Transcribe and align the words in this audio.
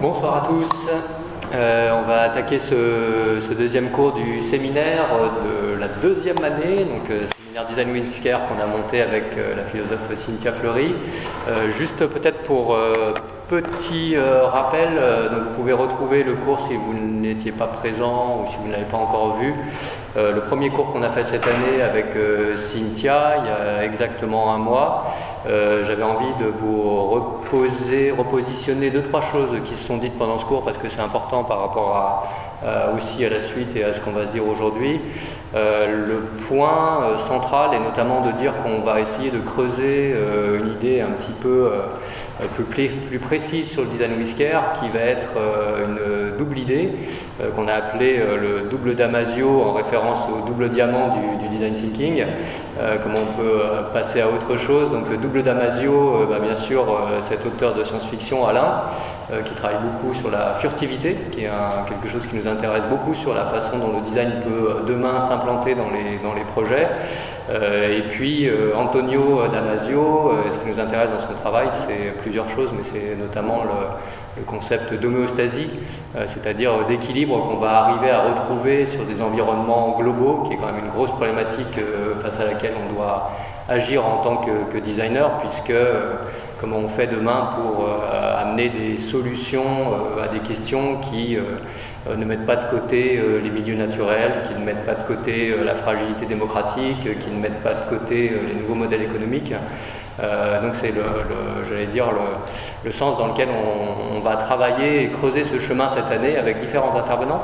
Bonsoir 0.00 0.44
à 0.44 0.46
tous. 0.46 0.90
Euh, 1.52 1.90
on 2.00 2.06
va 2.06 2.22
attaquer 2.22 2.60
ce, 2.60 3.52
deuxième 3.52 3.90
cours 3.90 4.12
du 4.12 4.40
séminaire 4.42 5.06
de 5.44 5.74
la 5.76 5.88
deuxième 5.88 6.38
année, 6.44 6.84
donc 6.84 7.10
euh, 7.10 7.26
séminaire 7.36 7.66
Design 7.68 7.90
Windscare 7.90 8.42
qu'on 8.46 8.62
a 8.62 8.66
monté 8.66 9.02
avec 9.02 9.24
euh, 9.36 9.56
la 9.56 9.64
philosophe 9.64 10.14
Cynthia 10.14 10.52
Fleury. 10.52 10.94
juste 11.76 12.06
peut-être 12.06 12.44
pour 12.44 12.76
petit 13.48 14.16
rappel, 14.16 14.90
donc 15.30 15.40
vous 15.44 15.54
pouvez 15.56 15.72
retrouver 15.72 16.22
le 16.22 16.34
cours 16.34 16.60
si 16.68 16.76
vous 16.76 16.94
n'étiez 16.94 17.52
pas 17.52 17.66
présent 17.66 18.42
ou 18.42 18.50
si 18.50 18.56
vous 18.56 18.66
ne 18.68 18.72
l'avez 18.72 18.84
pas 18.84 18.98
encore 18.98 19.36
vu. 19.36 19.54
le 20.16 20.40
premier 20.40 20.70
cours 20.70 20.92
qu'on 20.92 21.02
a 21.02 21.08
fait 21.08 21.24
cette 21.24 21.46
année 21.46 21.82
avec 21.82 22.06
Cynthia, 22.56 23.36
il 23.38 23.46
y 23.46 23.48
a 23.48 23.84
exactement 23.84 24.52
un 24.52 24.58
mois, 24.58 25.14
j'avais 25.46 26.02
envie 26.02 26.34
de 26.38 26.46
vous 26.46 27.08
reposer, 27.10 28.10
repositionner 28.10 28.90
deux, 28.90 29.02
trois 29.02 29.22
choses 29.22 29.56
qui 29.64 29.74
se 29.74 29.86
sont 29.86 29.96
dites 29.96 30.18
pendant 30.18 30.38
ce 30.38 30.44
cours 30.44 30.64
parce 30.64 30.78
que 30.78 30.88
c'est 30.88 31.00
important 31.00 31.44
par 31.44 31.60
rapport 31.60 31.96
à, 31.96 32.92
aussi 32.96 33.24
à 33.24 33.30
la 33.30 33.40
suite 33.40 33.74
et 33.76 33.84
à 33.84 33.92
ce 33.92 34.00
qu'on 34.00 34.12
va 34.12 34.26
se 34.26 34.30
dire 34.30 34.46
aujourd'hui. 34.46 35.00
Euh, 35.54 36.06
le 36.06 36.20
point 36.46 37.02
euh, 37.02 37.16
central 37.16 37.72
est 37.72 37.78
notamment 37.78 38.20
de 38.20 38.32
dire 38.32 38.52
qu'on 38.62 38.80
va 38.80 39.00
essayer 39.00 39.30
de 39.30 39.38
creuser 39.38 40.12
euh, 40.14 40.58
une 40.58 40.72
idée 40.72 41.00
un 41.00 41.12
petit 41.12 41.32
peu 41.32 41.70
plus, 42.54 42.88
plus, 42.88 43.18
précise 43.18 43.70
sur 43.70 43.82
le 43.82 43.88
design 43.88 44.16
whisker 44.18 44.58
qui 44.80 44.88
va 44.90 45.00
être 45.00 45.30
une 45.84 46.36
double 46.38 46.58
idée 46.58 46.90
qu'on 47.54 47.68
a 47.68 47.74
appelée 47.74 48.18
le 48.18 48.68
double 48.68 48.94
Damasio 48.94 49.62
en 49.62 49.72
référence 49.72 50.18
au 50.28 50.46
double 50.46 50.70
diamant 50.70 51.16
du, 51.40 51.48
design 51.48 51.74
thinking. 51.74 52.24
comment 53.02 53.20
on 53.20 53.40
peut 53.40 53.60
passer 53.92 54.20
à 54.20 54.28
autre 54.28 54.56
chose 54.56 54.90
Donc 54.90 55.12
double 55.20 55.42
Damasio, 55.42 56.26
bah, 56.28 56.38
bien 56.40 56.54
sûr 56.54 56.84
cet 57.22 57.44
auteur 57.46 57.74
de 57.74 57.82
science-fiction 57.82 58.46
Alain 58.46 58.82
qui 59.44 59.54
travaille 59.54 59.78
beaucoup 59.82 60.14
sur 60.14 60.30
la 60.30 60.54
furtivité, 60.54 61.16
qui 61.32 61.44
est 61.44 61.50
quelque 61.88 62.08
chose 62.08 62.26
qui 62.26 62.36
nous 62.36 62.46
intéresse 62.46 62.84
beaucoup 62.88 63.14
sur 63.14 63.34
la 63.34 63.46
façon 63.46 63.78
dont 63.78 63.92
le 63.92 64.00
design 64.02 64.40
peut 64.42 64.84
demain 64.86 65.18
implanté 65.30 65.74
dans 65.74 65.90
les, 65.90 66.18
dans 66.22 66.34
les 66.34 66.44
projets. 66.44 66.88
Euh, 67.50 67.98
et 67.98 68.02
puis 68.02 68.46
euh, 68.46 68.76
Antonio 68.76 69.46
Damasio, 69.50 70.32
euh, 70.32 70.50
ce 70.50 70.58
qui 70.58 70.68
nous 70.68 70.78
intéresse 70.78 71.08
dans 71.10 71.26
son 71.26 71.34
travail, 71.40 71.68
c'est 71.70 72.20
plusieurs 72.20 72.48
choses, 72.50 72.70
mais 72.76 72.82
c'est 72.82 73.16
notamment 73.16 73.62
le, 73.64 74.42
concept 74.46 74.94
d'homéostasie, 74.94 75.68
c'est-à-dire 76.26 76.84
d'équilibre 76.86 77.48
qu'on 77.48 77.56
va 77.56 77.82
arriver 77.82 78.08
à 78.08 78.22
retrouver 78.22 78.86
sur 78.86 79.04
des 79.04 79.20
environnements 79.20 79.96
globaux, 79.98 80.44
qui 80.44 80.54
est 80.54 80.56
quand 80.58 80.66
même 80.66 80.84
une 80.84 80.92
grosse 80.92 81.10
problématique 81.10 81.76
face 82.20 82.38
à 82.38 82.44
laquelle 82.44 82.74
on 82.88 82.94
doit 82.94 83.32
agir 83.68 84.06
en 84.06 84.18
tant 84.18 84.36
que, 84.36 84.78
designer, 84.78 85.28
puisque 85.40 85.76
comment 86.60 86.78
on 86.78 86.88
fait 86.88 87.06
demain 87.06 87.50
pour 87.54 87.86
amener 88.38 88.68
des 88.68 88.98
solutions 88.98 89.94
à 90.22 90.28
des 90.28 90.40
questions 90.40 90.98
qui 91.00 91.36
ne 92.08 92.24
mettent 92.24 92.46
pas 92.46 92.56
de 92.56 92.70
côté 92.70 93.20
les 93.42 93.50
milieux 93.50 93.76
naturels, 93.76 94.42
qui 94.48 94.54
ne 94.54 94.64
mettent 94.64 94.84
pas 94.84 94.94
de 94.94 95.06
côté 95.06 95.54
la 95.64 95.74
fragilité 95.74 96.26
démocratique, 96.26 97.18
qui 97.20 97.30
ne 97.30 97.40
mettent 97.40 97.62
pas 97.62 97.74
de 97.74 97.88
côté 97.96 98.32
les 98.48 98.60
nouveaux 98.60 98.74
modèles 98.74 99.02
économiques. 99.02 99.52
donc 100.20 100.74
c'est 100.74 100.92
le, 100.92 102.90
sens 102.92 103.18
dans 103.18 103.28
lequel 103.28 103.48
on, 103.50 104.20
va 104.20 104.36
travailler 104.36 105.04
et 105.04 105.10
creuser 105.10 105.44
ce 105.44 105.58
chemin 105.60 105.88
cette 105.88 106.10
année 106.10 106.36
avec 106.36 106.60
différents 106.60 106.96
intervenants. 106.96 107.42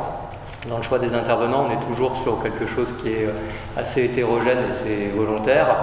Dans 0.68 0.78
le 0.78 0.82
choix 0.82 0.98
des 0.98 1.14
intervenants, 1.14 1.66
on 1.68 1.70
est 1.70 1.86
toujours 1.86 2.16
sur 2.22 2.42
quelque 2.42 2.66
chose 2.66 2.88
qui 3.02 3.10
est 3.10 3.28
assez 3.76 4.04
hétérogène 4.04 4.58
et 4.68 4.72
c'est 4.84 5.16
volontaire. 5.16 5.76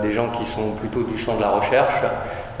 des 0.00 0.12
gens 0.12 0.28
qui 0.30 0.44
sont 0.44 0.70
plutôt 0.78 1.02
du 1.02 1.18
champ 1.18 1.36
de 1.36 1.40
la 1.40 1.50
recherche, 1.50 2.02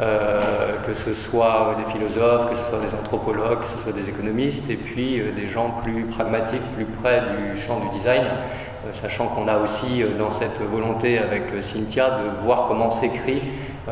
euh, 0.00 0.76
que 0.86 0.94
ce 0.94 1.12
soit 1.12 1.76
des 1.76 1.92
philosophes, 1.92 2.48
que 2.50 2.56
ce 2.56 2.62
soit 2.70 2.78
des 2.78 2.94
anthropologues, 2.94 3.58
que 3.60 3.66
ce 3.66 3.82
soit 3.82 3.92
des 3.92 4.08
économistes, 4.08 4.70
et 4.70 4.76
puis 4.76 5.20
euh, 5.20 5.32
des 5.32 5.46
gens 5.46 5.74
plus 5.82 6.04
pragmatiques, 6.04 6.62
plus 6.74 6.86
près 6.86 7.20
du 7.20 7.60
champ 7.60 7.80
du 7.80 7.98
design, 7.98 8.22
euh, 8.22 8.94
sachant 8.94 9.26
qu'on 9.26 9.46
a 9.46 9.58
aussi 9.58 10.02
dans 10.18 10.30
cette 10.30 10.58
volonté 10.72 11.18
avec 11.18 11.42
Cynthia 11.60 12.12
de 12.12 12.42
voir 12.42 12.64
comment 12.68 12.92
s'écrit 12.92 13.42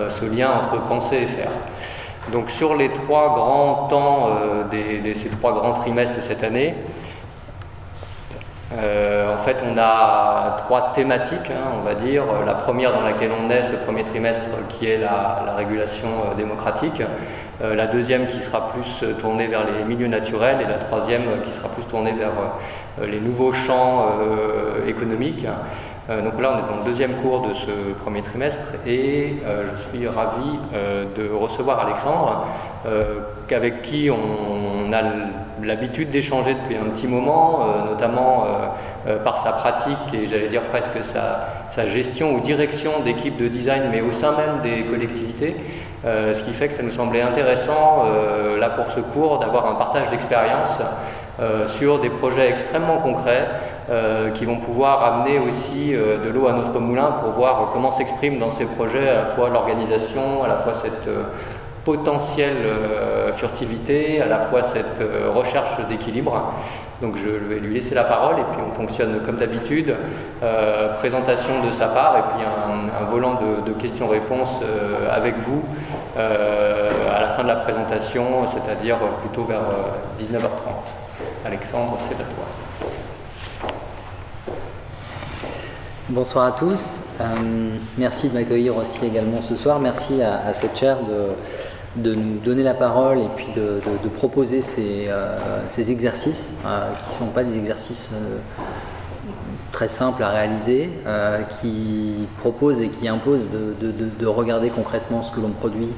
ce 0.08 0.24
lien 0.24 0.48
entre 0.50 0.80
penser 0.86 1.16
et 1.16 1.26
faire. 1.26 1.50
Donc 2.32 2.50
sur 2.50 2.74
les 2.74 2.88
trois 2.88 3.34
grands 3.34 3.88
temps 3.88 4.30
de 4.70 5.14
ces 5.14 5.28
trois 5.28 5.52
grands 5.52 5.74
trimestres 5.74 6.16
de 6.16 6.20
cette 6.22 6.44
année, 6.44 6.74
euh, 8.76 9.34
en 9.34 9.38
fait, 9.38 9.56
on 9.64 9.78
a 9.78 10.56
trois 10.58 10.92
thématiques, 10.94 11.50
hein, 11.50 11.72
on 11.78 11.82
va 11.82 11.94
dire. 11.94 12.24
La 12.44 12.54
première 12.54 12.92
dans 12.92 13.00
laquelle 13.00 13.30
on 13.32 13.48
est 13.50 13.62
ce 13.62 13.76
premier 13.84 14.04
trimestre, 14.04 14.42
qui 14.68 14.86
est 14.86 14.98
la, 14.98 15.54
régulation 15.56 16.08
euh, 16.08 16.34
démocratique. 16.34 17.02
Euh, 17.62 17.74
la 17.74 17.86
deuxième 17.86 18.26
qui 18.26 18.38
sera 18.40 18.70
plus 18.70 19.04
tournée 19.20 19.46
vers 19.46 19.64
les 19.64 19.84
milieux 19.84 20.06
naturels. 20.06 20.60
Et 20.60 20.66
la 20.66 20.78
troisième 20.78 21.22
qui 21.44 21.52
sera 21.52 21.68
plus 21.70 21.84
tournée 21.84 22.12
vers 22.12 22.32
les 23.06 23.20
nouveaux 23.20 23.52
champs 23.52 24.06
économiques. 24.86 25.44
donc 26.08 26.40
là, 26.40 26.52
on 26.52 26.58
est 26.58 26.70
dans 26.70 26.84
le 26.84 26.90
deuxième 26.90 27.12
cours 27.14 27.48
de 27.48 27.54
ce 27.54 27.92
premier 28.00 28.22
trimestre 28.22 28.58
et 28.86 29.36
je 29.44 29.82
suis 29.88 30.08
ravi 30.08 30.58
de 31.16 31.30
recevoir 31.32 31.86
Alexandre, 31.86 32.46
avec 33.50 33.82
qui 33.82 34.10
on 34.10 34.92
a 34.92 35.02
l'habitude 35.66 36.10
d'échanger 36.10 36.54
depuis 36.54 36.76
un 36.76 36.90
petit 36.90 37.06
moment, 37.06 37.60
euh, 37.60 37.90
notamment 37.90 38.44
euh, 38.44 38.48
euh, 39.08 39.18
par 39.22 39.38
sa 39.38 39.52
pratique 39.52 39.96
et 40.12 40.26
j'allais 40.28 40.48
dire 40.48 40.62
presque 40.64 40.98
sa, 41.12 41.86
gestion 41.86 42.34
ou 42.34 42.40
direction 42.40 43.00
d'équipes 43.04 43.36
de 43.36 43.46
design, 43.46 43.84
mais 43.92 44.00
au 44.00 44.10
sein 44.10 44.32
même 44.32 44.62
des 44.64 44.82
collectivités. 44.82 45.54
ce 46.04 46.42
qui 46.42 46.52
fait 46.52 46.66
que 46.66 46.74
ça 46.74 46.82
nous 46.82 46.90
semblait 46.90 47.22
intéressant, 47.22 48.04
là 48.58 48.70
pour 48.70 48.90
ce 48.90 48.98
cours, 48.98 49.38
d'avoir 49.38 49.70
un 49.70 49.74
partage 49.74 50.10
d'expérience 50.10 50.76
sur 51.68 52.00
des 52.00 52.10
projets 52.10 52.50
extrêmement 52.50 52.96
concrets 52.96 53.46
qui 54.34 54.44
vont 54.44 54.56
pouvoir 54.56 55.04
amener 55.04 55.38
aussi 55.38 55.92
de 55.92 56.28
l'eau 56.28 56.48
à 56.48 56.52
notre 56.54 56.80
moulin 56.80 57.12
pour 57.22 57.30
voir 57.30 57.70
comment 57.72 57.92
s'exprime 57.92 58.40
dans 58.40 58.50
ces 58.50 58.64
projets 58.64 59.08
à 59.08 59.14
la 59.14 59.24
fois 59.26 59.48
l'organisation, 59.50 60.42
à 60.42 60.48
la 60.48 60.56
fois 60.56 60.72
cette 60.82 61.08
potentielle 61.88 62.66
euh, 62.66 63.32
furtivité, 63.32 64.20
à 64.20 64.26
la 64.26 64.40
fois 64.40 64.60
cette 64.74 65.00
euh, 65.00 65.30
recherche 65.34 65.78
d'équilibre. 65.88 66.52
Donc 67.00 67.16
je 67.16 67.30
vais 67.30 67.60
lui 67.60 67.72
laisser 67.72 67.94
la 67.94 68.04
parole 68.04 68.40
et 68.40 68.42
puis 68.42 68.60
on 68.70 68.74
fonctionne 68.74 69.20
comme 69.24 69.36
d'habitude, 69.36 69.94
euh, 70.42 70.92
présentation 70.96 71.64
de 71.64 71.70
sa 71.70 71.86
part 71.86 72.14
et 72.18 72.22
puis 72.34 72.44
un, 72.44 73.06
volant 73.06 73.40
de, 73.66 73.72
questions-réponses 73.72 74.60
avec 75.10 75.36
vous 75.38 75.62
à 76.18 77.20
la 77.20 77.28
fin 77.30 77.42
de 77.42 77.48
la 77.48 77.56
présentation, 77.56 78.46
c'est-à-dire 78.46 78.96
plutôt 79.22 79.44
vers 79.44 79.62
19h30. 80.20 81.46
Alexandre, 81.46 81.96
c'est 82.06 82.16
à 82.16 82.26
toi. 82.26 82.90
Bonsoir 86.10 86.46
à 86.46 86.52
tous. 86.52 87.04
merci 87.96 88.28
de 88.28 88.34
m'accueillir 88.34 88.76
aussi 88.76 89.06
également 89.06 89.40
ce 89.40 89.56
soir. 89.56 89.78
Merci 89.78 90.22
à, 90.22 90.48
à 90.48 90.52
cette 90.52 90.76
chaire 90.76 90.98
de, 91.08 91.34
de 91.96 92.14
nous 92.14 92.38
donner 92.38 92.62
la 92.62 92.74
parole 92.74 93.18
et 93.18 93.28
puis 93.36 93.46
de, 93.56 94.08
proposer 94.08 94.62
ces, 94.62 95.06
euh, 95.08 95.38
exercices 95.76 96.50
euh, 96.64 96.90
qui 97.06 97.14
ne 97.14 97.26
sont 97.26 97.32
pas 97.32 97.44
des 97.44 97.56
exercices 97.56 98.10
euh, 98.12 98.38
très 99.72 99.88
simples 99.88 100.22
à 100.22 100.30
réaliser, 100.30 100.90
qui 101.60 102.26
proposent 102.38 102.80
et 102.80 102.88
qui 102.88 103.06
imposent 103.06 103.48
de, 103.50 104.26
regarder 104.26 104.70
concrètement 104.70 105.22
ce 105.22 105.30
que 105.30 105.40
l'on 105.40 105.50
produit 105.50 105.88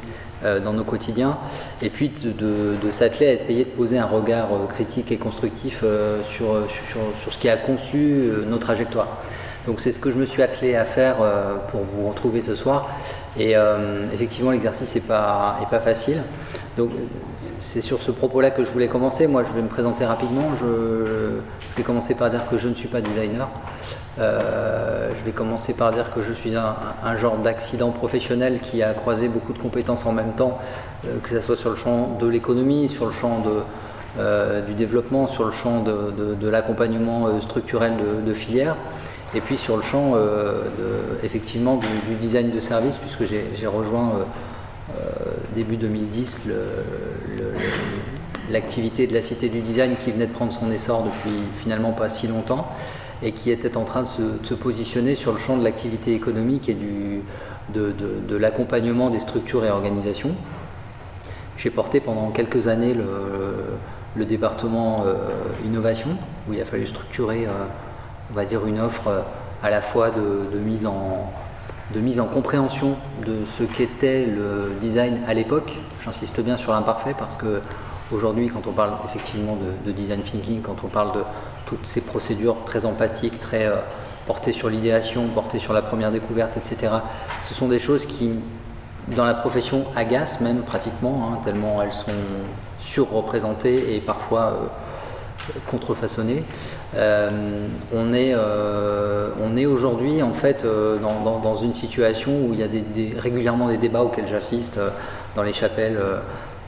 dans 0.42 0.72
nos 0.72 0.84
quotidiens 0.84 1.38
et 1.80 1.88
puis 1.88 2.10
de, 2.10 2.90
s'atteler 2.90 3.28
à 3.28 3.32
essayer 3.32 3.64
de 3.64 3.70
poser 3.70 3.96
un 3.98 4.06
regard 4.06 4.48
critique 4.70 5.12
et 5.12 5.18
constructif 5.18 5.84
sur, 6.30 6.66
sur, 6.68 7.32
ce 7.32 7.38
qui 7.38 7.48
a 7.48 7.56
conçu 7.56 8.30
nos 8.48 8.58
trajectoires. 8.58 9.18
Donc 9.66 9.80
c'est 9.80 9.92
ce 9.92 10.00
que 10.00 10.10
je 10.10 10.16
me 10.16 10.26
suis 10.26 10.42
attelé 10.42 10.74
à 10.74 10.84
faire 10.84 11.16
pour 11.70 11.82
vous 11.82 12.08
retrouver 12.08 12.40
ce 12.42 12.54
soir 12.54 12.88
et 13.38 13.56
euh, 13.56 14.06
effectivement, 14.12 14.50
l'exercice 14.50 14.94
n'est 14.94 15.00
pas, 15.02 15.80
facile. 15.82 16.22
Donc, 16.76 16.90
c'est 17.34 17.80
sur 17.80 18.02
ce 18.02 18.10
propos-là 18.10 18.50
que 18.50 18.64
je 18.64 18.70
voulais 18.70 18.88
commencer. 18.88 19.26
Moi, 19.26 19.44
je 19.48 19.54
vais 19.54 19.62
me 19.62 19.68
présenter 19.68 20.04
rapidement. 20.04 20.50
Je, 20.60 21.38
vais 21.76 21.82
commencer 21.84 22.14
par 22.14 22.30
dire 22.30 22.42
que 22.50 22.58
je 22.58 22.68
ne 22.68 22.74
suis 22.74 22.88
pas 22.88 23.00
designer. 23.00 23.48
Euh, 24.18 25.10
je 25.16 25.24
vais 25.24 25.30
commencer 25.30 25.74
par 25.74 25.92
dire 25.92 26.12
que 26.12 26.22
je 26.22 26.32
suis 26.32 26.54
un, 26.56 27.16
genre 27.16 27.36
d'accident 27.38 27.90
professionnel 27.90 28.58
qui 28.60 28.82
a 28.82 28.92
croisé 28.94 29.28
beaucoup 29.28 29.52
de 29.52 29.58
compétences 29.58 30.04
en 30.04 30.12
même 30.12 30.32
temps, 30.32 30.58
euh, 31.06 31.18
que 31.22 31.28
ce 31.28 31.40
soit 31.40 31.56
sur 31.56 31.70
le 31.70 31.76
champ 31.76 32.16
de 32.20 32.26
l'économie, 32.26 32.88
sur 32.88 33.06
le 33.06 33.12
champ 33.12 33.40
de, 33.40 33.62
du 34.66 34.74
développement, 34.74 35.28
sur 35.28 35.44
le 35.44 35.52
champ 35.52 35.84
de, 35.84 36.48
l'accompagnement 36.48 37.40
structurel 37.40 37.92
de, 38.26 38.34
filières 38.34 38.76
et 39.34 39.40
puis 39.40 39.56
sur 39.56 39.76
le 39.76 39.82
champ 39.82 40.12
euh, 40.14 40.64
effectivement 41.22 41.76
du, 41.76 42.14
design 42.16 42.50
de 42.50 42.60
service, 42.60 42.96
puisque 42.96 43.24
j'ai 43.32 43.66
rejoint 43.66 44.10
euh, 44.10 44.24
euh, 44.96 45.02
début 45.54 45.76
2010 45.76 46.50
l'activité 48.50 49.06
de 49.06 49.14
la 49.14 49.22
Cité 49.22 49.48
du 49.48 49.60
Design 49.60 49.94
qui 50.04 50.10
venait 50.10 50.26
de 50.26 50.32
prendre 50.32 50.52
son 50.52 50.72
essor 50.72 51.04
depuis 51.04 51.36
finalement 51.54 51.92
pas 51.92 52.08
si 52.08 52.26
longtemps 52.26 52.66
et 53.22 53.30
qui 53.32 53.50
était 53.50 53.76
en 53.76 53.84
train 53.84 54.02
de 54.02 54.08
se, 54.42 54.54
positionner 54.54 55.14
sur 55.14 55.32
le 55.32 55.38
champ 55.38 55.56
de 55.56 55.62
l'activité 55.62 56.14
économique 56.14 56.68
et 56.68 56.74
du, 56.74 57.20
de, 57.72 58.36
l'accompagnement 58.36 59.10
des 59.10 59.20
structures 59.20 59.64
et 59.64 59.70
organisations. 59.70 60.34
J'ai 61.58 61.70
porté 61.70 62.00
pendant 62.00 62.30
quelques 62.30 62.66
années 62.66 62.94
le, 62.94 64.24
département 64.24 65.04
innovation, 65.64 66.08
où 66.48 66.54
il 66.54 66.60
a 66.60 66.64
fallu 66.64 66.86
structurer, 66.86 67.46
on 68.30 68.34
va 68.34 68.44
dire, 68.44 68.66
une 68.66 68.80
offre 68.80 69.24
à 69.62 69.70
la 69.70 69.80
fois 69.80 70.10
de, 70.10 70.58
mise 70.58 70.86
en, 70.86 71.30
de 71.94 72.00
mise 72.00 72.20
en 72.20 72.26
compréhension 72.26 72.96
de 73.26 73.44
ce 73.44 73.64
qu'était 73.64 74.26
le 74.26 74.72
design 74.80 75.20
à 75.26 75.34
l'époque. 75.34 75.76
J'insiste 76.04 76.40
bien 76.40 76.56
sur 76.56 76.72
l'imparfait 76.72 77.14
parce 77.18 77.36
que 77.36 77.60
aujourd'hui, 78.12 78.48
quand 78.48 78.66
on 78.66 78.72
parle 78.72 78.92
effectivement 79.04 79.56
de, 79.84 79.92
design 79.92 80.22
thinking, 80.22 80.62
quand 80.62 80.76
on 80.84 80.88
parle 80.88 81.12
de 81.12 81.22
toutes 81.66 81.86
ces 81.86 82.04
procédures 82.04 82.56
très 82.64 82.84
empathiques, 82.84 83.38
très 83.38 83.66
euh, 83.66 83.76
portées 84.26 84.52
sur 84.52 84.68
l'idéation, 84.68 85.28
portées 85.28 85.58
sur 85.58 85.72
la 85.72 85.82
première 85.82 86.10
découverte, 86.10 86.56
etc., 86.56 86.92
ce 87.48 87.54
sont 87.54 87.68
des 87.68 87.78
choses 87.78 88.06
qui, 88.06 88.32
dans 89.08 89.24
la 89.24 89.34
profession, 89.34 89.84
agacent 89.94 90.40
même 90.40 90.62
pratiquement, 90.62 91.30
hein, 91.32 91.38
tellement 91.44 91.82
elles 91.82 91.92
sont 91.92 92.12
surreprésentées 92.80 93.94
et 93.94 94.00
parfois 94.00 94.40
euh, 94.40 94.54
contrefaçonné. 95.66 96.44
Euh, 96.96 97.66
on 97.94 98.12
est, 98.12 98.32
euh, 98.34 99.30
est 99.56 99.66
aujourd'hui 99.66 100.22
en 100.22 100.32
fait 100.32 100.64
euh, 100.64 100.98
dans, 100.98 101.56
une 101.56 101.74
situation 101.74 102.30
où 102.32 102.54
il 102.54 102.60
y 102.60 102.62
a 102.62 103.20
régulièrement 103.20 103.68
des 103.68 103.76
débats 103.76 104.02
auxquels 104.02 104.28
j'assiste 104.28 104.80
dans 105.34 105.42
les 105.42 105.52
chapelles 105.52 105.98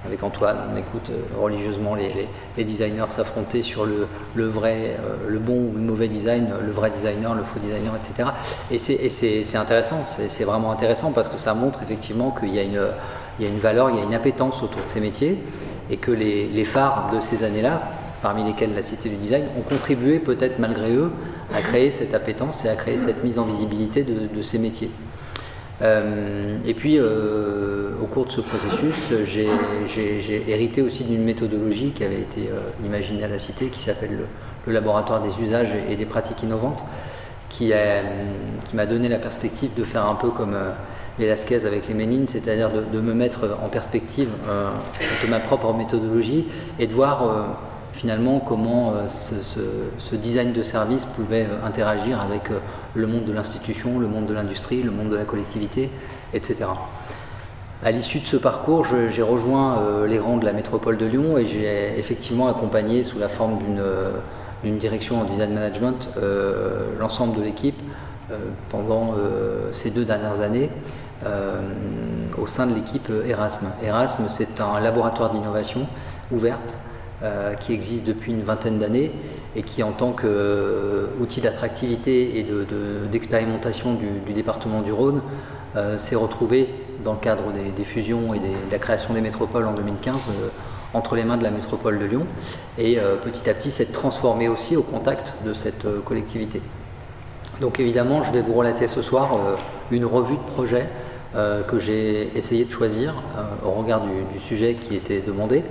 avec 0.04 0.22
Antoine, 0.24 0.56
on 0.72 0.76
écoute 0.76 1.10
religieusement 1.40 1.94
les, 1.94 2.26
designers 2.64 3.06
s'affronter 3.10 3.62
sur 3.62 3.86
le, 3.86 4.48
vrai, 4.48 4.96
le 5.28 5.38
bon 5.38 5.54
ou 5.54 5.72
le 5.75 5.80
mauvais 5.80 6.08
design, 6.08 6.48
le 6.64 6.72
vrai 6.72 6.90
designer, 6.90 7.34
le 7.34 7.44
faux 7.44 7.60
designer, 7.60 7.92
etc. 7.96 8.30
Et 8.70 8.78
c'est 8.78 9.56
intéressant, 9.56 10.04
c'est 10.08 10.44
vraiment 10.44 10.72
intéressant 10.72 11.12
parce 11.12 11.28
que 11.28 11.38
ça 11.38 11.54
montre 11.54 11.82
effectivement 11.82 12.32
qu'il 12.38 12.54
y, 12.54 12.58
a 12.58 12.62
une, 12.62 12.80
y 13.40 13.46
a 13.46 13.48
une 13.48 13.60
valeur, 13.60 13.90
il 13.90 13.96
y 13.96 14.00
a 14.00 14.04
une 14.04 14.14
appétence 14.14 14.62
autour 14.62 14.82
de 14.82 14.88
ces 14.88 15.00
métiers 15.00 15.38
et 15.88 15.96
que 15.96 16.10
les, 16.10 16.48
les 16.48 16.64
phares 16.64 17.06
de 17.12 17.20
ces 17.20 17.44
années-là, 17.44 17.82
parmi 18.22 18.44
lesquels 18.44 18.74
la 18.74 18.82
Cité 18.82 19.08
du 19.08 19.16
Design, 19.16 19.44
ont 19.58 19.62
contribué 19.62 20.20
peut-être 20.20 20.58
malgré 20.58 20.94
eux 20.94 21.10
à 21.52 21.60
créer 21.60 21.90
cette 21.90 22.14
appétence 22.14 22.64
et 22.64 22.69
à 22.69 22.76
créer 22.76 22.96
cette 22.96 23.22
mise 23.24 23.38
en 23.38 23.44
visibilité 23.44 24.04
de, 24.04 24.42
ces 24.42 24.58
métiers. 24.58 24.90
Euh, 25.82 26.58
et 26.64 26.74
puis, 26.74 26.96
euh, 26.98 27.90
au 28.00 28.06
cours 28.06 28.26
de 28.26 28.30
ce 28.30 28.40
processus, 28.40 29.12
j'ai 29.26 30.44
hérité 30.48 30.80
aussi 30.80 31.02
d'une 31.04 31.24
méthodologie 31.24 31.90
qui 31.90 32.04
avait 32.04 32.20
été 32.20 32.48
euh, 32.48 32.60
imaginée 32.86 33.24
à 33.24 33.28
la 33.28 33.40
Cité, 33.40 33.66
qui 33.66 33.80
s'appelle 33.80 34.16
le, 34.66 34.72
laboratoire 34.72 35.20
des 35.20 35.44
usages 35.44 35.70
et, 35.90 35.96
des 35.96 36.06
pratiques 36.06 36.40
innovantes, 36.44 36.84
qui, 37.48 37.72
m'a 38.72 38.86
donné 38.86 39.08
la 39.08 39.18
perspective 39.18 39.70
de 39.76 39.82
faire 39.82 40.06
un 40.06 40.14
peu 40.14 40.30
comme 40.30 40.56
Velasquez 41.18 41.66
avec 41.66 41.88
les 41.88 41.94
Ménines, 41.94 42.28
c'est-à-dire 42.28 42.70
de, 42.70 42.84
de, 42.84 43.00
me 43.00 43.12
mettre 43.12 43.58
en 43.60 43.68
perspective 43.68 44.28
de 44.46 45.28
ma 45.28 45.40
propre 45.40 45.75
méthodologie 45.75 46.46
et 46.78 46.86
de 46.86 46.92
voir 46.92 47.56
finalement 47.92 48.40
comment 48.40 48.94
euh, 48.94 49.06
ce, 49.08 50.16
design 50.16 50.52
de 50.52 50.62
service 50.62 51.04
pouvait 51.04 51.46
euh, 51.48 51.66
interagir 51.66 52.20
avec 52.20 52.50
euh, 52.50 52.58
le 52.94 53.06
monde 53.06 53.24
de 53.24 53.32
l'institution, 53.32 53.98
le 53.98 54.08
monde 54.08 54.26
de 54.26 54.34
l'industrie, 54.34 54.82
le 54.82 54.90
monde 54.90 55.10
de 55.10 55.16
la 55.16 55.24
collectivité, 55.24 55.90
etc. 56.34 56.64
À 57.84 57.90
l'issue 57.90 58.20
de 58.20 58.26
ce 58.26 58.36
parcours, 58.36 58.84
j'ai 58.84 59.22
rejoint 59.22 60.06
les 60.06 60.20
rangs 60.20 60.36
de 60.36 60.44
la 60.44 60.52
métropole 60.52 60.98
de 60.98 61.04
Lyon 61.04 61.36
et 61.36 61.46
j'ai 61.46 61.98
effectivement 61.98 62.46
accompagné 62.46 63.02
sous 63.02 63.18
la 63.18 63.28
forme 63.28 63.58
d'une 64.62 64.78
direction 64.78 65.20
en 65.20 65.24
design 65.24 65.52
management 65.52 66.08
l'ensemble 67.00 67.36
de 67.36 67.42
l'équipe 67.42 67.74
pendant 68.70 69.16
ces 69.72 69.90
deux 69.90 70.04
dernières 70.04 70.40
années 70.42 70.70
au 72.40 72.46
sein 72.46 72.68
de 72.68 72.74
l'équipe 72.76 73.10
Erasme. 73.26 73.72
Erasme, 73.82 74.26
c'est 74.28 74.60
un 74.60 74.78
laboratoire 74.78 75.30
d'innovation 75.30 75.88
ouverte 76.30 76.76
qui 77.60 77.72
existe 77.72 78.06
depuis 78.06 78.32
une 78.32 78.42
vingtaine 78.42 78.78
d'années 78.78 79.12
et 79.54 79.62
qui, 79.62 79.82
en 79.82 79.92
tant 79.92 80.12
qu'outil 80.12 81.40
d'attractivité 81.40 82.38
et 82.38 82.46
d'expérimentation 83.10 83.94
du, 83.94 84.32
département 84.32 84.80
du 84.80 84.92
Rhône, 84.92 85.20
euh, 85.76 85.98
s'est 85.98 86.16
retrouvé 86.16 86.69
dans 87.04 87.12
le 87.12 87.19
cadre 87.19 87.44
des, 87.52 87.84
fusions 87.84 88.34
et 88.34 88.38
de 88.38 88.70
la 88.70 88.78
création 88.78 89.14
des 89.14 89.20
métropoles 89.20 89.66
en 89.66 89.72
2015 89.72 90.16
euh, 90.16 90.48
entre 90.94 91.16
les 91.16 91.24
mains 91.24 91.38
de 91.38 91.42
la 91.42 91.50
métropole 91.50 91.98
de 91.98 92.04
Lyon 92.04 92.26
et 92.76 92.98
petit 93.25 93.48
à 93.48 93.54
petit 93.54 93.70
s'est 93.70 93.86
transformé 93.86 94.46
aussi 94.48 94.76
au 94.76 94.82
contact 94.82 95.32
de 95.42 95.54
cette 95.54 95.86
collectivité. 96.04 96.60
Donc 97.62 97.80
évidemment, 97.80 98.22
je 98.22 98.30
vais 98.30 98.42
vous 98.42 98.52
relater 98.52 98.88
ce 98.88 99.00
soir 99.00 99.30
une 99.90 100.04
revue 100.04 100.36
de 100.36 100.52
projet 100.52 100.86
que 101.32 101.78
j'ai 101.78 102.36
essayé 102.36 102.66
de 102.66 102.70
choisir 102.70 103.14
au 103.64 103.70
regard 103.70 104.02
du, 104.02 104.38
sujet 104.38 104.75
qui 104.75 104.94
était 104.94 105.22
demandé, 105.26 105.64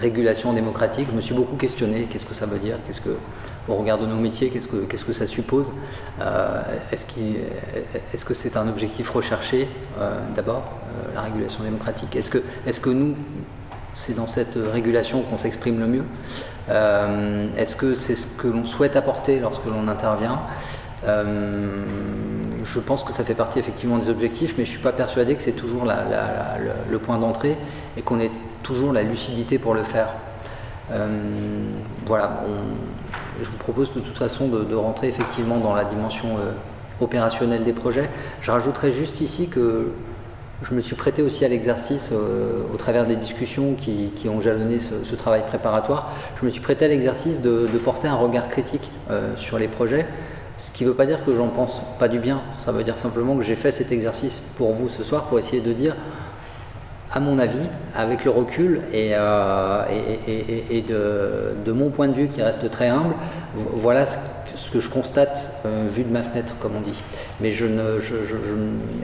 régulation 0.00 0.52
démocratique, 0.52 1.08
je 1.10 1.16
me 1.16 1.20
suis 1.20 1.34
beaucoup 1.34 1.56
questionné, 1.56 2.06
qu'est-ce 2.10 2.24
que 2.24 2.34
ça 2.34 2.46
veut 2.46 2.58
dire, 2.58 2.76
qu'est-ce 2.86 3.00
que, 3.00 3.16
au 3.68 3.74
regard 3.74 3.98
de 3.98 4.06
nos 4.06 4.16
métiers, 4.16 4.50
qu'est-ce 4.50 4.68
que, 4.68 4.76
qu'est-ce 4.84 5.04
que 5.04 5.12
ça 5.12 5.26
suppose 5.26 5.72
euh, 6.20 6.62
est-ce, 6.92 8.24
que 8.24 8.34
c'est 8.34 8.56
un 8.56 8.68
objectif 8.68 9.10
recherché 9.10 9.68
euh, 9.98 10.18
d'abord, 10.34 10.62
euh, 10.64 11.14
la 11.14 11.22
régulation 11.22 11.64
démocratique? 11.64 12.14
Est-ce 12.16 12.30
que, 12.30 12.42
est-ce 12.66 12.80
que 12.80 12.90
nous, 12.90 13.14
c'est 13.92 14.14
dans 14.14 14.26
cette 14.26 14.56
régulation 14.56 15.22
qu'on 15.22 15.38
s'exprime 15.38 15.80
le 15.80 15.86
mieux? 15.86 16.04
Est-ce 17.56 17.76
que 17.76 17.94
c'est 17.94 18.16
ce 18.16 18.26
que 18.36 18.48
l'on 18.48 18.66
souhaite 18.66 18.96
apporter 18.96 19.38
lorsque 19.38 19.64
l'on 19.66 19.88
intervient? 19.88 20.40
Je 21.06 22.80
pense 22.80 23.04
que 23.04 23.12
ça 23.12 23.24
fait 23.24 23.34
partie 23.34 23.58
effectivement 23.58 23.98
des 23.98 24.10
objectifs, 24.10 24.54
mais 24.58 24.64
je 24.64 24.70
ne 24.70 24.74
suis 24.74 24.82
pas 24.82 24.92
persuadé 24.92 25.36
que 25.36 25.42
c'est 25.42 25.52
toujours 25.52 25.84
le, 25.84 26.98
point 26.98 27.18
d'entrée 27.18 27.56
et 27.96 28.02
qu'on 28.02 28.18
ait 28.18 28.30
toujours 28.66 28.92
la 28.92 29.02
lucidité 29.02 29.58
pour 29.58 29.74
le 29.74 29.84
faire. 29.84 30.08
Euh, 30.90 31.08
voilà, 32.04 32.42
je 33.40 33.48
vous 33.48 33.58
propose 33.58 33.92
de 33.94 34.00
toute 34.00 34.18
façon 34.18 34.48
de, 34.48 34.74
rentrer 34.74 35.08
effectivement 35.08 35.58
dans 35.58 35.74
la 35.74 35.84
dimension 35.84 36.36
euh, 36.36 36.52
opérationnelle 37.00 37.64
des 37.64 37.72
projets. 37.72 38.08
Je 38.42 38.50
rajouterai 38.50 38.92
juste 38.92 39.20
ici 39.20 39.48
que 39.48 39.92
je 40.62 40.74
me 40.74 40.80
suis 40.80 40.96
prêté 40.96 41.22
aussi 41.22 41.44
à 41.44 41.48
l'exercice 41.48 42.10
euh, 42.12 42.62
au 42.72 42.76
travers 42.76 43.06
des 43.06 43.16
discussions 43.16 43.74
qui, 43.74 44.28
ont 44.28 44.40
jalonné 44.40 44.78
ce, 44.78 45.14
travail 45.14 45.42
préparatoire. 45.46 46.12
Je 46.40 46.44
me 46.44 46.50
suis 46.50 46.60
prêté 46.60 46.86
à 46.86 46.88
l'exercice 46.88 47.40
de, 47.40 47.68
porter 47.84 48.08
un 48.08 48.16
regard 48.16 48.48
critique 48.48 48.90
sur 49.36 49.58
les 49.58 49.68
projets, 49.68 50.06
ce 50.58 50.70
qui 50.70 50.84
ne 50.84 50.88
veut 50.88 50.94
pas 50.94 51.06
dire 51.06 51.24
que 51.24 51.36
j'en 51.36 51.48
pense 51.48 51.80
pas 51.98 52.08
du 52.08 52.18
bien. 52.18 52.40
Ça 52.58 52.72
veut 52.72 52.84
dire 52.84 52.98
simplement 52.98 53.36
que 53.36 53.42
j'ai 53.42 53.54
fait 53.54 53.70
cet 53.70 53.92
exercice 53.92 54.40
pour 54.56 54.72
vous 54.72 54.88
ce 54.88 55.04
soir 55.04 55.24
pour 55.24 55.38
essayer 55.38 55.60
de 55.60 55.72
dire 55.72 55.94
à 57.12 57.20
mon 57.20 57.38
avis, 57.38 57.68
avec 57.94 58.24
le 58.24 58.30
recul 58.30 58.82
et, 58.92 59.10
euh, 59.14 59.82
et, 60.26 60.82
de, 60.82 61.72
mon 61.72 61.90
point 61.90 62.08
de 62.08 62.14
vue 62.14 62.28
qui 62.28 62.42
reste 62.42 62.70
très 62.70 62.88
humble, 62.88 63.14
voilà 63.54 64.06
ce, 64.06 64.70
que 64.72 64.80
je 64.80 64.90
constate 64.90 65.60
euh, 65.64 65.86
vu 65.88 66.02
de 66.02 66.12
ma 66.12 66.22
fenêtre, 66.22 66.54
comme 66.60 66.72
on 66.76 66.80
dit. 66.80 67.00
Mais 67.40 67.54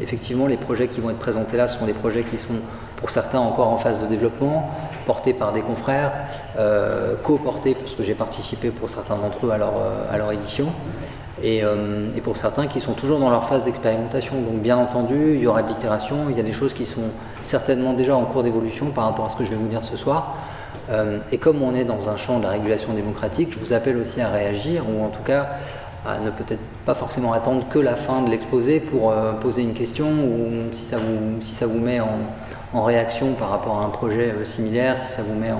effectivement, 0.01 0.47
les 0.47 0.57
projets 0.57 0.89
qui 0.89 1.01
vont 1.01 1.11
être 1.11 1.19
présentés 1.19 1.57
là 1.57 1.69
sont 1.69 1.87
des 1.87 1.93
projets 1.93 2.25
qui 2.25 2.37
sont 2.37 2.55
pour 2.97 3.11
certains 3.11 3.39
encore 3.39 3.69
en 3.69 3.79
phase 3.79 4.01
de 4.01 4.07
développement, 4.07 4.71
portés 5.07 5.33
par 5.33 5.53
des 5.53 5.63
confrères, 5.63 6.13
euh, 6.59 7.15
co-portés 7.23 7.75
parce 7.75 7.95
que 7.95 8.03
j'ai 8.03 8.15
participé 8.15 8.71
pour 8.71 8.91
certains 8.91 9.17
d'entre 9.17 9.47
eux 9.47 9.51
à 9.51 9.59
leur, 9.59 9.73
leur 10.17 10.33
édition. 10.33 10.69
Euh, 11.45 12.09
et, 12.17 12.21
pour 12.21 12.37
certains 12.37 12.67
qui 12.67 12.81
sont 12.81 12.93
toujours 12.93 13.19
dans 13.19 13.31
leur 13.31 13.49
phase 13.49 13.65
d'expérimentation. 13.65 14.41
Donc 14.41 14.63
bien 14.63 14.77
entendu, 14.77 15.35
il 15.35 15.41
y 15.41 15.47
aura 15.47 15.63
de 15.63 15.69
l'itération, 15.69 16.27
il 16.31 16.37
y 16.37 16.41
a 16.41 16.45
des 16.45 16.53
choses 16.53 16.75
qui 16.75 16.87
sont 16.87 17.11
certainement 17.45 17.93
déjà 17.93 18.17
en 18.17 18.25
cours 18.25 18.43
d'évolution 18.43 18.87
par 18.87 19.05
rapport 19.05 19.27
à 19.27 19.29
ce 19.29 19.37
que 19.37 19.45
je 19.45 19.51
vais 19.51 19.57
vous 19.57 19.69
dire 19.69 19.85
ce 19.85 19.97
soir. 19.97 20.37
Euh, 20.91 21.19
et 21.31 21.39
comme 21.39 21.63
on 21.63 21.75
est 21.75 21.85
dans 21.85 22.09
un 22.09 22.17
champ 22.17 22.39
de 22.39 22.45
la 22.45 22.51
régulation 22.51 22.93
démocratique, 22.93 23.53
je 23.53 23.59
vous 23.59 23.73
appelle 23.73 23.97
aussi 23.97 24.21
à 24.21 24.29
réagir, 24.29 24.85
ou 24.89 25.05
en 25.05 25.09
tout 25.09 25.23
cas 25.23 25.49
à 26.05 26.19
ne 26.19 26.31
peut-être 26.31 26.61
pas 26.85 26.95
forcément 26.95 27.33
attendre 27.33 27.67
que 27.71 27.79
la 27.79 27.95
fin 27.95 28.23
de 28.23 28.31
l'exposé 28.31 28.81
pour 28.81 29.13
euh, 29.13 29.35
poser 29.35 29.63
une 29.63 29.75
question, 29.75 30.09
ou 30.09 30.73
si 30.73 30.85
ça 30.85 30.99
vous, 31.67 31.79
met 31.79 32.01
en, 32.01 32.83
réaction 32.83 33.35
par 33.35 33.51
rapport 33.51 33.79
à 33.81 33.85
un 33.85 33.91
projet 33.91 34.35
similaire, 34.45 34.99
si 34.99 35.13
ça 35.13 35.23
vous 35.23 35.39
met 35.39 35.53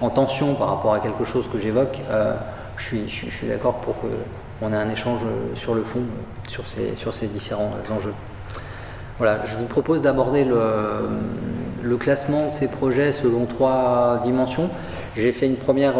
en, 0.00 0.10
tension 0.10 0.54
par 0.54 0.68
rapport 0.68 0.94
à 0.94 1.00
quelque 1.00 1.24
chose 1.24 1.48
que 1.52 1.60
j'évoque, 1.60 2.00
je 2.78 2.96
suis, 3.06 3.48
d'accord 3.48 3.74
pour 3.74 4.00
que 4.00 4.08
on 4.60 4.72
a 4.72 4.78
un 4.78 4.90
échange 4.90 5.20
euh, 5.24 5.54
sur 5.54 5.74
le 5.74 5.82
fond, 5.82 6.00
euh, 6.00 6.50
sur 6.50 6.66
ces, 6.66 6.96
sur 6.96 7.14
ces 7.14 7.28
différents 7.28 7.72
euh, 7.90 7.94
enjeux. 7.94 8.14
Voilà, 9.18 9.40
je 9.46 9.56
vous 9.56 9.66
propose 9.66 10.02
d'aborder 10.02 10.44
le, 10.44 11.96
classement 11.96 12.46
de 12.46 12.52
ces 12.52 12.68
projets 12.68 13.12
selon 13.12 13.46
trois 13.46 14.20
dimensions. 14.22 14.70
J'ai 15.16 15.32
fait 15.32 15.46
une 15.46 15.56
première 15.56 15.94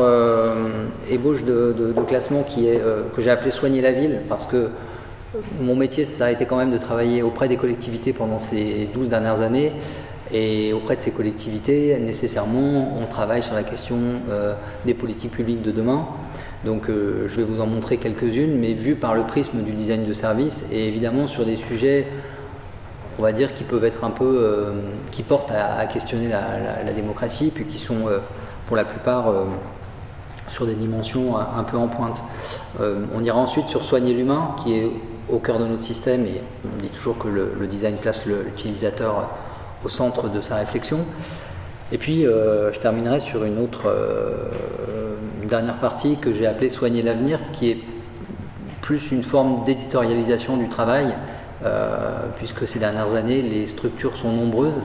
ébauche 1.10 1.42
de, 1.42 1.92
classement 2.06 2.44
qui 2.44 2.68
est, 2.68 2.80
que 3.16 3.20
j'ai 3.20 3.30
appelé 3.30 3.50
Soigner 3.50 3.80
la 3.80 3.92
ville, 3.92 4.20
parce 4.28 4.46
que 4.46 4.68
mon 5.60 5.74
métier, 5.74 6.04
ça 6.04 6.26
a 6.26 6.30
été 6.30 6.46
quand 6.46 6.56
même 6.56 6.70
de 6.70 6.78
travailler 6.78 7.22
auprès 7.22 7.48
des 7.48 7.56
collectivités 7.56 8.12
pendant 8.12 8.38
ces 8.38 8.88
12 8.94 9.08
dernières 9.08 9.42
années. 9.42 9.72
Et 10.30 10.72
auprès 10.72 10.94
de 10.94 11.00
ces 11.00 11.10
collectivités, 11.10 11.98
nécessairement, 11.98 12.96
on 13.00 13.06
travaille 13.06 13.42
sur 13.42 13.54
la 13.54 13.64
question 13.64 13.96
des 14.86 14.94
politiques 14.94 15.32
publiques 15.32 15.62
de 15.62 15.72
demain. 15.72 16.06
Donc 16.64 16.88
euh, 16.88 17.28
je 17.28 17.36
vais 17.36 17.44
vous 17.44 17.60
en 17.60 17.66
montrer 17.66 17.98
quelques-unes, 17.98 18.58
mais 18.58 18.72
vues 18.72 18.96
par 18.96 19.14
le 19.14 19.22
prisme 19.22 19.62
du 19.62 19.72
design 19.72 20.04
de 20.06 20.12
service 20.12 20.68
et 20.72 20.88
évidemment 20.88 21.26
sur 21.26 21.44
des 21.44 21.56
sujets 21.56 22.06
on 23.18 23.22
va 23.22 23.32
dire, 23.32 23.54
qui 23.54 23.64
peuvent 23.64 23.84
être 23.84 24.04
un 24.04 24.10
peu, 24.10 24.72
qui 25.10 25.22
portent 25.22 25.50
à, 25.50 25.86
questionner 25.86 26.28
la, 26.28 26.92
démocratie, 26.92 27.50
puis 27.52 27.64
qui 27.64 27.78
sont 27.78 28.06
pour 28.66 28.76
la 28.76 28.84
plupart 28.84 29.32
sur 30.48 30.66
des 30.66 30.74
dimensions 30.74 31.36
un 31.36 31.64
peu 31.64 31.76
en 31.76 31.88
pointe. 31.88 32.22
on 32.78 33.22
ira 33.24 33.38
ensuite 33.38 33.66
sur 33.66 33.84
soigner 33.84 34.14
l'humain, 34.14 34.54
qui 34.62 34.74
est 34.74 34.90
au 35.28 35.38
cœur 35.38 35.58
de 35.58 35.66
notre 35.66 35.82
système, 35.82 36.26
et 36.26 36.40
on 36.64 36.80
dit 36.80 36.90
toujours 36.90 37.18
que 37.18 37.28
le 37.28 37.66
design 37.66 37.96
place 37.96 38.24
l'utilisateur 38.26 39.28
au 39.84 39.88
centre 39.88 40.28
de 40.28 40.40
sa 40.40 40.56
réflexion. 40.56 41.00
Et 41.90 41.98
puis, 41.98 42.26
euh, 42.26 42.72
je 42.72 42.80
terminerai 42.80 43.20
sur 43.20 43.44
une 43.44 43.58
autre, 43.58 43.86
euh, 43.86 44.50
dernière 45.44 45.78
partie 45.78 46.18
que 46.18 46.30
j'ai 46.34 46.46
appelée 46.46 46.68
Soigner 46.68 47.00
l'avenir, 47.00 47.40
qui 47.54 47.70
est 47.70 47.78
plus 48.82 49.10
une 49.12 49.22
forme 49.22 49.64
d'éditorialisation 49.64 50.58
du 50.58 50.68
travail, 50.68 51.06
euh, 51.06 51.37
puisque 52.36 52.66
ces 52.66 52.78
dernières 52.78 53.14
années, 53.14 53.42
les 53.42 53.66
structures 53.66 54.16
sont 54.16 54.32
nombreuses, 54.32 54.80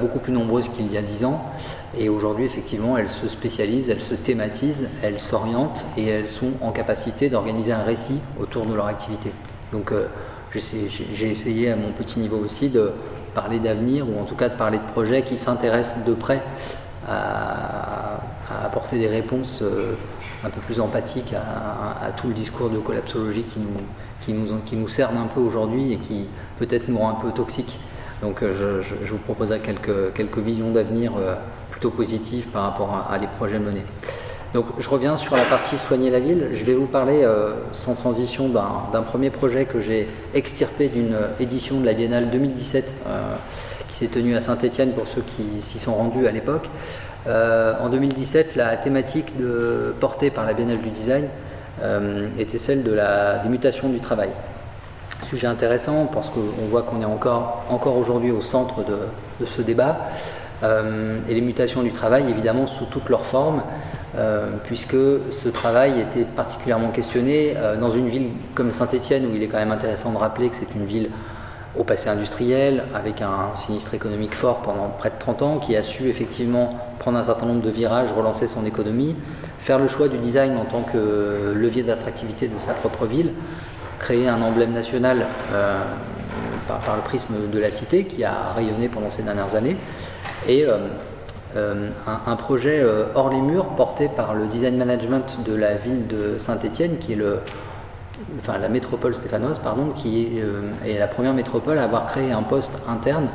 beaucoup 0.00 0.18
plus 0.18 0.32
nombreuses 0.32 0.68
qu'il 0.68 0.92
y 0.92 0.96
a 0.96 1.02
dix 1.02 1.24
ans, 1.24 1.50
et 1.98 2.08
aujourd'hui, 2.08 2.44
effectivement, 2.44 2.96
elles 2.96 3.10
se 3.10 3.28
spécialisent, 3.28 3.90
elles 3.90 4.02
se 4.02 4.14
thématisent, 4.14 4.90
elles 5.02 5.20
s'orientent, 5.20 5.84
et 5.96 6.06
elles 6.06 6.28
sont 6.28 6.52
en 6.60 6.72
capacité 6.72 7.28
d'organiser 7.28 7.72
un 7.72 7.82
récit 7.82 8.20
autour 8.40 8.66
de 8.66 8.74
leur 8.74 8.86
activité. 8.86 9.32
Donc, 9.72 9.92
j'ai 10.52 11.30
essayé 11.30 11.70
à 11.72 11.76
mon 11.76 11.92
petit 11.92 12.18
niveau 12.20 12.38
aussi 12.38 12.68
de 12.68 12.92
parler 13.34 13.58
d'avenir 13.58 14.08
ou 14.08 14.18
en 14.18 14.24
tout 14.24 14.34
cas 14.34 14.48
de 14.48 14.56
parler 14.56 14.78
de 14.78 14.92
projets 14.92 15.22
qui 15.22 15.36
s'intéressent 15.36 16.04
de 16.04 16.14
près 16.14 16.42
à, 17.06 18.20
apporter 18.64 18.98
des 18.98 19.08
réponses 19.08 19.60
euh, 19.62 19.94
un 20.44 20.50
peu 20.50 20.60
plus 20.60 20.80
empathiques 20.80 21.34
à, 21.34 22.10
tout 22.12 22.28
le 22.28 22.34
discours 22.34 22.70
de 22.70 22.78
collapsologie 22.78 23.42
qui 23.42 23.60
nous, 23.60 23.76
qui 24.24 24.32
nous, 24.32 24.46
qui 24.64 24.76
nous 24.76 24.88
cerne 24.88 25.16
un 25.16 25.26
peu 25.26 25.40
aujourd'hui 25.40 25.92
et 25.92 25.98
qui 25.98 26.26
peut-être 26.58 26.88
nous 26.88 26.98
rend 26.98 27.10
un 27.10 27.14
peu 27.14 27.30
toxiques. 27.32 27.78
Donc 28.22 28.42
euh, 28.42 28.82
je, 28.82 29.10
vous 29.10 29.18
proposerai 29.18 29.60
quelques, 29.60 30.14
quelques 30.14 30.38
visions 30.38 30.70
d'avenir 30.70 31.12
euh, 31.18 31.34
plutôt 31.70 31.90
positives 31.90 32.46
par 32.46 32.62
rapport 32.62 33.06
à, 33.10 33.18
des 33.18 33.26
projets 33.26 33.58
menés. 33.58 33.84
Donc 34.54 34.66
je 34.78 34.88
reviens 34.88 35.16
sur 35.16 35.36
la 35.36 35.42
partie 35.42 35.76
soigner 35.76 36.10
la 36.10 36.20
ville. 36.20 36.48
Je 36.54 36.64
vais 36.64 36.74
vous 36.74 36.86
parler 36.86 37.22
euh, 37.22 37.52
sans 37.72 37.94
transition 37.94 38.48
d'un 38.48 39.02
premier 39.02 39.28
projet 39.28 39.66
que 39.66 39.80
j'ai 39.80 40.08
extirpé 40.32 40.88
d'une 40.88 41.16
édition 41.40 41.78
de 41.80 41.84
la 41.84 41.92
Biennale 41.92 42.30
2017 42.30 43.02
euh, 43.06 43.34
qui 43.88 43.96
s'est 43.96 44.06
tenue 44.06 44.34
à 44.34 44.40
Saint-Étienne 44.40 44.92
pour 44.92 45.06
ceux 45.08 45.22
qui 45.36 45.60
s'y 45.60 45.78
sont 45.78 45.94
rendus 45.94 46.26
à 46.26 46.32
l'époque. 46.32 46.68
En 47.28 47.88
2017, 47.88 48.54
la 48.54 48.76
thématique 48.76 49.32
portée 49.98 50.30
par 50.30 50.46
la 50.46 50.54
Biennale 50.54 50.78
du 50.78 50.90
Design 50.90 51.24
était 52.38 52.58
celle 52.58 52.82
de 52.82 52.92
la, 52.92 53.38
des 53.38 53.48
mutations 53.48 53.88
du 53.88 54.00
travail. 54.00 54.30
Sujet 55.24 55.46
intéressant 55.46 56.06
parce 56.12 56.28
qu'on 56.28 56.66
voit 56.70 56.82
qu'on 56.82 57.00
est 57.00 57.06
encore, 57.06 57.64
encore 57.70 57.96
aujourd'hui 57.96 58.30
au 58.30 58.42
centre 58.42 58.84
de, 58.84 59.46
ce 59.46 59.62
débat. 59.62 60.08
et 60.62 61.34
les 61.34 61.40
mutations 61.40 61.82
du 61.82 61.92
travail, 61.92 62.30
évidemment, 62.30 62.66
sous 62.66 62.86
toutes 62.86 63.08
leurs 63.08 63.26
formes, 63.26 63.62
euh, 64.16 64.48
puisque 64.64 64.92
ce 64.94 65.48
travail 65.50 66.00
était 66.00 66.24
particulièrement 66.24 66.88
questionné 66.88 67.52
euh, 67.54 67.76
dans 67.76 67.90
une 67.90 68.08
ville 68.08 68.30
comme 68.54 68.70
Saint-Étienne, 68.70 69.26
où 69.26 69.36
il 69.36 69.42
est 69.42 69.48
quand 69.48 69.58
même 69.58 69.72
intéressant 69.72 70.10
de 70.10 70.16
rappeler 70.16 70.48
que 70.48 70.56
c'est 70.56 70.74
une 70.74 70.86
ville 70.86 71.10
au 71.78 71.84
passé 71.84 72.08
industriel, 72.08 72.84
avec 72.94 73.20
un 73.20 73.54
sinistre 73.56 73.92
économique 73.92 74.34
fort 74.34 74.62
pendant 74.62 74.88
près 74.88 75.10
de 75.10 75.16
30 75.18 75.42
ans, 75.42 75.58
qui 75.58 75.76
a 75.76 75.82
su 75.82 76.08
effectivement 76.08 76.78
prendre 76.98 77.18
un 77.18 77.24
certain 77.24 77.44
nombre 77.44 77.60
de 77.60 77.68
virages, 77.68 78.10
relancer 78.10 78.46
son 78.46 78.64
économie, 78.64 79.14
faire 79.66 79.78
le 79.78 79.88
choix 79.88 80.08
du 80.08 80.16
design 80.18 80.56
en 80.56 80.64
tant 80.64 80.82
que 80.82 81.52
levier 81.54 81.82
d'attractivité 81.82 82.46
de 82.46 82.58
sa 82.60 82.72
propre 82.72 83.04
ville, 83.04 83.32
créer 83.98 84.28
un 84.28 84.40
emblème 84.40 84.72
national 84.72 85.26
euh, 85.52 85.82
par, 86.68 86.96
le 86.96 87.02
prisme 87.02 87.34
de 87.52 87.58
la 87.58 87.70
cité 87.70 88.04
qui 88.04 88.22
a 88.24 88.52
rayonné 88.54 88.88
pendant 88.88 89.10
ces 89.10 89.24
dernières 89.24 89.54
années, 89.56 89.76
et 90.48 90.64
euh, 91.56 91.90
un, 92.06 92.36
projet 92.36 92.80
euh, 92.80 93.06
hors 93.14 93.30
les 93.30 93.40
murs 93.40 93.66
porté 93.76 94.08
par 94.08 94.34
le 94.34 94.46
design 94.46 94.76
management 94.76 95.38
de 95.44 95.54
la 95.54 95.74
ville 95.74 96.06
de 96.06 96.38
Saint-Étienne, 96.38 96.98
qui 96.98 97.14
est 97.14 97.16
le, 97.16 97.40
enfin, 98.40 98.58
la 98.58 98.68
métropole 98.68 99.14
stéphanoise, 99.14 99.58
pardon, 99.58 99.90
qui 99.96 100.38
euh, 100.38 100.70
est, 100.84 100.98
la 100.98 101.08
première 101.08 101.34
métropole 101.34 101.78
à 101.78 101.84
avoir 101.84 102.06
créé 102.06 102.30
un 102.30 102.42
poste 102.42 102.82
interne 102.88 103.28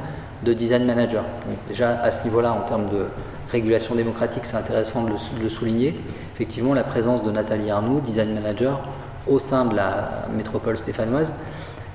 de 0.43 0.53
design 0.53 0.85
manager. 0.85 1.23
Donc 1.50 1.57
déjà 1.67 2.00
à 2.01 2.11
ce 2.11 2.23
niveau-là, 2.23 2.53
en 2.53 2.61
termes 2.61 2.89
de 2.89 3.05
régulation 3.51 3.95
démocratique, 3.95 4.45
c'est 4.45 4.57
intéressant 4.57 5.03
de 5.03 5.11
le, 5.41 5.50
souligner. 5.50 6.00
Effectivement, 6.41 6.74
la 6.74 6.83
présence 6.83 7.24
de 7.24 7.29
Nathalie 7.29 7.69
Arnoux, 7.69 8.00
design 8.00 8.33
manager, 8.33 8.81
au 9.27 9.38
sein 9.38 9.65
de 9.65 9.75
la 9.75 10.25
métropole 10.36 10.75
stéphanoise, 10.75 11.33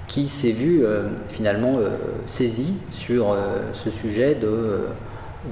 qui 0.06 0.28
s'est 0.28 0.52
vue 0.52 0.84
finalement 1.30 1.80
saisie 2.26 2.74
sur 2.92 3.36
ce 3.72 3.90
sujet 3.90 4.36
de 4.36 4.86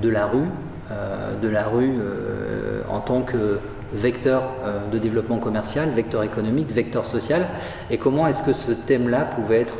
de 0.00 0.08
la 0.08 0.26
rue, 0.26 0.48
euh, 0.90 1.38
de 1.40 1.48
la 1.48 1.64
rue 1.64 1.94
euh, 1.98 2.82
en 2.88 3.00
tant 3.00 3.22
que 3.22 3.58
vecteur 3.92 4.42
euh, 4.64 4.90
de 4.90 4.98
développement 4.98 5.38
commercial, 5.38 5.90
vecteur 5.90 6.22
économique, 6.22 6.70
vecteur 6.70 7.06
social, 7.06 7.46
et 7.90 7.98
comment 7.98 8.26
est-ce 8.26 8.44
que 8.44 8.52
ce 8.52 8.72
thème-là 8.72 9.28
pouvait 9.36 9.60
être 9.60 9.76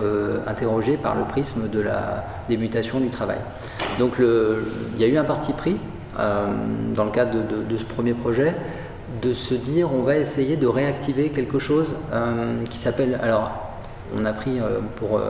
interrogé 0.46 0.96
par 0.96 1.14
le 1.14 1.24
prisme 1.24 1.68
de 1.68 1.80
la, 1.80 2.24
des 2.48 2.56
mutations 2.56 3.00
du 3.00 3.08
travail? 3.08 3.38
Donc 3.98 4.14
il 4.18 5.00
y 5.00 5.04
a 5.04 5.08
eu 5.08 5.16
un 5.16 5.24
parti 5.24 5.52
pris 5.52 5.76
dans 6.16 7.04
le 7.04 7.10
cadre 7.10 7.32
de, 7.68 7.76
ce 7.76 7.84
premier 7.84 8.14
projet 8.14 8.54
de 9.22 9.32
se 9.32 9.54
dire 9.54 9.92
on 9.92 10.02
va 10.02 10.16
essayer 10.16 10.56
de 10.56 10.66
réactiver 10.66 11.30
quelque 11.30 11.58
chose 11.58 11.96
qui 12.70 12.78
s'appelle, 12.78 13.18
alors 13.22 13.52
on 14.16 14.24
a 14.24 14.32
pris 14.32 14.58
pour 14.96 15.20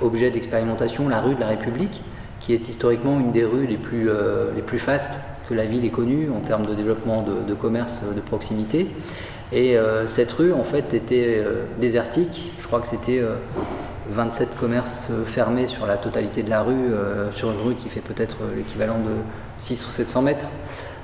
objet 0.00 0.30
d'expérimentation 0.30 1.08
la 1.08 1.20
rue 1.20 1.34
de 1.34 1.40
la 1.40 1.48
République, 1.48 2.02
qui 2.40 2.52
est 2.52 2.68
historiquement 2.68 3.18
une 3.20 3.32
des 3.32 3.44
rues 3.44 3.66
les 3.66 3.76
plus, 3.76 4.10
euh, 4.10 4.52
les 4.54 4.62
plus 4.62 4.78
fastes 4.78 5.20
que 5.48 5.54
la 5.54 5.64
ville 5.64 5.84
ait 5.84 5.90
connue 5.90 6.30
en 6.30 6.40
termes 6.40 6.66
de 6.66 6.74
développement 6.74 7.22
de, 7.22 7.54
commerce 7.54 8.00
de 8.14 8.20
proximité. 8.20 8.88
Et 9.52 9.76
euh, 9.76 10.08
cette 10.08 10.32
rue, 10.32 10.52
en 10.52 10.64
fait, 10.64 10.94
était 10.94 11.36
euh, 11.38 11.64
désertique. 11.78 12.52
Je 12.60 12.66
crois 12.66 12.80
que 12.80 12.88
c'était 12.88 13.22
27 14.10 14.56
commerces 14.58 15.12
fermés 15.26 15.66
sur 15.66 15.86
la 15.86 15.98
totalité 15.98 16.42
de 16.42 16.50
la 16.50 16.62
rue, 16.62 16.90
sur 17.32 17.50
une 17.50 17.60
rue 17.60 17.74
qui 17.74 17.90
fait 17.90 18.00
peut-être 18.00 18.38
l'équivalent 18.56 18.98
de 18.98 19.12
6 19.58 19.86
ou 19.86 19.90
700 19.92 20.22
mètres. 20.22 20.46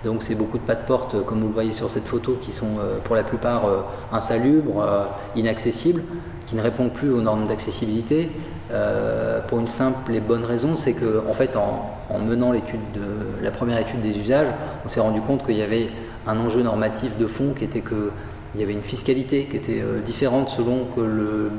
Donc 0.04 0.22
c'est 0.22 0.34
beaucoup 0.34 0.58
de 0.58 0.62
pas 0.62 0.76
de 0.76 0.84
porte, 0.86 1.24
comme 1.24 1.40
vous 1.40 1.48
le 1.48 1.54
voyez 1.54 1.72
sur 1.72 1.90
cette 1.90 2.06
photo, 2.06 2.38
qui 2.40 2.52
sont 2.52 2.78
pour 3.04 3.16
la 3.16 3.24
plupart 3.24 3.64
insalubres, 4.12 5.08
inaccessibles, 5.34 6.02
qui 6.46 6.54
ne 6.54 6.62
répondent 6.62 6.92
plus 6.92 7.10
aux 7.10 7.20
normes 7.20 7.48
d'accessibilité, 7.48 8.30
euh, 8.70 9.40
pour 9.48 9.58
une 9.60 9.66
simple 9.66 10.14
et 10.14 10.20
bonne 10.20 10.44
raison, 10.44 10.76
c'est 10.76 10.92
que 10.92 11.22
en 11.26 11.32
fait, 11.32 11.56
en, 11.56 12.18
menant 12.18 12.52
l'étude 12.52 12.80
de 12.92 13.42
la 13.42 13.50
première 13.50 13.78
étude 13.78 14.02
des 14.02 14.18
usages, 14.18 14.48
on 14.84 14.88
s'est 14.88 15.00
rendu 15.00 15.20
compte 15.22 15.46
qu'il 15.46 15.56
y 15.56 15.62
avait 15.62 15.88
un 16.26 16.38
enjeu 16.38 16.62
normatif 16.62 17.16
de 17.16 17.26
fond 17.26 17.54
qui 17.56 17.64
était 17.64 17.80
que 17.80 18.10
il 18.54 18.60
y 18.60 18.64
avait 18.64 18.72
une 18.72 18.82
fiscalité 18.82 19.44
qui 19.50 19.56
était 19.56 19.80
euh, 19.80 20.00
différente 20.00 20.50
selon 20.50 20.86
que 20.96 21.00
le, 21.00 21.50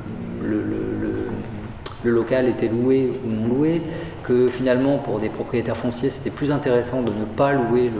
local 2.03 2.47
était 2.47 2.67
loué 2.67 3.11
ou 3.25 3.29
non 3.29 3.47
loué, 3.47 3.81
que 4.29 4.47
finalement 4.47 4.99
pour 4.99 5.19
des 5.19 5.29
propriétaires 5.29 5.75
fonciers 5.75 6.11
c'était 6.11 6.29
plus 6.29 6.51
intéressant 6.51 7.01
de 7.01 7.09
ne 7.11 7.25
pas 7.25 7.51
louer 7.51 7.91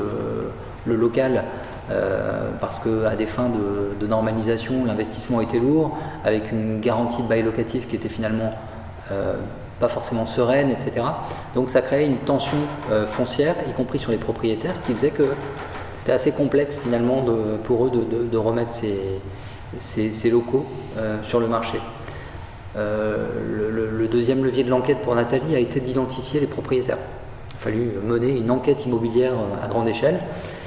le, 0.86 0.96
local 0.96 1.44
euh, 1.92 2.50
parce 2.60 2.80
qu'à 2.80 3.16
des 3.16 3.28
fins 3.28 3.50
de, 4.00 4.08
normalisation 4.08 4.86
l'investissement 4.86 5.42
était 5.42 5.60
lourd, 5.60 5.98
avec 6.24 6.52
une 6.52 6.80
garantie 6.80 7.22
de 7.22 7.28
bail 7.28 7.44
locatif 7.44 7.88
qui 7.88 7.96
était 7.96 8.10
finalement 8.10 8.54
euh, 9.12 9.36
pas 9.80 9.88
forcément 9.88 10.26
sereine, 10.26 10.70
etc. 10.70 11.02
Donc 11.56 11.70
ça 11.70 11.82
créait 11.82 12.06
une 12.06 12.18
tension 12.18 12.58
euh, 12.92 13.08
foncière, 13.08 13.56
y 13.68 13.74
compris 13.74 13.98
sur 13.98 14.12
les 14.12 14.18
propriétaires, 14.18 14.76
qui 14.86 14.94
faisait 14.94 15.12
que 15.12 15.30
c'était 15.98 16.12
assez 16.12 16.32
complexe 16.32 16.80
finalement 16.80 17.24
pour 17.64 17.86
eux 17.86 17.92
de, 17.92 18.38
remettre 18.38 18.74
ces, 18.74 20.30
locaux 20.30 20.66
euh, 20.98 21.18
sur 21.24 21.40
le 21.40 21.48
marché. 21.48 21.80
Le, 22.76 24.08
deuxième 24.12 24.44
levier 24.44 24.64
de 24.64 24.70
l'enquête 24.70 25.00
pour 25.04 25.14
Nathalie 25.16 25.56
a 25.56 25.60
été 25.60 25.80
d'identifier 25.80 26.40
les 26.40 26.48
propriétaires. 26.48 26.98
Il 27.52 27.56
a 27.56 27.60
fallu 27.60 27.92
mener 28.04 28.38
une 28.38 28.50
enquête 28.50 28.86
immobilière 28.86 29.34
à 29.64 29.68
grande 29.68 29.88
échelle 29.88 30.20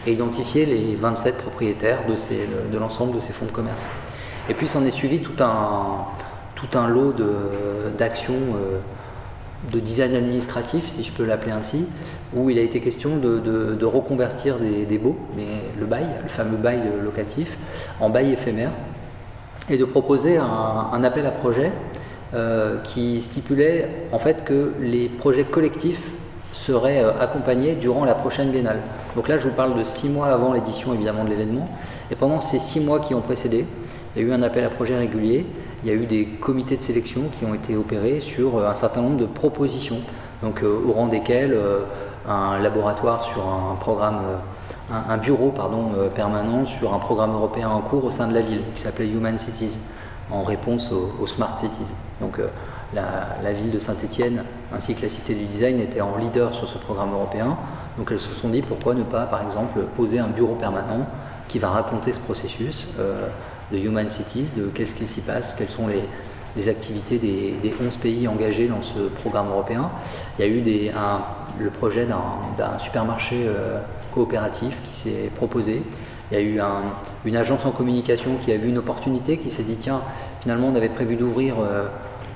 et 0.06 0.12
identifier 0.12 0.64
les 0.66 0.94
27 0.94 1.38
propriétaires 1.38 2.06
de, 2.06 2.14
de 2.72 2.78
l'ensemble 2.78 3.16
de 3.16 3.20
ces 3.20 3.32
fonds 3.32 3.46
de 3.46 3.50
commerce. 3.50 3.86
Et 4.48 4.54
puis 4.54 4.68
s'en 4.68 4.84
est 4.84 4.90
suivi 4.90 5.20
tout 5.20 5.40
un, 5.42 6.88
lot 6.88 7.14
d'actions 7.96 8.34
euh, 8.34 8.78
de, 9.70 9.78
design 9.78 10.16
administratif, 10.16 10.88
si 10.88 11.04
je 11.04 11.12
peux 11.12 11.24
l'appeler 11.24 11.52
ainsi, 11.52 11.86
où 12.34 12.50
il 12.50 12.58
a 12.58 12.62
été 12.62 12.80
question 12.80 13.18
de, 13.18 13.84
reconvertir 13.84 14.58
des, 14.58 14.98
baux, 14.98 15.16
le 15.78 15.86
bail, 15.86 16.06
le 16.22 16.28
fameux 16.28 16.56
bail 16.56 16.82
locatif, 17.04 17.56
en 18.00 18.10
bail 18.10 18.32
éphémère, 18.32 18.70
et 19.70 19.78
de 19.78 19.84
proposer 19.84 20.38
un, 20.38 21.04
appel 21.04 21.24
à 21.24 21.30
projet 21.30 21.70
euh, 22.34 22.78
qui 22.82 23.20
stipulait 23.20 23.88
en 24.10 24.18
fait 24.18 24.42
que 24.44 24.72
les 24.80 25.10
projets 25.10 25.44
collectifs 25.44 26.02
seraient 26.52 27.04
euh, 27.04 27.12
accompagnés 27.20 27.74
durant 27.74 28.06
la 28.06 28.14
prochaine 28.14 28.50
biennale. 28.50 28.80
Donc 29.14 29.28
là, 29.28 29.36
je 29.36 29.48
vous 29.48 29.54
parle 29.54 29.78
de 29.78 29.84
six 29.84 30.08
mois 30.08 30.28
avant 30.28 30.54
l'édition 30.54 30.94
évidemment 30.94 31.24
de 31.24 31.28
l'événement, 31.28 31.68
et 32.10 32.14
pendant 32.14 32.40
ces 32.40 32.58
six 32.58 32.80
mois 32.80 33.00
qui 33.00 33.14
ont 33.14 33.20
précédé, 33.20 33.66
il 34.16 34.22
y 34.22 34.24
a 34.24 34.28
eu 34.28 34.32
un 34.32 34.42
appel 34.42 34.64
à 34.64 34.70
projet 34.70 34.96
régulier 34.96 35.44
il 35.84 35.90
y 35.90 35.92
a 35.92 35.94
eu 35.94 36.06
des 36.06 36.24
comités 36.24 36.76
de 36.76 36.82
sélection 36.82 37.22
qui 37.38 37.44
ont 37.44 37.54
été 37.54 37.76
opérés 37.76 38.20
sur 38.20 38.64
un 38.64 38.74
certain 38.74 39.02
nombre 39.02 39.18
de 39.18 39.26
propositions, 39.26 40.00
donc 40.42 40.62
au 40.62 40.92
rang 40.92 41.08
desquelles 41.08 41.58
un 42.28 42.60
laboratoire 42.60 43.24
sur 43.24 43.42
un 43.42 43.74
programme, 43.74 44.20
un, 44.90 45.16
bureau 45.16 45.50
pardon, 45.50 45.90
permanent 46.14 46.64
sur 46.64 46.94
un 46.94 47.00
programme 47.00 47.32
européen 47.34 47.68
en 47.68 47.80
cours 47.80 48.04
au 48.04 48.10
sein 48.12 48.28
de 48.28 48.34
la 48.34 48.42
ville 48.42 48.62
qui 48.76 48.80
s'appelait 48.80 49.08
Human 49.08 49.36
Cities 49.40 49.76
en 50.32 50.42
réponse 50.42 50.90
aux, 50.92 51.26
Smart 51.26 51.56
Cities. 51.56 51.92
Donc 52.22 52.38
la, 52.94 53.52
ville 53.52 53.70
de 53.70 53.78
Saint-Étienne 53.78 54.44
ainsi 54.72 54.94
que 54.94 55.02
la 55.02 55.08
Cité 55.08 55.34
du 55.34 55.44
Design 55.44 55.80
étaient 55.80 56.00
en 56.00 56.16
leader 56.16 56.54
sur 56.54 56.68
ce 56.68 56.78
programme 56.78 57.12
européen. 57.12 57.58
Donc 57.98 58.08
elles 58.10 58.20
se 58.20 58.32
sont 58.32 58.48
dit 58.48 58.62
pourquoi 58.62 58.94
ne 58.94 59.02
pas, 59.02 59.26
par 59.26 59.42
exemple, 59.44 59.80
poser 59.96 60.18
un 60.18 60.28
bureau 60.28 60.54
permanent 60.54 61.06
qui 61.48 61.58
va 61.58 61.68
raconter 61.68 62.12
ce 62.12 62.20
processus 62.20 62.86
euh, 62.98 63.28
de 63.70 63.78
Human 63.78 64.08
Cities, 64.08 64.48
de 64.56 64.66
qu'est-ce 64.66 64.94
qui 64.94 65.06
s'y 65.06 65.20
passe, 65.20 65.54
quelles 65.54 65.70
sont 65.70 65.88
les, 65.88 66.68
activités 66.68 67.18
des, 67.18 67.74
11 67.84 67.96
pays 67.96 68.28
engagés 68.28 68.68
dans 68.68 68.82
ce 68.82 69.00
programme 69.20 69.48
européen. 69.48 69.90
Il 70.38 70.44
y 70.44 70.48
a 70.48 70.50
eu 70.50 70.60
des, 70.60 70.92
le 71.58 71.70
projet 71.70 72.06
d'un 72.06 72.78
supermarché 72.78 73.44
euh, 73.46 73.80
coopératif 74.12 74.74
qui 74.88 74.94
s'est 74.94 75.30
proposé. 75.34 75.82
Il 76.30 76.34
y 76.34 76.38
a 76.38 76.42
eu 76.42 76.60
une 77.26 77.36
agence 77.36 77.66
en 77.66 77.70
communication 77.70 78.36
qui 78.42 78.52
a 78.52 78.56
vu 78.56 78.68
une 78.68 78.78
opportunité, 78.78 79.36
qui 79.36 79.50
s'est 79.50 79.64
dit 79.64 79.76
tiens, 79.76 80.00
finalement 80.40 80.68
on 80.68 80.74
avait 80.74 80.88
prévu 80.88 81.16
d'ouvrir 81.16 81.56
euh, 81.60 81.88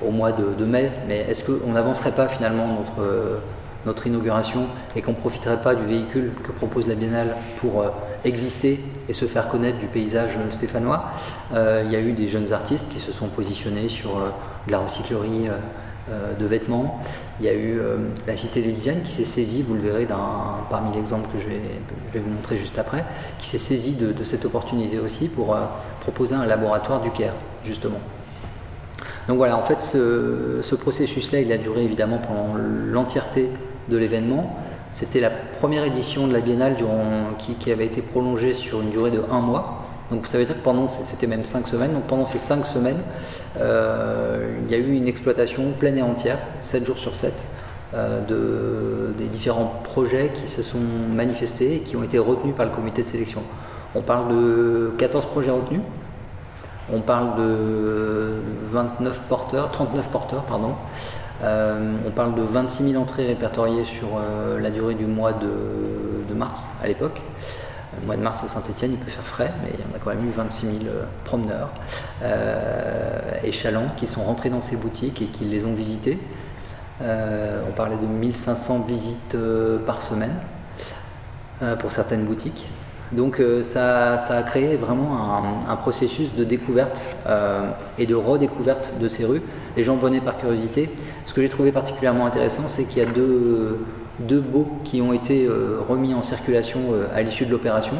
au 0.05 0.11
mois 0.11 0.31
de, 0.31 0.65
mai, 0.65 0.91
mais 1.07 1.19
est-ce 1.29 1.43
qu'on 1.43 1.71
n'avancerait 1.71 2.11
pas 2.11 2.27
finalement 2.27 2.67
notre, 2.67 3.41
notre 3.87 4.05
inauguration 4.05 4.67
et 4.95 5.01
qu'on 5.01 5.11
ne 5.11 5.17
profiterait 5.17 5.61
pas 5.61 5.73
du 5.73 5.85
véhicule 5.85 6.33
que 6.43 6.51
propose 6.51 6.87
la 6.87 6.95
Biennale 6.95 7.35
pour 7.57 7.81
euh, 7.81 7.87
exister 8.23 8.79
et 9.09 9.13
se 9.13 9.25
faire 9.25 9.47
connaître 9.47 9.79
du 9.79 9.87
paysage 9.87 10.37
stéphanois? 10.51 11.05
Euh, 11.53 11.83
Il 11.85 11.91
y 11.91 11.95
a 11.95 11.99
eu 11.99 12.11
des 12.11 12.27
jeunes 12.27 12.53
artistes 12.53 12.87
qui 12.89 12.99
se 12.99 13.11
sont 13.11 13.29
positionnés 13.29 13.89
sur 13.89 14.17
euh, 14.17 14.29
la 14.67 14.79
recyclerie 14.79 15.47
de 16.39 16.45
vêtements. 16.45 17.01
Il 17.41 17.45
y 17.45 17.49
a 17.49 17.53
eu 17.53 17.81
la 18.25 18.35
Cité 18.37 18.61
Design 18.61 19.01
qui 19.03 19.11
s'est 19.11 19.25
saisie, 19.25 19.61
vous 19.61 19.73
le 19.73 19.81
verrez 19.81 20.07
parmi 20.69 20.95
l'exemple 20.95 21.27
que 21.33 21.39
je 21.39 21.49
vais, 21.49 22.21
vous 22.21 22.29
montrer 22.29 22.55
juste 22.55 22.79
après, 22.79 23.03
qui 23.39 23.47
s'est 23.47 23.57
saisie 23.57 23.95
de, 23.95 24.23
cette 24.23 24.45
opportunité 24.45 24.99
aussi 24.99 25.27
pour 25.27 25.57
proposer 25.99 26.35
un 26.35 26.45
laboratoire 26.45 27.01
du 27.01 27.11
Caire, 27.11 27.33
justement. 27.65 27.99
Donc 29.27 29.37
voilà, 29.37 29.57
en 29.57 29.63
fait, 29.63 29.81
ce, 29.81 30.75
processus-là, 30.75 31.41
il 31.41 31.51
a 31.51 31.57
duré 31.57 31.83
évidemment 31.83 32.19
pendant 32.19 32.55
l'entièreté 32.55 33.49
de 33.89 33.97
l'événement. 33.97 34.57
C'était 34.93 35.19
la 35.19 35.29
première 35.29 35.83
édition 35.83 36.27
de 36.27 36.33
la 36.33 36.39
Biennale 36.39 36.77
qui, 37.37 37.71
avait 37.71 37.85
été 37.85 38.01
prolongée 38.01 38.53
sur 38.53 38.81
une 38.81 38.89
durée 38.89 39.11
de 39.11 39.21
un 39.29 39.39
mois. 39.39 39.83
Donc 40.09 40.21
vous 40.21 40.27
savez 40.27 40.45
que 40.45 40.53
pendant, 40.53 40.87
c'était 40.87 41.27
même 41.27 41.43
cinq 41.43 41.67
semaines, 41.67 41.91
donc 41.91 42.07
pendant 42.07 42.25
ces 42.25 42.37
cinq 42.37 42.65
semaines, 42.65 43.01
euh, 43.59 44.55
il 44.65 44.71
y 44.71 44.73
a 44.73 44.77
eu 44.77 44.93
une 44.93 45.05
exploitation 45.05 45.73
pleine 45.77 45.97
et 45.97 46.01
entière, 46.01 46.39
7 46.61 46.85
jours 46.85 46.97
sur 46.97 47.17
7, 47.17 47.33
euh, 47.93 48.21
de, 48.25 49.13
des 49.17 49.27
différents 49.27 49.81
projets 49.83 50.31
qui 50.33 50.47
se 50.47 50.63
sont 50.63 50.79
manifestés 51.13 51.75
et 51.75 51.79
qui 51.79 51.97
ont 51.97 52.03
été 52.03 52.19
retenus 52.19 52.55
par 52.55 52.65
le 52.65 52.71
comité 52.71 53.03
de 53.03 53.07
sélection. 53.09 53.43
On 53.95 54.01
parle 54.01 54.29
de 54.29 54.91
14 54.97 55.25
projets 55.25 55.51
retenus, 55.51 55.81
on 56.91 57.01
parle 57.01 57.37
de 57.37 58.41
29 58.71 59.19
porteurs, 59.27 59.71
39 59.71 60.07
porteurs, 60.09 60.43
pardon. 60.43 60.75
Euh, 61.43 61.95
on 62.05 62.11
parle 62.11 62.35
de 62.35 62.41
26 62.41 62.91
000 62.91 63.01
entrées 63.01 63.27
répertoriées 63.27 63.85
sur 63.85 64.07
euh, 64.17 64.59
la 64.59 64.71
durée 64.71 64.95
du 64.95 65.05
mois 65.05 65.33
de, 65.33 66.33
mars 66.33 66.77
à 66.83 66.87
l'époque. 66.87 67.21
Le 67.99 68.05
mois 68.05 68.15
de 68.15 68.21
mars 68.21 68.43
à 68.43 68.47
Saint-Etienne, 68.47 68.91
il 68.91 68.97
peut 68.97 69.09
faire 69.09 69.23
frais, 69.23 69.51
mais 69.63 69.71
il 69.73 69.79
y 69.79 69.83
en 69.83 69.95
a 69.95 69.99
quand 69.99 70.11
même 70.11 70.27
eu 70.27 70.31
26 70.31 70.65
000 70.65 70.77
euh, 70.85 71.03
promeneurs 71.25 71.71
et 73.43 73.51
qui 73.97 74.07
sont 74.07 74.23
rentrés 74.23 74.49
dans 74.49 74.61
ces 74.61 74.77
boutiques 74.77 75.21
et 75.21 75.25
qui 75.25 75.45
les 75.45 75.65
ont 75.65 75.73
visitées. 75.73 76.19
on 77.01 77.71
parlait 77.75 77.95
de 77.95 78.05
1500 78.05 78.81
visites 78.81 79.37
par 79.85 80.01
semaine 80.01 80.35
pour 81.79 81.91
certaines 81.91 82.25
boutiques. 82.25 82.67
Donc 83.11 83.39
euh, 83.39 83.63
ça, 83.63 84.15
a 84.15 84.43
créé 84.43 84.75
vraiment 84.75 85.63
un, 85.67 85.75
processus 85.77 86.33
de 86.35 86.43
découverte 86.43 87.17
euh, 87.25 87.69
et 87.97 88.05
de 88.05 88.15
redécouverte 88.15 88.91
de 88.99 89.07
ces 89.07 89.25
rues. 89.25 89.41
Les 89.77 89.83
gens 89.83 89.95
venaient 89.95 90.19
par 90.19 90.37
curiosité. 90.37 90.89
Ce 91.25 91.33
que 91.33 91.41
j'ai 91.41 91.49
trouvé 91.49 91.71
particulièrement 91.71 92.25
intéressant, 92.25 92.63
c'est 92.67 92.83
qu'il 92.83 92.97
y 92.97 93.05
a 93.05 93.09
deux, 93.09 93.85
deux 94.19 94.41
baux 94.41 94.67
qui 94.83 95.01
ont 95.01 95.13
été 95.13 95.45
euh, 95.45 95.79
remis 95.87 96.13
en 96.13 96.23
circulation 96.23 96.81
à 97.15 97.21
l'issue 97.21 97.45
de 97.45 97.51
l'opération. 97.51 97.95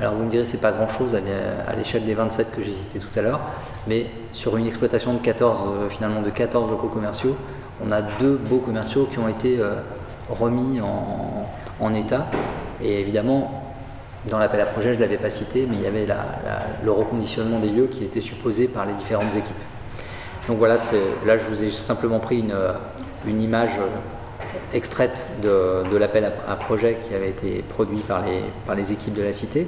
Alors 0.00 0.14
vous 0.14 0.24
me 0.24 0.30
direz, 0.30 0.46
c'est 0.46 0.60
pas 0.60 0.72
grand 0.72 0.88
chose 0.88 1.16
à 1.16 1.74
l'échelle 1.74 2.04
des 2.04 2.14
27 2.14 2.54
que 2.54 2.62
j'ai 2.62 2.72
cités 2.72 3.00
tout 3.00 3.18
à 3.18 3.22
l'heure, 3.22 3.40
mais 3.88 4.06
sur 4.30 4.56
une 4.56 4.66
exploitation 4.66 5.12
de 5.12 5.18
14, 5.18 5.90
finalement 5.90 6.22
de 6.22 6.30
14 6.30 6.70
locaux 6.70 6.86
commerciaux, 6.86 7.36
on 7.84 7.90
a 7.90 8.00
deux 8.00 8.36
beaux 8.36 8.58
commerciaux 8.58 9.08
qui 9.10 9.18
ont 9.18 9.26
été 9.26 9.58
remis 10.30 10.80
en, 10.80 11.48
en 11.80 11.94
état. 11.94 12.28
Et 12.80 13.00
évidemment, 13.00 13.57
dans 14.30 14.38
l'appel 14.38 14.60
à 14.60 14.66
projet, 14.66 14.92
je 14.92 14.98
ne 14.98 15.02
l'avais 15.02 15.16
pas 15.16 15.30
cité, 15.30 15.66
mais 15.68 15.76
il 15.76 15.82
y 15.82 15.86
avait 15.86 16.06
le 16.84 16.92
reconditionnement 16.92 17.58
des 17.58 17.68
lieux 17.68 17.86
qui 17.86 18.04
était 18.04 18.20
supposé 18.20 18.68
par 18.68 18.86
les 18.86 18.94
différentes 18.94 19.34
équipes. 19.36 19.54
Donc 20.48 20.58
voilà, 20.58 20.76
là 21.26 21.36
je 21.36 21.44
vous 21.48 21.62
ai 21.62 21.70
simplement 21.70 22.20
pris 22.20 22.40
une, 22.40 22.56
une 23.26 23.42
image 23.42 23.78
extraite 24.72 25.28
de, 25.42 25.96
l'appel 25.96 26.32
à, 26.48 26.56
projet 26.56 26.98
qui 27.06 27.14
avait 27.14 27.30
été 27.30 27.64
produit 27.68 28.00
par 28.00 28.22
les, 28.76 28.92
équipes 28.92 29.14
de 29.14 29.22
la 29.22 29.32
cité. 29.32 29.66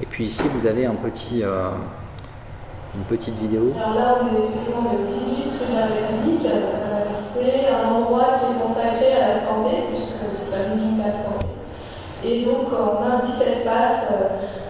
Et 0.00 0.06
puis 0.06 0.26
ici, 0.26 0.42
vous 0.54 0.66
avez 0.66 0.86
euh, 0.86 1.70
une 2.94 3.04
petite 3.08 3.36
vidéo. 3.38 3.72
Alors 3.76 3.94
là, 3.94 4.18
on 4.22 4.26
est 4.26 4.38
effectivement 4.38 4.94
le 4.98 5.06
18 5.06 5.42
rue 5.42 5.72
de 5.72 5.78
la 5.78 5.86
République. 5.86 6.46
Euh, 6.46 7.04
c'est 7.10 7.66
un 7.68 7.92
endroit 7.92 8.34
qui 8.38 8.52
est 8.52 8.62
consacré 8.62 9.12
à 9.20 9.28
la 9.28 9.34
santé, 9.34 9.76
puisque 9.90 10.30
c'est 10.30 10.56
une 10.72 10.78
ville 10.78 11.12
de 11.12 11.16
santé. 11.16 11.57
Et 12.24 12.44
donc, 12.44 12.66
on 12.72 13.02
a 13.02 13.16
un 13.16 13.18
petit 13.20 13.48
espace 13.48 14.12
euh, 14.12 14.24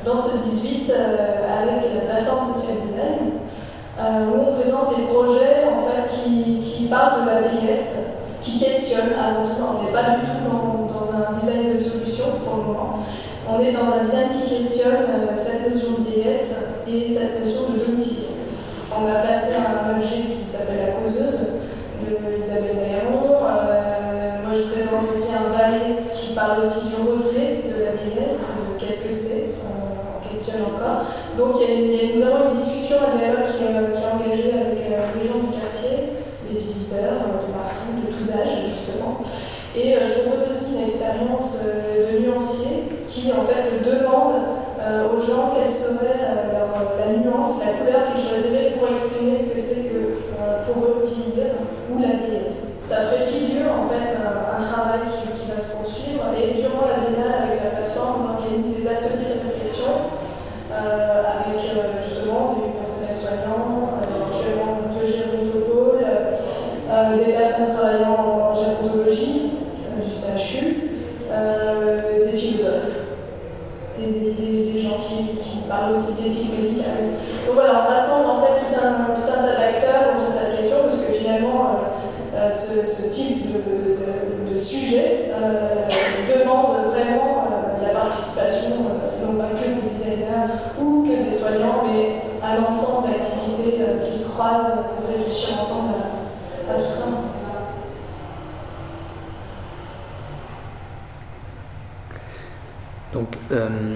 dans 0.05 0.21
ce 0.21 0.37
18 0.37 0.91
euh, 0.91 1.63
avec 1.63 1.83
la 1.95 2.01
plateforme 2.15 2.41
Social 2.41 2.77
Design 2.87 3.41
euh, 3.99 4.27
où 4.31 4.51
on 4.51 4.55
présente 4.55 4.97
des 4.97 5.05
projets 5.05 5.65
en 5.67 5.89
fait, 5.89 6.15
qui, 6.15 6.61
qui 6.61 6.85
parlent 6.85 7.25
de 7.25 7.27
la 7.27 7.41
vieillesse, 7.41 8.19
qui 8.43 8.59
questionnent 8.59 9.17
avant 9.19 9.45
tout. 9.45 9.63
On 9.63 9.85
n'est 9.85 9.93
pas 9.93 10.11
du 10.11 10.27
tout 10.27 10.45
dans, 10.49 11.09
un 11.15 11.39
design 11.41 11.73
de 11.73 11.77
solution 11.77 12.25
pour 12.45 12.57
le 12.57 12.63
moment. 12.65 12.99
On 13.49 13.59
est 13.61 13.73
dans 13.73 13.91
un 13.93 14.05
design 14.05 14.29
qui 14.29 14.55
questionne 14.55 15.33
cette 15.33 15.73
notion 15.73 15.93
de 15.99 16.11
vieillesse 16.11 16.83
et 16.87 17.09
cette 17.09 17.45
notion 17.45 17.73
de 17.73 17.85
domicile. 17.85 18.25
On 18.93 19.07
a 19.09 19.21
placé 19.21 19.55
un 19.57 19.97
objet 19.97 20.23
qui 20.23 20.45
s'appelle 20.45 20.81
la 20.85 20.93
causeuse 20.93 21.49
de 22.03 22.39
Isabelle 22.39 22.77
Dailleron. 22.77 23.41
moi, 23.41 24.53
je 24.53 24.73
présente 24.73 25.11
aussi 25.11 25.31
un 25.33 25.57
ballet 25.57 25.99
qui 26.13 26.35
parle 26.35 26.59
aussi 26.59 26.89
du 26.89 26.95
reflet 26.97 27.65
de 27.69 27.85
la 27.85 27.93
vieillesse, 27.93 28.55
qu'est-ce 28.79 29.09
que 29.09 29.15
c'est, 29.15 29.45
encore. 30.57 31.05
Donc 31.37 31.61
nous 31.61 32.23
avons 32.23 32.51
une 32.51 32.57
discussion, 32.57 32.97
un 33.03 33.19
dialogue 33.19 33.47
qui, 33.47 33.65
euh, 33.65 33.93
qui 33.93 34.03
est 34.03 34.13
engagé 34.13 34.51
avec 34.55 34.79
euh, 34.81 35.13
les 35.21 35.29
gens 35.29 35.41
du 35.45 35.53
quartier, 35.53 36.25
les 36.51 36.59
visiteurs 36.59 37.21
euh, 37.29 37.47
de 37.47 37.53
partout, 37.53 37.93
de 38.01 38.09
tous 38.11 38.33
âges 38.33 38.73
justement. 38.79 39.21
Et 39.77 39.95
je 39.95 40.21
propose 40.21 40.49
aussi 40.51 40.75
une 40.75 40.89
expérience 40.89 41.63
de 41.63 42.19
nuancier 42.19 43.05
qui 43.07 43.31
en 43.31 43.47
fait 43.47 43.69
demande 43.85 44.35
aux 45.15 45.19
gens 45.21 45.53
quelle 45.55 45.69
serait 45.69 46.19
la 46.99 47.13
nuance, 47.13 47.61
la 47.61 47.73
couleur 47.79 48.11
qu'ils 48.11 48.25
choisiraient 48.25 48.73
pour 48.77 48.89
exprimer 48.89 49.37
ce 49.37 49.55
que 49.55 49.61
c'est 49.61 49.83
que 49.91 50.19
pour 50.65 50.83
eux 50.83 51.05
vieillir 51.05 51.53
ou 51.93 52.01
la 52.01 52.17
vieillesse. 52.17 52.79
Ça 52.83 53.03
préfigure 53.13 53.71
en 53.71 53.89
fait 53.89 54.17
un, 54.17 54.59
travail 54.59 55.01
qui, 55.07 55.49
va 55.49 55.59
se 55.59 55.75
et 56.37 56.55
durant 56.55 56.83
la 56.83 57.71
plateforme, 57.71 58.27
on 58.27 58.43
organise 58.43 58.77
des 58.77 58.87
ateliers 58.87 59.35
de 59.35 59.49
réflexion 59.49 59.87
euh, 60.73 61.23
avec 61.23 61.61
euh, 61.61 62.01
justement 62.03 62.55
du 62.55 62.79
personnel 62.79 63.15
soignant, 63.15 63.89
euh, 63.89 64.17
éventuellement 64.17 64.79
de 64.95 65.07
gérontopôle, 65.07 66.05
des 67.19 67.33
personnes 67.33 67.75
travaillant 67.77 68.51
en 68.51 68.55
gérontologie, 68.55 69.53
du 70.05 70.11
CHU, 70.11 70.91
des 72.25 72.37
philosophes, 72.37 72.97
des, 73.99 74.81
gens 74.81 74.97
qui, 75.01 75.59
parlent 75.69 75.91
aussi 75.91 76.15
d'éthique 76.15 76.59
médicale. 76.59 77.13
Donc 77.47 77.57
voilà, 77.57 77.85
on 77.85 77.91
rassemble 77.91 78.31
en 78.31 78.41
fait 78.41 78.61
tout 78.61 78.75
un, 78.83 79.15
tout 79.15 79.31
un 79.31 79.43
tas 79.43 79.61
d'acteurs 79.61 80.15
dans 80.15 80.25
toute 80.25 80.35
cette 80.35 80.57
question, 80.57 80.79
parce 80.85 81.03
que 81.03 81.13
finalement, 81.13 81.81
ce, 82.51 83.09
type 83.11 83.53
de, 83.53 84.51
de 84.51 84.57
sujet 84.57 85.29
demande 86.29 86.87
vraiment 86.87 87.47
euh, 87.47 87.87
la 87.87 87.98
euh, 88.09 89.27
non 89.27 89.39
pas 89.39 89.51
que 89.51 89.69
des 89.69 89.83
designers 89.83 90.49
ou 90.81 91.03
que 91.03 91.25
des 91.25 91.31
soignants, 91.31 91.85
mais 91.87 92.23
à 92.43 92.57
l'ensemble 92.57 93.09
d'activités 93.09 93.81
euh, 93.81 93.99
qui 94.01 94.13
se 94.13 94.31
croisent 94.31 94.85
pour 94.97 95.09
réfléchir 95.09 95.61
ensemble 95.61 95.95
à, 96.71 96.75
tout 96.75 96.91
ça. 96.91 97.07
Donc 103.13 103.29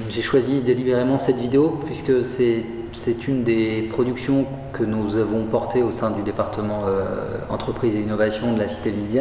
j'ai 0.08 0.22
choisi 0.22 0.62
délibérément 0.62 1.18
cette 1.18 1.36
vidéo 1.36 1.82
puisque 1.84 2.24
c'est 2.24 2.64
c'est 2.92 3.28
une 3.28 3.44
des 3.44 3.88
productions 3.90 4.46
que 4.72 4.84
nous 4.84 5.16
avons 5.16 5.44
portées 5.44 5.82
au 5.82 5.92
sein 5.92 6.10
du 6.10 6.22
département 6.22 6.84
entreprise 7.48 7.94
et 7.94 8.00
innovation 8.00 8.52
de 8.52 8.58
la 8.58 8.68
Cité 8.68 8.90
du. 8.90 9.20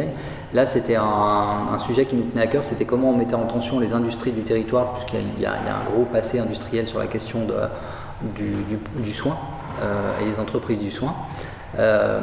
Là, 0.54 0.66
c'était 0.66 0.96
un, 0.96 1.78
sujet 1.78 2.04
qui 2.04 2.14
nous 2.14 2.24
tenait 2.24 2.42
à 2.42 2.46
cœur, 2.46 2.64
c'était 2.64 2.84
comment 2.84 3.10
on 3.10 3.16
mettait 3.16 3.34
en 3.34 3.46
tension 3.46 3.80
les 3.80 3.94
industries 3.94 4.32
du 4.32 4.42
territoire, 4.42 4.94
puisqu'il 4.94 5.42
y, 5.42 5.46
a 5.46 5.52
un 5.52 5.90
gros 5.90 6.04
passé 6.04 6.38
industriel 6.38 6.86
sur 6.86 6.98
la 6.98 7.06
question 7.06 7.46
du, 8.36 9.12
soin 9.12 9.36
euh, 9.82 10.20
et 10.20 10.24
les 10.26 10.38
entreprises 10.38 10.78
du 10.78 10.90
soin. 10.90 11.14
Euh, 11.78 12.20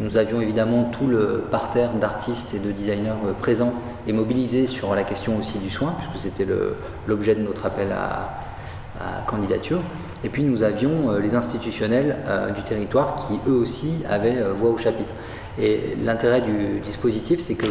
nous 0.00 0.16
avions 0.16 0.40
évidemment 0.40 0.84
tout 0.84 1.06
le 1.06 1.44
parterre 1.50 1.92
d'artistes 1.92 2.54
et 2.54 2.58
de 2.58 2.72
designers 2.72 3.10
euh, 3.26 3.32
présents 3.38 3.74
et 4.06 4.14
mobilisés 4.14 4.66
sur 4.66 4.94
la 4.94 5.02
question 5.02 5.38
aussi 5.38 5.58
du 5.58 5.68
soin, 5.68 5.94
puisque 5.98 6.24
c'était 6.24 6.50
l'objet 7.06 7.34
de 7.34 7.42
notre 7.42 7.66
appel 7.66 7.92
à, 7.92 8.38
candidature. 9.26 9.80
Et 10.24 10.28
puis 10.28 10.42
nous 10.44 10.62
avions 10.62 11.18
les 11.18 11.34
institutionnels 11.34 12.16
du 12.54 12.62
territoire 12.62 13.26
qui 13.26 13.50
eux 13.50 13.54
aussi 13.54 14.04
avaient 14.08 14.40
voix 14.54 14.70
au 14.70 14.78
chapitre. 14.78 15.12
Et 15.58 15.96
l'intérêt 16.02 16.40
du 16.40 16.80
dispositif, 16.80 17.40
c'est 17.42 17.56
que 17.56 17.66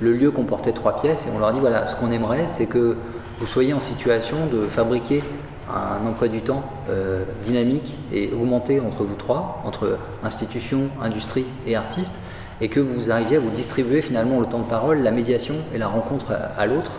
le 0.00 0.12
lieu 0.12 0.30
comportait 0.30 0.72
trois 0.72 1.00
pièces 1.00 1.26
et 1.26 1.30
on 1.34 1.38
leur 1.38 1.52
dit 1.52 1.60
voilà, 1.60 1.86
ce 1.86 1.94
qu'on 1.96 2.10
aimerait, 2.10 2.46
c'est 2.48 2.66
que 2.66 2.96
vous 3.38 3.46
soyez 3.46 3.72
en 3.74 3.80
situation 3.80 4.36
de 4.52 4.66
fabriquer 4.66 5.22
un 5.68 6.06
emploi 6.06 6.28
du 6.28 6.42
temps 6.42 6.64
euh, 6.90 7.24
dynamique 7.42 7.94
et 8.12 8.30
augmenté 8.32 8.80
entre 8.80 9.04
vous 9.04 9.14
trois, 9.14 9.62
entre 9.64 9.98
institutions, 10.22 10.90
industrie 11.02 11.46
et 11.66 11.74
artistes, 11.74 12.18
et 12.60 12.68
que 12.68 12.80
vous 12.80 13.10
arriviez 13.10 13.38
à 13.38 13.40
vous 13.40 13.50
distribuer 13.50 14.02
finalement 14.02 14.40
le 14.40 14.46
temps 14.46 14.60
de 14.60 14.68
parole, 14.68 15.02
la 15.02 15.10
médiation 15.10 15.54
et 15.74 15.78
la 15.78 15.88
rencontre 15.88 16.32
à, 16.56 16.66
l'autre 16.66 16.92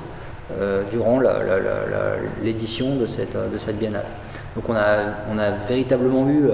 euh, 0.59 0.83
durant 0.91 1.21
l'édition 2.43 2.95
de 2.95 3.05
cette 3.05 3.77
biennale. 3.77 4.05
Donc 4.55 4.69
on 4.69 4.75
a, 4.75 5.51
véritablement 5.67 6.29
eu 6.29 6.49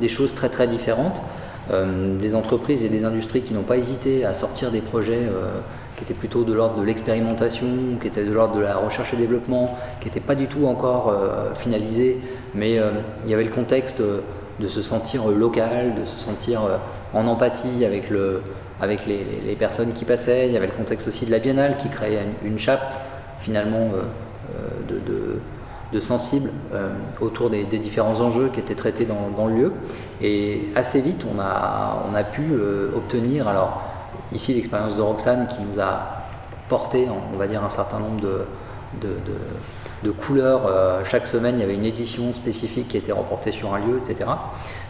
des 0.00 0.08
choses 0.08 0.34
très 0.34 0.48
très 0.48 0.68
différentes. 0.68 1.20
Euh, 1.70 2.18
des 2.18 2.34
entreprises 2.34 2.84
et 2.84 2.88
des 2.88 3.04
industries 3.04 3.42
qui 3.42 3.54
n'ont 3.54 3.62
pas 3.62 3.76
hésité 3.76 4.24
à 4.24 4.34
sortir 4.34 4.72
des 4.72 4.80
projets 4.80 5.28
euh, 5.30 5.60
qui 5.96 6.02
étaient 6.02 6.14
plutôt 6.14 6.42
de 6.42 6.52
l'ordre 6.52 6.80
de 6.80 6.82
l'expérimentation, 6.84 7.68
qui 8.00 8.08
étaient 8.08 8.24
de 8.24 8.32
l'ordre 8.32 8.56
de 8.56 8.60
la 8.60 8.76
recherche 8.76 9.14
et 9.14 9.16
développement, 9.16 9.78
qui 10.00 10.08
n'étaient 10.08 10.18
pas 10.18 10.34
du 10.34 10.48
tout 10.48 10.66
encore 10.66 11.10
euh, 11.10 11.54
finalisés, 11.54 12.18
mais 12.54 12.80
il 13.24 13.30
y 13.30 13.34
avait 13.34 13.44
le 13.44 13.50
contexte 13.50 14.02
de 14.02 14.68
se 14.68 14.82
sentir 14.82 15.28
local, 15.28 15.94
de 16.00 16.06
se 16.06 16.18
sentir 16.18 16.62
en 17.14 17.26
empathie 17.28 17.84
avec, 17.84 18.10
le, 18.10 18.42
avec 18.80 19.06
les, 19.06 19.54
personnes 19.54 19.92
qui 19.92 20.04
passaient. 20.04 20.48
Il 20.48 20.52
y 20.52 20.56
avait 20.56 20.66
le 20.66 20.72
contexte 20.72 21.06
aussi 21.06 21.26
de 21.26 21.30
la 21.30 21.38
biennale 21.38 21.76
qui 21.76 21.88
créait 21.88 22.18
une, 22.44 22.58
chape 22.58 22.94
finalement 23.38 23.90
de 24.88 25.40
sensibles 25.98 26.50
euh, 26.72 26.90
autour 27.20 27.50
des, 27.50 27.64
différents 27.64 28.20
enjeux 28.20 28.50
qui 28.50 28.60
étaient 28.60 28.76
traités 28.76 29.06
dans, 29.06 29.46
le 29.48 29.54
lieu. 29.54 29.72
Et 30.22 30.68
assez 30.76 31.00
vite, 31.00 31.24
on 31.28 31.40
a, 31.40 32.04
on 32.08 32.14
a 32.14 32.22
pu 32.22 32.52
euh, 32.52 32.92
obtenir, 32.94 33.48
alors 33.48 33.82
ici 34.32 34.54
l'expérience 34.54 34.96
de 34.96 35.02
Roxane 35.02 35.48
qui 35.48 35.60
nous 35.62 35.80
a 35.80 36.02
porté, 36.68 37.08
on 37.32 37.36
va 37.36 37.48
dire, 37.48 37.64
un 37.64 37.68
certain 37.68 37.98
nombre 37.98 38.20
de, 38.20 38.44
de, 40.04 40.10
couleurs. 40.12 40.62
Euh, 40.66 41.02
chaque 41.04 41.26
semaine, 41.26 41.56
il 41.56 41.60
y 41.60 41.64
avait 41.64 41.74
une 41.74 41.84
édition 41.84 42.32
spécifique 42.34 42.88
qui 42.88 42.96
était 42.96 43.12
remportée 43.12 43.50
sur 43.50 43.74
un 43.74 43.78
lieu, 43.78 44.00
etc. 44.04 44.30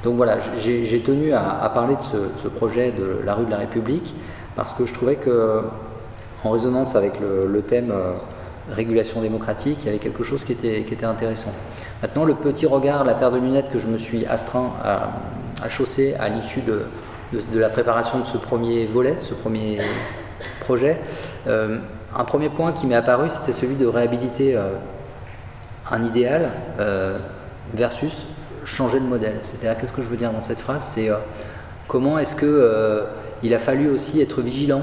Donc 0.04 0.16
voilà, 0.16 0.36
j'ai 0.62 1.00
tenu 1.00 1.32
à, 1.32 1.70
parler 1.72 1.94
de 1.96 2.30
ce, 2.42 2.48
projet 2.48 2.92
de 2.92 3.20
la 3.24 3.34
rue 3.34 3.46
de 3.46 3.50
la 3.50 3.58
République 3.58 4.14
parce 4.56 4.74
que 4.74 4.84
je 4.84 4.92
trouvais 4.92 5.16
que, 5.16 5.62
en 6.44 6.50
résonance 6.50 6.94
avec 6.96 7.14
le, 7.20 7.62
thème 7.62 7.92
régulation 8.70 9.20
démocratique, 9.20 9.78
il 9.82 9.86
y 9.86 9.88
avait 9.88 9.98
quelque 9.98 10.24
chose 10.24 10.44
qui 10.44 10.52
était, 10.52 11.04
intéressant. 11.04 11.52
Maintenant, 12.02 12.24
le 12.24 12.34
petit 12.34 12.66
regard, 12.66 13.04
la 13.04 13.14
paire 13.14 13.30
de 13.30 13.38
lunettes 13.38 13.70
que 13.72 13.80
je 13.80 13.86
me 13.86 13.98
suis 13.98 14.26
astreint 14.26 14.72
à, 14.84 15.10
à 15.62 15.68
chausser 15.68 16.14
à 16.14 16.28
l'issue 16.28 16.60
de, 16.60 16.84
de, 17.32 17.58
la 17.58 17.68
préparation 17.68 18.20
de 18.20 18.26
ce 18.26 18.38
premier 18.38 18.86
volet, 18.86 19.16
ce 19.20 19.34
premier 19.34 19.78
projet, 20.60 20.98
euh, 21.46 21.78
un 22.16 22.24
premier 22.24 22.48
point 22.48 22.72
qui 22.72 22.86
m'est 22.86 22.94
apparu, 22.94 23.28
c'était 23.30 23.52
celui 23.52 23.76
de 23.76 23.86
réhabiliter 23.86 24.56
euh, 24.56 24.72
un 25.90 26.02
idéal 26.04 26.50
euh, 26.78 27.16
versus 27.74 28.26
changer 28.64 29.00
de 29.00 29.04
modèle. 29.04 29.38
C'est-à-dire, 29.42 29.80
qu'est-ce 29.80 29.92
que 29.92 30.02
je 30.02 30.08
veux 30.08 30.16
dire 30.16 30.32
dans 30.32 30.42
cette 30.42 30.58
phrase? 30.58 30.84
C'est 30.84 31.08
comment 31.88 32.18
est-ce 32.18 32.34
que 32.34 33.04
il 33.42 33.54
a 33.54 33.58
fallu 33.58 33.88
aussi 33.88 34.20
être 34.20 34.40
vigilant 34.40 34.82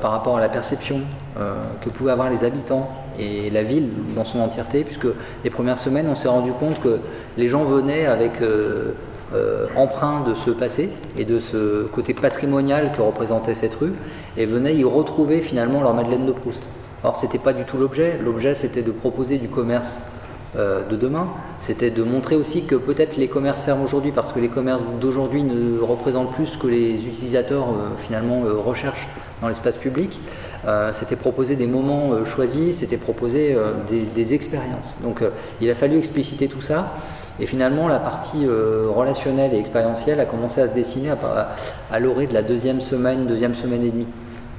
par 0.00 0.12
rapport 0.12 0.36
à 0.36 0.40
la 0.40 0.48
perception 0.48 1.00
que 1.36 1.90
pouvaient 1.90 2.12
avoir 2.12 2.30
les 2.30 2.44
habitants 2.44 2.88
et 3.18 3.50
la 3.50 3.62
ville 3.62 3.90
dans 4.14 4.24
son 4.24 4.40
entièreté, 4.40 4.84
puisque 4.84 5.08
les 5.44 5.50
premières 5.50 5.78
semaines, 5.78 6.08
on 6.08 6.14
s'est 6.14 6.28
rendu 6.28 6.52
compte 6.52 6.80
que 6.80 6.98
les 7.36 7.48
gens 7.48 7.64
venaient 7.64 8.06
avec 8.06 8.40
euh, 8.40 8.92
euh, 9.34 9.66
emprunt 9.76 10.22
de 10.26 10.34
ce 10.34 10.50
passé 10.50 10.90
et 11.18 11.24
de 11.24 11.38
ce 11.38 11.84
côté 11.84 12.14
patrimonial 12.14 12.92
que 12.96 13.02
représentait 13.02 13.54
cette 13.54 13.74
rue, 13.74 13.92
et 14.36 14.46
venaient 14.46 14.74
y 14.74 14.84
retrouver 14.84 15.40
finalement 15.40 15.82
leur 15.82 15.94
Madeleine 15.94 16.26
de 16.26 16.32
Proust. 16.32 16.62
Or, 17.04 17.16
ce 17.16 17.26
n'était 17.26 17.38
pas 17.38 17.52
du 17.52 17.64
tout 17.64 17.76
l'objet. 17.76 18.18
L'objet, 18.22 18.54
c'était 18.54 18.82
de 18.82 18.90
proposer 18.90 19.38
du 19.38 19.48
commerce 19.48 20.02
euh, 20.02 20.17
de 20.56 20.96
demain. 20.96 21.28
C'était 21.60 21.90
de 21.90 22.02
montrer 22.02 22.34
aussi 22.34 22.64
que 22.64 22.74
peut-être 22.74 23.16
les 23.16 23.28
commerces 23.28 23.62
ferment 23.62 23.84
aujourd'hui 23.84 24.12
parce 24.12 24.32
que 24.32 24.40
les 24.40 24.48
commerces 24.48 24.84
d'aujourd'hui 25.00 25.42
ne 25.42 25.78
représentent 25.78 26.32
plus 26.32 26.46
ce 26.46 26.58
que 26.58 26.66
les 26.66 27.06
utilisateurs 27.06 27.66
finalement 27.98 28.42
recherchent 28.64 29.08
dans 29.40 29.48
l'espace 29.48 29.76
public. 29.76 30.18
Euh, 30.66 30.92
c'était 30.92 31.16
proposer 31.16 31.56
des 31.56 31.66
moments 31.66 32.12
euh, 32.12 32.24
choisis, 32.24 32.78
c'était 32.78 32.96
proposer 32.96 33.54
euh, 33.54 33.72
des, 33.88 34.34
expériences. 34.34 34.94
Donc 35.02 35.22
il 35.60 35.70
a 35.70 35.74
fallu 35.74 35.98
expliciter 35.98 36.48
tout 36.48 36.60
ça. 36.60 36.94
Et 37.40 37.46
finalement, 37.46 37.86
la 37.86 38.00
partie 38.00 38.46
relationnelle 38.46 39.54
et 39.54 39.58
expérientielle 39.58 40.18
a 40.18 40.24
commencé 40.24 40.60
à 40.60 40.66
se 40.66 40.74
dessiner 40.74 41.10
à, 41.10 41.54
à 41.90 41.98
l'orée 42.00 42.26
de 42.26 42.34
la 42.34 42.42
deuxième 42.42 42.80
semaine, 42.80 43.26
deuxième 43.26 43.54
semaine 43.54 43.84
et 43.84 43.90
demie. 43.92 44.08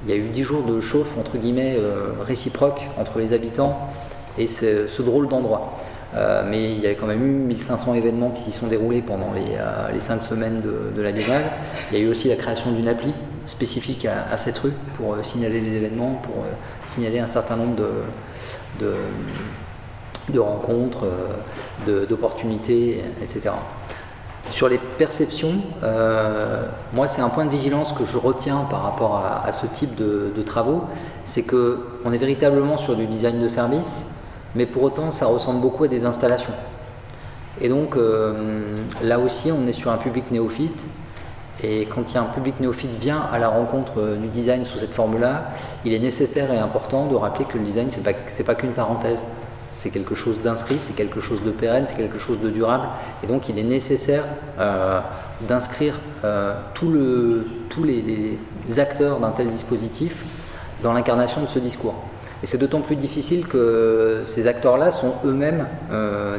Il 0.04 0.10
y 0.10 0.14
a 0.14 0.16
eu 0.16 0.30
dix 0.30 0.42
jours 0.42 0.64
de 0.64 0.80
chauffe, 0.80 1.18
entre 1.18 1.36
guillemets, 1.36 1.76
réciproque 2.26 2.80
entre 2.98 3.18
les 3.18 3.34
habitants 3.34 3.78
et 4.40 4.46
ce, 4.46 5.02
drôle 5.02 5.28
d'endroit. 5.28 5.78
mais 6.48 6.72
il 6.72 6.80
y 6.80 6.86
a 6.86 6.94
quand 6.94 7.06
même 7.06 7.24
eu 7.24 7.30
1500 7.30 7.94
événements 7.94 8.30
qui 8.30 8.50
sont 8.50 8.66
déroulés 8.66 9.02
pendant 9.02 9.32
les, 9.32 9.58
les 9.92 10.00
cinq 10.00 10.22
semaines 10.22 10.60
de, 10.60 10.96
de, 10.96 11.02
la. 11.02 11.10
Il 11.10 11.16
y 11.92 11.96
a 11.96 12.04
eu 12.04 12.08
aussi 12.08 12.28
la 12.28 12.36
création 12.36 12.72
d'une 12.72 12.88
appli 12.88 13.14
spécifique 13.50 14.06
à, 14.06 14.36
cette 14.36 14.58
rue 14.58 14.72
pour 14.96 15.14
euh, 15.14 15.22
signaler 15.22 15.60
les 15.60 15.74
événements, 15.74 16.20
pour 16.22 16.44
euh, 16.44 16.48
signaler 16.94 17.18
un 17.18 17.26
certain 17.26 17.56
nombre 17.56 17.76
de, 18.80 18.94
rencontres, 20.38 21.06
euh, 21.86 22.06
d'opportunités, 22.06 23.02
etc. 23.20 23.50
Sur 24.50 24.68
les 24.68 24.78
perceptions, 24.78 25.60
moi 26.92 27.06
c'est 27.08 27.20
un 27.20 27.28
point 27.28 27.44
de 27.44 27.50
vigilance 27.50 27.92
que 27.92 28.04
je 28.04 28.16
retiens 28.16 28.66
par 28.70 28.82
rapport 28.82 29.16
à, 29.16 29.52
ce 29.52 29.66
type 29.66 29.94
de 29.94 30.42
travaux, 30.42 30.84
c'est 31.24 31.42
qu'on 31.44 32.12
est 32.12 32.18
véritablement 32.18 32.76
sur 32.76 32.96
du 32.96 33.06
design 33.06 33.40
de 33.40 33.48
service, 33.48 34.09
mais 34.54 34.66
pour 34.66 34.82
autant 34.82 35.12
ça 35.12 35.26
ressemble 35.26 35.60
beaucoup 35.60 35.84
à 35.84 35.88
des 35.88 36.04
installations. 36.04 36.54
Et 37.60 37.68
donc 37.68 37.96
là 39.02 39.18
aussi 39.18 39.52
on 39.52 39.66
est 39.66 39.72
sur 39.72 39.90
un 39.90 39.96
public 39.98 40.30
néophyte 40.30 40.86
et 41.62 41.86
quand 41.86 42.16
un 42.16 42.24
public 42.24 42.58
néophyte 42.60 42.98
vient 43.00 43.20
à 43.20 43.38
la 43.38 43.48
rencontre 43.48 43.92
euh, 43.98 44.16
du 44.16 44.28
design 44.28 44.64
sous 44.64 44.78
cette 44.78 44.94
forme-là, 44.94 45.50
il 45.84 45.92
est 45.92 45.98
nécessaire 45.98 46.52
et 46.52 46.58
important 46.58 47.06
de 47.06 47.14
rappeler 47.14 47.44
que 47.44 47.58
le 47.58 47.64
design, 47.64 47.90
ce 47.90 47.98
n'est 47.98 48.02
pas, 48.02 48.44
pas 48.44 48.54
qu'une 48.54 48.72
parenthèse. 48.72 49.18
C'est 49.72 49.90
quelque 49.90 50.14
chose 50.14 50.38
d'inscrit, 50.42 50.78
c'est 50.80 50.96
quelque 50.96 51.20
chose 51.20 51.44
de 51.44 51.50
pérenne, 51.50 51.84
c'est 51.86 51.96
quelque 51.96 52.18
chose 52.18 52.40
de 52.40 52.50
durable. 52.50 52.84
Et 53.22 53.26
donc 53.26 53.48
il 53.48 53.58
est 53.58 53.64
nécessaire 53.64 54.24
euh, 54.58 55.00
d'inscrire 55.46 55.94
euh, 56.24 56.54
tous 56.74 57.84
les, 57.84 58.38
acteurs 58.78 59.20
d'un 59.20 59.30
tel 59.30 59.50
dispositif 59.50 60.24
dans 60.82 60.92
l'incarnation 60.92 61.42
de 61.42 61.48
ce 61.48 61.58
discours. 61.58 61.94
Et 62.42 62.46
c'est 62.46 62.58
d'autant 62.58 62.80
plus 62.80 62.96
difficile 62.96 63.46
que 63.46 64.22
ces 64.24 64.46
acteurs-là 64.46 64.92
sont 64.92 65.14
eux-mêmes 65.26 65.66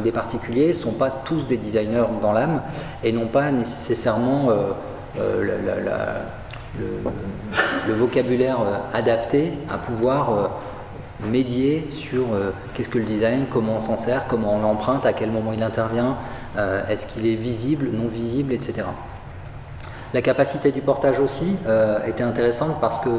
des 0.04 0.12
particuliers, 0.12 0.70
ne 0.70 0.74
sont 0.74 0.94
pas 0.94 1.12
tous 1.12 1.48
des 1.48 1.58
designers 1.58 2.06
dans 2.24 2.32
l'âme 2.32 2.64
et 3.04 3.12
n'ont 3.12 3.28
pas 3.28 3.52
nécessairement 3.52 4.50
euh, 5.20 5.44
le, 7.88 7.94
vocabulaire 7.94 8.62
euh, 8.62 8.78
adapté 8.94 9.52
à 9.70 9.78
pouvoir 9.78 10.32
euh, 10.32 10.48
médier 11.30 11.86
sur 11.92 12.28
qu'est-ce 12.74 12.90
que 12.90 12.98
le 12.98 13.04
design, 13.04 13.46
comment 13.52 13.78
on 13.78 13.82
s'en 13.82 13.98
sert, 13.98 14.26
comment 14.28 14.56
on 14.56 14.62
l'emprunte, 14.62 15.06
à 15.06 15.14
quel 15.14 15.30
moment 15.30 15.54
il 15.54 15.62
intervient, 15.62 16.18
est-ce 16.90 17.06
qu'il 17.06 17.28
est 17.28 17.36
visible, 17.36 17.90
non 17.94 18.08
visible, 18.08 18.54
etc. 18.54 18.88
La 20.16 20.24
capacité 20.24 20.72
du 20.72 20.82
portage 20.82 21.20
aussi 21.20 21.58
était 22.08 22.24
intéressante 22.24 22.82
parce 22.82 22.98
que, 23.06 23.10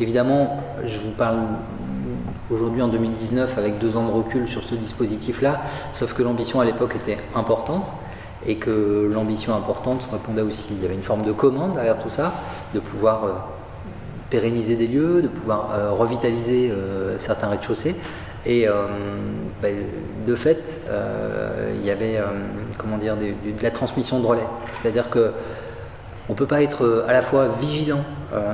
évidemment, 0.00 0.60
je 0.84 0.98
vous 0.98 1.12
parle 1.12 1.38
aujourd'hui 2.50 2.82
en 2.82 2.88
2019 2.88 3.56
avec 3.58 3.78
deux 3.78 3.96
ans 3.96 4.06
de 4.06 4.12
recul 4.12 4.48
sur 4.48 4.62
ce 4.62 4.74
dispositif-là, 4.74 5.62
sauf 5.94 6.14
que 6.14 6.22
l'ambition 6.22 6.60
à 6.60 6.64
l'époque 6.64 6.96
était 6.96 7.18
importante 7.34 7.86
et 8.46 8.56
que 8.56 9.08
l'ambition 9.12 9.54
importante 9.54 10.06
répondait 10.10 10.42
aussi, 10.42 10.74
il 10.74 10.82
y 10.82 10.84
avait 10.84 10.94
une 10.94 11.02
forme 11.02 11.22
de 11.22 11.32
commande 11.32 11.74
derrière 11.74 11.98
tout 12.02 12.10
ça, 12.10 12.34
de 12.74 12.80
pouvoir 12.80 13.24
euh, 13.24 13.32
pérenniser 14.30 14.76
des 14.76 14.88
lieux, 14.88 15.22
de 15.22 15.28
pouvoir 15.28 15.70
euh, 15.72 15.92
revitaliser 15.92 16.70
euh, 16.70 17.18
certains 17.18 17.48
rez-de-chaussée, 17.48 17.94
Et 18.44 18.66
bah, 19.62 19.68
de 20.26 20.34
fait, 20.34 20.90
il 21.76 21.86
y 21.86 21.90
avait 21.90 22.20
comment 22.76 22.98
dire, 22.98 23.16
de, 23.16 23.34
la 23.62 23.70
transmission 23.70 24.18
de 24.18 24.26
relais. 24.26 24.48
C'est-à-dire 24.80 25.10
que 25.10 25.32
on 26.28 26.32
ne 26.32 26.38
peut 26.38 26.46
pas 26.46 26.62
être 26.62 27.04
à 27.08 27.12
la 27.12 27.22
fois 27.22 27.48
vigilant 27.60 28.04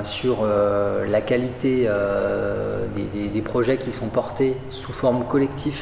sur 0.05 0.47
la 0.47 1.21
qualité 1.21 1.89
des, 2.97 3.43
projets 3.43 3.77
qui 3.77 3.93
sont 3.93 4.09
portés 4.09 4.57
sous 4.71 4.93
forme 4.93 5.25
collective 5.27 5.79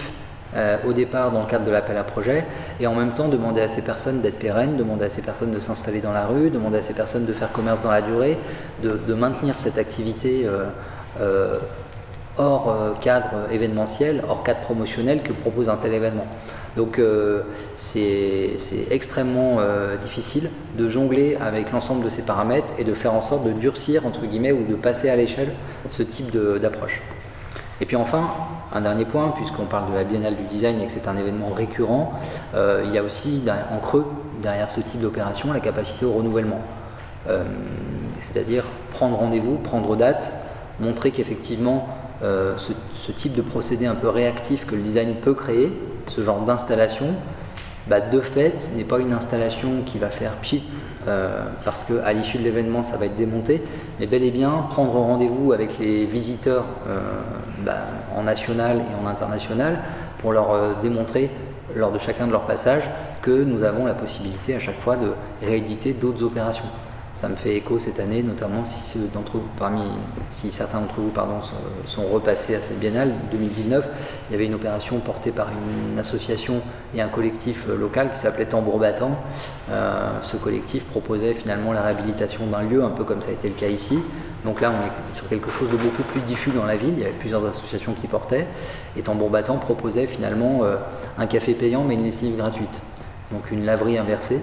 euh, 0.56 0.78
au 0.86 0.94
départ 0.94 1.32
dans 1.32 1.42
le 1.42 1.46
cadre 1.48 1.66
de 1.66 1.70
l'appel 1.70 1.98
à 1.98 2.04
projet, 2.04 2.46
et 2.80 2.86
en 2.86 2.94
même 2.94 3.12
temps 3.12 3.28
demander 3.28 3.60
à 3.60 3.68
ces 3.68 3.82
personnes 3.82 4.22
d'être 4.22 4.38
pérennes, 4.38 4.76
demander 4.78 5.04
à 5.04 5.10
ces 5.10 5.20
personnes 5.20 5.52
de 5.52 5.58
s'installer 5.58 6.00
dans 6.00 6.12
la 6.12 6.24
rue, 6.24 6.48
demander 6.48 6.78
à 6.78 6.82
ces 6.82 6.94
personnes 6.94 7.26
de 7.26 7.32
faire 7.34 7.52
commerce 7.52 7.82
dans 7.82 7.90
la 7.90 8.00
durée, 8.00 8.38
de, 8.82 9.14
maintenir 9.14 9.56
cette 9.58 9.76
activité 9.76 10.46
euh, 10.46 10.64
euh, 11.20 11.56
hors 12.38 12.98
cadre 13.00 13.50
événementiel, 13.50 14.22
hors 14.28 14.42
cadre 14.42 14.60
promotionnel 14.60 15.22
que 15.22 15.32
propose 15.32 15.68
un 15.68 15.76
tel 15.76 15.94
événement. 15.94 16.26
Donc 16.76 17.00
c'est 17.76 18.58
extrêmement 18.90 19.58
difficile 20.02 20.50
de 20.76 20.88
jongler 20.88 21.36
avec 21.36 21.72
l'ensemble 21.72 22.04
de 22.04 22.10
ces 22.10 22.22
paramètres 22.22 22.68
et 22.78 22.84
de 22.84 22.92
faire 22.94 23.14
en 23.14 23.22
sorte 23.22 23.44
de 23.44 23.52
durcir, 23.52 24.06
entre 24.06 24.26
guillemets, 24.26 24.52
ou 24.52 24.64
de 24.66 24.74
passer 24.74 25.08
à 25.08 25.16
l'échelle 25.16 25.52
ce 25.88 26.02
type 26.02 26.36
d'approche. 26.60 27.00
Et 27.80 27.84
puis 27.84 27.96
enfin, 27.96 28.30
un 28.72 28.80
dernier 28.80 29.04
point, 29.04 29.32
puisqu'on 29.36 29.66
parle 29.66 29.90
de 29.90 29.96
la 29.96 30.04
Biennale 30.04 30.36
du 30.36 30.44
Design 30.44 30.80
et 30.80 30.86
que 30.86 30.92
c'est 30.92 31.08
un 31.08 31.16
événement 31.16 31.52
récurrent, 31.54 32.14
euh, 32.54 32.82
il 32.86 32.92
y 32.92 32.98
a 32.98 33.02
aussi 33.02 33.42
en 33.70 33.78
creux, 33.78 34.06
derrière 34.42 34.70
ce 34.70 34.80
type 34.80 35.00
d'opération, 35.00 35.52
la 35.52 35.60
capacité 35.60 36.06
au 36.06 36.12
renouvellement. 36.12 36.60
Euh, 37.28 37.44
c'est-à-dire 38.20 38.64
prendre 38.92 39.16
rendez-vous, 39.16 39.56
prendre 39.56 39.94
date, 39.96 40.32
montrer 40.80 41.10
qu'effectivement 41.10 41.88
euh, 42.22 42.56
ce, 42.56 43.12
type 43.12 43.34
de 43.34 43.42
procédé 43.42 43.86
un 43.86 43.94
peu 43.94 44.08
réactif 44.08 44.66
que 44.66 44.74
le 44.74 44.82
design 44.82 45.16
peut 45.16 45.34
créer, 45.34 45.72
ce 46.08 46.22
genre 46.22 46.40
d'installation, 46.40 47.08
bah, 47.88 48.00
de 48.00 48.20
fait, 48.20 48.68
n'est 48.74 48.84
pas 48.84 48.98
une 48.98 49.12
installation 49.12 49.82
qui 49.84 49.98
va 49.98 50.08
faire 50.08 50.32
pchit 50.36 50.64
euh, 51.06 51.44
parce 51.64 51.84
qu'à 51.84 52.12
l'issue 52.12 52.38
de 52.38 52.42
l'événement, 52.42 52.82
ça 52.82 52.96
va 52.96 53.06
être 53.06 53.16
démonté, 53.16 53.62
mais 54.00 54.06
bel 54.06 54.24
et 54.24 54.30
bien 54.30 54.66
prendre 54.70 54.92
rendez-vous 54.92 55.52
avec 55.52 55.78
les 55.78 56.06
visiteurs 56.06 56.64
euh, 56.88 56.98
bah, 57.60 57.78
en 58.14 58.22
national 58.22 58.78
et 58.78 59.04
en 59.04 59.06
international 59.06 59.78
pour 60.18 60.32
leur 60.32 60.80
démontrer 60.80 61.30
lors 61.74 61.92
de 61.92 61.98
chacun 61.98 62.26
de 62.26 62.32
leurs 62.32 62.46
passages 62.46 62.90
que 63.22 63.44
nous 63.44 63.62
avons 63.62 63.84
la 63.84 63.94
possibilité 63.94 64.54
à 64.54 64.58
chaque 64.58 64.80
fois 64.80 64.96
de 64.96 65.12
rééditer 65.42 65.92
d'autres 65.92 66.24
opérations. 66.24 66.64
Ça 67.16 67.28
me 67.28 67.36
fait 67.36 67.56
écho 67.56 67.78
cette 67.78 67.98
année, 67.98 68.22
notamment 68.22 68.62
si, 68.66 68.98
vous, 68.98 69.08
parmi, 69.58 69.82
si 70.28 70.52
certains 70.52 70.80
d'entre 70.80 71.00
vous 71.00 71.08
pardon, 71.08 71.36
sont, 71.86 72.06
repassés 72.08 72.54
à 72.54 72.60
cette 72.60 72.78
biennale 72.78 73.10
2019. 73.32 73.88
Il 74.28 74.32
y 74.32 74.34
avait 74.34 74.44
une 74.44 74.54
opération 74.54 74.98
portée 74.98 75.30
par 75.30 75.48
une 75.48 75.98
association 75.98 76.60
et 76.94 77.00
un 77.00 77.08
collectif 77.08 77.64
euh, 77.70 77.76
local 77.76 78.12
qui 78.12 78.18
s'appelait 78.18 78.44
Tambour 78.44 78.78
Battant. 78.78 79.16
Euh, 79.70 80.10
ce 80.22 80.36
collectif 80.36 80.84
proposait 80.84 81.32
finalement 81.32 81.72
la 81.72 81.80
réhabilitation 81.80 82.46
d'un 82.48 82.62
lieu, 82.62 82.84
un 82.84 82.90
peu 82.90 83.04
comme 83.04 83.22
ça 83.22 83.30
a 83.30 83.32
été 83.32 83.48
le 83.48 83.54
cas 83.54 83.68
ici. 83.68 83.98
Donc 84.44 84.60
là, 84.60 84.70
on 84.70 84.86
est 84.86 85.16
sur 85.16 85.26
quelque 85.28 85.50
chose 85.50 85.70
de 85.70 85.76
beaucoup 85.78 86.02
plus 86.02 86.20
diffus 86.20 86.50
dans 86.50 86.66
la 86.66 86.76
ville. 86.76 86.92
Il 86.92 86.98
y 86.98 87.04
avait 87.04 87.12
plusieurs 87.12 87.46
associations 87.46 87.94
qui 87.94 88.08
portaient. 88.08 88.46
Et 88.94 89.00
Tambour 89.00 89.30
Battant 89.30 89.56
proposait 89.56 90.06
finalement 90.06 90.64
euh, 90.64 90.76
un 91.16 91.26
café 91.26 91.54
payant 91.54 91.82
mais 91.82 91.94
une 91.94 92.04
lessive 92.04 92.36
gratuite. 92.36 92.82
Donc 93.32 93.50
une 93.50 93.64
laverie 93.64 93.96
inversée 93.96 94.40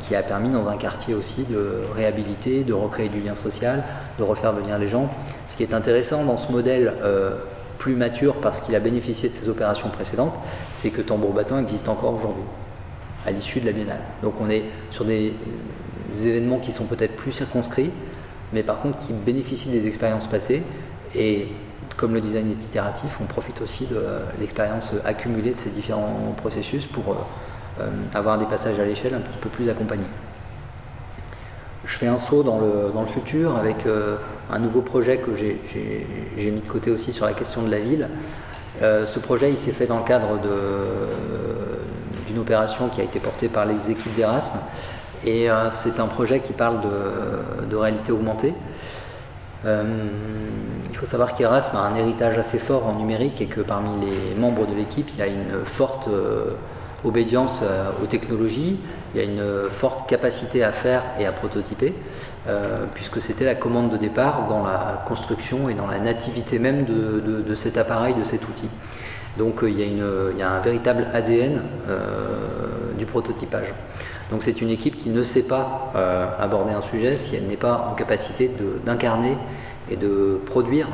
qui 0.00 0.14
a 0.14 0.22
permis 0.22 0.50
dans 0.50 0.68
un 0.68 0.76
quartier 0.76 1.14
aussi 1.14 1.44
de 1.44 1.80
réhabiliter, 1.94 2.64
de 2.64 2.72
recréer 2.72 3.08
du 3.08 3.20
lien 3.20 3.34
social, 3.34 3.84
de 4.18 4.22
refaire 4.22 4.52
venir 4.52 4.78
les 4.78 4.88
gens. 4.88 5.10
Ce 5.48 5.56
qui 5.56 5.62
est 5.62 5.74
intéressant 5.74 6.24
dans 6.24 6.36
ce 6.36 6.50
modèle 6.52 6.92
euh, 7.02 7.36
plus 7.78 7.94
mature 7.96 8.36
parce 8.36 8.60
qu'il 8.60 8.74
a 8.74 8.80
bénéficié 8.80 9.28
de 9.28 9.34
ses 9.34 9.48
opérations 9.48 9.88
précédentes, 9.88 10.34
c'est 10.74 10.90
que 10.90 11.02
Tambour 11.02 11.32
Battant 11.32 11.58
existe 11.58 11.88
encore 11.88 12.14
aujourd'hui, 12.14 12.42
à 13.26 13.30
l'issue 13.30 13.60
de 13.60 13.66
la 13.66 13.72
biennale. 13.72 14.00
Donc 14.22 14.34
on 14.40 14.50
est 14.50 14.64
sur 14.90 15.04
des, 15.04 15.34
événements 16.24 16.58
qui 16.58 16.72
sont 16.72 16.84
peut-être 16.84 17.16
plus 17.16 17.32
circonscrits, 17.32 17.90
mais 18.52 18.62
par 18.62 18.80
contre 18.80 18.98
qui 19.00 19.12
bénéficient 19.12 19.70
des 19.70 19.86
expériences 19.86 20.26
passées. 20.26 20.62
Et 21.14 21.48
comme 21.96 22.14
le 22.14 22.20
design 22.20 22.50
est 22.50 22.64
itératif, 22.64 23.10
on 23.20 23.24
profite 23.24 23.60
aussi 23.60 23.86
de 23.86 24.00
l'expérience 24.40 24.92
accumulée 25.04 25.52
de 25.52 25.58
ces 25.58 25.70
différents 25.70 26.34
processus 26.36 26.86
pour 26.86 27.12
euh, 27.12 27.16
euh, 27.16 27.45
avoir 28.14 28.38
des 28.38 28.46
passages 28.46 28.78
à 28.80 28.84
l'échelle 28.84 29.14
un 29.14 29.20
petit 29.20 29.38
peu 29.38 29.48
plus 29.48 29.68
accompagnés. 29.68 30.04
Je 31.86 31.96
fais 31.98 32.08
un 32.08 32.18
saut 32.18 32.42
dans 32.42 32.58
le, 32.58 32.90
dans 32.92 33.02
le 33.02 33.06
futur 33.06 33.56
avec 33.56 33.86
euh, 33.86 34.16
un 34.50 34.58
nouveau 34.58 34.80
projet 34.80 35.18
que 35.18 35.36
j'ai 35.36 36.50
mis 36.50 36.60
de 36.60 36.68
côté 36.68 36.90
aussi 36.90 37.12
sur 37.12 37.26
la 37.26 37.32
question 37.32 37.62
de 37.62 37.70
la 37.70 37.78
ville. 37.78 38.08
Euh, 38.82 39.06
ce 39.06 39.20
projet, 39.20 39.50
il 39.50 39.56
s'est 39.56 39.70
fait 39.70 39.86
dans 39.86 39.98
le 39.98 40.04
cadre 40.04 40.38
d'une 42.26 42.38
opération 42.38 42.88
qui 42.88 43.00
a 43.00 43.04
été 43.04 43.20
portée 43.20 43.48
par 43.48 43.66
les 43.66 43.90
équipes 43.90 44.14
d'Erasme. 44.16 44.58
Et 45.24 45.48
c'est 45.72 45.98
un 45.98 46.06
projet 46.06 46.40
qui 46.40 46.52
parle 46.52 46.82
de, 46.82 47.66
de 47.66 47.76
réalité 47.76 48.12
augmentée. 48.12 48.52
il 49.64 50.96
faut 50.96 51.06
savoir 51.06 51.34
qu'Erasme 51.34 51.76
a 51.76 51.80
un 51.80 51.96
héritage 51.96 52.38
assez 52.38 52.58
fort 52.58 52.86
en 52.86 52.94
numérique 52.94 53.40
et 53.40 53.46
que 53.46 53.60
parmi 53.60 54.06
les 54.06 54.34
membres 54.34 54.66
de 54.66 54.74
l'équipe, 54.74 55.08
il 55.14 55.18
y 55.18 55.22
a 55.22 55.26
une 55.26 55.64
forte 55.64 56.08
obédience 57.06 57.60
euh, 57.62 57.90
aux 58.02 58.06
technologies, 58.06 58.76
il 59.14 59.20
y 59.20 59.24
a 59.24 59.26
une 59.26 59.70
forte 59.70 60.08
capacité 60.08 60.62
à 60.62 60.72
faire 60.72 61.02
et 61.18 61.24
à 61.24 61.32
prototyper, 61.32 61.94
euh, 62.48 62.84
puisque 62.94 63.22
c'était 63.22 63.44
la 63.44 63.54
commande 63.54 63.90
de 63.90 63.96
départ 63.96 64.46
dans 64.48 64.64
la 64.64 65.04
construction 65.06 65.70
et 65.70 65.74
dans 65.74 65.86
la 65.86 66.00
nativité 66.00 66.58
même 66.58 66.84
de, 66.84 67.54
cet 67.54 67.78
appareil, 67.78 68.14
de 68.14 68.24
cet 68.24 68.46
outil. 68.46 68.68
Donc 69.38 69.62
euh, 69.62 69.70
il, 69.70 69.78
y 69.78 69.82
a 69.82 69.86
une, 69.86 70.06
il, 70.32 70.38
y 70.38 70.42
a 70.42 70.50
un 70.50 70.60
véritable 70.60 71.06
ADN 71.14 71.62
du 72.98 73.06
prototypage. 73.06 73.72
Donc 74.30 74.42
c'est 74.42 74.60
une 74.60 74.70
équipe 74.70 74.98
qui 74.98 75.08
ne 75.08 75.22
sait 75.22 75.44
pas 75.44 75.92
aborder 76.40 76.72
un 76.72 76.82
sujet 76.82 77.16
si 77.16 77.36
elle 77.36 77.46
n'est 77.46 77.56
pas 77.56 77.88
en 77.90 77.94
capacité 77.94 78.50
d'incarner 78.84 79.36
et 79.88 79.96
de 79.96 80.40
produire 80.46 80.88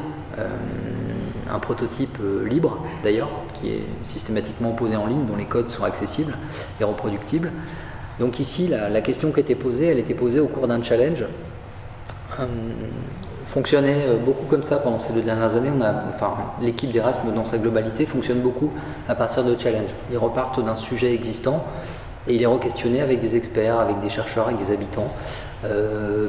un 1.53 1.59
prototype 1.59 2.17
euh, 2.21 2.49
libre 2.49 2.79
d'ailleurs, 3.03 3.31
qui 3.55 3.71
est 3.71 3.85
systématiquement 4.09 4.73
posé 4.73 4.97
en 4.97 5.07
ligne, 5.07 5.27
dont 5.27 5.37
les 5.37 5.45
codes 5.45 5.71
sont 5.71 5.85
accessibles 5.85 6.37
et 6.81 6.85
reproductibles. 6.85 7.53
Donc 8.19 8.41
ici, 8.41 8.69
la, 8.69 9.01
question 9.01 9.33
qui 9.33 9.41
était 9.41 9.55
posée, 9.55 9.87
elle 9.87 9.99
était 9.99 10.15
posée 10.15 10.41
au 10.41 10.49
cours 10.49 10.69
d'un 10.69 10.83
challenge. 10.83 11.25
Euh, 12.41 12.47
fonctionnait 13.45 14.07
euh, 14.07 14.17
beaucoup 14.17 14.47
comme 14.47 14.63
ça 14.63 14.77
pendant 14.77 15.01
ces 15.01 15.13
deux 15.13 15.23
dernières 15.23 15.55
années. 15.57 15.71
Enfin, 16.15 16.35
l'équipe 16.61 16.91
d'Erasme 16.91 17.33
dans 17.35 17.45
sa 17.45 17.59
globalité 17.59 18.07
fonctionne 18.07 18.41
beaucoup 18.41 18.71
à 19.09 19.15
partir 19.15 19.45
de 19.45 19.59
challenges. 19.59 19.91
Ils 20.11 20.19
repartent 20.19 20.65
d'un 20.65 20.77
sujet 20.77 21.15
existant 21.15 21.67
et 22.27 22.35
il 22.35 22.43
est 22.43 22.47
re-questionné 22.47 23.01
avec 23.03 23.21
des 23.21 23.37
experts, 23.37 23.81
avec 23.81 24.01
des 24.01 24.09
chercheurs, 24.09 24.47
avec 24.47 24.65
des 24.65 24.73
habitants, 24.73 25.09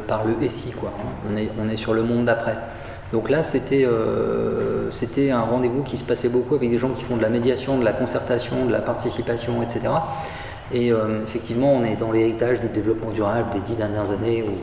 par 0.07 0.25
le 0.25 0.47
SI. 0.47 0.71
Quoi. 0.71 0.91
On, 1.29 1.35
est, 1.37 1.49
on 1.59 1.69
est 1.69 1.77
sur 1.77 1.93
le 1.93 2.03
monde 2.03 2.25
d'après. 2.25 2.55
Donc 3.13 3.29
là, 3.29 3.43
euh, 3.71 4.87
c'était 4.89 5.29
un 5.29 5.41
rendez-vous 5.41 5.83
qui 5.83 5.97
se 5.97 6.03
passait 6.03 6.29
beaucoup 6.29 6.55
avec 6.55 6.71
des 6.71 6.79
gens 6.79 6.89
qui 6.89 7.03
font 7.03 7.15
de 7.15 7.21
la 7.21 7.29
médiation, 7.29 7.77
de 7.77 7.85
la 7.85 7.93
concertation, 7.93 8.65
de 8.65 8.71
la 8.71 8.79
participation, 8.79 9.61
etc. 9.61 9.81
Et 10.73 10.91
euh, 10.91 11.21
effectivement, 11.23 11.75
on 11.75 11.83
est 11.83 11.95
dans 11.95 12.11
l'héritage 12.11 12.59
du 12.59 12.69
développement 12.69 13.11
durable 13.11 13.51
des 13.53 13.59
dix 13.59 13.75
dernières 13.75 14.09
années 14.09 14.41
où 14.41 14.53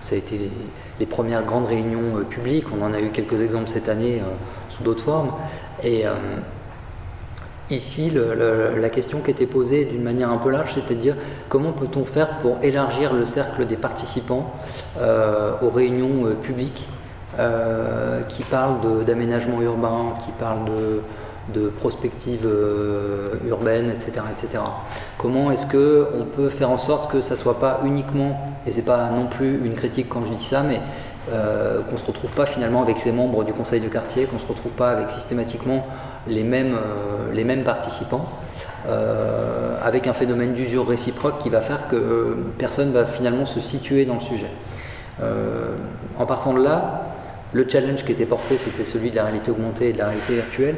ça 0.00 0.16
a 0.16 0.18
été 0.18 0.50
les, 0.98 1.06
premières 1.06 1.44
grandes 1.44 1.66
réunions 1.66 2.16
euh, 2.16 2.22
publiques. 2.22 2.64
On 2.76 2.84
en 2.84 2.92
a 2.92 3.00
eu 3.00 3.10
quelques 3.10 3.40
exemples 3.40 3.68
cette 3.68 3.88
année 3.88 4.20
sous 4.70 4.82
d'autres 4.82 5.04
formes. 5.04 5.30
Et 5.84 6.04
ici, 7.70 8.10
la 8.12 8.90
question 8.90 9.20
qui 9.20 9.30
était 9.30 9.46
posée 9.46 9.84
d'une 9.84 10.02
manière 10.02 10.30
un 10.30 10.38
peu 10.38 10.50
large, 10.50 10.74
c'était 10.74 10.94
de 10.94 11.00
dire 11.00 11.16
comment 11.48 11.72
peut-on 11.72 12.04
faire 12.04 12.38
pour 12.38 12.58
élargir 12.62 13.14
le 13.14 13.24
cercle 13.24 13.66
des 13.66 13.76
participants 13.76 14.52
aux 14.98 15.70
réunions 15.70 16.34
publiques 16.42 16.86
euh, 17.40 18.20
qui 18.28 18.42
parle 18.42 19.04
d'aménagement 19.06 19.62
urbain, 19.62 20.12
qui 20.26 20.30
parle 20.32 20.58
de, 21.54 21.68
prospective 21.70 22.44
euh, 22.44 23.28
urbaine, 23.48 23.88
etc., 23.88 24.20
etc. 24.30 24.62
Comment 25.16 25.50
est-ce 25.50 25.64
qu'on 25.64 26.26
peut 26.36 26.50
faire 26.50 26.68
en 26.70 26.76
sorte 26.76 27.10
que 27.10 27.22
ça 27.22 27.36
soit 27.36 27.58
pas 27.58 27.80
uniquement, 27.86 28.38
et 28.66 28.74
c'est 28.74 28.84
pas 28.84 29.08
non 29.08 29.26
plus 29.26 29.58
une 29.64 29.72
critique 29.72 30.10
quand 30.10 30.22
je 30.26 30.34
dis 30.34 30.44
ça, 30.44 30.62
mais 30.62 30.80
euh, 31.32 31.80
qu'on 31.82 31.96
se 31.96 32.04
retrouve 32.04 32.30
pas 32.32 32.44
finalement 32.44 32.82
avec 32.82 33.06
les 33.06 33.12
membres 33.12 33.42
du 33.42 33.54
conseil 33.54 33.80
de 33.80 33.88
quartier, 33.88 34.26
qu'on 34.26 34.38
se 34.38 34.46
retrouve 34.46 34.72
pas 34.72 34.90
avec 34.90 35.08
systématiquement 35.08 35.86
les 36.26 36.42
mêmes, 36.42 36.76
les 37.32 37.44
mêmes 37.44 37.64
participants, 37.64 38.28
avec 39.82 40.08
un 40.08 40.12
phénomène 40.12 40.52
d'usure 40.52 40.86
réciproque 40.86 41.38
qui 41.42 41.48
va 41.48 41.62
faire 41.62 41.88
que 41.88 42.36
personne 42.58 42.92
va 42.92 43.06
finalement 43.06 43.46
se 43.46 43.60
situer 43.60 44.04
dans 44.04 44.14
le 44.14 44.20
sujet. 44.20 44.50
en 46.18 46.26
partant 46.26 46.52
de 46.52 46.62
là, 46.62 47.09
le 47.52 47.68
challenge 47.68 48.04
qui 48.04 48.12
était 48.12 48.26
porté, 48.26 48.58
c'était 48.58 48.84
celui 48.84 49.10
de 49.10 49.16
la 49.16 49.24
réalité 49.24 49.50
augmentée 49.50 49.88
et 49.88 49.92
de 49.92 49.98
la 49.98 50.08
réalité 50.08 50.34
virtuelle. 50.34 50.76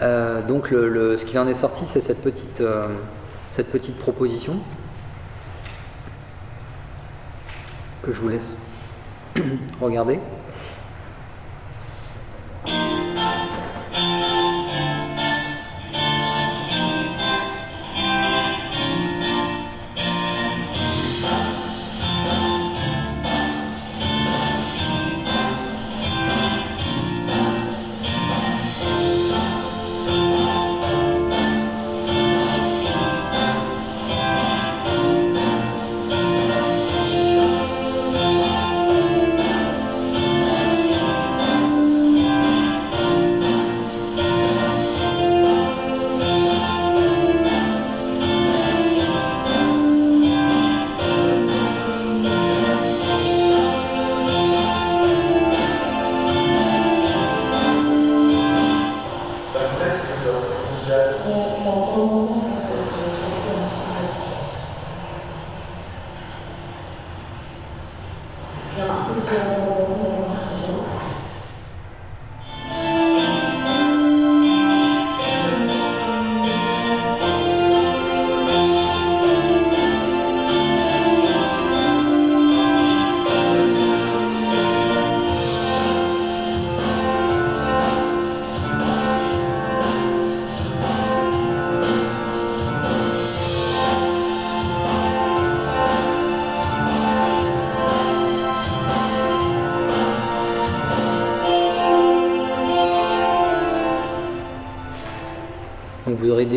Euh, 0.00 0.42
donc 0.46 0.68
ce 0.68 1.24
qu'il 1.24 1.38
en 1.38 1.48
est 1.48 1.54
sorti, 1.54 1.84
c'est 1.86 2.00
cette 2.00 2.26
euh, 2.60 2.86
cette 3.50 3.70
petite 3.70 3.98
proposition 3.98 4.56
que 8.02 8.12
je 8.12 8.20
vous 8.20 8.28
laisse 8.28 8.60
regarder. 9.80 10.20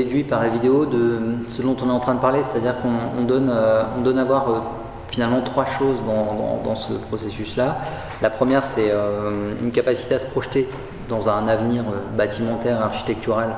Déduit 0.03 0.23
par 0.23 0.41
la 0.41 0.49
vidéo 0.49 0.85
de 0.85 1.19
ce 1.47 1.61
dont 1.61 1.75
on 1.81 1.87
est 1.87 1.91
en 1.91 1.99
train 1.99 2.15
de 2.15 2.19
parler, 2.19 2.43
c'est-à-dire 2.43 2.75
qu'on 2.81 3.23
donne, 3.23 3.53
on 3.97 4.01
donne 4.01 4.17
à 4.17 4.23
voir 4.23 4.63
finalement 5.09 5.41
trois 5.41 5.65
choses 5.65 5.97
dans, 6.05 6.75
ce 6.75 6.93
processus-là. 6.93 7.79
La 8.21 8.29
première, 8.29 8.65
c'est 8.65 8.91
une 9.61 9.71
capacité 9.71 10.15
à 10.15 10.19
se 10.19 10.25
projeter 10.25 10.67
dans 11.09 11.29
un 11.29 11.47
avenir 11.47 11.83
bâtimentaire, 12.17 12.81
architectural 12.81 13.55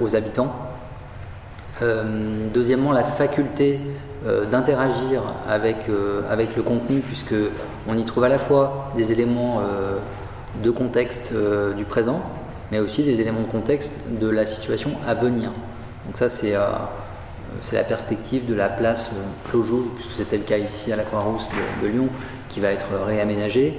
aux 0.00 0.16
habitants. 0.16 0.52
deuxièmement, 2.52 2.92
la 2.92 3.04
faculté 3.04 3.78
euh, 4.24 4.44
d'interagir 4.44 5.20
avec, 5.48 5.88
euh, 5.88 6.20
avec 6.30 6.54
le 6.54 6.62
contenu, 6.62 7.00
puisque 7.00 7.34
on 7.88 7.98
y 7.98 8.04
trouve 8.04 8.22
à 8.22 8.28
la 8.28 8.38
fois 8.38 8.92
des 8.96 9.10
éléments 9.10 9.58
euh, 9.58 9.96
de 10.62 10.70
contexte 10.70 11.34
du 11.76 11.84
présent, 11.84 12.20
mais 12.72 12.80
aussi 12.80 13.02
des 13.02 13.20
éléments 13.20 13.42
de 13.42 13.46
contexte 13.46 13.92
de 14.18 14.28
la 14.28 14.46
situation 14.46 14.92
à 15.06 15.14
venir. 15.14 15.50
Donc 16.06 16.16
ça, 16.16 16.28
c'est 16.28 16.54
c'est 17.60 17.76
la 17.76 17.84
perspective 17.84 18.46
de 18.46 18.54
la 18.54 18.70
place 18.70 19.14
Clojouve, 19.50 19.90
puisque 19.94 20.12
c'était 20.16 20.38
le 20.38 20.44
cas 20.44 20.56
ici 20.56 20.90
à 20.90 20.96
la 20.96 21.02
Croix-Rousse 21.02 21.50
de, 21.82 21.86
Lyon, 21.86 22.08
qui 22.48 22.60
va 22.60 22.70
être 22.70 22.86
réaménagée. 23.06 23.74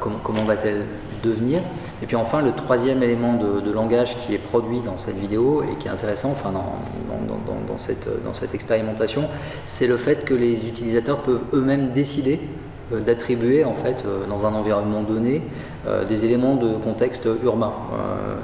comment, 0.00 0.18
comment 0.24 0.44
va-t-elle 0.44 0.86
devenir? 1.22 1.60
Et 2.02 2.06
puis 2.06 2.16
enfin, 2.16 2.40
le 2.40 2.52
troisième 2.52 3.02
élément 3.02 3.34
de, 3.34 3.70
langage 3.70 4.16
qui 4.24 4.34
est 4.34 4.38
produit 4.38 4.80
dans 4.80 4.96
cette 4.96 5.16
vidéo 5.16 5.62
et 5.62 5.76
qui 5.76 5.88
est 5.88 5.90
intéressant 5.90 6.30
enfin 6.30 6.50
dans, 6.50 6.78
dans, 7.08 7.78
cette, 7.78 8.08
dans 8.24 8.34
cette 8.34 8.54
expérimentation, 8.54 9.28
c'est 9.66 9.86
le 9.86 9.96
fait 9.96 10.24
que 10.24 10.34
les 10.34 10.54
utilisateurs 10.66 11.18
peuvent 11.18 11.42
eux-mêmes 11.52 11.92
décider 11.92 12.40
euh, 12.40 12.67
d'attribuer 12.90 13.64
en 13.64 13.74
fait 13.74 14.04
euh, 14.04 14.26
dans 14.26 14.46
un 14.46 14.54
environnement 14.54 15.02
donné 15.02 15.42
euh, 15.86 16.04
des 16.04 16.24
éléments 16.24 16.56
de 16.56 16.74
contexte 16.76 17.28
urbain. 17.44 17.72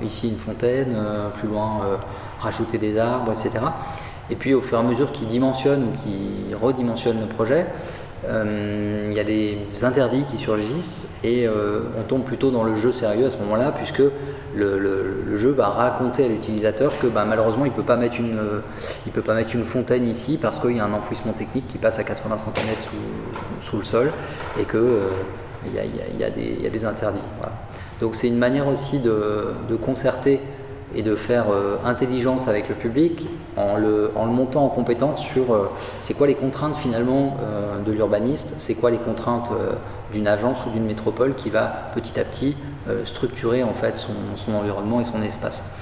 ici 0.02 0.28
une 0.28 0.36
fontaine, 0.36 0.96
plus 1.38 1.48
loin 1.48 1.80
rajouter 2.40 2.78
des 2.78 2.98
arbres, 2.98 3.32
etc. 3.32 3.64
Et 4.30 4.36
puis 4.36 4.54
au 4.54 4.62
fur 4.62 4.78
et 4.78 4.80
à 4.80 4.84
mesure 4.84 5.12
qu'ils 5.12 5.28
dimensionnent 5.28 5.84
ou 5.84 6.02
qu'ils 6.02 6.56
redimensionnent 6.56 7.20
le 7.20 7.26
projet, 7.26 7.60
euh, 7.62 8.03
il 8.30 9.12
y 9.12 9.20
a 9.20 9.24
des 9.24 9.58
interdits 9.82 10.24
qui 10.30 10.38
surgissent 10.38 11.16
et 11.22 11.46
euh, 11.46 11.80
on 11.98 12.02
tombe 12.02 12.24
plutôt 12.24 12.50
dans 12.50 12.64
le 12.64 12.76
jeu 12.76 12.92
sérieux 12.92 13.26
à 13.26 13.30
ce 13.30 13.36
moment-là, 13.38 13.72
puisque 13.72 14.02
le, 14.54 15.38
jeu 15.38 15.50
va 15.50 15.68
raconter 15.68 16.24
à 16.24 16.28
l'utilisateur 16.28 16.98
que 17.00 17.06
bah, 17.06 17.24
malheureusement 17.28 17.64
il 17.64 17.70
ne 17.72 17.76
peut, 17.76 17.82
pas 17.82 17.96
mettre 17.96 18.20
une, 18.20 18.38
peut 19.12 19.22
pas 19.22 19.34
mettre 19.34 19.54
une 19.54 19.64
fontaine 19.64 20.06
ici 20.06 20.38
parce 20.40 20.58
qu'il 20.58 20.76
y 20.76 20.80
a 20.80 20.84
un 20.84 20.92
enfouissement 20.92 21.32
technique 21.32 21.66
qui 21.66 21.78
passe 21.78 21.98
à 21.98 22.04
80 22.04 22.36
cm 22.38 22.66
sous, 23.60 23.78
le 23.78 23.84
sol 23.84 24.12
et 24.58 24.64
qu'il 24.64 24.78
euh, 24.78 25.08
y, 25.74 26.24
a, 26.24 26.30
des 26.70 26.84
interdits. 26.84 27.18
Donc 28.00 28.14
c'est 28.14 28.28
une 28.28 28.38
manière 28.38 28.68
aussi 28.68 29.00
de 29.00 29.76
concerter 29.80 30.40
et 30.94 31.02
de 31.02 31.16
faire 31.16 31.46
euh, 31.50 31.76
intelligence 31.84 32.48
avec 32.48 32.68
le 32.68 32.74
public 32.74 33.26
en 33.56 33.76
le, 33.76 34.10
montant 34.26 34.64
en 34.64 34.68
compétence 34.68 35.20
sur 35.20 35.52
euh, 35.52 35.70
c'est 36.02 36.14
quoi 36.14 36.26
les 36.26 36.34
contraintes 36.34 36.76
finalement 36.76 37.36
euh, 37.42 37.82
de 37.82 37.92
l'urbaniste, 37.92 38.56
c'est 38.58 38.74
quoi 38.74 38.90
les 38.90 38.98
contraintes 38.98 39.50
d'une 40.12 40.28
agence 40.28 40.58
ou 40.66 40.70
d'une 40.70 40.84
métropole 40.84 41.34
qui 41.34 41.50
va 41.50 41.90
petit 41.94 42.18
à 42.20 42.24
petit 42.24 42.56
structurer 43.04 43.62
en 43.62 43.72
fait 43.72 43.96
son, 43.96 44.54
environnement 44.54 45.00
et 45.00 45.04
son 45.04 45.22
espace. 45.22 45.74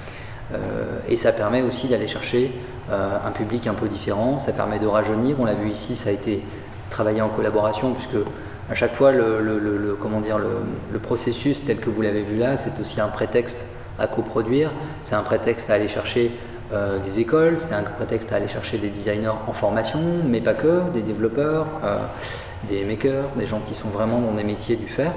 et 1.07 1.17
ça 1.17 1.31
permet 1.31 1.61
aussi 1.61 1.87
d'aller 1.87 2.07
chercher 2.07 2.51
un 2.89 3.31
public 3.31 3.67
un 3.67 3.73
peu 3.73 3.87
différent, 3.87 4.39
ça 4.39 4.53
permet 4.53 4.79
de 4.79 4.87
rajeunir, 4.87 5.35
on 5.39 5.45
l'a 5.45 5.53
vu 5.53 5.69
ici, 5.69 5.95
ça 5.95 6.09
a 6.09 6.13
été 6.13 6.41
travaillé 6.89 7.21
en 7.21 7.29
collaboration 7.29 7.93
puisque 7.93 8.25
à 8.71 8.73
chaque 8.73 8.95
fois 8.95 9.11
le, 9.11 9.41
le 9.41 9.97
comment 10.01 10.21
dire, 10.21 10.39
le, 10.39 10.99
processus 10.99 11.63
tel 11.65 11.77
que 11.79 11.89
vous 11.89 12.01
l'avez 12.01 12.23
vu 12.23 12.37
là, 12.37 12.57
c'est 12.57 12.79
aussi 12.81 12.99
un 13.01 13.09
prétexte 13.09 13.67
à 13.99 14.07
coproduire, 14.07 14.71
c'est 15.01 15.15
un 15.15 15.23
prétexte 15.23 15.69
à 15.69 15.75
aller 15.75 15.87
chercher 15.87 16.31
euh, 16.73 16.97
des 16.99 17.19
écoles, 17.19 17.59
c'est 17.59 17.75
un 17.75 17.83
prétexte 17.83 18.31
à 18.33 18.37
aller 18.37 18.47
chercher 18.47 18.79
des 18.79 18.89
designers 18.89 19.33
en 19.47 19.53
formation, 19.53 19.99
mais 20.25 20.41
pas 20.41 20.55
que, 20.55 20.89
des 20.91 21.03
développeurs, 21.03 21.67
euh, 21.83 21.99
des 22.67 22.83
makers, 22.83 23.25
des 23.35 23.45
gens 23.45 23.59
qui 23.67 23.75
sont 23.75 23.89
vraiment 23.89 24.19
dans 24.19 24.31
des 24.31 24.43
métiers 24.43 24.75
du 24.75 24.87
faire. 24.87 25.11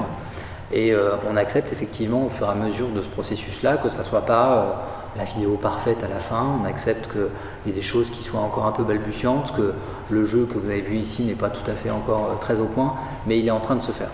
Et 0.71 0.93
euh, 0.93 1.13
on 1.31 1.37
accepte 1.37 1.73
effectivement 1.73 2.27
au 2.27 2.29
fur 2.29 2.47
et 2.47 2.51
à 2.51 2.55
mesure 2.55 2.89
de 2.89 3.01
ce 3.01 3.09
processus-là 3.09 3.79
que 3.79 3.89
ça 3.89 4.01
ne 4.01 4.05
soit 4.05 4.27
pas 4.27 4.85
la 5.17 5.25
vidéo 5.25 5.57
parfaite 5.57 6.05
à 6.05 6.09
la 6.09 6.19
fin, 6.19 6.45
on 6.63 6.67
accepte 6.67 7.11
qu'il 7.11 7.23
y 7.67 7.71
ait 7.71 7.73
des 7.73 7.81
choses 7.81 8.11
qui 8.11 8.23
soient 8.23 8.41
encore 8.41 8.67
un 8.67 8.73
peu 8.73 8.83
balbutiantes, 8.83 9.55
que 9.57 9.73
le 10.11 10.25
jeu 10.27 10.47
que 10.53 10.59
vous 10.59 10.69
avez 10.69 10.83
vu 10.83 10.97
ici 10.97 11.23
n'est 11.23 11.35
pas 11.35 11.49
tout 11.49 11.71
à 11.71 11.75
fait 11.75 11.89
encore 11.89 12.39
très 12.41 12.61
au 12.61 12.67
point, 12.67 12.97
mais 13.27 13.39
il 13.39 13.47
est 13.47 13.53
en 13.53 13.61
train 13.61 13.77
de 13.77 13.81
se 13.81 13.93
faire. 13.93 14.11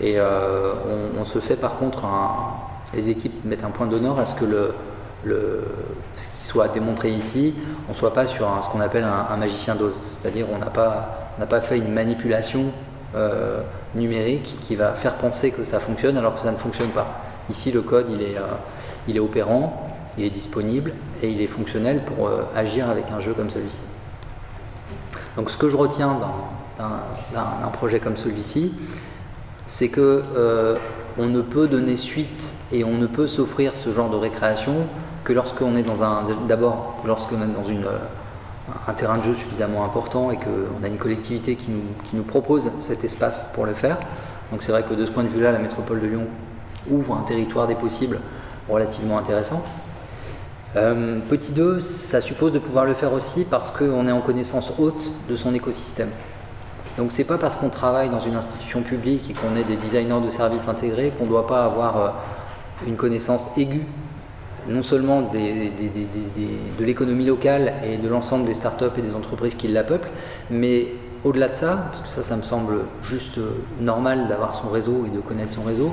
Et 0.00 0.20
on, 0.20 1.20
on, 1.20 1.24
se 1.24 1.40
fait 1.40 1.56
par 1.56 1.78
contre 1.78 2.04
un, 2.04 2.67
les 2.94 3.10
équipes 3.10 3.44
mettent 3.44 3.64
un 3.64 3.70
point 3.70 3.86
d'honneur 3.86 4.18
à 4.18 4.26
ce 4.26 4.34
que 4.34 4.46
ce 5.24 6.38
qui 6.38 6.44
soit 6.44 6.68
démontré 6.68 7.10
ici, 7.10 7.54
on 7.88 7.92
ne 7.92 7.96
soit 7.96 8.14
pas 8.14 8.26
sur 8.26 8.48
ce 8.62 8.68
qu'on 8.68 8.80
appelle 8.80 9.04
un, 9.04 9.36
magicien 9.36 9.74
d'ose. 9.74 9.96
C'est-à-dire 10.02 10.46
on 10.52 10.58
n'a 10.58 10.66
pas, 11.46 11.60
fait 11.60 11.78
une 11.78 11.92
manipulation 11.92 12.66
euh, 13.14 13.60
numérique 13.94 14.56
qui 14.62 14.76
va 14.76 14.92
faire 14.92 15.14
penser 15.16 15.50
que 15.50 15.64
ça 15.64 15.80
fonctionne 15.80 16.16
alors 16.16 16.36
que 16.36 16.42
ça 16.42 16.50
ne 16.50 16.56
fonctionne 16.56 16.90
pas. 16.90 17.20
Ici, 17.50 17.72
le 17.72 17.82
code, 17.82 18.06
il 18.10 18.22
est, 18.22 18.36
euh, 18.36 19.20
opérant, 19.20 19.90
il 20.18 20.24
est 20.24 20.30
disponible 20.30 20.92
et 21.22 21.30
il 21.30 21.40
est 21.40 21.46
fonctionnel 21.46 22.02
pour 22.04 22.28
euh, 22.28 22.42
agir 22.54 22.88
avec 22.90 23.06
un 23.10 23.20
jeu 23.20 23.32
comme 23.32 23.50
celui-ci. 23.50 23.78
Donc 25.36 25.50
ce 25.50 25.56
que 25.56 25.68
je 25.68 25.76
retiens 25.76 26.18
d'un 26.78 27.68
projet 27.72 28.00
comme 28.00 28.16
celui-ci, 28.16 28.74
c'est 29.66 29.88
que 29.88 30.76
on 31.16 31.26
ne 31.26 31.40
peut 31.40 31.68
donner 31.68 31.96
suite 31.96 32.57
et 32.72 32.84
on 32.84 32.94
ne 32.94 33.06
peut 33.06 33.26
s'offrir 33.26 33.74
ce 33.76 33.94
genre 33.94 34.10
de 34.10 34.16
récréation 34.16 34.74
que 35.24 35.32
lorsqu'on 35.32 35.76
est 35.76 35.82
dans 35.82 36.02
un. 36.02 36.24
D'abord, 36.46 36.96
lorsqu'on 37.04 37.42
est 37.42 37.46
dans 37.46 37.64
une, 37.64 37.86
un 38.86 38.92
terrain 38.92 39.18
de 39.18 39.22
jeu 39.22 39.34
suffisamment 39.34 39.84
important 39.84 40.30
et 40.30 40.36
qu'on 40.36 40.84
a 40.84 40.88
une 40.88 40.98
collectivité 40.98 41.56
qui 41.56 41.70
nous, 41.70 41.82
qui 42.04 42.16
nous 42.16 42.22
propose 42.22 42.70
cet 42.80 43.04
espace 43.04 43.52
pour 43.54 43.66
le 43.66 43.74
faire. 43.74 43.98
Donc 44.50 44.62
c'est 44.62 44.72
vrai 44.72 44.82
que 44.82 44.94
de 44.94 45.04
ce 45.04 45.10
point 45.10 45.24
de 45.24 45.28
vue-là, 45.28 45.52
la 45.52 45.58
métropole 45.58 46.00
de 46.00 46.06
Lyon 46.06 46.26
ouvre 46.90 47.14
un 47.16 47.22
territoire 47.22 47.66
des 47.66 47.74
possibles 47.74 48.20
relativement 48.68 49.18
intéressant. 49.18 49.62
Euh, 50.76 51.18
petit 51.28 51.52
2, 51.52 51.80
ça 51.80 52.20
suppose 52.20 52.52
de 52.52 52.58
pouvoir 52.58 52.84
le 52.84 52.94
faire 52.94 53.12
aussi 53.12 53.44
parce 53.44 53.70
qu'on 53.70 54.06
est 54.06 54.12
en 54.12 54.20
connaissance 54.20 54.72
haute 54.78 55.10
de 55.28 55.34
son 55.36 55.54
écosystème. 55.54 56.10
Donc 56.98 57.12
c'est 57.12 57.24
pas 57.24 57.38
parce 57.38 57.56
qu'on 57.56 57.70
travaille 57.70 58.10
dans 58.10 58.20
une 58.20 58.34
institution 58.34 58.82
publique 58.82 59.30
et 59.30 59.32
qu'on 59.32 59.56
est 59.56 59.64
des 59.64 59.76
designers 59.76 60.20
de 60.20 60.30
services 60.30 60.68
intégrés 60.68 61.12
qu'on 61.16 61.24
ne 61.24 61.30
doit 61.30 61.46
pas 61.46 61.64
avoir 61.64 61.96
euh, 61.96 62.08
une 62.86 62.96
connaissance 62.96 63.48
aiguë 63.56 63.86
non 64.68 64.82
seulement 64.82 65.22
de 65.22 66.84
l'économie 66.84 67.24
locale 67.24 67.74
et 67.84 67.96
de 67.96 68.08
l'ensemble 68.08 68.44
des 68.44 68.54
startups 68.54 68.98
et 68.98 69.02
des 69.02 69.14
entreprises 69.14 69.54
qui 69.54 69.68
la 69.68 69.82
peuplent, 69.82 70.10
mais 70.50 70.88
au-delà 71.24 71.48
de 71.48 71.56
ça, 71.56 71.90
parce 71.90 72.02
que 72.02 72.12
ça, 72.14 72.22
ça 72.22 72.36
me 72.36 72.42
semble 72.42 72.80
juste 73.02 73.38
euh, 73.38 73.50
normal 73.80 74.28
d'avoir 74.28 74.54
son 74.54 74.68
réseau 74.68 75.04
et 75.06 75.10
de 75.10 75.20
connaître 75.20 75.54
son 75.54 75.62
réseau, 75.62 75.92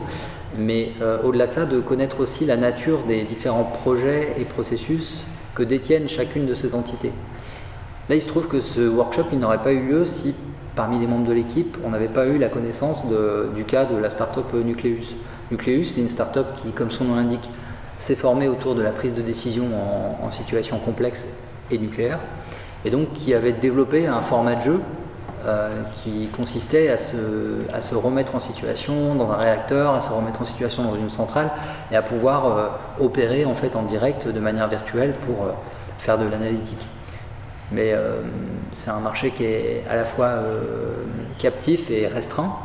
mais 0.58 0.92
euh, 1.02 1.18
au-delà 1.24 1.48
de 1.48 1.54
ça, 1.54 1.66
de 1.66 1.80
connaître 1.80 2.20
aussi 2.20 2.46
la 2.46 2.58
nature 2.58 3.00
des 3.08 3.24
différents 3.24 3.64
projets 3.64 4.36
et 4.38 4.46
processus 4.46 5.24
que 5.56 5.64
détiennent 5.64 6.08
chacune 6.08 6.46
de 6.46 6.54
ces 6.54 6.76
entités. 6.76 7.12
Là, 8.08 8.16
il 8.16 8.22
se 8.22 8.28
trouve 8.28 8.48
que 8.48 8.62
ce 8.62 8.88
workshop, 8.88 9.26
il 9.32 9.40
n'aurait 9.40 9.64
pas 9.64 9.72
eu 9.72 9.88
lieu 9.88 10.06
si, 10.06 10.36
parmi 10.76 11.00
les 11.00 11.08
membres 11.08 11.28
de 11.28 11.34
l'équipe, 11.34 11.76
on 11.84 11.90
n'avait 11.90 12.08
pas 12.08 12.28
eu 12.28 12.38
la 12.38 12.50
connaissance 12.50 13.04
du 13.56 13.64
cas 13.64 13.86
de 13.86 13.98
la 13.98 14.12
startup 14.12 14.54
Nucleus. 14.54 15.16
Nucleus, 15.52 15.86
c'est 15.86 16.02
une 16.02 16.10
start-up 16.10 16.48
qui, 16.62 16.72
comme 16.72 16.92
son 16.92 17.06
nom 17.06 17.16
l'indique, 17.16 17.50
s'est 17.98 18.16
formée 18.16 18.48
autour 18.48 18.76
de 18.76 18.82
la 18.82 18.92
prise 18.92 19.14
de 19.14 19.22
décision 19.22 19.66
en, 20.22 20.32
situation 20.32 20.80
complexe 20.80 21.26
et 21.72 21.78
nucléaire, 21.78 22.20
et 22.84 22.90
donc 22.90 23.14
qui 23.14 23.34
avait 23.34 23.54
développé 23.54 24.08
un 24.08 24.22
format 24.22 24.56
de 24.56 24.62
jeu 24.62 24.82
euh, 25.46 25.84
qui 25.94 26.28
consistait 26.28 26.90
à 26.90 26.98
se, 26.98 27.18
à 27.74 27.82
se, 27.82 27.96
remettre 27.96 28.36
en 28.36 28.40
situation 28.40 29.16
dans 29.16 29.32
un 29.32 29.38
réacteur, 29.38 29.94
à 29.94 30.02
se 30.02 30.12
remettre 30.12 30.42
en 30.42 30.46
situation 30.46 30.84
dans 30.84 30.96
une 30.96 31.10
centrale, 31.10 31.52
et 31.92 31.96
à 31.96 32.02
pouvoir 32.02 32.46
euh, 32.46 32.68
opérer 33.00 33.46
en 33.46 33.56
fait 33.56 33.76
en 33.76 33.84
direct 33.84 34.28
de 34.28 34.40
manière 34.40 34.68
virtuelle 34.68 35.14
pour 35.26 35.46
euh, 35.46 35.52
faire 36.00 36.18
de 36.18 36.26
l'analytique. 36.26 36.86
Mais 37.72 37.96
c'est 38.74 38.92
un 38.92 39.00
marché 39.00 39.32
qui 39.32 39.44
est 39.44 39.84
à 39.90 39.96
la 39.96 40.06
fois 40.06 40.36
captif 41.40 41.90
et 41.90 42.06
restreint, 42.06 42.56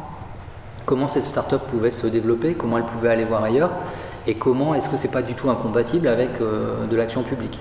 comment 0.90 1.06
cette 1.06 1.26
start-up 1.26 1.62
pouvait 1.70 1.92
se 1.92 2.08
développer, 2.08 2.54
comment 2.54 2.76
elle 2.76 2.84
pouvait 2.84 3.10
aller 3.10 3.24
voir 3.24 3.44
ailleurs, 3.44 3.70
et 4.26 4.34
comment 4.34 4.74
est-ce 4.74 4.88
que 4.88 4.96
c'est 4.96 5.12
pas 5.12 5.22
du 5.22 5.34
tout 5.34 5.48
incompatible 5.48 6.08
avec 6.08 6.30
euh, 6.40 6.84
de 6.88 6.96
l'action 6.96 7.22
publique. 7.22 7.60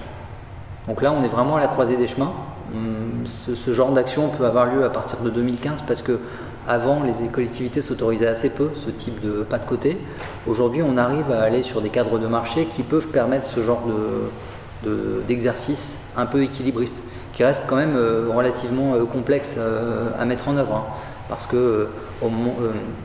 Donc 0.88 1.04
là, 1.04 1.12
on 1.12 1.24
est 1.24 1.28
vraiment 1.28 1.58
à 1.58 1.60
la 1.60 1.68
croisée 1.68 1.96
des 1.96 2.08
chemins. 2.08 2.34
Hum, 2.74 3.26
ce, 3.26 3.72
genre 3.72 3.92
d'action 3.92 4.30
peut 4.30 4.48
avoir 4.48 4.66
lieu 4.66 4.84
à 4.84 4.90
partir 4.90 5.20
de 5.20 5.30
2015 5.30 5.84
parce 5.88 6.02
que 6.02 6.20
avant, 6.68 7.04
les 7.04 7.28
collectivités 7.28 7.84
s'autorisaient 7.84 8.26
assez 8.26 8.50
peu 8.50 8.72
ce 8.74 8.90
type 8.90 9.22
de 9.22 9.44
pas 9.44 9.60
de 9.60 9.66
côté. 9.66 10.00
Aujourd'hui, 10.48 10.82
on 10.82 10.98
arrive 10.98 11.32
à 11.32 11.44
aller 11.44 11.62
sur 11.62 11.82
des 11.82 11.90
cadres 11.90 12.18
de 12.18 12.26
marché 12.26 12.68
qui 12.76 12.82
peuvent 12.82 13.10
permettre 13.10 13.46
ce 13.46 13.62
genre 13.62 13.84
d'exercice 15.28 16.00
un 16.18 16.26
peu 16.26 16.42
équilibriste, 16.42 17.04
qui 17.34 17.44
reste 17.44 17.66
quand 17.68 17.76
même 17.76 17.96
euh, 17.96 18.30
relativement 18.34 18.96
euh, 18.96 19.06
complexe 19.06 19.60
à 20.20 20.26
mettre 20.26 20.48
en 20.48 20.58
œuvre. 20.58 20.88
Parce 21.30 21.46
que 21.46 21.88
euh, 22.24 22.28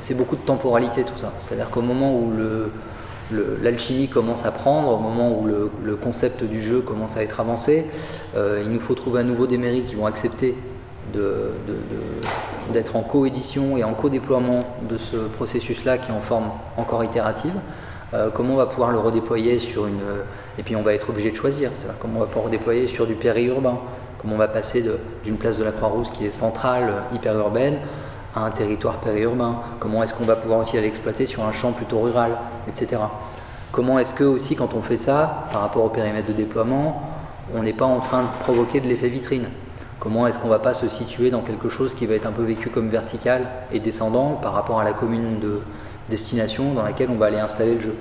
c'est 0.01 0.17
beaucoup 0.17 0.37
de 0.37 0.43
temporalité 0.43 1.05
tout 1.05 1.19
ça. 1.19 1.33
C'est-à-dire 1.41 1.71
qu'au 1.71 1.83
moment 1.83 2.17
où 2.17 2.33
l'alchimie 3.63 4.09
commence 4.09 4.45
à 4.45 4.51
prendre, 4.51 4.93
au 4.93 4.99
moment 4.99 5.39
où 5.39 5.47
le, 5.47 5.97
concept 5.97 6.43
du 6.43 6.63
jeu 6.63 6.81
commence 6.81 7.17
à 7.17 7.23
être 7.23 7.39
avancé. 7.41 7.87
il 8.35 8.69
nous 8.71 8.81
faut 8.81 8.95
trouver 8.95 9.21
à 9.21 9.25
nouveau 9.25 9.47
des 9.47 9.59
mairies 9.59 9.83
qui 9.83 9.95
vont 9.95 10.07
accepter 10.07 10.57
d'être 12.73 12.97
en 12.97 13.03
coédition 13.03 13.77
et 13.77 13.85
en 13.85 13.95
co-déploiement 13.95 14.65
de 14.89 14.97
ce 14.99 15.17
processus-là 15.17 15.99
qui 15.99 16.11
est 16.11 16.15
en 16.15 16.21
forme 16.21 16.51
encore 16.77 17.05
itérative. 17.05 17.55
Euh, 18.15 18.31
comment 18.33 18.55
on 18.55 18.57
va 18.57 18.67
pouvoir 18.67 18.91
le 18.93 18.99
redéployer 18.99 19.59
sur 19.59 19.87
une... 19.87 20.01
Et 20.59 20.63
puis 20.63 20.77
on 20.77 20.83
va 20.83 20.95
être 20.95 21.11
obligé 21.11 21.31
de 21.31 21.37
choisir, 21.37 21.71
comment 22.01 22.19
on 22.19 22.21
va 22.21 22.27
pouvoir 22.27 22.47
redéployer 22.47 22.87
sur 22.87 23.07
du 23.07 23.15
périurbain, 23.15 23.79
comment 24.21 24.35
on 24.35 24.39
va 24.39 24.49
passer 24.49 24.85
d'une 25.25 25.37
place 25.37 25.59
de 25.59 25.65
la 25.65 25.73
Croix-Rousse 25.73 26.11
qui 26.11 26.25
est 26.25 26.31
centrale, 26.31 26.93
hyper 27.13 27.37
urbaine, 27.37 27.79
à 28.35 28.45
un 28.45 28.51
territoire 28.51 28.99
périurbain, 28.99 29.57
comment 29.81 30.03
est-ce 30.03 30.15
qu'on 30.15 30.25
va 30.25 30.37
pouvoir 30.37 30.61
aussi 30.61 30.77
l'exploiter 30.81 31.27
sur 31.27 31.45
un 31.45 31.53
champ 31.53 31.73
plutôt 31.73 32.01
rural, 32.01 32.37
etc. 32.69 33.03
Comment 33.71 33.99
est-ce 33.99 34.13
que 34.13 34.25
aussi 34.25 34.57
quand 34.57 34.75
on 34.75 34.83
fait 34.83 34.97
ça, 34.97 35.49
par 35.53 35.61
rapport 35.61 35.85
au 35.85 35.89
périmètre 35.89 36.29
de 36.29 36.33
déploiement, 36.33 37.03
on 37.55 37.63
n'est 37.63 37.73
pas 37.73 37.85
en 37.85 38.01
train 38.01 38.23
de 38.23 38.29
provoquer 38.41 38.81
de 38.81 38.87
l'effet 38.87 39.09
vitrine. 39.09 39.47
Comment 40.01 40.27
est-ce 40.27 40.39
qu'on 40.39 40.49
ne 40.49 40.53
va 40.53 40.59
pas 40.59 40.75
se 40.75 40.89
situer 40.89 41.31
dans 41.31 41.41
quelque 41.41 41.69
chose 41.69 41.95
qui 41.95 42.07
va 42.07 42.15
être 42.15 42.27
un 42.27 42.33
peu 42.33 42.43
vécu 42.43 42.69
comme 42.69 42.89
vertical 42.89 43.47
et 43.73 43.81
descendant 43.81 44.39
par 44.43 44.53
rapport 44.53 44.81
à 44.81 44.85
la 44.85 44.93
commune 44.93 45.41
de 45.41 45.61
destination 46.11 46.75
dans 46.75 46.83
laquelle 46.83 47.09
on 47.11 47.17
va 47.17 47.27
aller 47.27 47.39
installer 47.39 47.77
le 47.77 47.81
jeu. 47.81 47.95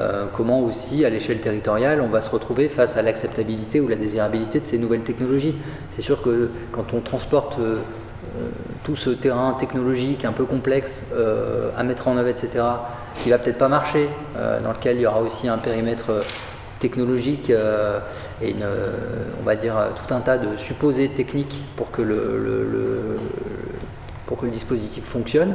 Euh, 0.00 0.26
Comment 0.36 0.60
aussi, 0.60 1.04
à 1.04 1.10
l'échelle 1.10 1.40
territoriale, 1.40 2.00
on 2.00 2.08
va 2.08 2.22
se 2.22 2.30
retrouver 2.30 2.68
face 2.68 2.96
à 2.96 3.02
l'acceptabilité 3.02 3.80
ou 3.80 3.88
la 3.88 3.96
désirabilité 3.96 4.60
de 4.60 4.64
ces 4.64 4.78
nouvelles 4.78 5.02
technologies. 5.02 5.54
C'est 5.90 6.02
sûr 6.02 6.22
que 6.22 6.50
quand 6.72 6.94
on 6.94 7.00
transporte 7.00 7.58
euh, 7.58 7.80
tout 8.84 8.96
ce 8.96 9.10
terrain 9.10 9.54
technologique 9.58 10.24
un 10.24 10.32
peu 10.32 10.44
complexe 10.44 11.12
à 11.76 11.82
mettre 11.82 12.08
en 12.08 12.16
œuvre, 12.16 12.28
etc., 12.28 12.64
qui 13.22 13.30
va 13.30 13.38
peut-être 13.38 13.58
pas 13.58 13.68
marcher, 13.68 14.08
dans 14.34 14.72
lequel 14.72 14.96
il 14.96 15.02
y 15.02 15.06
aura 15.06 15.20
aussi 15.20 15.48
un 15.48 15.58
périmètre 15.58 16.22
technologique 16.80 17.50
euh, 17.50 18.00
et 18.42 18.56
on 19.40 19.44
va 19.44 19.54
dire 19.54 19.76
tout 19.94 20.12
un 20.12 20.20
tas 20.20 20.38
de 20.38 20.56
supposés 20.56 21.10
techniques 21.10 21.62
pour 21.76 21.92
que 21.92 22.02
le, 22.02 23.16
pour 24.26 24.38
que 24.38 24.46
le 24.46 24.50
dispositif 24.50 25.04
fonctionne. 25.04 25.54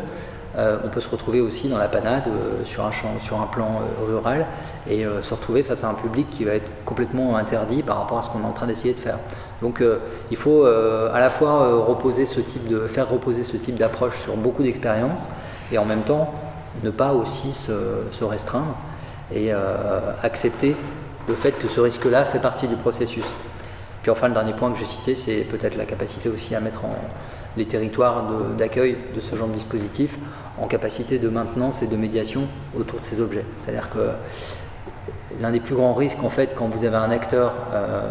Euh, 0.57 0.77
on 0.85 0.87
peut 0.87 1.01
se 1.01 1.09
retrouver 1.09 1.41
aussi 1.41 1.67
dans 1.67 1.77
la 1.77 1.87
panade 1.87 2.23
euh, 2.27 2.63
sur, 2.63 2.85
un 2.85 2.91
champ, 2.91 3.19
sur 3.19 3.41
un 3.41 3.47
plan 3.47 3.81
rural 4.07 4.45
et 4.89 5.05
se 5.21 5.33
retrouver 5.33 5.63
face 5.63 5.83
à 5.83 5.89
un 5.89 5.95
public 5.95 6.29
qui 6.29 6.43
va 6.43 6.53
être 6.53 6.71
complètement 6.85 7.35
interdit 7.35 7.81
par 7.81 7.97
rapport 7.97 8.19
à 8.19 8.21
ce 8.21 8.29
qu'on 8.29 8.41
est 8.41 8.45
en 8.45 8.51
train 8.51 8.67
d'essayer 8.67 8.93
de 8.93 8.99
faire. 8.99 9.17
Donc 9.61 9.83
il 10.29 10.37
faut 10.37 10.63
à 10.65 11.19
la 11.19 11.29
fois 11.31 11.83
reposer 11.83 12.27
ce 12.27 12.39
type 12.39 12.67
de, 12.67 12.85
faire 12.85 13.09
reposer 13.09 13.43
ce 13.43 13.57
type 13.57 13.77
d'approche 13.77 14.21
sur 14.21 14.37
beaucoup 14.37 14.61
d'expériences 14.61 15.23
et 15.71 15.79
en 15.79 15.85
même 15.85 16.03
temps 16.03 16.31
ne 16.83 16.91
pas 16.91 17.13
aussi 17.13 17.51
se, 17.53 17.73
se 18.11 18.23
restreindre 18.23 18.75
et 19.33 19.51
accepter 20.21 20.75
le 21.27 21.33
fait 21.33 21.53
que 21.53 21.67
ce 21.67 21.81
risque-là 21.81 22.25
fait 22.25 22.39
partie 22.39 22.67
du 22.67 22.75
processus. 22.75 23.25
Puis 24.03 24.11
enfin, 24.11 24.27
le 24.27 24.35
dernier 24.35 24.53
point 24.53 24.71
que 24.71 24.77
j'ai 24.77 24.85
cité, 24.85 25.15
c'est 25.15 25.41
peut-être 25.41 25.75
la 25.75 25.85
capacité 25.85 26.29
aussi 26.29 26.53
à 26.53 26.59
mettre 26.59 26.85
en 26.85 26.95
les 27.57 27.65
territoires 27.65 28.23
d'accueil 28.57 28.97
de, 29.15 29.21
ce 29.21 29.35
genre 29.35 29.47
de 29.47 29.53
dispositif 29.53 30.11
en 30.59 30.67
capacité 30.67 31.19
de 31.19 31.29
maintenance 31.29 31.81
et 31.81 31.87
de 31.87 31.95
médiation 31.95 32.43
autour 32.77 32.99
de 32.99 33.05
ces 33.05 33.19
objets. 33.19 33.45
C'est-à-dire 33.57 33.89
que 33.89 34.11
l'un 35.41 35.51
des 35.51 35.59
plus 35.59 35.75
grands 35.75 35.93
risques, 35.93 36.23
en 36.23 36.29
fait, 36.29 36.55
quand 36.55 36.67
vous 36.67 36.85
avez 36.85 36.95
un 36.95 37.11
acteur 37.11 37.53
euh, 37.73 38.01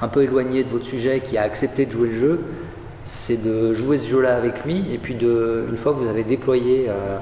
un 0.00 0.08
peu 0.08 0.22
éloigné 0.22 0.64
de 0.64 0.68
votre 0.68 0.86
sujet 0.86 1.20
qui 1.20 1.38
a 1.38 1.42
accepté 1.42 1.86
de 1.86 1.92
jouer 1.92 2.08
le 2.08 2.14
jeu, 2.14 2.44
c'est 3.04 3.42
de 3.42 3.72
jouer 3.72 3.96
ce 3.96 4.10
jeu-là 4.10 4.36
avec 4.36 4.64
lui, 4.66 4.84
et 4.92 4.98
puis 4.98 5.14
une 5.14 5.78
fois 5.78 5.94
que 5.94 5.98
vous 5.98 6.08
avez 6.08 6.24
déployé 6.24 6.86
euh, 6.88 7.18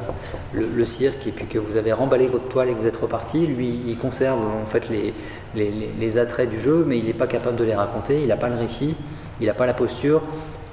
le, 0.53 0.85
cirque, 0.85 1.25
et 1.29 1.31
puis 1.31 1.47
que 1.47 1.61
vous 1.61 1.77
avez 1.77 1.93
remballé 1.93 2.27
votre 2.27 2.49
toile 2.49 2.71
et 2.71 2.73
que 2.73 2.79
vous 2.81 2.89
êtes 2.89 2.97
reparti, 2.97 3.47
lui, 3.47 3.83
il 3.87 3.97
conserve 3.97 4.41
en 4.41 4.67
fait 4.67 4.89
les, 4.89 5.15
les, 5.55 6.19
attraits 6.19 6.51
du 6.51 6.59
jeu, 6.59 6.85
mais 6.87 6.99
il 6.99 7.05
n'est 7.05 7.13
pas 7.13 7.29
capable 7.29 7.57
de 7.57 7.63
les 7.63 7.75
raconter, 7.75 8.21
il 8.21 8.27
n'a 8.27 8.37
pas 8.37 8.49
le 8.49 8.57
récit, 8.57 8.97
il 9.41 9.47
n'a 9.47 9.55
pas 9.55 9.67
la 9.67 9.75
posture, 9.75 10.23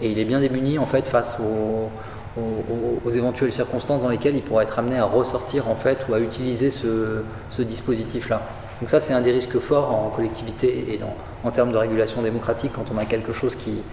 et 0.01 0.09
il 0.11 0.17
est 0.17 0.25
bien 0.25 0.39
démuni 0.39 0.79
en 0.79 0.88
fait 0.88 1.07
face 1.07 1.38
aux, 1.39 1.89
aux, 2.38 3.09
éventuelles 3.11 3.53
circonstances 3.53 4.01
dans 4.01 4.09
lesquelles 4.09 4.36
il 4.36 4.41
pourrait 4.41 4.63
être 4.63 4.79
amené 4.79 4.97
à 4.97 5.05
ressortir 5.05 5.69
en 5.69 5.75
fait 5.75 6.05
ou 6.09 6.13
à 6.13 6.19
utiliser 6.19 6.71
ce, 6.71 7.23
dispositif-là. 7.59 8.41
Donc 8.81 8.89
ça, 8.89 8.99
c'est 8.99 9.13
un 9.13 9.21
des 9.21 9.31
risques 9.31 9.59
forts 9.59 9.93
en 9.93 10.09
collectivité 10.09 10.93
et 10.93 10.99
en 11.43 11.51
termes 11.51 11.71
de 11.71 11.77
régulation 11.77 12.21
démocratique 12.21 12.71
quand 12.75 12.86
on 12.93 12.97
a 12.97 13.05
quelque 13.05 13.31
chose 13.31 13.55
qui, 13.55 13.84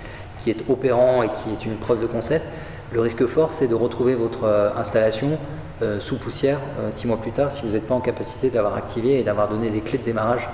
qui 0.40 0.50
est 0.50 0.68
opérant 0.68 1.22
et 1.22 1.28
qui 1.28 1.50
est 1.50 1.66
une 1.66 1.76
preuve 1.76 2.00
de 2.00 2.06
concept. 2.06 2.46
Le 2.92 3.00
risque 3.00 3.26
fort, 3.26 3.52
c'est 3.52 3.68
de 3.68 3.74
retrouver 3.74 4.14
votre 4.14 4.44
euh, 4.44 4.70
installation 4.76 5.38
euh, 5.82 6.00
sous 6.00 6.16
poussière 6.16 6.58
euh, 6.80 6.90
six 6.90 7.06
mois 7.06 7.18
plus 7.18 7.30
tard 7.30 7.52
si 7.52 7.62
vous 7.62 7.72
n'êtes 7.72 7.86
pas 7.86 7.94
en 7.94 8.00
capacité 8.00 8.50
d'avoir 8.50 8.74
activé 8.76 9.20
et 9.20 9.22
d'avoir 9.22 9.48
donné 9.48 9.70
les 9.70 9.80
clés 9.80 9.98
de 9.98 10.04
démarrage 10.04 10.48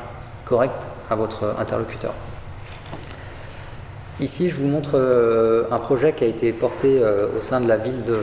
correctes 0.44 0.74
à 1.10 1.14
votre 1.14 1.54
interlocuteur. 1.58 2.12
Ici, 4.20 4.48
je 4.48 4.56
vous 4.56 4.66
montre 4.66 4.98
un 5.70 5.78
projet 5.78 6.12
qui 6.14 6.24
a 6.24 6.26
été 6.26 6.52
porté 6.52 7.02
au 7.38 7.42
sein 7.42 7.60
de 7.60 7.68
la 7.68 7.76
ville 7.76 8.02
de, 8.04 8.18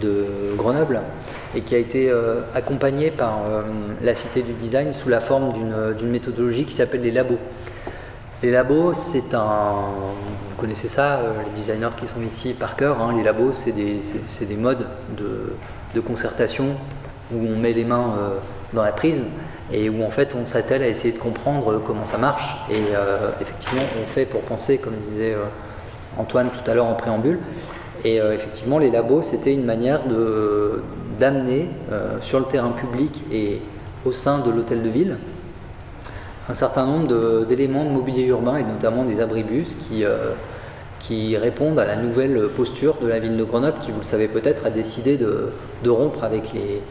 de 0.00 0.24
Grenoble 0.56 1.00
et 1.56 1.62
qui 1.62 1.74
a 1.74 1.78
été 1.78 2.12
accompagné 2.54 3.10
par 3.10 3.40
la 4.00 4.14
Cité 4.14 4.42
du 4.42 4.52
Design 4.52 4.92
sous 4.92 5.08
la 5.08 5.20
forme 5.20 5.52
d'une 5.98 6.10
méthodologie 6.10 6.64
qui 6.64 6.74
s'appelle 6.74 7.02
les 7.02 7.10
labos. 7.10 7.38
Les 8.42 8.50
labos, 8.50 8.94
c'est 8.94 9.34
un. 9.34 9.92
Vous 10.50 10.56
connaissez 10.56 10.88
ça, 10.88 11.18
euh, 11.18 11.32
les 11.44 11.60
designers 11.60 11.94
qui 11.96 12.08
sont 12.08 12.20
ici 12.22 12.54
par 12.54 12.74
cœur. 12.74 13.00
Hein, 13.00 13.14
les 13.16 13.22
labos, 13.22 13.52
c'est 13.52 13.70
des, 13.70 14.00
des, 14.40 14.56
modes 14.56 14.84
de, 15.16 16.00
concertation 16.00 16.70
où 17.32 17.46
on 17.46 17.56
met 17.56 17.72
les 17.72 17.84
mains 17.84 18.16
euh, 18.18 18.38
dans 18.72 18.82
la 18.82 18.90
prise 18.90 19.22
et 19.72 19.88
où 19.88 20.04
en 20.04 20.10
fait 20.10 20.34
on 20.34 20.46
s'attelle 20.46 20.82
à 20.82 20.88
essayer 20.88 21.12
de 21.12 21.18
comprendre 21.18 21.80
comment 21.84 22.06
ça 22.06 22.18
marche. 22.18 22.56
Et 22.70 22.94
euh, 22.94 23.30
effectivement, 23.40 23.82
on 24.02 24.06
fait 24.06 24.26
pour 24.26 24.42
penser, 24.42 24.78
comme 24.78 24.94
disait 25.08 25.36
Antoine 26.18 26.50
tout 26.50 26.70
à 26.70 26.74
l'heure 26.74 26.86
en 26.86 26.94
préambule. 26.94 27.38
Et 28.04 28.16
effectivement, 28.16 28.80
les 28.80 28.90
labos, 28.90 29.22
c'était 29.22 29.54
une 29.54 29.64
manière 29.64 30.00
d'amener 31.20 31.68
sur 32.20 32.40
le 32.40 32.46
terrain 32.46 32.70
public 32.70 33.22
et 33.30 33.62
au 34.04 34.10
sein 34.10 34.40
de 34.40 34.50
l'hôtel 34.50 34.82
de 34.82 34.88
ville 34.88 35.14
un 36.48 36.54
certain 36.54 36.86
nombre 36.86 37.44
d'éléments 37.46 37.84
de, 37.84 37.90
mobilier 37.90 38.24
urbain 38.24 38.56
et 38.56 38.64
notamment 38.64 39.04
des 39.04 39.20
abribus 39.20 39.74
qui, 39.88 40.04
euh, 40.04 40.32
qui 41.00 41.36
répondent 41.36 41.78
à 41.78 41.84
la 41.84 41.96
nouvelle 41.96 42.48
posture 42.56 42.96
de 43.00 43.06
la 43.06 43.18
ville 43.20 43.36
de 43.36 43.44
Grenoble 43.44 43.78
qui, 43.80 43.90
vous 43.90 43.98
le 43.98 44.04
savez 44.04 44.28
peut-être, 44.28 44.66
a 44.66 44.70
décidé 44.70 45.16
de, 45.16 45.52
rompre 45.88 46.24
avec 46.24 46.52
les, 46.52 46.82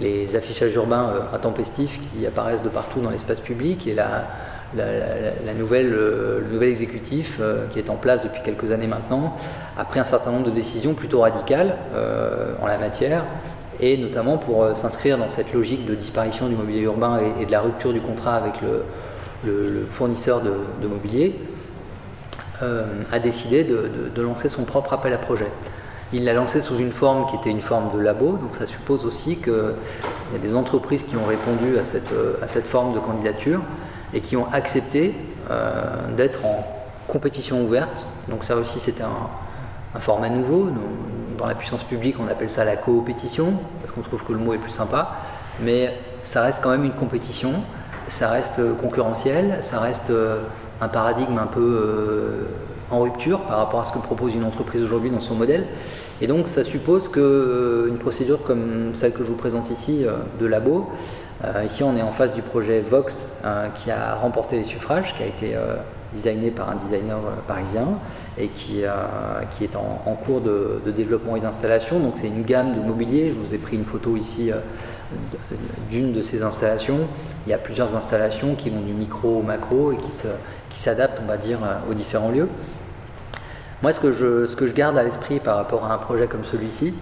les, 0.00 0.36
affichages 0.36 0.74
urbains 0.74 1.10
euh, 1.10 1.36
intempestifs 1.36 2.00
qui 2.12 2.26
apparaissent 2.26 2.62
de 2.62 2.68
partout 2.68 3.00
dans 3.00 3.10
l'espace 3.10 3.40
public 3.40 3.86
et 3.86 3.94
la, 3.94 4.24
nouvelle, 5.58 5.92
euh, 5.92 6.40
le 6.40 6.52
nouvel 6.52 6.70
exécutif 6.70 7.40
qui 7.72 7.78
est 7.78 7.90
en 7.90 7.96
place 7.96 8.22
depuis 8.22 8.42
quelques 8.42 8.72
années 8.72 8.86
maintenant 8.86 9.36
a 9.76 9.84
pris 9.84 10.00
un 10.00 10.04
certain 10.04 10.30
nombre 10.30 10.46
de 10.46 10.50
décisions 10.54 10.94
plutôt 10.94 11.20
radicales 11.20 11.76
en 12.60 12.66
la 12.66 12.78
matière 12.78 13.24
et 13.80 13.96
notamment 13.96 14.36
pour 14.36 14.62
euh, 14.62 14.74
s'inscrire 14.74 15.18
dans 15.18 15.30
cette 15.30 15.52
logique 15.52 15.86
de 15.86 15.94
disparition 15.94 16.48
du 16.48 16.54
mobilier 16.54 16.82
urbain 16.82 17.20
et, 17.40 17.46
de 17.46 17.50
la 17.50 17.60
rupture 17.60 17.92
du 17.92 18.00
contrat 18.00 18.36
avec 18.36 18.54
le, 18.62 19.86
fournisseur 19.90 20.42
de, 20.42 20.86
mobilier, 20.86 21.34
euh, 22.62 22.84
a 23.10 23.18
décidé 23.18 23.64
de, 23.64 24.22
lancer 24.22 24.48
son 24.48 24.64
propre 24.64 24.92
appel 24.92 25.14
à 25.14 25.18
projet. 25.18 25.50
Il 26.12 26.24
l'a 26.24 26.32
lancé 26.32 26.60
sous 26.60 26.76
une 26.78 26.92
forme 26.92 27.30
qui 27.30 27.36
était 27.36 27.50
une 27.50 27.60
forme 27.60 27.92
de 27.96 28.00
labo, 28.00 28.32
donc 28.32 28.56
ça 28.58 28.66
suppose 28.66 29.04
aussi 29.04 29.36
qu'il 29.36 29.74
y 30.32 30.36
a 30.36 30.38
des 30.38 30.54
entreprises 30.54 31.04
qui 31.04 31.16
ont 31.16 31.26
répondu 31.26 31.78
à 31.78 31.84
cette, 31.84 32.12
à 32.42 32.48
cette 32.48 32.66
forme 32.66 32.94
de 32.94 32.98
candidature 32.98 33.60
et 34.12 34.20
qui 34.20 34.36
ont 34.36 34.46
accepté 34.52 35.14
euh, 35.50 36.14
d'être 36.16 36.44
en 36.44 36.64
compétition 37.08 37.64
ouverte. 37.64 38.06
Donc 38.28 38.44
ça 38.44 38.56
aussi 38.56 38.78
c'était 38.78 39.02
un, 39.02 39.98
format 40.00 40.28
nouveau. 40.28 40.68
Dans 41.36 41.46
la 41.46 41.54
puissance 41.54 41.82
publique, 41.82 42.16
on 42.20 42.28
appelle 42.28 42.50
ça 42.50 42.64
la 42.64 42.76
coopétition, 42.76 43.54
parce 43.80 43.92
qu'on 43.92 44.02
trouve 44.02 44.22
que 44.22 44.32
le 44.32 44.38
mot 44.38 44.54
est 44.54 44.58
plus 44.58 44.70
sympa, 44.70 45.16
mais 45.60 45.92
ça 46.22 46.42
reste 46.42 46.60
quand 46.62 46.70
même 46.70 46.84
une 46.84 46.92
compétition, 46.92 47.54
ça 48.08 48.28
reste 48.28 48.60
concurrentiel, 48.80 49.58
ça 49.62 49.80
reste 49.80 50.10
euh, 50.10 50.42
un 50.80 50.88
paradigme 50.88 51.38
un 51.38 51.46
peu 51.46 51.60
euh, 51.60 52.44
en 52.90 53.00
rupture 53.00 53.40
par 53.40 53.58
rapport 53.58 53.80
à 53.80 53.86
ce 53.86 53.92
que 53.92 53.98
propose 53.98 54.34
une 54.34 54.44
entreprise 54.44 54.82
aujourd'hui 54.82 55.10
dans 55.10 55.20
son 55.20 55.34
modèle. 55.34 55.66
Et 56.20 56.26
donc 56.26 56.48
ça 56.48 56.64
suppose 56.64 57.08
qu'une 57.08 57.22
euh, 57.22 57.96
procédure 57.98 58.42
comme 58.42 58.94
celle 58.94 59.12
que 59.12 59.24
je 59.24 59.28
vous 59.28 59.36
présente 59.36 59.70
ici 59.70 60.04
de 60.38 60.46
labo, 60.46 60.90
ici 61.64 61.82
on 61.82 61.96
est 61.96 62.02
en 62.02 62.12
face 62.12 62.34
du 62.34 62.42
projet 62.42 62.80
Vox 62.80 63.38
qui 63.82 63.90
a 63.90 64.14
remporté 64.16 64.58
les 64.58 64.64
suffrages, 64.64 65.14
qui 65.16 65.22
a 65.22 65.26
été 65.26 65.56
designé 66.12 66.50
par 66.50 66.70
un 66.70 66.76
designer 66.76 67.18
euh, 67.18 67.40
parisien 67.46 67.86
et 68.38 68.48
qui, 68.48 68.82
est 68.82 69.76
en, 69.76 70.14
cours 70.14 70.40
de, 70.40 70.82
développement 70.96 71.36
et 71.36 71.40
d'installation. 71.40 72.00
Donc 72.00 72.14
c'est 72.16 72.28
une 72.28 72.42
gamme 72.42 72.74
de 72.74 72.80
mobilier. 72.80 73.32
Je 73.32 73.38
vous 73.38 73.54
ai 73.54 73.58
pris 73.58 73.76
une 73.76 73.84
photo 73.84 74.16
ici 74.16 74.50
euh, 74.50 74.58
d'une 75.90 76.12
de 76.12 76.22
ces 76.22 76.42
installations. 76.42 77.00
Il 77.46 77.50
y 77.50 77.54
a 77.54 77.58
plusieurs 77.58 77.94
installations 77.96 78.54
qui 78.54 78.70
vont 78.70 78.80
du 78.80 78.92
micro 78.92 79.38
au 79.38 79.42
macro 79.42 79.92
et 79.92 79.98
qui 79.98 80.78
s'adaptent, 80.78 81.20
on 81.22 81.26
va 81.26 81.36
dire, 81.36 81.58
euh, 81.62 81.90
aux 81.90 81.94
différents 81.94 82.30
lieux. 82.30 82.48
Moi, 83.82 83.92
ce 83.92 84.00
que 84.00 84.12
je, 84.12 84.46
ce 84.46 84.56
que 84.56 84.66
je 84.66 84.72
garde 84.72 84.98
à 84.98 85.02
l'esprit 85.02 85.40
par 85.40 85.56
rapport 85.56 85.84
à 85.84 85.94
un 85.94 85.98
projet 85.98 86.26
comme 86.26 86.44
celui-ci, 86.44 86.94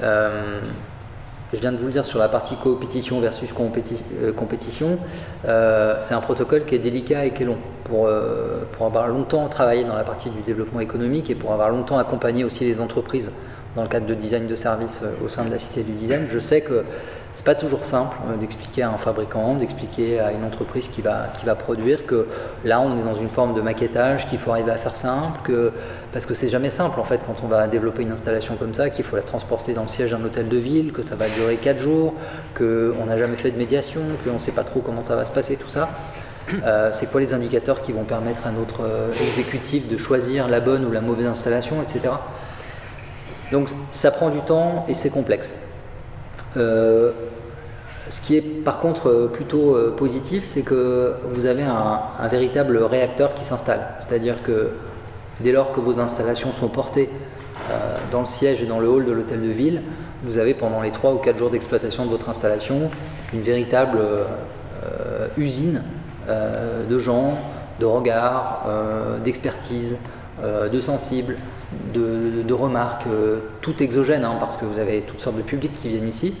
je 0.00 1.60
viens 1.60 1.72
de 1.72 1.76
vous 1.76 1.86
le 1.86 1.92
dire 1.92 2.04
sur 2.04 2.18
la 2.18 2.28
partie 2.28 2.56
coopétition 2.56 3.20
versus 3.20 3.48
euh, 3.50 4.32
compétition, 4.32 4.98
euh, 5.46 5.96
c'est 6.00 6.14
un 6.14 6.20
protocole 6.20 6.64
qui 6.64 6.74
est 6.74 6.78
délicat 6.78 7.26
et 7.26 7.30
qui 7.30 7.42
est 7.42 7.46
long. 7.46 7.58
Pour, 7.84 8.08
pour 8.72 8.86
avoir 8.86 9.08
longtemps 9.08 9.46
travaillé 9.48 9.84
dans 9.84 9.94
la 9.94 10.04
partie 10.04 10.30
du 10.30 10.40
développement 10.40 10.80
économique 10.80 11.28
et 11.28 11.34
pour 11.34 11.52
avoir 11.52 11.68
longtemps 11.68 11.98
accompagné 11.98 12.42
aussi 12.42 12.64
les 12.64 12.80
entreprises 12.80 13.30
dans 13.76 13.82
le 13.82 13.88
cadre 13.88 14.06
de 14.06 14.14
design 14.14 14.46
de 14.46 14.54
services 14.56 15.02
au 15.24 15.28
sein 15.28 15.44
de 15.44 15.50
la 15.50 15.58
Cité 15.58 15.82
du 15.82 15.92
Design, 15.92 16.26
je 16.30 16.38
sais 16.38 16.62
que 16.62 16.84
c'est 17.34 17.44
pas 17.44 17.54
toujours 17.54 17.84
simple 17.84 18.16
euh, 18.28 18.36
d'expliquer 18.36 18.82
à 18.82 18.90
un 18.90 18.96
fabricant, 18.96 19.56
d'expliquer 19.56 20.20
à 20.20 20.32
une 20.32 20.44
entreprise 20.44 20.88
qui 20.88 21.02
va, 21.02 21.26
qui 21.38 21.44
va 21.44 21.54
produire 21.54 22.06
que 22.06 22.28
là 22.64 22.80
on 22.80 22.98
est 22.98 23.02
dans 23.02 23.14
une 23.14 23.28
forme 23.28 23.54
de 23.54 23.60
maquettage, 23.60 24.28
qu'il 24.28 24.38
faut 24.38 24.52
arriver 24.52 24.70
à 24.70 24.76
faire 24.76 24.96
simple, 24.96 25.40
que, 25.44 25.72
parce 26.12 26.26
que 26.26 26.34
c'est 26.34 26.48
jamais 26.48 26.70
simple 26.70 26.98
en 27.00 27.04
fait 27.04 27.20
quand 27.26 27.36
on 27.44 27.48
va 27.48 27.66
développer 27.66 28.02
une 28.02 28.12
installation 28.12 28.56
comme 28.56 28.72
ça, 28.72 28.88
qu'il 28.88 29.04
faut 29.04 29.16
la 29.16 29.22
transporter 29.22 29.74
dans 29.74 29.82
le 29.82 29.88
siège 29.88 30.12
d'un 30.12 30.24
hôtel 30.24 30.48
de 30.48 30.56
ville, 30.56 30.92
que 30.92 31.02
ça 31.02 31.16
va 31.16 31.28
durer 31.28 31.56
4 31.56 31.80
jours, 31.80 32.14
qu'on 32.56 33.06
n'a 33.06 33.18
jamais 33.18 33.36
fait 33.36 33.50
de 33.50 33.58
médiation, 33.58 34.00
qu'on 34.24 34.34
ne 34.34 34.38
sait 34.38 34.52
pas 34.52 34.64
trop 34.64 34.80
comment 34.80 35.02
ça 35.02 35.16
va 35.16 35.24
se 35.24 35.32
passer, 35.32 35.56
tout 35.56 35.68
ça. 35.68 35.90
Euh, 36.64 36.90
c'est 36.92 37.10
quoi 37.10 37.20
les 37.20 37.32
indicateurs 37.32 37.82
qui 37.82 37.92
vont 37.92 38.04
permettre 38.04 38.46
à 38.46 38.50
notre 38.50 38.82
euh, 38.82 39.10
exécutif 39.12 39.88
de 39.88 39.96
choisir 39.96 40.46
la 40.46 40.60
bonne 40.60 40.84
ou 40.84 40.92
la 40.92 41.00
mauvaise 41.00 41.26
installation, 41.26 41.82
etc. 41.82 42.10
Donc 43.50 43.68
ça 43.92 44.10
prend 44.10 44.30
du 44.30 44.40
temps 44.40 44.84
et 44.88 44.94
c'est 44.94 45.10
complexe. 45.10 45.54
Euh, 46.56 47.10
ce 48.10 48.20
qui 48.20 48.36
est 48.36 48.42
par 48.42 48.80
contre 48.80 49.08
euh, 49.08 49.28
plutôt 49.28 49.74
euh, 49.74 49.94
positif, 49.96 50.44
c'est 50.46 50.62
que 50.62 51.14
vous 51.32 51.46
avez 51.46 51.62
un, 51.62 52.28
véritable 52.28 52.76
réacteur 52.78 53.34
qui 53.34 53.44
s'installe. 53.44 53.86
C'est-à-dire 54.00 54.42
que 54.42 54.70
dès 55.40 55.52
lors 55.52 55.72
que 55.72 55.80
vos 55.80 55.98
installations 56.00 56.52
sont 56.52 56.68
portées 56.68 57.10
dans 58.12 58.20
le 58.20 58.26
siège 58.26 58.62
et 58.62 58.66
dans 58.66 58.78
le 58.78 58.88
hall 58.88 59.06
de 59.06 59.12
l'hôtel 59.12 59.40
de 59.40 59.48
ville, 59.48 59.80
vous 60.22 60.36
avez 60.36 60.52
pendant 60.52 60.82
les 60.82 60.90
3 60.90 61.14
ou 61.14 61.16
4 61.16 61.38
jours 61.38 61.50
d'exploitation 61.50 62.04
de 62.04 62.10
votre 62.10 62.28
installation 62.28 62.90
une 63.32 63.40
véritable 63.40 64.00
usine 65.38 65.82
de 66.28 66.98
gens, 66.98 67.38
de 67.80 67.86
regards, 67.86 68.66
d'expertise, 69.24 69.96
de 70.42 70.80
sensibles, 70.80 71.36
de, 71.92 72.52
remarques, 72.52 73.06
euh, 73.06 73.38
tout 73.60 73.82
exogènes, 73.82 74.24
hein, 74.24 74.36
parce 74.40 74.56
que 74.56 74.64
vous 74.64 74.78
avez 74.78 75.02
toutes 75.02 75.20
sortes 75.20 75.36
de 75.36 75.42
publics 75.42 75.72
qui 75.80 75.88
viennent 75.88 76.08
ici, 76.08 76.34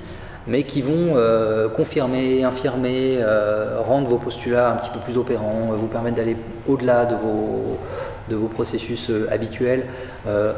mais 0.46 0.64
qui 0.64 0.82
vont 0.82 1.14
euh, 1.16 1.68
confirmer, 1.68 2.44
infirmer, 2.44 3.18
euh, 3.18 3.80
rendre 3.80 4.08
vos 4.08 4.18
postulats 4.18 4.70
un 4.72 4.76
petit 4.76 4.90
peu 4.90 5.00
plus 5.00 5.16
opérants, 5.16 5.70
vous 5.76 5.86
permettre 5.86 6.16
d'aller 6.16 6.36
au-delà 6.68 7.06
de 7.06 7.14
vos, 7.16 7.78
de 8.28 8.36
vos 8.36 8.48
processus 8.48 9.10
habituels, 9.30 9.84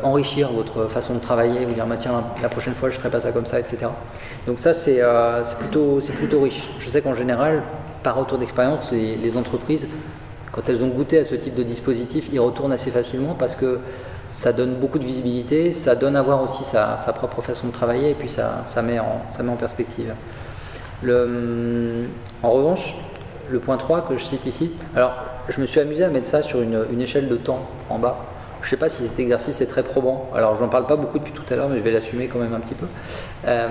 enrichir 0.02 0.50
votre 0.52 0.86
façon 0.86 1.14
de 1.14 1.20
travailler, 1.20 1.64
vous 1.64 1.74
dire 1.74 1.86
bah, 1.86 1.96
tiens 1.98 2.24
la 2.42 2.48
prochaine 2.48 2.74
fois 2.74 2.90
je 2.90 2.96
ne 2.96 3.00
ferai 3.00 3.10
pas 3.10 3.20
ça 3.20 3.32
comme 3.32 3.46
ça, 3.46 3.58
etc. 3.58 3.86
Donc 4.46 4.58
ça 4.58 4.74
c'est 4.74 5.00
plutôt, 5.58 6.00
plutôt 6.16 6.40
riche. 6.42 6.68
Je 6.80 6.88
sais 6.88 7.00
qu'en 7.00 7.14
général, 7.14 7.62
par 8.06 8.14
retour 8.14 8.38
d'expérience, 8.38 8.92
les, 8.92 9.36
entreprises, 9.36 9.86
quand 10.52 10.62
elles 10.68 10.82
ont 10.84 10.88
goûté 10.88 11.18
à 11.18 11.24
ce 11.24 11.34
type 11.34 11.56
de 11.56 11.64
dispositif, 11.64 12.28
y 12.32 12.38
retournent 12.38 12.72
assez 12.72 12.92
facilement 12.92 13.34
parce 13.34 13.56
que 13.56 13.80
ça 14.37 14.53
donne 14.53 14.74
beaucoup 14.74 14.99
de 14.99 15.05
visibilité, 15.05 15.72
ça 15.72 15.95
donne 15.95 16.14
à 16.14 16.20
voir 16.20 16.43
aussi 16.43 16.62
sa, 16.62 16.99
propre 17.14 17.41
façon 17.41 17.68
de 17.68 17.72
travailler 17.72 18.11
et 18.11 18.14
puis 18.14 18.28
ça, 18.28 18.64
ça, 18.66 18.82
met, 18.82 18.99
en, 18.99 19.22
ça 19.32 19.43
met 19.43 19.51
en 19.51 19.57
perspective. 19.57 20.12
En 21.03 22.51
revanche, 22.51 22.95
le 23.51 23.59
point 23.61 23.78
3 23.78 24.07
que 24.07 24.14
je 24.14 24.22
cite 24.22 24.45
ici, 24.45 24.72
alors 24.95 25.14
je 25.49 25.59
me 25.59 25.66
suis 25.66 25.80
amusé 25.80 26.05
à 26.05 26.11
mettre 26.11 26.28
ça 26.28 26.43
sur 26.43 26.61
une, 26.61 27.01
échelle 27.01 27.28
de 27.28 27.37
temps 27.37 27.66
en 27.89 27.99
bas. 27.99 28.26
Je 28.61 28.66
ne 28.66 28.70
sais 28.70 28.76
pas 28.76 28.91
si 28.91 29.07
cet 29.07 29.18
exercice 29.18 29.62
est 29.62 29.66
très 29.66 29.82
probant. 29.82 30.28
Alors, 30.34 30.57
je 30.57 30.62
n'en 30.62 30.68
parle 30.68 30.87
pas 30.87 30.97
beaucoup 30.97 31.18
depuis 31.18 31.32
tout 31.32 31.45
à 31.49 31.57
l'heure, 31.57 31.70
mais 31.70 31.78
je 31.78 31.82
vais 31.82 31.93
l'assumer 31.93 32.26
quand 32.26 32.39
même 32.39 32.53
un 32.53 32.61
petit 32.61 32.74
peu. 32.74 32.87
Euh. 33.47 33.68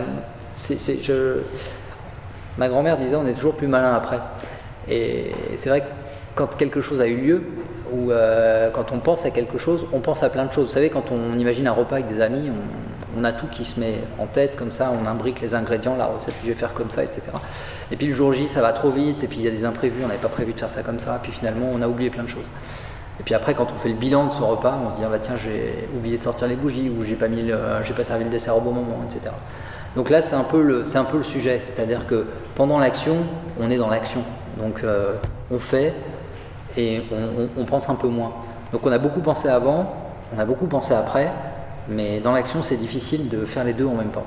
Ma 2.58 2.70
grand-mère 2.70 2.98
disait 2.98 3.18
on 3.18 3.28
est 3.28 3.34
toujours 3.34 3.56
plus 3.56 3.68
malin 3.68 3.94
après. 3.94 4.20
Et 4.88 5.32
c'est 5.58 5.70
vrai 5.70 5.82
que 5.82 5.88
quand 6.34 6.58
quelque 6.58 6.82
chose 6.82 7.02
a 7.02 7.08
eu 7.08 7.18
lieu, 7.18 7.44
ou 7.94 8.12
euh, 8.12 8.70
quand 8.72 8.92
on 8.92 9.00
pense 9.00 9.26
à 9.26 9.32
quelque 9.32 9.58
chose, 9.58 9.86
on 9.94 10.00
pense 10.00 10.24
à 10.24 10.30
plein 10.30 10.46
de 10.46 10.52
choses. 10.52 10.68
Vous 10.68 10.74
savez, 10.74 10.90
quand 10.90 11.12
on 11.12 11.38
imagine 11.38 11.68
un 11.68 11.72
repas 11.72 11.96
avec 11.96 12.08
des 12.08 12.22
amis, 12.22 12.52
on, 13.18 13.24
a 13.24 13.32
tout 13.32 13.48
qui 13.48 13.66
se 13.66 13.80
met 13.80 13.96
en 14.20 14.26
tête, 14.26 14.56
comme 14.56 14.72
ça, 14.72 14.92
on 14.92 15.08
imbrique 15.08 15.42
les 15.42 15.56
ingrédients, 15.56 15.96
la 15.96 16.06
recette, 16.08 16.34
je 16.44 16.50
vais 16.50 16.56
faire 16.56 16.74
comme 16.74 16.92
ça, 16.92 17.04
etc. 17.04 17.24
Et 17.92 17.96
puis 17.96 18.08
le 18.08 18.16
jour 18.16 18.34
J, 18.34 18.48
ça 18.48 18.62
va 18.62 18.74
trop 18.74 18.90
vite, 18.90 19.24
et 19.24 19.28
puis 19.28 19.38
il 19.38 19.44
y 19.44 19.48
a 19.48 19.52
des 19.52 19.66
imprévus, 19.66 20.04
on 20.04 20.08
n'avait 20.08 20.20
pas 20.20 20.28
prévu 20.28 20.54
de 20.54 20.60
faire 20.60 20.72
ça 20.72 20.84
comme 20.84 21.00
ça, 21.00 21.20
puis 21.22 21.32
finalement, 21.32 21.68
on 21.74 21.82
a 21.82 21.88
oublié 21.88 22.10
plein 22.10 22.24
de 22.24 22.30
choses. 22.30 22.46
Et 23.20 23.24
puis 23.24 23.34
après, 23.34 23.54
quand 23.54 23.68
on 23.74 23.80
fait 23.80 23.90
le 23.90 23.96
bilan 23.96 24.28
de 24.28 24.32
ce 24.32 24.42
repas, 24.42 24.78
on 24.86 24.92
se 24.92 24.98
dit, 24.98 25.04
ah 25.06 25.10
bah 25.10 25.20
tiens, 25.22 25.36
j'ai 25.38 25.88
oublié 25.96 26.18
de 26.18 26.24
sortir 26.24 26.48
les 26.48 26.56
bougies, 26.56 26.90
ou 26.90 27.04
j'ai 27.04 27.16
pas, 27.16 27.28
pas 27.28 28.04
servi 28.04 28.26
le 28.26 28.30
dessert 28.30 28.58
au 28.58 28.62
bon 28.62 28.72
moment, 28.72 29.00
etc. 29.06 29.32
Donc 29.96 30.10
là, 30.10 30.22
c'est 30.22 30.36
un, 30.36 30.44
peu 30.44 30.62
le, 30.62 30.86
c'est 30.86 30.98
un 30.98 31.06
peu 31.06 31.18
le 31.18 31.24
sujet, 31.24 31.62
c'est-à-dire 31.66 32.06
que 32.06 32.26
pendant 32.56 32.80
l'action, 32.80 33.16
on 33.60 33.72
est 33.72 33.78
dans 33.78 33.90
l'action. 33.90 34.22
Donc 34.58 34.84
euh, 34.84 35.14
on 35.52 35.60
fait, 35.60 35.94
et 36.78 37.04
on, 37.58 37.66
pense 37.66 37.90
un 37.90 37.96
peu 37.96 38.08
moins. 38.08 38.32
Donc 38.72 38.82
on 38.86 38.92
a 38.92 38.98
beaucoup 38.98 39.22
pensé 39.22 39.48
avant, 39.48 39.94
on 40.36 40.40
a 40.40 40.46
beaucoup 40.46 40.68
pensé 40.68 40.94
après, 40.94 41.32
mais 41.88 42.20
dans 42.20 42.32
l'action 42.32 42.64
c'est 42.64 42.78
difficile 42.78 43.30
de 43.30 43.46
faire 43.46 43.64
les 43.64 43.74
deux 43.74 43.86
en 43.86 43.96
même 43.96 44.12
temps. 44.12 44.26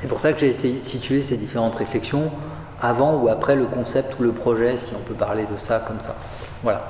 C'est 0.00 0.08
pour 0.08 0.20
ça 0.20 0.32
que 0.32 0.40
j'ai 0.40 0.48
essayé 0.48 0.80
de 0.80 0.84
situer 0.84 1.22
ces 1.22 1.36
différentes 1.36 1.76
réflexions 1.76 2.30
avant 2.80 3.14
ou 3.22 3.28
après 3.28 3.54
le 3.54 3.66
concept 3.66 4.18
ou 4.18 4.24
le 4.24 4.32
projet, 4.32 4.76
si 4.76 4.92
on 4.94 5.00
peut 5.00 5.14
parler 5.14 5.44
de 5.44 5.58
ça 5.58 5.78
comme 5.86 6.00
ça. 6.00 6.16
Voilà. 6.62 6.82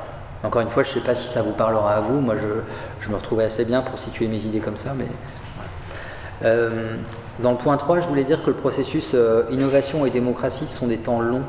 Encore 0.45 0.63
une 0.63 0.71
fois, 0.71 0.83
je 0.83 0.89
ne 0.89 0.95
sais 0.95 1.01
pas 1.01 1.15
si 1.15 1.29
ça 1.29 1.43
vous 1.43 1.53
parlera 1.53 1.97
à 1.97 2.01
vous. 2.01 2.21
Moi, 2.21 2.35
je, 2.37 3.09
me 3.09 3.15
retrouvais 3.15 3.45
assez 3.45 3.65
bien 3.65 3.83
pour 3.83 3.99
situer 3.99 4.27
mes 4.27 4.39
idées 4.39 4.59
comme 4.59 4.77
ça. 4.77 4.93
Mais 4.97 5.07
euh, 6.45 6.97
dans 7.41 7.53
le 7.53 7.59
point 7.59 7.77
3, 7.77 8.01
je 8.01 8.09
voulais 8.09 8.25
dire 8.25 8.43
que 8.43 8.51
le 8.51 8.57
processus 8.57 9.11
euh, 9.15 9.45
innovation 9.51 10.05
et 10.05 10.11
démocratie 10.11 10.67
sont 10.67 10.89
des 10.89 10.99
temps 10.99 11.21
longs 11.21 11.45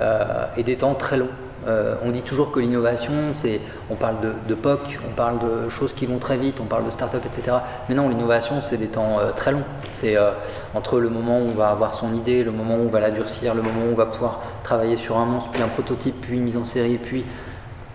euh, 0.00 0.46
et 0.56 0.62
des 0.64 0.76
temps 0.76 0.94
très 0.94 1.16
longs. 1.16 1.28
Euh, 1.66 1.96
on 2.04 2.10
dit 2.10 2.22
toujours 2.22 2.52
que 2.52 2.60
l'innovation, 2.60 3.12
c'est, 3.32 3.60
on 3.90 3.94
parle 3.94 4.16
de, 4.46 4.54
POC, 4.54 4.98
on 5.08 5.14
parle 5.14 5.38
de 5.38 5.68
choses 5.68 5.92
qui 5.92 6.06
vont 6.06 6.18
très 6.18 6.36
vite, 6.36 6.56
on 6.60 6.66
parle 6.66 6.84
de 6.84 6.90
start-up, 6.90 7.22
etc. 7.26 7.56
Mais 7.88 7.94
non, 7.94 8.08
l'innovation, 8.08 8.62
c'est 8.62 8.76
des 8.76 8.86
temps 8.86 9.18
euh, 9.18 9.32
très 9.32 9.52
longs. 9.52 9.64
C'est 9.90 10.16
euh, 10.16 10.30
entre 10.74 11.00
le 11.00 11.10
moment 11.10 11.40
où 11.40 11.48
on 11.48 11.54
va 11.54 11.70
avoir 11.70 11.94
son 11.94 12.14
idée, 12.14 12.44
le 12.44 12.52
moment 12.52 12.76
où 12.76 12.86
on 12.86 12.90
va 12.90 13.00
la 13.00 13.10
durcir, 13.10 13.54
le 13.54 13.62
moment 13.62 13.80
où 13.88 13.92
on 13.92 13.96
va 13.96 14.06
pouvoir 14.06 14.40
travailler 14.62 14.96
sur 14.96 15.18
un 15.18 15.26
monstre, 15.26 15.50
puis 15.50 15.62
un 15.62 15.68
prototype, 15.68 16.20
puis 16.20 16.36
une 16.36 16.44
mise 16.44 16.56
en 16.56 16.64
série, 16.64 16.98
puis 16.98 17.24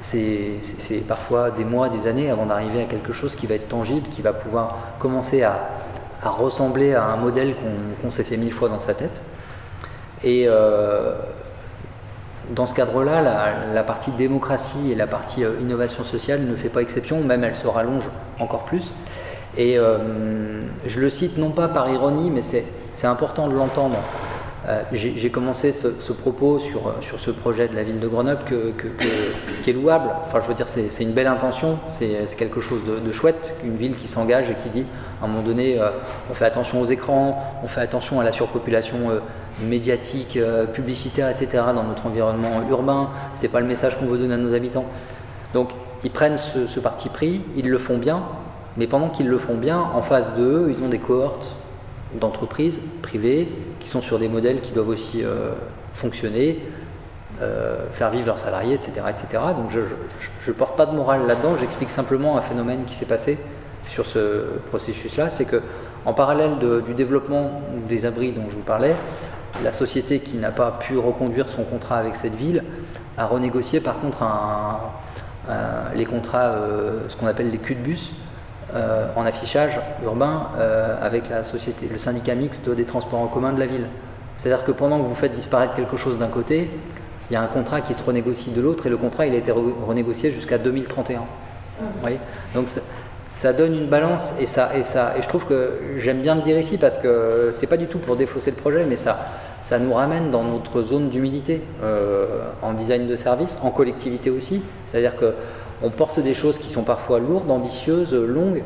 c'est, 0.01 0.59
parfois 1.07 1.49
des 1.49 1.63
mois, 1.63 1.87
des 1.87 2.07
années 2.07 2.29
avant 2.29 2.45
d'arriver 2.45 2.81
à 2.81 2.85
quelque 2.85 3.13
chose 3.13 3.35
qui 3.35 3.47
va 3.47 3.55
être 3.55 3.69
tangible, 3.69 4.09
qui 4.09 4.21
va 4.21 4.33
pouvoir 4.33 4.77
commencer 4.99 5.43
à, 5.43 5.57
ressembler 6.21 6.93
à 6.93 7.05
un 7.05 7.17
modèle 7.17 7.55
qu'on, 8.01 8.11
s'est 8.11 8.23
fait 8.23 8.37
mille 8.37 8.53
fois 8.53 8.67
dans 8.67 8.81
sa 8.81 8.93
tête. 8.93 9.21
Et 10.23 10.47
dans 12.49 12.65
ce 12.65 12.75
cadre-là, 12.75 13.21
la, 13.73 13.83
partie 13.83 14.11
démocratie 14.11 14.91
et 14.91 14.95
la 14.95 15.07
partie 15.07 15.43
euh, 15.43 15.53
innovation 15.61 16.03
sociale 16.03 16.41
ne 16.41 16.55
fait 16.55 16.69
pas 16.69 16.81
exception, 16.81 17.23
même 17.23 17.43
elle 17.43 17.55
se 17.55 17.67
rallonge 17.67 18.03
encore 18.39 18.63
plus. 18.63 18.93
Et 19.57 19.77
euh, 19.77 20.61
je 20.85 20.99
le 20.99 21.09
cite 21.09 21.37
non 21.37 21.51
pas 21.51 21.67
par 21.67 21.89
ironie, 21.89 22.31
mais 22.31 22.41
c'est 22.41 22.65
important 23.03 23.47
de 23.47 23.53
l'entendre. 23.53 23.97
Euh, 24.67 24.81
j'ai 24.93 25.29
commencé 25.29 25.73
ce, 25.73 26.13
propos 26.13 26.59
sur, 26.59 26.93
sur, 27.01 27.19
ce 27.19 27.31
projet 27.31 27.67
de 27.67 27.75
la 27.75 27.83
ville 27.83 27.99
de 27.99 28.07
Grenoble 28.07 28.39
qui 29.63 29.69
est 29.69 29.73
louable. 29.73 30.09
Enfin, 30.25 30.39
je 30.41 30.47
veux 30.47 30.53
dire, 30.53 30.69
c'est 30.69 31.03
une 31.03 31.11
belle 31.11 31.27
intention, 31.27 31.79
c'est 31.87 32.25
quelque 32.37 32.61
chose 32.61 32.81
de, 32.85 33.11
chouette, 33.11 33.55
une 33.63 33.75
ville 33.75 33.95
qui 33.95 34.07
s'engage 34.07 34.49
et 34.49 34.55
qui 34.63 34.69
dit, 34.69 34.85
à 35.23 35.25
un 35.25 35.29
moment 35.29 35.43
donné, 35.43 35.79
on 36.29 36.33
fait 36.33 36.45
attention 36.45 36.81
aux 36.81 36.85
écrans, 36.85 37.41
on 37.63 37.67
fait 37.67 37.81
attention 37.81 38.19
à 38.19 38.23
la 38.23 38.31
surpopulation 38.31 39.11
médiatique, 39.61 40.37
euh, 40.37 40.65
publicitaire, 40.65 41.29
etc. 41.29 41.63
dans 41.75 41.83
notre 41.83 42.05
environnement 42.05 42.61
urbain. 42.69 43.09
C'est 43.33 43.49
pas 43.49 43.59
le 43.59 43.67
message 43.67 43.97
qu'on 43.97 44.05
veut 44.05 44.17
donner 44.17 44.33
à 44.33 44.37
nos 44.37 44.53
habitants. 44.53 44.85
Donc 45.53 45.69
ils 46.03 46.11
prennent 46.11 46.37
ce, 46.37 46.79
parti 46.79 47.09
pris, 47.09 47.41
ils 47.55 47.69
le 47.69 47.77
font 47.77 47.97
bien, 47.97 48.23
mais 48.77 48.87
pendant 48.87 49.09
qu'ils 49.09 49.27
le 49.27 49.37
font 49.37 49.55
bien, 49.55 49.79
en 49.79 50.01
face 50.01 50.33
d'eux, 50.35 50.67
ils 50.69 50.83
ont 50.83 50.89
des 50.89 50.99
cohortes 50.99 51.55
d'entreprises 52.19 52.91
privées 53.01 53.47
qui 53.79 53.87
sont 53.87 54.01
sur 54.01 54.19
des 54.19 54.27
modèles 54.27 54.61
qui 54.61 54.71
doivent 54.71 54.89
aussi 54.89 55.23
euh, 55.23 55.53
fonctionner, 55.93 56.59
euh, 57.41 57.89
faire 57.93 58.09
vivre 58.09 58.27
leurs 58.27 58.39
salariés, 58.39 58.75
etc. 58.75 59.01
etc. 59.09 59.43
Donc 59.55 59.71
je 59.71 59.79
ne 60.51 60.53
porte 60.53 60.75
pas 60.75 60.85
de 60.85 60.95
morale 60.95 61.25
là-dedans, 61.25 61.55
j'explique 61.57 61.89
simplement 61.89 62.37
un 62.37 62.41
phénomène 62.41 62.83
qui 62.85 62.95
s'est 62.95 63.05
passé 63.05 63.37
sur 63.93 64.05
ce 64.05 64.45
processus-là, 64.69 65.29
c'est 65.29 65.45
que 65.45 65.61
en 66.05 66.13
parallèle 66.13 66.57
du 66.85 66.93
développement 66.93 67.61
des 67.87 68.05
abris 68.05 68.33
dont 68.33 68.43
je 68.49 68.55
vous 68.55 68.61
parlais, 68.61 68.95
la 69.63 69.71
société 69.71 70.19
qui 70.19 70.35
n'a 70.35 70.51
pas 70.51 70.71
pu 70.71 70.97
reconduire 70.97 71.47
son 71.49 71.63
contrat 71.63 71.97
avec 71.97 72.15
cette 72.15 72.35
ville 72.35 72.63
a 73.17 73.25
renégocié 73.25 73.79
par 73.79 73.99
contre 73.99 74.23
les 75.95 76.05
contrats, 76.05 76.45
euh, 76.45 77.01
ce 77.07 77.15
qu'on 77.15 77.27
appelle 77.27 77.51
les 77.51 77.57
cul 77.57 77.75
de 77.75 77.81
bus, 77.81 78.11
euh, 78.73 79.07
en 79.15 79.25
affichage 79.25 79.79
urbain 80.03 80.47
euh, 80.57 80.95
avec 81.01 81.29
la 81.29 81.43
société, 81.43 81.87
le 81.91 81.99
syndicat 81.99 82.33
mixte 82.33 82.69
des 82.69 82.85
transports 82.85 83.19
en 83.19 83.27
commun 83.27 83.53
de 83.53 83.59
la 83.59 83.67
ville. 83.67 83.87
C'est-à-dire 84.37 84.65
que 84.65 84.71
pendant 84.71 84.99
que 84.99 85.07
vous 85.07 85.15
faites 85.15 85.35
disparaître 85.35 85.75
quelque 85.75 85.97
chose 85.97 86.17
d'un 86.17 86.27
côté, 86.27 86.69
il 87.29 87.33
y 87.33 87.35
a 87.35 87.41
un 87.41 87.47
contrat 87.47 87.81
qui 87.81 87.93
se 87.93 88.01
renégocie 88.03 88.51
de 88.51 88.61
l'autre 88.61 88.87
et 88.87 88.89
le 88.89 88.97
contrat 88.97 89.27
il 89.27 89.35
a 89.35 89.37
été 89.37 89.51
renégocié 89.51 90.31
jusqu'à 90.31 90.57
2031. 90.57 91.19
Mmh. 91.19 91.85
Donc 92.55 92.67
ça 93.33 93.51
donne 93.51 93.73
une 93.73 93.87
balance 93.87 94.33
et 94.39 94.45
ça 94.45 94.71
et 94.77 94.83
ça. 94.83 95.15
Et 95.17 95.21
je 95.21 95.27
trouve 95.27 95.45
que 95.45 95.71
j'aime 95.97 96.21
bien 96.21 96.35
le 96.35 96.41
dire 96.41 96.57
ici 96.57 96.77
parce 96.77 96.97
que 96.97 97.51
c'est 97.53 97.67
pas 97.67 97.77
du 97.77 97.87
tout 97.87 97.99
pour 97.99 98.15
défausser 98.15 98.51
le 98.51 98.57
projet 98.57 98.85
mais 98.87 98.95
ça 98.95 99.25
ça 99.61 99.79
nous 99.79 99.93
ramène 99.93 100.29
dans 100.29 100.43
notre 100.43 100.83
zone 100.83 101.09
d'humilité 101.09 101.61
euh, 101.83 102.25
en 102.61 102.73
design 102.73 103.07
de 103.07 103.15
service 103.15 103.57
en 103.63 103.71
collectivité 103.71 104.29
aussi. 104.29 104.61
C'est-à-dire 104.87 105.15
que 105.17 105.33
on 105.81 105.89
porte 105.89 106.19
des 106.19 106.33
choses 106.33 106.57
qui 106.57 106.69
sont 106.69 106.83
parfois 106.83 107.19
lourdes 107.19 107.49
ambitieuses 107.49 108.13
longues 108.13 108.63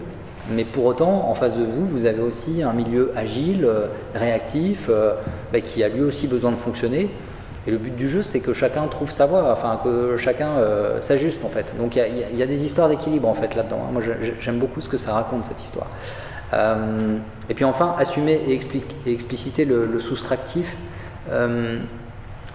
mais 0.52 0.64
pour 0.64 0.86
autant 0.86 1.30
en 1.30 1.36
face 1.36 1.56
de 1.56 1.64
vous 1.64 1.86
vous 1.88 2.06
avez 2.06 2.22
aussi 2.22 2.64
un 2.64 2.74
milieu 2.74 3.12
agile 3.16 3.66
euh, 3.66 3.88
réactif 4.14 4.88
euh, 4.90 5.14
bah, 5.52 5.62
qui 5.62 5.84
a 5.84 5.90
lui 5.90 6.02
aussi 6.02 6.28
besoin 6.28 6.52
de 6.52 6.58
fonctionner 6.58 7.10
et 7.68 7.72
le 7.72 7.78
but 7.78 7.94
du 7.94 8.08
jeu, 8.08 8.24
c'est 8.24 8.40
que 8.40 8.54
chacun 8.54 8.88
trouve 8.88 9.12
sa 9.12 9.26
voie, 9.26 9.52
enfin 9.52 9.82
que 9.84 10.16
chacun 10.16 10.52
euh, 10.52 11.02
s'ajuste 11.02 11.44
en 11.44 11.50
fait. 11.50 11.66
Donc 11.78 11.98
il 11.98 12.38
y, 12.38 12.42
a 12.42 12.48
des 12.48 12.66
histoires 12.66 12.88
d'équilibre 12.88 13.28
en 13.28 13.34
fait 13.34 13.54
là-dedans. 13.56 13.90
Moi 13.92 14.02
j'aime 14.40 14.58
beaucoup 14.58 14.80
ce 14.80 14.88
que 14.88 14.98
ça 14.98 15.12
raconte 15.12 15.46
cette 15.46 15.62
histoire. 15.62 15.88
Euh, 16.54 17.18
et 17.50 17.54
puis 17.54 17.66
enfin, 17.66 17.94
assumer 18.00 18.40
et, 18.48 19.12
expliciter 19.12 19.66
le, 19.66 20.00
soustractif. 20.00 20.78
Euh, 21.30 21.80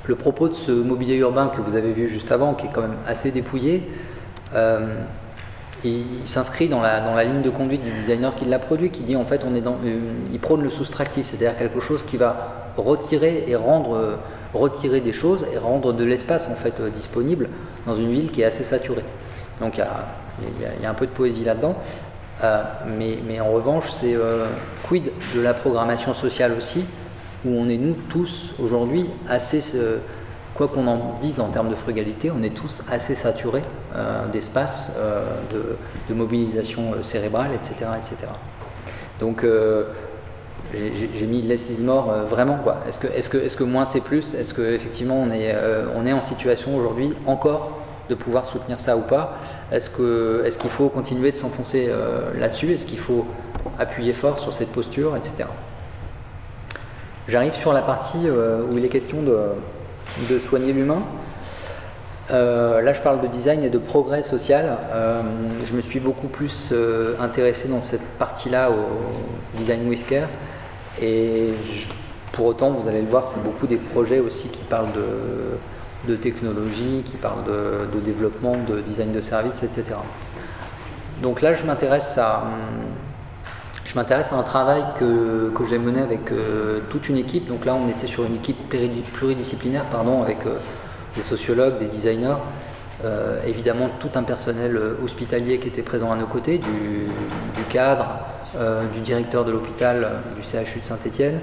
le 0.06 0.14
propos 0.16 0.48
de 0.48 0.54
ce 0.54 0.72
mobilier 0.72 1.16
urbain 1.16 1.52
que 1.54 1.60
vous 1.60 1.76
avez 1.76 1.92
vu 1.92 2.08
juste 2.08 2.32
avant, 2.32 2.54
qui 2.54 2.66
est 2.66 2.70
quand 2.72 2.80
même 2.80 2.96
assez 3.06 3.30
dépouillé, 3.32 3.82
il 5.84 6.04
s'inscrit 6.24 6.68
dans 6.68 6.80
la, 6.80 7.00
dans 7.00 7.14
la, 7.14 7.24
ligne 7.24 7.42
de 7.42 7.50
conduite 7.50 7.84
du 7.84 7.92
designer 7.92 8.34
qui 8.34 8.46
l'a 8.46 8.58
produit, 8.58 8.88
qui 8.90 9.02
dit 9.02 9.14
en 9.14 9.24
fait 9.26 9.42
on 9.46 9.54
est 9.54 9.60
dans, 9.60 9.76
il 10.32 10.40
prône 10.40 10.62
le 10.62 10.70
soustractif, 10.70 11.28
c'est-à-dire 11.28 11.58
quelque 11.58 11.80
chose 11.80 12.02
qui 12.02 12.16
va 12.16 12.72
retirer 12.78 13.44
et 13.46 13.54
rendre 13.54 14.18
retirer 14.54 15.00
des 15.00 15.12
choses 15.12 15.46
et 15.52 15.58
rendre 15.58 15.92
de 15.92 16.04
l'espace 16.04 16.50
en 16.50 16.54
fait 16.54 16.74
euh, 16.80 16.90
disponible 16.90 17.48
dans 17.86 17.94
une 17.94 18.10
ville 18.10 18.30
qui 18.30 18.42
est 18.42 18.44
assez 18.44 18.64
saturée. 18.64 19.04
Donc 19.60 19.78
il 19.78 20.82
y 20.82 20.86
a, 20.86 20.90
un 20.90 20.94
peu 20.94 21.06
de 21.06 21.12
poésie 21.12 21.44
là-dedans. 21.44 21.76
Euh, 22.42 22.62
mais, 22.98 23.18
mais, 23.24 23.40
en 23.40 23.52
revanche, 23.52 23.84
c'est 23.90 24.14
euh, 24.14 24.46
quid 24.88 25.04
de 25.34 25.40
la 25.40 25.54
programmation 25.54 26.14
sociale 26.14 26.52
aussi, 26.58 26.84
où 27.44 27.50
on 27.50 27.68
est 27.68 27.76
nous 27.76 27.94
tous 28.08 28.54
aujourd'hui 28.58 29.08
assez, 29.28 29.62
quoi 30.54 30.66
qu'on 30.68 30.86
en 30.88 31.18
dise 31.20 31.38
en 31.38 31.50
termes 31.50 31.68
de 31.68 31.76
frugalité, 31.76 32.32
on 32.36 32.42
est 32.42 32.54
tous 32.54 32.82
assez 32.90 33.14
saturés 33.14 33.62
d'espace, 34.32 34.98
de, 35.52 35.76
de, 36.08 36.14
mobilisation 36.14 36.94
cérébrale, 37.02 37.50
etc. 37.54 37.90
etc. 38.00 38.32
Donc 39.20 39.44
j'ai 40.72 41.26
mis 41.26 41.42
less 41.42 41.68
is 41.70 41.82
more 41.82 42.10
euh, 42.10 42.24
vraiment 42.24 42.56
quoi. 42.56 42.78
Est-ce 42.88 42.98
que, 42.98 43.06
est 43.06 43.28
que, 43.28 43.54
que 43.54 43.64
moins 43.64 43.84
c'est 43.84 44.02
plus? 44.02 44.34
Est-ce 44.34 44.54
qu'effectivement 44.54 45.16
on 45.20 45.30
est, 45.30 45.52
euh, 45.54 45.86
on 45.94 46.06
est 46.06 46.12
en 46.12 46.22
situation 46.22 46.76
aujourd'hui 46.76 47.14
encore 47.26 47.78
de 48.08 48.14
pouvoir 48.14 48.46
soutenir 48.46 48.80
ça 48.80 48.96
ou 48.96 49.02
pas? 49.02 49.38
Est-ce 49.70 49.90
qu'il 49.90 50.70
faut 50.70 50.88
continuer 50.88 51.32
de 51.32 51.36
s'enfoncer 51.36 51.86
euh, 51.88 52.38
là-dessus? 52.38 52.72
Est-ce 52.72 52.86
qu'il 52.86 52.98
faut 52.98 53.26
appuyer 53.78 54.12
fort 54.12 54.40
sur 54.40 54.54
cette 54.54 54.72
posture, 54.72 55.16
etc. 55.16 55.44
J'arrive 57.28 57.54
sur 57.54 57.72
la 57.72 57.82
partie 57.82 58.28
où 58.28 58.76
il 58.76 58.84
est 58.84 58.88
question 58.88 59.18
de, 59.22 60.38
soigner 60.40 60.72
l'humain. 60.72 61.02
là, 62.28 62.92
je 62.92 63.00
parle 63.00 63.20
de 63.20 63.28
design 63.28 63.62
et 63.62 63.70
de 63.70 63.78
progrès 63.78 64.24
social. 64.24 64.78
je 65.64 65.72
me 65.72 65.80
suis 65.80 66.00
beaucoup 66.00 66.26
plus 66.26 66.74
intéressé 67.20 67.68
dans 67.68 67.82
cette 67.82 68.04
partie-là 68.18 68.72
au 68.72 69.56
design 69.56 69.88
whisker. 69.88 70.24
Et 71.00 71.54
pour 72.32 72.46
autant, 72.46 72.70
vous 72.70 72.88
allez 72.88 73.02
le 73.02 73.08
voir, 73.08 73.26
c'est 73.26 73.42
beaucoup 73.42 73.66
des 73.66 73.76
projets 73.76 74.18
aussi 74.18 74.48
qui 74.48 74.62
parlent 74.64 74.92
de, 76.06 76.16
technologie, 76.16 77.04
qui 77.10 77.16
parlent 77.16 77.44
de, 77.44 78.00
développement, 78.00 78.56
de 78.68 78.80
design 78.80 79.12
de 79.12 79.20
services, 79.20 79.62
etc. 79.62 79.96
Donc 81.22 81.40
là, 81.40 81.54
je 81.54 81.64
m'intéresse 81.64 82.18
à, 82.18 82.44
je 83.92 83.94
m'intéresse 83.94 84.32
à 84.32 84.36
un 84.36 84.42
travail 84.42 84.82
que, 84.98 85.52
j'ai 85.68 85.78
mené 85.78 86.00
avec 86.00 86.32
euh, 86.32 86.80
toute 86.90 87.08
une 87.08 87.18
équipe. 87.18 87.46
Donc 87.46 87.64
là, 87.64 87.74
on 87.74 87.88
était 87.88 88.06
sur 88.06 88.24
une 88.24 88.36
équipe 88.36 88.56
pluridisciplinaire, 89.12 89.84
pardon, 89.84 90.22
avec 90.22 90.38
euh, 90.46 90.56
des 91.14 91.22
sociologues, 91.22 91.78
des 91.78 91.86
designers, 91.86 92.36
euh, 93.04 93.38
évidemment 93.46 93.90
tout 94.00 94.10
un 94.14 94.22
personnel 94.22 94.80
hospitalier 95.04 95.58
qui 95.58 95.68
était 95.68 95.82
présent 95.82 96.10
à 96.10 96.16
nos 96.16 96.26
côtés, 96.26 96.58
du 96.58 97.64
cadre, 97.70 98.06
euh, 98.54 98.86
du 98.88 99.00
directeur 99.00 99.46
de 99.46 99.50
l'hôpital 99.50 100.04
euh, 100.04 100.36
du 100.36 100.42
CHU 100.42 100.80
de 100.80 100.84
Saint-Étienne, 100.84 101.40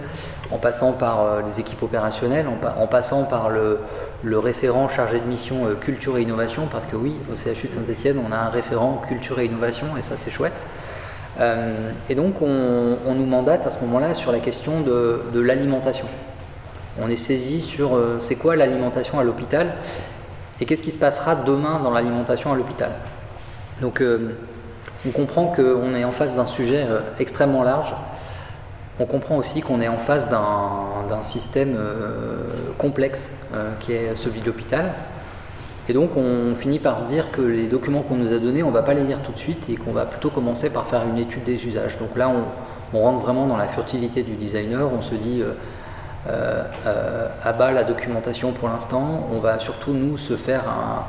en 0.52 0.58
passant 0.58 0.92
par 0.92 1.24
euh, 1.24 1.42
les 1.42 1.60
équipes 1.60 1.82
opérationnelles, 1.82 2.46
en, 2.48 2.86
passant 2.86 3.24
par 3.24 3.50
le, 3.50 3.80
référent 4.38 4.88
chargé 4.90 5.20
de 5.20 5.26
mission 5.26 5.70
culture 5.82 6.20
et 6.20 6.22
innovation, 6.22 6.68
parce 6.72 6.86
que 6.86 6.96
oui, 6.96 7.16
au 7.34 7.36
CHU 7.36 7.68
de 7.68 7.74
Saint-Étienne, 7.74 8.22
on 8.24 8.32
a 8.32 8.38
un 8.38 8.50
référent 8.50 9.02
culture 9.08 9.40
et 9.40 9.46
innovation, 9.46 9.98
et 9.98 10.04
ça 10.04 10.16
c'est 10.24 10.30
chouette. 10.30 10.62
et 12.10 12.16
donc 12.16 12.44
on, 12.44 13.16
nous 13.16 13.26
mandate 13.26 13.66
à 13.66 13.72
ce 13.72 13.80
moment-là 13.86 14.14
sur 14.14 14.32
la 14.32 14.40
question 14.40 14.82
de, 14.82 15.24
de 15.34 15.40
l'alimentation. 15.40 16.06
On 17.02 17.10
est 17.10 17.16
saisi 17.16 17.62
sur 17.62 17.98
c'est 18.22 18.36
quoi 18.36 18.56
l'alimentation 18.56 19.20
à 19.20 19.24
l'hôpital 19.24 19.74
et 20.62 20.66
qu'est-ce 20.66 20.84
qui 20.84 20.92
se 20.92 20.98
passera 20.98 21.36
demain 21.36 21.80
dans 21.80 21.92
l'alimentation 21.92 22.52
à 22.52 22.56
l'hôpital? 22.56 22.92
Donc 23.82 24.04
on 25.08 25.12
comprend 25.12 25.46
qu'on 25.46 25.96
est 25.96 26.04
en 26.04 26.12
face 26.12 26.34
d'un 26.36 26.46
sujet 26.46 26.86
euh, 26.88 27.00
extrêmement 27.20 27.64
large. 27.64 27.94
On 29.00 29.06
comprend 29.06 29.38
aussi 29.38 29.62
qu'on 29.62 29.80
est 29.80 29.88
en 29.88 29.98
face 29.98 30.30
d'un 30.30 31.24
système 31.24 31.76
euh, 31.78 32.74
complexe 32.78 33.48
euh, 33.54 33.72
qui 33.80 33.94
est 33.94 34.16
celui 34.18 34.42
de 34.42 34.46
l'hôpital. 34.46 34.92
Et 35.88 35.94
donc 35.94 36.18
on 36.18 36.54
finit 36.54 36.80
par 36.80 37.00
se 37.00 37.06
dire 37.06 37.32
que 37.32 37.42
les 37.42 37.68
documents 37.68 38.02
qu'on 38.02 38.16
nous 38.16 38.34
a 38.34 38.40
donnés, 38.40 38.62
on 38.62 38.70
ne 38.70 38.74
va 38.74 38.84
pas 38.84 38.94
les 38.94 39.04
lire 39.04 39.20
tout 39.24 39.32
de 39.32 39.40
suite 39.40 39.70
et 39.70 39.76
qu'on 39.76 39.94
va 39.94 40.06
plutôt 40.06 40.30
commencer 40.30 40.72
par 40.72 40.86
faire 40.88 41.04
une 41.08 41.18
étude 41.18 41.46
des 41.46 41.66
usages. 41.66 41.98
Donc 41.98 42.16
là, 42.16 42.30
on, 42.94 43.00
rentre 43.00 43.20
vraiment 43.20 43.48
dans 43.48 43.58
la 43.58 43.68
furtivité 43.68 44.22
du 44.22 44.34
designer. 44.36 44.88
On 44.92 45.02
se 45.02 45.16
dit, 45.16 45.44
à 46.28 47.54
bas 47.54 47.72
la 47.72 47.84
documentation 47.84 48.52
pour 48.52 48.68
l'instant, 48.68 49.28
on 49.32 49.40
va 49.40 49.58
surtout 49.60 49.94
nous 49.94 50.18
se 50.18 50.36
faire 50.36 50.64
un, 50.68 51.06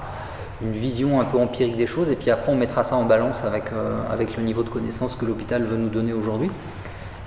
une 0.63 0.73
vision 0.73 1.21
un 1.21 1.25
peu 1.25 1.39
empirique 1.39 1.77
des 1.77 1.87
choses, 1.87 2.11
et 2.11 2.17
puis 2.17 2.31
après 2.31 2.53
on 2.53 2.57
mettra 2.57 2.85
ça 2.85 2.97
en 2.97 3.05
balance 3.05 3.45
avec, 3.45 3.65
euh, 3.73 4.01
avec 4.11 4.37
le 4.37 4.43
niveau 4.43 4.63
de 4.63 4.69
connaissance 4.69 5.15
que 5.15 5.25
l'hôpital 5.25 5.65
veut 5.65 5.77
nous 5.77 5.89
donner 5.89 6.13
aujourd'hui. 6.13 6.51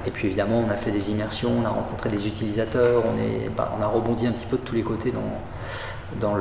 Et 0.05 0.11
puis 0.11 0.27
évidemment, 0.27 0.63
on 0.67 0.69
a 0.69 0.75
fait 0.75 0.91
des 0.91 1.11
immersions, 1.11 1.51
on 1.61 1.65
a 1.65 1.69
rencontré 1.69 2.09
des 2.09 2.27
utilisateurs, 2.27 3.03
on, 3.05 3.21
est, 3.21 3.49
bah, 3.55 3.73
on 3.79 3.81
a 3.81 3.87
rebondi 3.87 4.27
un 4.27 4.33
petit 4.33 4.45
peu 4.45 4.57
de 4.57 4.61
tous 4.61 4.75
les 4.75 4.83
côtés 4.83 5.11
dans, 5.11 5.39
dans 6.19 6.35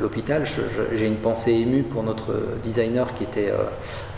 l'hôpital. 0.00 0.44
J'ai 0.92 1.06
une 1.06 1.16
pensée 1.16 1.52
émue 1.52 1.84
pour 1.84 2.02
notre 2.02 2.34
designer 2.62 3.14
qui 3.14 3.22
était 3.22 3.50
euh, 3.50 3.64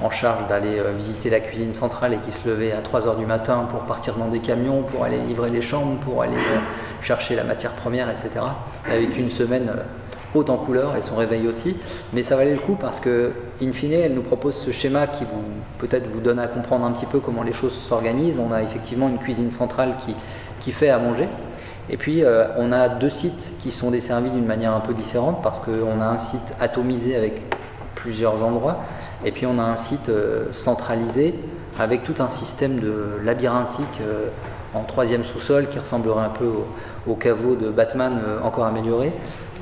en 0.03 0.11
charge 0.11 0.49
d'aller 0.49 0.79
euh, 0.79 0.93
visiter 0.93 1.29
la 1.29 1.41
cuisine 1.41 1.75
centrale 1.75 2.15
et 2.15 2.19
qui 2.19 2.33
se 2.33 2.49
levait 2.49 2.73
à 2.73 2.81
3h 2.81 3.19
du 3.19 3.27
matin 3.27 3.69
pour 3.71 3.81
partir 3.81 4.17
dans 4.17 4.29
des 4.29 4.41
camions, 4.41 4.83
pour 4.83 5.05
aller 5.05 5.19
livrer 5.19 5.51
les 5.51 5.63
chambres, 5.63 6.01
pour 6.01 6.23
aller 6.23 6.39
chercher 7.03 7.37
la 7.37 7.45
matière 7.45 7.73
première, 7.73 8.09
etc. 8.11 8.31
Avec 8.91 9.17
une 9.19 9.31
semaine 9.31 9.71
haute 10.37 10.51
en 10.51 10.57
couleur 10.57 10.97
et 10.97 11.03
son 11.03 11.17
réveil 11.17 11.49
aussi, 11.49 11.77
mais 12.13 12.23
ça 12.23 12.37
valait 12.37 12.55
le 12.55 12.61
coup 12.61 12.77
parce 12.81 13.01
que, 13.01 13.33
in 13.63 13.73
fine, 13.73 13.93
elle 13.93 14.15
nous 14.15 14.23
propose 14.23 14.55
ce 14.55 14.71
schéma 14.71 15.07
qui 15.07 15.25
vous 15.25 15.43
peut-être 15.79 16.09
vous 16.13 16.21
donne 16.21 16.39
à 16.39 16.47
comprendre 16.47 16.85
un 16.85 16.93
petit 16.93 17.07
peu 17.07 17.21
comment 17.21 17.43
les 17.43 17.53
choses 17.53 17.75
s'organisent. 17.75 18.39
On 18.39 18.53
a 18.53 18.63
effectivement 18.63 19.09
une 19.09 19.19
cuisine 19.19 19.51
centrale 19.51 19.95
qui, 20.05 20.15
qui 20.61 20.73
fait 20.73 20.91
à 20.91 20.99
manger. 20.99 21.29
Et 21.89 21.97
puis 21.97 22.25
euh, 22.25 22.47
on 22.57 22.73
a 22.73 22.89
deux 22.89 23.11
sites 23.11 23.53
qui 23.63 23.71
sont 23.71 23.91
desservis 23.91 24.31
d'une 24.31 24.47
manière 24.47 24.75
un 24.75 24.81
peu 24.81 24.93
différente 24.93 25.41
parce 25.43 25.61
qu'on 25.61 26.01
a 26.01 26.07
un 26.07 26.19
site 26.19 26.55
atomisé 26.61 27.15
avec 27.15 27.43
plusieurs 27.95 28.43
endroits 28.43 28.79
et 29.25 29.31
puis 29.31 29.47
on 29.47 29.59
a 29.59 29.63
un 29.63 29.77
site 29.77 30.09
euh, 30.09 30.47
centralisé 30.53 31.35
avec 31.79 32.03
tout 32.03 32.15
un 32.19 32.29
système 32.29 32.81
de 32.81 33.21
labyrinthique 33.23 34.01
euh, 34.01 34.29
en 34.75 34.83
troisième 34.83 35.25
sous-sol 35.25 35.69
qui 35.69 35.79
ressemblerait 35.79 36.25
un 36.25 36.31
peu 36.31 36.47
au, 36.47 36.67
au 37.13 37.15
caveau 37.15 37.55
de 37.55 37.71
Batman 37.71 38.21
encore 38.43 38.65
amélioré 38.65 39.13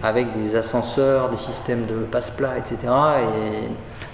avec 0.03 0.27
des 0.43 0.57
ascenseurs, 0.57 1.31
des 1.31 1.37
systèmes 1.37 1.87
de 1.87 2.05
passe-plat, 2.05 2.59
etc. 2.59 2.77
Et 3.21 3.69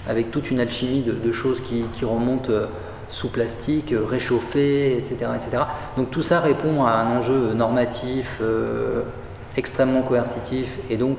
avec 0.09 0.31
toute 0.31 0.51
une 0.51 0.59
alchimie 0.59 1.01
de, 1.01 1.31
choses 1.31 1.61
qui, 1.61 1.85
remontent 2.03 2.51
euh, 2.51 2.65
sous 3.09 3.29
plastique, 3.29 3.91
euh, 3.91 4.05
réchauffées, 4.05 4.97
etc., 4.97 5.31
etc. 5.35 5.63
Donc 5.97 6.11
tout 6.11 6.23
ça 6.23 6.39
répond 6.39 6.85
à 6.85 6.91
un 6.91 7.17
enjeu 7.17 7.53
normatif 7.53 8.39
euh, 8.41 9.03
extrêmement 9.57 10.01
coercitif 10.01 10.67
et 10.89 10.97
donc 10.97 11.17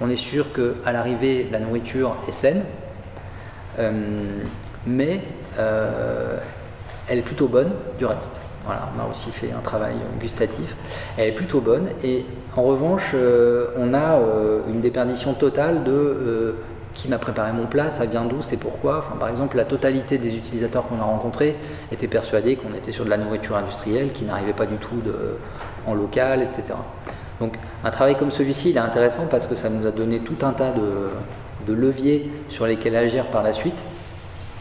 on 0.00 0.08
est 0.08 0.16
sûr 0.16 0.46
qu'à 0.52 0.92
l'arrivée 0.92 1.48
la 1.50 1.60
nourriture 1.60 2.16
est 2.28 2.32
saine, 2.32 2.64
mais 4.86 5.20
elle 7.08 7.18
est 7.18 7.22
plutôt 7.22 7.46
bonne 7.46 7.70
du 7.98 8.06
reste. 8.06 8.40
Voilà, 8.64 8.88
on 8.96 9.00
a 9.00 9.10
aussi 9.10 9.30
fait 9.30 9.52
un 9.52 9.60
travail 9.60 9.96
gustatif. 10.20 10.74
Elle 11.16 11.28
est 11.28 11.36
plutôt 11.36 11.60
bonne 11.60 11.88
et 12.02 12.24
en 12.54 12.62
revanche, 12.62 13.12
euh, 13.14 13.68
on 13.78 13.94
a 13.94 14.18
euh, 14.18 14.60
une 14.68 14.82
déperdition 14.82 15.32
totale 15.32 15.84
de 15.84 15.90
euh, 15.90 16.52
qui 16.92 17.08
m'a 17.08 17.16
préparé 17.16 17.50
mon 17.52 17.64
plat, 17.64 17.90
ça 17.90 18.04
vient 18.04 18.26
d'où, 18.26 18.42
c'est 18.42 18.58
pourquoi. 18.58 19.06
Par 19.18 19.30
exemple, 19.30 19.56
la 19.56 19.64
totalité 19.64 20.18
des 20.18 20.36
utilisateurs 20.36 20.86
qu'on 20.86 21.00
a 21.00 21.04
rencontrés 21.04 21.56
étaient 21.90 22.08
persuadés 22.08 22.56
qu'on 22.56 22.74
était 22.74 22.92
sur 22.92 23.06
de 23.06 23.10
la 23.10 23.16
nourriture 23.16 23.56
industrielle 23.56 24.12
qui 24.12 24.26
n'arrivait 24.26 24.52
pas 24.52 24.66
du 24.66 24.76
tout 24.76 25.00
en 25.86 25.94
local, 25.94 26.42
etc. 26.42 26.74
Donc 27.40 27.54
un 27.82 27.90
travail 27.90 28.14
comme 28.16 28.30
celui-ci, 28.30 28.70
il 28.70 28.76
est 28.76 28.80
intéressant 28.80 29.26
parce 29.30 29.46
que 29.46 29.56
ça 29.56 29.70
nous 29.70 29.86
a 29.86 29.90
donné 29.90 30.18
tout 30.18 30.36
un 30.44 30.52
tas 30.52 30.72
de, 31.66 31.72
leviers 31.72 32.30
sur 32.50 32.66
lesquels 32.66 32.94
agir 32.94 33.24
par 33.28 33.42
la 33.42 33.54
suite. 33.54 33.82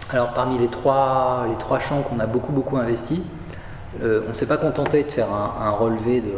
Alors 0.10 0.32
parmi 0.32 0.58
les 0.58 0.70
trois, 0.70 1.46
champs 1.82 2.02
qu'on 2.04 2.22
a 2.22 2.28
beaucoup 2.28 2.54
beaucoup 2.54 2.78
investi, 2.78 3.24
on 4.02 4.30
ne 4.30 4.34
s'est 4.34 4.48
pas 4.48 4.56
contenté 4.56 5.04
de 5.04 5.10
faire 5.10 5.28
un, 5.34 5.72
relevé 5.72 6.22
de, 6.22 6.32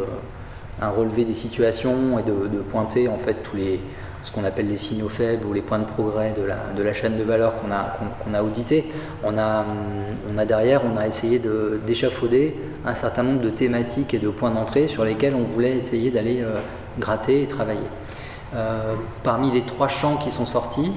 un 0.80 0.90
relevé 0.90 1.24
des 1.24 1.34
situations 1.34 2.18
et 2.18 2.22
de, 2.22 2.58
pointer 2.70 3.08
en 3.08 3.18
fait 3.18 3.34
tous 3.42 3.56
les, 3.56 3.80
ce 4.22 4.32
qu'on 4.32 4.44
appelle 4.44 4.68
les 4.68 4.76
signaux 4.76 5.08
faibles 5.08 5.46
ou 5.46 5.52
les 5.52 5.62
points 5.62 5.78
de 5.78 5.84
progrès 5.84 6.34
de 6.36 6.42
la, 6.42 6.56
de 6.76 6.82
la 6.82 6.92
chaîne 6.92 7.18
de 7.18 7.22
valeur 7.22 7.60
qu'on 7.60 7.70
a, 7.70 7.96
qu'on, 8.24 8.34
a 8.34 8.42
audité. 8.42 8.90
On 9.22 9.38
a, 9.38 9.64
on 10.32 10.38
a 10.38 10.44
derrière, 10.44 10.82
on 10.84 10.96
a 10.96 11.06
essayé 11.06 11.40
d'échafauder 11.86 12.56
un 12.86 12.94
certain 12.94 13.22
nombre 13.22 13.40
de 13.40 13.50
thématiques 13.50 14.14
et 14.14 14.18
de 14.18 14.28
points 14.28 14.50
d'entrée 14.50 14.88
sur 14.88 15.04
lesquels 15.04 15.34
on 15.34 15.44
voulait 15.44 15.76
essayer 15.76 16.10
d'aller 16.10 16.42
euh, 16.42 16.60
gratter 16.98 17.42
et 17.42 17.46
travailler. 17.46 17.80
Euh, 18.54 18.94
parmi 19.22 19.50
les 19.50 19.62
trois 19.62 19.88
champs 19.88 20.16
qui 20.16 20.30
sont 20.30 20.46
sortis, 20.46 20.92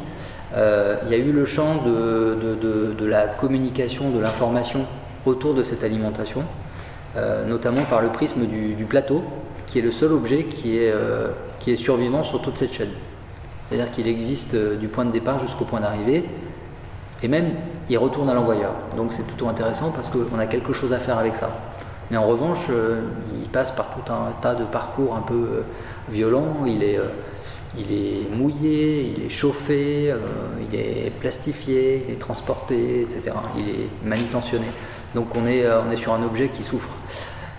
euh, 0.55 0.95
il 1.05 1.11
y 1.11 1.15
a 1.15 1.17
eu 1.17 1.31
le 1.31 1.45
champ 1.45 1.83
de, 1.83 2.37
de, 2.61 2.93
de 2.93 3.05
la 3.05 3.27
communication, 3.27 4.09
de 4.09 4.19
l'information 4.19 4.85
autour 5.25 5.53
de 5.53 5.63
cette 5.63 5.83
alimentation, 5.83 6.43
notamment 7.47 7.81
par 7.81 8.01
le 8.01 8.09
prisme 8.09 8.45
du 8.45 8.85
plateau, 8.85 9.23
qui 9.67 9.79
est 9.79 9.81
le 9.81 9.91
seul 9.91 10.13
objet 10.13 10.45
qui 10.45 10.77
est, 10.77 10.91
euh, 10.91 11.27
qui 11.59 11.71
est 11.71 11.77
survivant 11.77 12.23
sur 12.23 12.41
toute 12.41 12.57
cette 12.57 12.73
chaîne. 12.73 12.91
C'est-à-dire 13.69 13.91
qu'il 13.91 14.07
existe 14.07 14.55
euh, 14.55 14.77
du 14.77 14.87
point 14.87 15.05
de 15.05 15.11
départ 15.11 15.39
jusqu'au 15.41 15.65
point 15.65 15.81
d'arrivée, 15.81 16.23
et 17.21 17.27
même 17.27 17.51
il 17.89 17.97
retourne 17.97 18.29
à 18.29 18.33
l'envoyeur. 18.33 18.71
Donc 18.95 19.13
c'est 19.13 19.27
plutôt 19.27 19.47
intéressant 19.47 19.91
parce 19.91 20.09
qu'on 20.09 20.39
a 20.39 20.45
quelque 20.45 20.73
chose 20.73 20.93
à 20.93 20.99
faire 20.99 21.17
avec 21.17 21.35
ça. 21.35 21.49
Mais 22.09 22.17
en 22.17 22.25
revanche, 22.25 22.65
euh, 22.69 23.01
il 23.41 23.49
passe 23.49 23.71
par 23.71 23.93
tout 23.93 24.11
un 24.11 24.31
tas 24.41 24.55
de 24.55 24.63
parcours 24.63 25.15
un 25.15 25.21
peu 25.21 25.63
violents. 26.09 26.63
Il 26.65 26.81
est, 26.81 26.97
il 27.77 27.91
est 27.91 28.29
mouillé, 28.33 29.13
il 29.17 29.25
est 29.25 29.29
chauffé, 29.29 30.13
il 30.61 30.79
est 30.79 31.11
plastifié, 31.19 32.05
il 32.07 32.13
est 32.13 32.19
transporté, 32.19 33.01
etc. 33.01 33.31
Il 33.57 33.67
est 33.67 33.89
manutentionné. 34.05 34.67
Donc 35.15 35.35
on 35.35 35.45
est, 35.45 35.67
on 35.69 35.91
est 35.91 35.97
sur 35.97 36.13
un 36.13 36.23
objet 36.23 36.47
qui 36.47 36.63
souffre. 36.63 36.91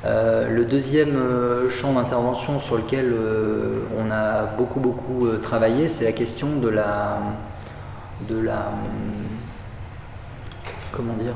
Euh, 0.05 0.49
le 0.49 0.65
deuxième 0.65 1.17
euh, 1.17 1.71
champ 1.71 1.95
d'intervention 1.95 2.61
sur 2.61 2.77
lequel 2.77 3.13
euh, 3.13 3.81
on 3.99 4.13
a 4.13 4.45
beaucoup 4.45 4.79
beaucoup 4.79 5.27
travaillé, 5.43 5.89
c'est 5.89 6.05
la 6.05 6.13
question 6.13 6.57
de 6.61 6.69
la, 6.69 7.19
de 8.29 8.39
la, 8.39 8.71
comment 10.93 11.15
dire, 11.15 11.35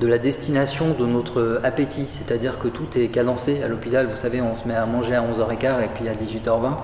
de 0.00 0.06
la 0.06 0.18
destination 0.18 0.94
de 0.98 1.06
notre 1.06 1.60
appétit, 1.64 2.08
c'est-à-dire 2.10 2.58
que 2.58 2.68
tout 2.68 2.88
est 2.96 3.08
cadencé 3.08 3.62
à 3.62 3.68
l'hôpital. 3.68 4.06
Vous 4.06 4.16
savez, 4.16 4.42
on 4.42 4.54
se 4.54 4.68
met 4.68 4.74
à 4.74 4.84
manger 4.84 5.14
à 5.14 5.22
11h15 5.22 5.82
et 5.82 5.88
puis 5.94 6.08
à 6.08 6.12
18h20. 6.12 6.74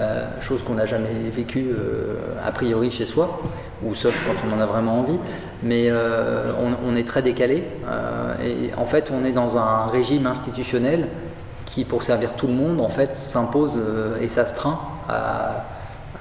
Euh, 0.00 0.24
chose 0.40 0.64
qu'on 0.64 0.74
n'a 0.74 0.86
jamais 0.86 1.30
vécue 1.32 1.70
euh, 1.70 2.16
a 2.44 2.50
priori 2.50 2.90
chez 2.90 3.04
soi, 3.04 3.40
ou 3.84 3.94
sauf 3.94 4.12
quand 4.26 4.48
on 4.48 4.52
en 4.52 4.60
a 4.60 4.66
vraiment 4.66 4.98
envie. 4.98 5.18
Mais 5.62 5.86
euh, 5.88 6.52
on, 6.84 6.96
est 6.96 7.06
très 7.06 7.22
décalé. 7.22 7.62
et 8.42 8.70
en 8.76 8.86
fait, 8.86 9.12
on 9.14 9.24
est 9.24 9.32
dans 9.32 9.56
un 9.56 9.86
régime 9.86 10.26
institutionnel 10.26 11.06
qui, 11.66 11.84
pour 11.84 12.02
servir 12.02 12.32
tout 12.32 12.48
le 12.48 12.54
monde, 12.54 12.80
en 12.80 12.88
fait, 12.88 13.16
s'impose 13.16 13.80
et 14.20 14.26
s'astreint 14.26 14.80
à, 15.08 15.64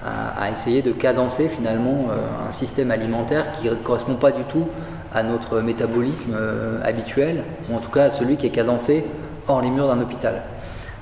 à, 0.05 0.51
essayer 0.51 0.81
de 0.81 0.91
cadencer 0.91 1.49
finalement 1.49 2.07
un 2.47 2.51
système 2.51 2.91
alimentaire 2.91 3.45
qui 3.59 3.69
ne 3.69 3.75
correspond 3.75 4.15
pas 4.15 4.31
du 4.31 4.43
tout 4.43 4.67
à 5.13 5.23
notre 5.23 5.59
métabolisme 5.61 6.35
habituel, 6.83 7.43
ou 7.69 7.75
en 7.75 7.79
tout 7.79 7.91
cas 7.91 8.05
à 8.05 8.11
celui 8.11 8.37
qui 8.37 8.47
est 8.47 8.51
cadencé 8.51 9.05
hors 9.47 9.61
les 9.61 9.69
murs 9.69 9.87
d'un 9.87 10.01
hôpital. 10.01 10.43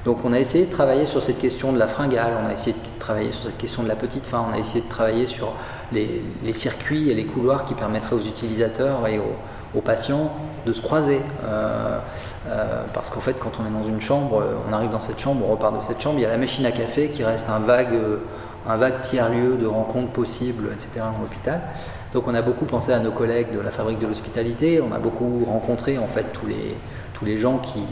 Donc 0.06 0.26
on 0.26 0.34
a 0.34 0.40
essayé 0.40 0.66
de 0.66 0.72
travailler 0.72 1.06
sur 1.06 1.22
cette 1.22 1.40
question 1.40 1.72
de 1.74 1.78
la 1.78 1.88
fringale, 1.88 2.34
on 2.44 2.48
a 2.48 2.54
essayé 2.54 2.74
de 2.74 3.00
travailler 3.00 3.32
sur 3.32 3.44
cette 3.44 3.58
question 3.58 3.84
de 3.84 3.88
la 3.88 3.96
petite 3.96 4.26
faim, 4.26 4.46
on 4.50 4.54
a 4.54 4.58
essayé 4.58 4.82
de 4.82 4.90
travailler 4.90 5.28
sur 5.28 5.54
les, 5.92 6.24
circuits 6.54 7.12
et 7.12 7.14
les 7.14 7.26
couloirs 7.26 7.66
qui 7.66 7.76
permettraient 7.76 8.16
aux 8.16 8.22
utilisateurs 8.22 9.08
et 9.08 9.20
aux, 9.20 9.82
patients 9.82 10.32
de 10.66 10.74
se 10.74 10.82
croiser. 10.82 11.22
Euh, 11.44 12.00
euh, 12.48 12.84
parce 12.94 13.10
qu'en 13.10 13.22
fait, 13.22 13.38
quand 13.40 13.52
on 13.60 13.66
est 13.66 13.70
dans 13.70 13.88
une 13.88 14.02
chambre, 14.02 14.44
on 14.70 14.74
arrive 14.74 14.90
dans 14.90 15.00
cette 15.00 15.20
chambre, 15.20 15.46
on 15.48 15.52
repart 15.52 15.78
de 15.80 15.86
cette 15.86 16.02
chambre, 16.02 16.18
il 16.18 16.24
y 16.24 16.26
a 16.26 16.30
la 16.30 16.38
machine 16.38 16.66
à 16.66 16.72
café 16.72 17.10
qui 17.10 17.24
reste 17.24 17.48
un 17.50 17.60
vague, 17.60 19.02
tiers-lieu 19.04 19.56
de 19.56 19.68
rencontres 19.68 20.12
possibles, 20.12 20.70
etc. 20.74 21.06
dans 21.14 21.22
l'hôpital. 21.22 21.62
Donc 22.14 22.28
on 22.28 22.36
a 22.36 22.42
beaucoup 22.42 22.66
pensé 22.66 22.92
à 22.92 23.00
nos 23.00 23.12
collègues 23.12 23.54
de 23.54 23.60
la 23.60 23.72
fabrique 23.72 24.00
de 24.00 24.08
l'hospitalité, 24.08 24.82
on 24.82 24.94
a 24.94 25.00
beaucoup 25.00 25.46
rencontré 25.46 25.98
en 25.98 26.08
fait 26.08 26.26
tous 26.34 26.48
les, 27.26 27.38
gens 27.38 27.60
qui, 27.60 27.84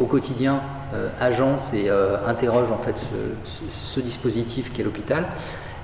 au 0.00 0.04
quotidien 0.04 0.60
euh, 0.94 1.08
agence 1.20 1.72
et 1.74 1.88
euh, 1.88 2.16
interroge 2.26 2.70
en 2.70 2.78
fait 2.78 3.02
ce, 3.44 4.00
dispositif 4.00 4.72
qu'est 4.72 4.82
l'hôpital. 4.82 5.24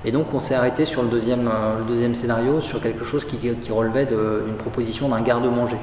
Et 0.05 0.11
donc 0.11 0.27
on 0.33 0.39
s'est 0.39 0.55
arrêté 0.55 0.85
sur 0.85 1.01
le 1.01 1.09
deuxième, 1.09 1.47
euh, 1.47 2.15
scénario, 2.15 2.61
sur 2.61 2.81
quelque 2.81 3.03
chose 3.03 3.25
qui, 3.25 3.37
relevait 3.71 4.05
d'une 4.05 4.55
proposition 4.55 5.09
d'un 5.09 5.21
garde-manger. 5.21 5.77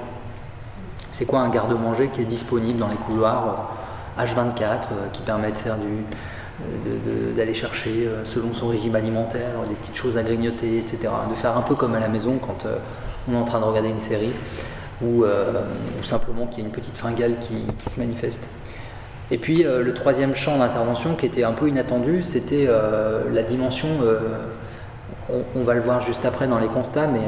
C'est 1.12 1.26
quoi 1.26 1.40
un 1.40 1.50
garde-manger 1.50 2.08
qui 2.14 2.22
est 2.22 2.26
disponible 2.26 2.78
dans 2.78 2.88
les 2.88 2.96
couloirs 2.96 3.72
H24, 4.18 5.12
qui 5.12 5.22
permet 5.22 5.50
de 5.50 5.56
faire 5.56 5.76
d'aller 7.36 7.54
chercher 7.54 8.08
selon 8.24 8.54
son 8.54 8.68
régime 8.68 8.94
alimentaire 8.94 9.66
des 9.68 9.74
petites 9.74 9.96
choses 9.96 10.16
à 10.16 10.22
grignoter, 10.22 10.78
etc. 10.78 11.10
De 11.28 11.34
faire 11.34 11.56
un 11.56 11.62
peu 11.62 11.74
comme 11.74 11.94
à 11.94 12.00
la 12.00 12.08
maison 12.08 12.38
quand 12.38 12.66
on 13.28 13.34
est 13.34 13.36
en 13.36 13.44
train 13.44 13.60
de 13.60 13.64
regarder 13.64 13.90
une 13.90 13.98
série. 13.98 14.32
Euh, 15.02 15.62
ou, 15.98 16.04
simplement 16.04 16.46
qu'il 16.46 16.58
y 16.58 16.62
ait 16.62 16.66
une 16.66 16.74
petite 16.74 16.96
fringale 16.96 17.36
qui, 17.38 17.90
se 17.90 17.98
manifeste. 17.98 18.50
Et 19.30 19.38
puis 19.38 19.64
euh, 19.64 19.82
le 19.82 19.94
troisième 19.94 20.34
champ 20.34 20.58
d'intervention 20.58 21.14
qui 21.14 21.24
était 21.24 21.44
un 21.44 21.52
peu 21.52 21.68
inattendu, 21.68 22.22
c'était 22.22 22.66
euh, 22.68 23.22
la 23.32 23.42
dimension, 23.42 23.88
on, 25.54 25.62
va 25.62 25.74
le 25.74 25.80
voir 25.80 26.02
juste 26.02 26.26
après 26.26 26.48
dans 26.48 26.58
les 26.58 26.68
constats, 26.68 27.06
mais 27.06 27.20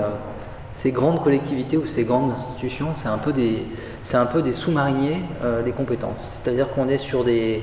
ces 0.75 0.91
grandes 0.91 1.23
collectivités 1.23 1.77
ou 1.77 1.87
ces 1.87 2.05
grandes 2.05 2.33
institutions, 2.33 2.89
c'est 2.95 3.09
un 3.09 3.19
peu 3.19 3.33
des, 3.33 4.53
sous-mariniers 4.53 5.23
des 5.65 5.73
compétences. 5.73 6.41
C'est-à-dire 6.43 6.71
qu'on 6.71 6.89
est 6.89 6.99
sur 6.99 7.25
des, 7.25 7.63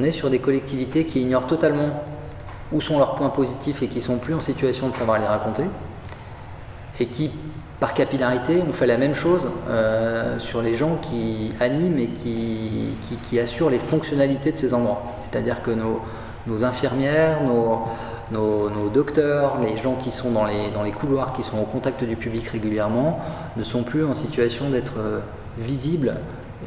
est 0.00 0.12
sur 0.12 0.30
des 0.30 0.38
collectivités 0.38 1.04
qui 1.06 1.22
ignorent 1.22 1.46
totalement 1.46 2.04
où 2.72 2.80
sont 2.80 2.98
leurs 2.98 3.16
points 3.16 3.30
positifs 3.30 3.82
et 3.82 3.88
qui 3.88 4.00
sont 4.00 4.18
plus 4.18 4.34
en 4.34 4.40
situation 4.40 4.90
de 4.90 4.94
savoir 4.94 5.18
les 5.18 5.26
raconter, 5.26 5.64
et 7.00 7.06
qui 7.06 7.32
par 7.80 7.94
capillarité, 7.94 8.62
on 8.68 8.74
fait 8.74 8.86
la 8.86 8.98
même 8.98 9.14
chose 9.14 9.48
euh, 9.70 10.38
sur 10.38 10.60
les 10.60 10.74
gens 10.76 10.96
qui 10.96 11.52
animent 11.60 11.98
et 11.98 12.08
qui, 12.08 13.38
assurent 13.38 13.70
les 13.70 13.78
fonctionnalités 13.78 14.52
de 14.52 14.58
ces 14.58 14.74
endroits. 14.74 15.02
C'est-à-dire 15.22 15.62
que 15.62 15.70
nos, 15.70 16.64
infirmières, 16.64 17.38
nos, 17.42 18.90
docteurs, 18.92 19.58
les 19.62 19.78
gens 19.78 19.94
qui 19.94 20.10
sont 20.10 20.30
dans 20.30 20.44
les, 20.44 20.70
dans 20.72 20.82
les 20.82 20.90
couloirs, 20.90 21.32
qui 21.32 21.42
sont 21.42 21.58
au 21.58 21.64
contact 21.64 22.04
du 22.04 22.16
public 22.16 22.46
régulièrement, 22.48 23.20
ne 23.56 23.64
sont 23.64 23.82
plus 23.82 24.04
en 24.04 24.12
situation 24.12 24.68
d'être 24.68 24.98
euh, 24.98 25.20
visibles 25.58 26.16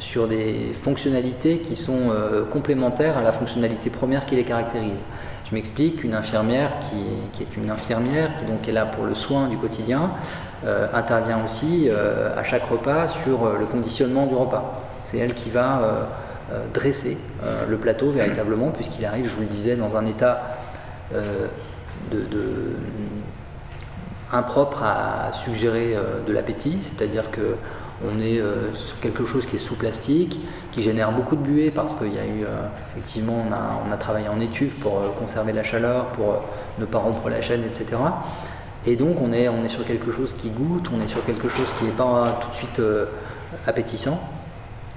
sur 0.00 0.26
des 0.26 0.72
fonctionnalités 0.82 1.58
qui 1.58 1.76
sont 1.76 2.10
euh, 2.10 2.44
complémentaires 2.44 3.18
à 3.18 3.22
la 3.22 3.30
fonctionnalité 3.30 3.88
première 3.88 4.26
qui 4.26 4.34
les 4.34 4.44
caractérise. 4.44 4.98
Je 5.44 5.54
m'explique, 5.54 6.02
une 6.02 6.14
infirmière 6.14 6.70
qui, 7.34 7.42
est 7.42 7.56
une 7.56 7.70
infirmière, 7.70 8.30
qui 8.38 8.46
donc 8.46 8.66
est 8.66 8.72
là 8.72 8.86
pour 8.86 9.04
le 9.04 9.14
soin 9.14 9.48
du 9.48 9.58
quotidien, 9.58 10.12
euh, 10.64 10.86
intervient 10.94 11.44
aussi 11.44 11.88
euh, 11.90 12.38
à 12.38 12.42
chaque 12.42 12.64
repas 12.64 13.08
sur 13.08 13.44
euh, 13.44 13.58
le 13.58 13.66
conditionnement 13.66 14.26
du 14.26 14.34
repas. 14.34 14.82
C'est 15.04 15.18
elle 15.18 15.34
qui 15.34 15.50
va 15.50 16.08
dresser 16.72 17.18
le 17.68 17.76
plateau 17.76 18.10
véritablement, 18.10 18.70
puisqu'il 18.70 19.04
arrive, 19.04 19.28
je 19.28 19.34
vous 19.34 19.42
le 19.42 19.48
disais, 19.48 19.76
dans 19.76 19.96
un 19.98 20.06
état 20.06 20.56
impropre 24.32 24.82
à 24.82 25.30
suggérer 25.34 25.94
de 26.26 26.32
l'appétit, 26.32 26.78
c'est-à-dire 26.80 27.30
que 27.30 27.56
on 28.12 28.20
est 28.20 28.40
sur 28.74 29.00
quelque 29.00 29.24
chose 29.24 29.46
qui 29.46 29.56
est 29.56 29.58
sous 29.58 29.76
plastique, 29.76 30.38
qui 30.72 30.82
génère 30.82 31.12
beaucoup 31.12 31.36
de 31.36 31.42
buée 31.42 31.70
parce 31.70 31.94
qu'il 31.96 32.12
y 32.14 32.18
a 32.18 32.26
eu, 32.26 32.44
effectivement, 32.90 33.44
on 33.48 33.92
a, 33.92 33.96
travaillé 33.96 34.28
en 34.28 34.40
étuve 34.40 34.74
pour 34.80 35.14
conserver 35.14 35.52
la 35.52 35.62
chaleur, 35.62 36.06
pour 36.08 36.40
ne 36.78 36.84
pas 36.84 36.98
rompre 36.98 37.28
la 37.28 37.40
chaîne, 37.40 37.62
etc. 37.62 37.96
Et 38.86 38.96
donc 38.96 39.16
on 39.20 39.32
est, 39.32 39.48
on 39.48 39.64
est 39.64 39.68
sur 39.68 39.84
quelque 39.84 40.12
chose 40.12 40.34
qui 40.34 40.50
goûte, 40.50 40.90
on 40.94 41.00
est 41.00 41.08
sur 41.08 41.24
quelque 41.24 41.48
chose 41.48 41.66
qui 41.78 41.84
n'est 41.84 41.90
pas 41.90 42.38
tout 42.40 42.50
de 42.50 42.54
suite 42.54 42.78
euh, 42.80 43.06
appétissant. 43.66 44.20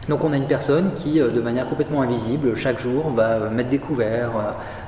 Donc 0.10 0.24
on 0.24 0.34
a 0.34 0.38
une 0.38 0.47
personne 0.47 0.91
qui, 0.97 1.22
euh, 1.22 1.30
de 1.30 1.39
manière 1.39 1.70
complètement 1.70 2.01
invisible, 2.01 2.55
chaque 2.55 2.80
jour 2.80 3.10
va 3.12 3.30
euh, 3.32 3.49
mettre 3.49 3.70
des 3.70 3.80
couverts, 3.80 4.32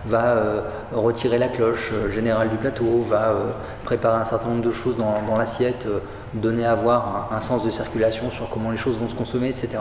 va 0.05 0.63
retirer 0.93 1.37
la 1.37 1.47
cloche 1.47 1.93
générale 2.11 2.49
du 2.49 2.57
plateau, 2.57 3.05
va 3.09 3.33
préparer 3.85 4.19
un 4.19 4.25
certain 4.25 4.49
nombre 4.49 4.63
de 4.63 4.71
choses 4.71 4.97
dans, 4.97 5.37
l'assiette, 5.37 5.85
donner 6.33 6.65
à 6.65 6.75
voir 6.75 7.29
un, 7.31 7.39
sens 7.39 7.65
de 7.65 7.71
circulation 7.71 8.31
sur 8.31 8.49
comment 8.49 8.71
les 8.71 8.77
choses 8.77 8.97
vont 8.97 9.09
se 9.09 9.15
consommer, 9.15 9.49
etc. 9.49 9.79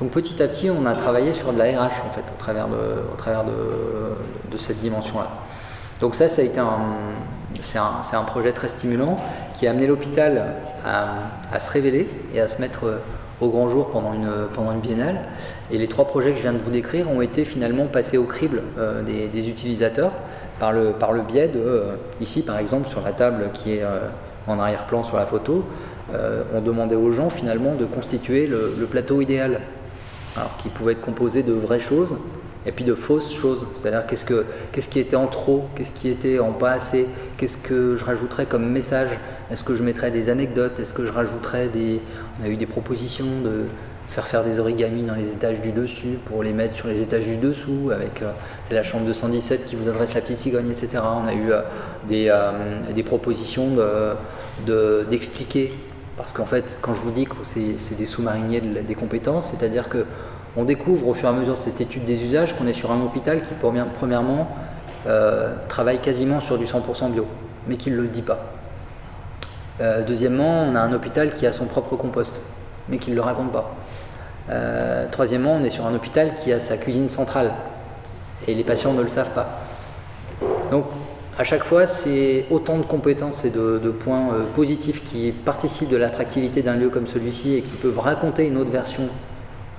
Donc 0.00 0.10
petit 0.10 0.42
à 0.42 0.48
petit, 0.48 0.70
on 0.70 0.86
a 0.86 0.94
travaillé 0.94 1.32
sur 1.32 1.52
de 1.52 1.58
la 1.58 1.64
RH 1.64 2.06
en 2.06 2.10
fait, 2.14 2.24
au 2.32 2.38
travers 2.38 2.68
de, 2.68 2.76
au 3.12 3.16
travers 3.16 3.44
de 3.44 4.58
cette 4.58 4.80
dimension-là. 4.80 5.30
Donc 6.00 6.14
ça, 6.14 6.28
ça 6.28 6.42
a 6.42 6.44
été 6.44 6.58
un, 6.58 6.78
c'est 7.62 8.16
un, 8.16 8.22
projet 8.24 8.52
très 8.52 8.68
stimulant 8.68 9.18
qui 9.54 9.66
a 9.66 9.70
amené 9.70 9.86
l'hôpital 9.86 10.54
à, 10.84 11.58
se 11.58 11.70
révéler 11.70 12.08
et 12.32 12.40
à 12.40 12.48
se 12.48 12.60
mettre 12.60 12.84
euh, 12.84 12.98
au 13.40 13.48
grand 13.48 13.68
jour 13.68 13.90
pendant 13.90 14.12
une, 14.12 14.30
pendant 14.54 14.72
une 14.72 14.80
biennale. 14.80 15.20
Et 15.70 15.78
les 15.78 15.88
trois 15.88 16.06
projets 16.06 16.30
que 16.30 16.36
je 16.36 16.42
viens 16.42 16.52
de 16.52 16.58
vous 16.58 16.70
décrire 16.70 17.10
ont 17.10 17.20
été 17.20 17.44
finalement 17.44 17.86
passés 17.86 18.18
au 18.18 18.24
crible 18.24 18.62
des, 19.06 19.48
utilisateurs 19.48 20.12
par 20.60 20.72
le, 20.72 20.92
par 20.92 21.12
le 21.12 21.22
biais 21.22 21.48
de, 21.48 21.84
ici 22.20 22.42
par 22.42 22.58
exemple 22.58 22.88
sur 22.88 23.00
la 23.02 23.12
table 23.12 23.50
qui 23.52 23.72
est 23.72 23.84
en 24.46 24.58
arrière-plan 24.58 25.02
sur 25.02 25.16
la 25.16 25.26
photo, 25.26 25.64
on 26.54 26.60
demandait 26.60 26.96
aux 26.96 27.10
gens 27.10 27.30
finalement 27.30 27.74
de 27.74 27.86
constituer 27.86 28.46
le, 28.46 28.86
plateau 28.90 29.20
idéal, 29.20 29.60
alors 30.36 30.56
qui 30.62 30.68
pouvait 30.68 30.92
être 30.92 31.00
composé 31.00 31.42
de 31.42 31.52
vraies 31.52 31.80
choses 31.80 32.14
et 32.66 32.72
puis 32.72 32.84
de 32.84 32.94
fausses 32.94 33.32
choses. 33.32 33.66
C'est-à-dire 33.74 34.06
qu'est-ce, 34.06 34.24
que, 34.24 34.44
qu'est-ce 34.72 34.88
qui 34.88 35.00
était 35.00 35.16
en 35.16 35.26
trop, 35.26 35.64
qu'est-ce 35.76 35.92
qui 35.92 36.08
était 36.08 36.38
en 36.38 36.52
pas 36.52 36.72
assez, 36.72 37.06
qu'est-ce 37.36 37.62
que 37.62 37.96
je 37.96 38.04
rajouterais 38.04 38.46
comme 38.46 38.68
message, 38.70 39.10
est-ce 39.50 39.64
que 39.64 39.74
je 39.74 39.82
mettrais 39.82 40.10
des 40.10 40.30
anecdotes, 40.30 40.78
est-ce 40.80 40.94
que 40.94 41.04
je 41.06 41.12
rajouterais 41.12 41.68
des... 41.68 42.00
On 42.40 42.44
a 42.44 42.48
eu 42.48 42.56
des 42.56 42.66
propositions 42.66 43.26
de 43.44 43.64
faire 44.08 44.26
faire 44.26 44.44
des 44.44 44.60
origamis 44.60 45.02
dans 45.02 45.14
les 45.14 45.28
étages 45.32 45.60
du 45.60 45.72
dessus 45.72 46.18
pour 46.26 46.42
les 46.42 46.52
mettre 46.52 46.76
sur 46.76 46.88
les 46.88 47.00
étages 47.00 47.24
du 47.24 47.36
dessous 47.36 47.90
avec 47.92 48.22
euh, 48.22 48.30
c'est 48.68 48.74
la 48.74 48.82
chambre 48.82 49.06
217 49.06 49.66
qui 49.66 49.76
vous 49.76 49.88
adresse 49.88 50.14
la 50.14 50.20
petite 50.20 50.40
cigogne 50.40 50.70
etc 50.70 51.02
on 51.02 51.26
a 51.26 51.32
eu 51.32 51.50
euh, 51.50 51.62
des, 52.06 52.28
euh, 52.28 52.52
des, 52.94 53.02
propositions 53.02 53.74
de, 53.74 54.10
d'expliquer 55.10 55.72
parce 56.16 56.32
qu'en 56.32 56.46
fait 56.46 56.76
quand 56.80 56.94
je 56.94 57.00
vous 57.00 57.10
dis 57.10 57.24
que 57.24 57.34
c'est, 57.42 57.96
des 57.96 58.06
sous-mariniers 58.06 58.60
des 58.60 58.94
compétences 58.94 59.50
c'est 59.50 59.64
à 59.64 59.68
dire 59.68 59.88
que 59.88 60.06
on 60.56 60.64
découvre 60.64 61.08
au 61.08 61.14
fur 61.14 61.28
et 61.28 61.32
à 61.32 61.34
mesure 61.34 61.56
de 61.56 61.60
cette 61.60 61.80
étude 61.80 62.04
des 62.04 62.22
usages 62.22 62.54
qu'on 62.56 62.66
est 62.66 62.74
sur 62.74 62.92
un 62.92 63.00
hôpital 63.00 63.42
qui, 63.42 63.54
premièrement, 63.54 64.48
euh, 65.06 65.54
travaille 65.68 66.00
quasiment 66.00 66.40
sur 66.40 66.58
du 66.58 66.66
100% 66.66 67.10
bio, 67.10 67.26
mais 67.66 67.76
qui 67.76 67.90
ne 67.90 67.96
le 67.96 68.06
dit 68.06 68.22
pas. 68.22 68.38
Euh, 69.80 70.04
deuxièmement, 70.04 70.62
on 70.62 70.76
a 70.76 70.80
un 70.80 70.92
hôpital 70.92 71.34
qui 71.34 71.46
a 71.46 71.52
son 71.52 71.66
propre 71.66 71.96
compost, 71.96 72.40
mais 72.88 72.98
qui 72.98 73.10
ne 73.10 73.16
le 73.16 73.20
raconte 73.20 73.52
pas. 73.52 73.74
Euh, 74.50 75.06
troisièmement, 75.10 75.54
on 75.54 75.64
est 75.64 75.70
sur 75.70 75.86
un 75.86 75.94
hôpital 75.94 76.34
qui 76.42 76.52
a 76.52 76.60
sa 76.60 76.76
cuisine 76.76 77.08
centrale, 77.08 77.50
et 78.46 78.54
les 78.54 78.64
patients 78.64 78.92
ne 78.92 79.02
le 79.02 79.08
savent 79.08 79.34
pas. 79.34 79.60
Donc, 80.70 80.84
à 81.38 81.44
chaque 81.44 81.64
fois, 81.64 81.86
c'est 81.86 82.46
autant 82.50 82.78
de 82.78 82.84
compétences 82.84 83.44
et 83.44 83.50
de, 83.50 83.90
points 83.90 84.28
positifs 84.54 85.02
qui 85.10 85.32
participent 85.32 85.90
de 85.90 85.96
l'attractivité 85.96 86.62
d'un 86.62 86.76
lieu 86.76 86.90
comme 86.90 87.06
celui-ci 87.06 87.56
et 87.56 87.62
qui 87.62 87.76
peuvent 87.76 87.98
raconter 87.98 88.46
une 88.46 88.56
autre 88.56 88.70
version 88.70 89.08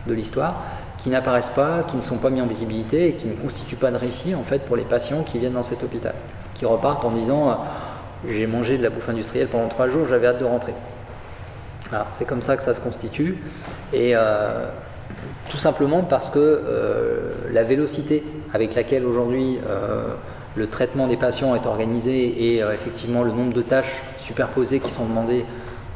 de 0.08 0.14
l'histoire 0.14 0.64
qui 1.06 1.12
n'apparaissent 1.12 1.52
pas, 1.56 1.86
qui 1.88 1.98
ne 1.98 2.02
sont 2.02 2.18
pas 2.18 2.32
mis 2.32 2.42
en 2.42 2.48
visibilité 2.48 3.10
et 3.10 3.12
qui 3.14 3.28
ne 3.28 3.36
constituent 3.36 3.76
pas 3.76 3.92
de 3.92 3.96
récit 3.96 4.34
en 4.34 4.42
fait 4.42 4.66
pour 4.66 4.76
les 4.76 4.84
patients 4.84 5.22
qui 5.22 5.38
viennent 5.38 5.54
dans 5.54 5.62
cet 5.62 5.84
hôpital, 5.84 6.16
qui 6.56 6.66
repartent 6.66 7.06
en 7.06 7.12
disant 7.12 7.50
euh, 7.50 7.54
j'ai 8.28 8.48
mangé 8.48 8.80
de 8.80 8.84
la 8.84 8.90
bouffe 8.90 9.08
industrielle 9.08 9.48
pendant 9.48 9.68
trois 9.68 9.88
jours, 9.88 10.08
j'avais 10.10 10.26
hâte 10.26 10.40
de 10.40 10.46
rentrer. 10.46 10.74
c'est 12.14 12.26
comme 12.26 12.42
ça 12.42 12.58
que 12.58 12.64
ça 12.64 12.74
se 12.74 12.82
constitue 12.82 13.38
et 13.94 14.16
euh, 14.16 14.68
tout 15.52 15.58
simplement 15.58 16.02
parce 16.02 16.30
que 16.30 16.40
euh, 16.40 17.32
la 17.52 17.64
vélocité 17.64 18.24
avec 18.52 18.74
laquelle 18.74 19.06
aujourd'hui 19.06 19.60
le 20.56 20.68
traitement 20.68 21.08
des 21.08 21.18
patients 21.18 21.56
est 21.56 21.66
organisé 21.66 22.54
et 22.54 22.60
effectivement 22.60 23.24
le 23.24 23.32
nombre 23.32 23.54
de 23.54 23.62
tâches 23.62 24.02
superposées 24.18 24.80
qui 24.80 24.90
sont 24.90 25.06
demandées 25.06 25.46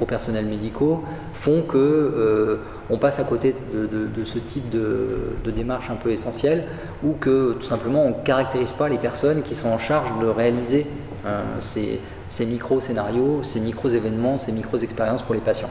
aux 0.01 0.05
personnels 0.05 0.45
médicaux 0.45 1.03
font 1.33 1.61
que 1.61 1.77
euh, 1.77 2.57
on 2.89 2.97
passe 2.97 3.19
à 3.19 3.23
côté 3.23 3.55
de, 3.73 4.25
ce 4.25 4.39
type 4.39 4.69
de, 4.69 5.51
démarche 5.51 5.89
un 5.89 5.95
peu 5.95 6.11
essentielle 6.11 6.65
ou 7.03 7.13
que 7.13 7.53
tout 7.53 7.65
simplement 7.65 8.03
on 8.03 8.09
ne 8.09 8.23
caractérise 8.23 8.71
pas 8.71 8.89
les 8.89 8.97
personnes 8.97 9.43
qui 9.43 9.55
sont 9.55 9.69
en 9.69 9.77
charge 9.77 10.09
de 10.19 10.27
réaliser 10.27 10.85
euh, 11.25 11.43
ces, 11.59 11.99
micro-scénarios, 12.45 13.41
ces 13.43 13.59
micro-événements, 13.59 14.37
ces 14.37 14.51
micro-expériences 14.51 15.21
pour 15.21 15.35
les 15.35 15.41
patients. 15.41 15.69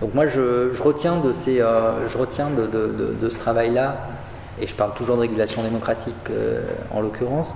Donc 0.00 0.14
moi 0.14 0.26
je, 0.26 0.70
retiens, 0.82 1.18
de, 1.18 1.32
ces, 1.32 1.60
euh, 1.60 2.08
je 2.08 2.18
retiens 2.18 2.48
de, 2.50 3.28
ce 3.28 3.38
travail-là, 3.38 3.96
et 4.60 4.66
je 4.66 4.74
parle 4.74 4.94
toujours 4.94 5.16
de 5.16 5.22
régulation 5.22 5.62
démocratique 5.62 6.30
en 6.92 7.00
l'occurrence, 7.00 7.54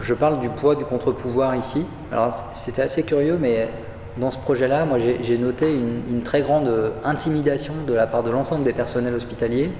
je 0.00 0.14
parle 0.14 0.40
du 0.40 0.48
poids 0.48 0.76
du 0.76 0.84
contre-pouvoir 0.84 1.56
ici. 1.56 1.84
Alors 2.12 2.32
c'était 2.54 2.82
assez 2.82 3.02
curieux, 3.02 3.36
mais 3.40 3.68
dans 4.16 4.30
ce 4.30 4.38
projet-là, 4.38 4.84
moi 4.84 4.98
j'ai 4.98 5.38
noté 5.38 5.72
une, 5.72 6.22
très 6.22 6.42
grande 6.42 6.70
intimidation 7.04 7.74
de 7.86 7.94
la 7.94 8.06
part 8.06 8.22
de 8.22 8.30
l'ensemble 8.30 8.64
des 8.64 8.72
personnels 8.72 9.14
hospitaliers 9.14 9.70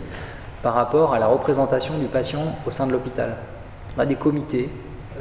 par 0.63 0.75
rapport 0.75 1.15
à 1.15 1.19
la 1.19 1.27
représentation 1.27 1.99
du 1.99 2.07
patient 2.07 2.57
au 2.67 2.71
sein 2.71 2.87
de 2.87 2.93
l'hôpital. 2.93 3.37
On 3.97 4.01
a 4.01 4.07
des 4.07 4.17
comités 4.17 4.69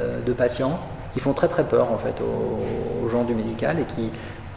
euh, 0.00 0.20
de 0.24 0.32
patients 0.32 0.78
qui 1.14 1.20
font 1.20 1.32
très 1.32 1.48
très 1.48 1.64
peur 1.64 1.92
en 1.92 1.98
fait 1.98 2.14
aux, 2.20 3.08
gens 3.08 3.24
du 3.24 3.34
médical 3.34 3.78
et 3.80 3.84
qui, 3.84 4.10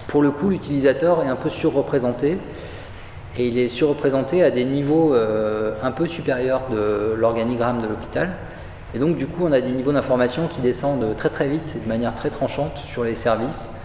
pour 0.07 0.21
le 0.21 0.31
coup, 0.31 0.49
l'utilisateur 0.49 1.23
est 1.23 1.27
un 1.27 1.35
peu 1.35 1.49
surreprésenté 1.49 2.37
et 3.37 3.47
il 3.47 3.57
est 3.57 3.69
surreprésenté 3.69 4.43
à 4.43 4.51
des 4.51 4.65
niveaux 4.65 5.13
euh, 5.13 5.73
un 5.83 5.91
peu 5.91 6.07
supérieurs 6.07 6.63
de 6.71 7.13
l'organigramme 7.15 7.81
de 7.81 7.87
l'hôpital. 7.87 8.31
Et 8.93 8.99
donc 8.99 9.15
du 9.15 9.25
coup, 9.25 9.45
on 9.45 9.51
a 9.51 9.61
des 9.61 9.71
niveaux 9.71 9.93
d'information 9.93 10.47
qui 10.47 10.61
descendent 10.61 11.15
très 11.17 11.29
très 11.29 11.47
vite 11.47 11.75
et 11.75 11.79
de 11.79 11.87
manière 11.87 12.13
très 12.15 12.29
tranchante 12.29 12.77
sur 12.77 13.03
les 13.03 13.15
services 13.15 13.77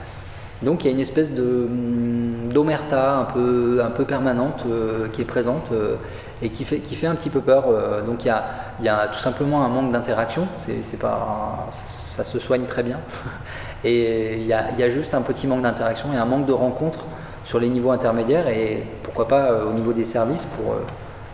donc 0.62 0.84
il 0.84 0.86
y 0.86 0.90
a 0.90 0.92
une 0.92 1.00
espèce 1.00 1.30
mm, 1.30 2.52
d'omerta 2.52 3.18
un 3.18 3.24
peu, 3.24 3.82
un 3.84 3.90
peu 3.90 4.04
permanente 4.04 4.64
euh, 4.66 5.08
qui 5.08 5.22
est 5.22 5.26
présente 5.26 5.70
euh, 5.72 5.96
et 6.40 6.48
qui 6.48 6.64
fait, 6.64 6.78
qui 6.78 6.96
fait 6.96 7.06
un 7.06 7.14
petit 7.14 7.30
peu 7.30 7.40
peur. 7.40 7.64
Donc 8.06 8.24
il 8.24 8.28
y, 8.28 8.30
a, 8.30 8.44
il 8.80 8.86
y, 8.86 8.88
a, 8.88 9.08
tout 9.08 9.18
simplement 9.18 9.64
un 9.64 9.68
manque 9.68 9.92
d'interaction, 9.92 10.48
c'est, 10.58 10.82
ça 10.82 12.24
se 12.24 12.38
soigne 12.38 12.64
très 12.64 12.82
bien. 12.82 12.98
Et 13.84 14.38
il 14.38 14.46
y, 14.46 14.52
a, 14.52 14.70
il 14.72 14.80
y 14.80 14.82
a 14.82 14.90
juste 14.90 15.14
un 15.14 15.22
petit 15.22 15.46
manque 15.46 15.62
d'interaction 15.62 16.12
et 16.12 16.16
un 16.16 16.24
manque 16.24 16.46
de 16.46 16.52
rencontre 16.52 17.00
sur 17.44 17.60
les 17.60 17.68
niveaux 17.68 17.90
intermédiaires 17.90 18.48
et 18.48 18.84
pourquoi 19.16 19.28
pas 19.28 19.64
au 19.64 19.72
niveau 19.72 19.94
des 19.94 20.04
services 20.04 20.44
pour 20.56 20.74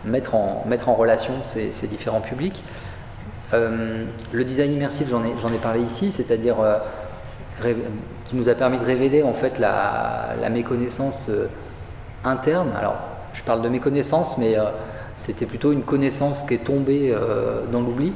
mettre, 0.04 0.36
en, 0.36 0.64
mettre 0.68 0.88
en 0.88 0.94
relation 0.94 1.34
ces, 1.42 1.86
différents 1.88 2.20
publics. 2.20 2.62
le 3.52 4.44
design 4.44 4.72
immersif, 4.72 5.08
j'en 5.10 5.24
ai, 5.24 5.30
ai 5.30 5.58
parlé 5.58 5.80
ici, 5.80 6.12
c'est-à-dire 6.12 6.56
qui 8.24 8.36
nous 8.36 8.48
a 8.48 8.54
permis 8.54 8.78
de 8.78 8.84
révéler 8.84 9.22
en 9.22 9.32
fait 9.32 9.58
la, 9.58 10.48
méconnaissance 10.50 11.28
euh, 11.28 11.48
interne. 12.24 12.70
Alors, 12.78 12.96
je 13.34 13.42
parle 13.42 13.62
de 13.62 13.68
méconnaissance, 13.68 14.38
mais 14.38 14.58
euh, 14.58 14.64
c'était 15.16 15.46
plutôt 15.46 15.72
une 15.72 15.82
connaissance 15.82 16.38
qui 16.46 16.54
est 16.54 16.64
tombée 16.64 17.12
euh, 17.12 17.62
dans 17.70 17.80
l'oubli, 17.80 18.12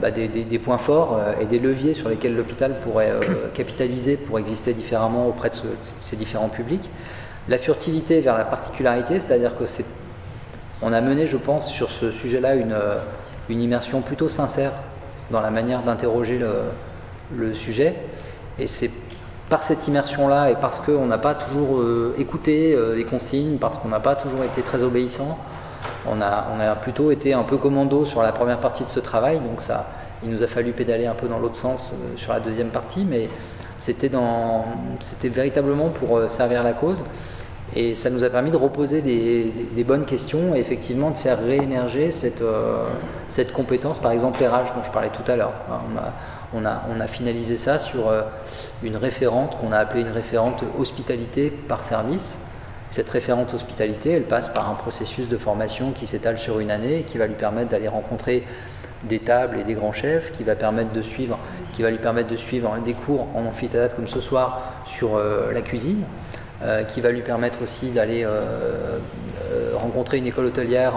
bah, 0.00 0.10
des, 0.10 0.58
points 0.58 0.78
forts 0.78 1.18
et 1.40 1.46
des 1.46 1.58
leviers 1.58 1.94
sur 1.94 2.08
lesquels 2.08 2.36
l'hôpital 2.36 2.76
pourrait 2.84 3.12
capitaliser 3.54 4.16
pour 4.16 4.38
exister 4.38 4.72
différemment 4.72 5.26
auprès 5.26 5.48
de, 5.48 5.54
ces 5.82 6.16
différents 6.16 6.48
publics. 6.48 6.88
La 7.48 7.58
furtivité 7.58 8.20
vers 8.20 8.38
la 8.38 8.44
particularité, 8.44 9.20
c'est-à-dire 9.20 9.56
que 9.56 9.66
c'est, 9.66 9.86
on 10.80 10.92
a 10.92 11.00
mené, 11.00 11.26
je 11.26 11.36
pense, 11.36 11.68
sur 11.68 11.90
ce 11.90 12.10
sujet-là 12.10 12.54
une, 12.54 12.76
une 13.48 13.60
immersion 13.60 14.00
plutôt 14.00 14.28
sincère 14.28 14.72
dans 15.30 15.40
la 15.40 15.50
manière 15.50 15.82
d'interroger 15.82 16.38
le, 16.38 17.54
sujet. 17.54 17.94
Et 18.58 18.66
c'est 18.66 18.90
par 19.48 19.62
cette 19.62 19.88
immersion-là 19.88 20.50
et 20.50 20.54
parce 20.54 20.78
qu'on 20.80 21.06
n'a 21.06 21.18
pas 21.18 21.34
toujours 21.34 21.78
euh, 21.78 22.14
écouté 22.18 22.74
euh, 22.74 22.94
les 22.94 23.04
consignes, 23.04 23.58
parce 23.58 23.78
qu'on 23.78 23.88
n'a 23.88 24.00
pas 24.00 24.14
toujours 24.14 24.44
été 24.44 24.62
très 24.62 24.82
obéissant, 24.82 25.38
on 26.06 26.20
a, 26.20 26.48
on 26.54 26.60
a 26.60 26.74
plutôt 26.74 27.10
été 27.10 27.32
un 27.32 27.42
peu 27.42 27.56
commando 27.56 28.04
sur 28.04 28.22
la 28.22 28.32
première 28.32 28.58
partie 28.58 28.84
de 28.84 28.90
ce 28.90 29.00
travail. 29.00 29.40
Donc 29.40 29.62
ça, 29.62 29.86
il 30.22 30.30
nous 30.30 30.42
a 30.42 30.46
fallu 30.46 30.72
pédaler 30.72 31.06
un 31.06 31.14
peu 31.14 31.26
dans 31.26 31.38
l'autre 31.38 31.56
sens 31.56 31.92
euh, 31.92 32.16
sur 32.16 32.32
la 32.32 32.40
deuxième 32.40 32.68
partie, 32.68 33.04
mais 33.04 33.28
c'était, 33.78 34.08
dans, 34.08 34.64
c'était 35.00 35.28
véritablement 35.28 35.88
pour 35.88 36.20
servir 36.30 36.62
la 36.62 36.72
cause. 36.72 37.02
Et 37.74 37.94
ça 37.94 38.10
nous 38.10 38.22
a 38.22 38.28
permis 38.28 38.50
de 38.50 38.56
reposer 38.56 39.00
des, 39.00 39.84
bonnes 39.84 40.04
questions 40.04 40.54
et 40.54 40.58
effectivement 40.58 41.10
de 41.10 41.16
faire 41.16 41.42
réémerger 41.42 42.12
cette, 42.12 42.42
cette 43.30 43.52
compétence, 43.52 43.98
par 43.98 44.12
exemple 44.12 44.44
RH 44.44 44.74
dont 44.76 44.82
je 44.84 44.90
parlais 44.90 45.10
tout 45.10 45.30
à 45.30 45.36
l'heure. 45.36 45.54
On 46.54 46.66
a, 46.66 46.82
on 46.94 47.00
a, 47.00 47.06
finalisé 47.06 47.56
ça 47.56 47.78
sur 47.78 48.08
euh, 48.08 48.22
une 48.82 48.96
référente 48.96 49.56
qu'on 49.58 49.72
a 49.72 49.78
appelée 49.78 50.02
une 50.02 50.10
référente 50.10 50.62
hospitalité 50.78 51.50
par 51.50 51.82
service. 51.82 52.44
Cette 52.90 53.08
référente 53.08 53.54
hospitalité, 53.54 54.10
elle 54.10 54.24
passe 54.24 54.50
par 54.50 54.68
un 54.68 54.74
processus 54.74 55.30
de 55.30 55.38
formation 55.38 55.92
qui 55.92 56.06
s'étale 56.06 56.38
sur 56.38 56.60
une 56.60 56.70
année 56.70 57.00
et 57.00 57.02
qui 57.04 57.16
va 57.16 57.26
lui 57.26 57.36
permettre 57.36 57.70
d'aller 57.70 57.88
rencontrer 57.88 58.44
des 59.04 59.18
tables 59.18 59.60
et 59.60 59.64
des 59.64 59.72
grands 59.72 59.92
chefs, 59.92 60.30
qui 60.32 60.44
va 60.44 60.54
permettre 60.54 60.92
de 60.92 61.00
suivre, 61.00 61.38
qui 61.72 61.82
va 61.82 61.90
lui 61.90 61.98
permettre 61.98 62.28
de 62.28 62.36
suivre 62.36 62.76
des 62.84 62.92
cours 62.92 63.28
en 63.34 63.46
amphithéâtre 63.46 63.96
comme 63.96 64.08
ce 64.08 64.20
soir 64.20 64.60
sur 64.84 65.16
euh, 65.16 65.52
la 65.52 65.62
cuisine, 65.62 66.02
euh, 66.02 66.41
qui 66.88 67.00
va 67.00 67.10
lui 67.10 67.22
permettre 67.22 67.62
aussi 67.62 67.90
d'aller 67.90 68.26
rencontrer 69.74 70.18
une 70.18 70.26
école 70.26 70.46
hôtelière 70.46 70.94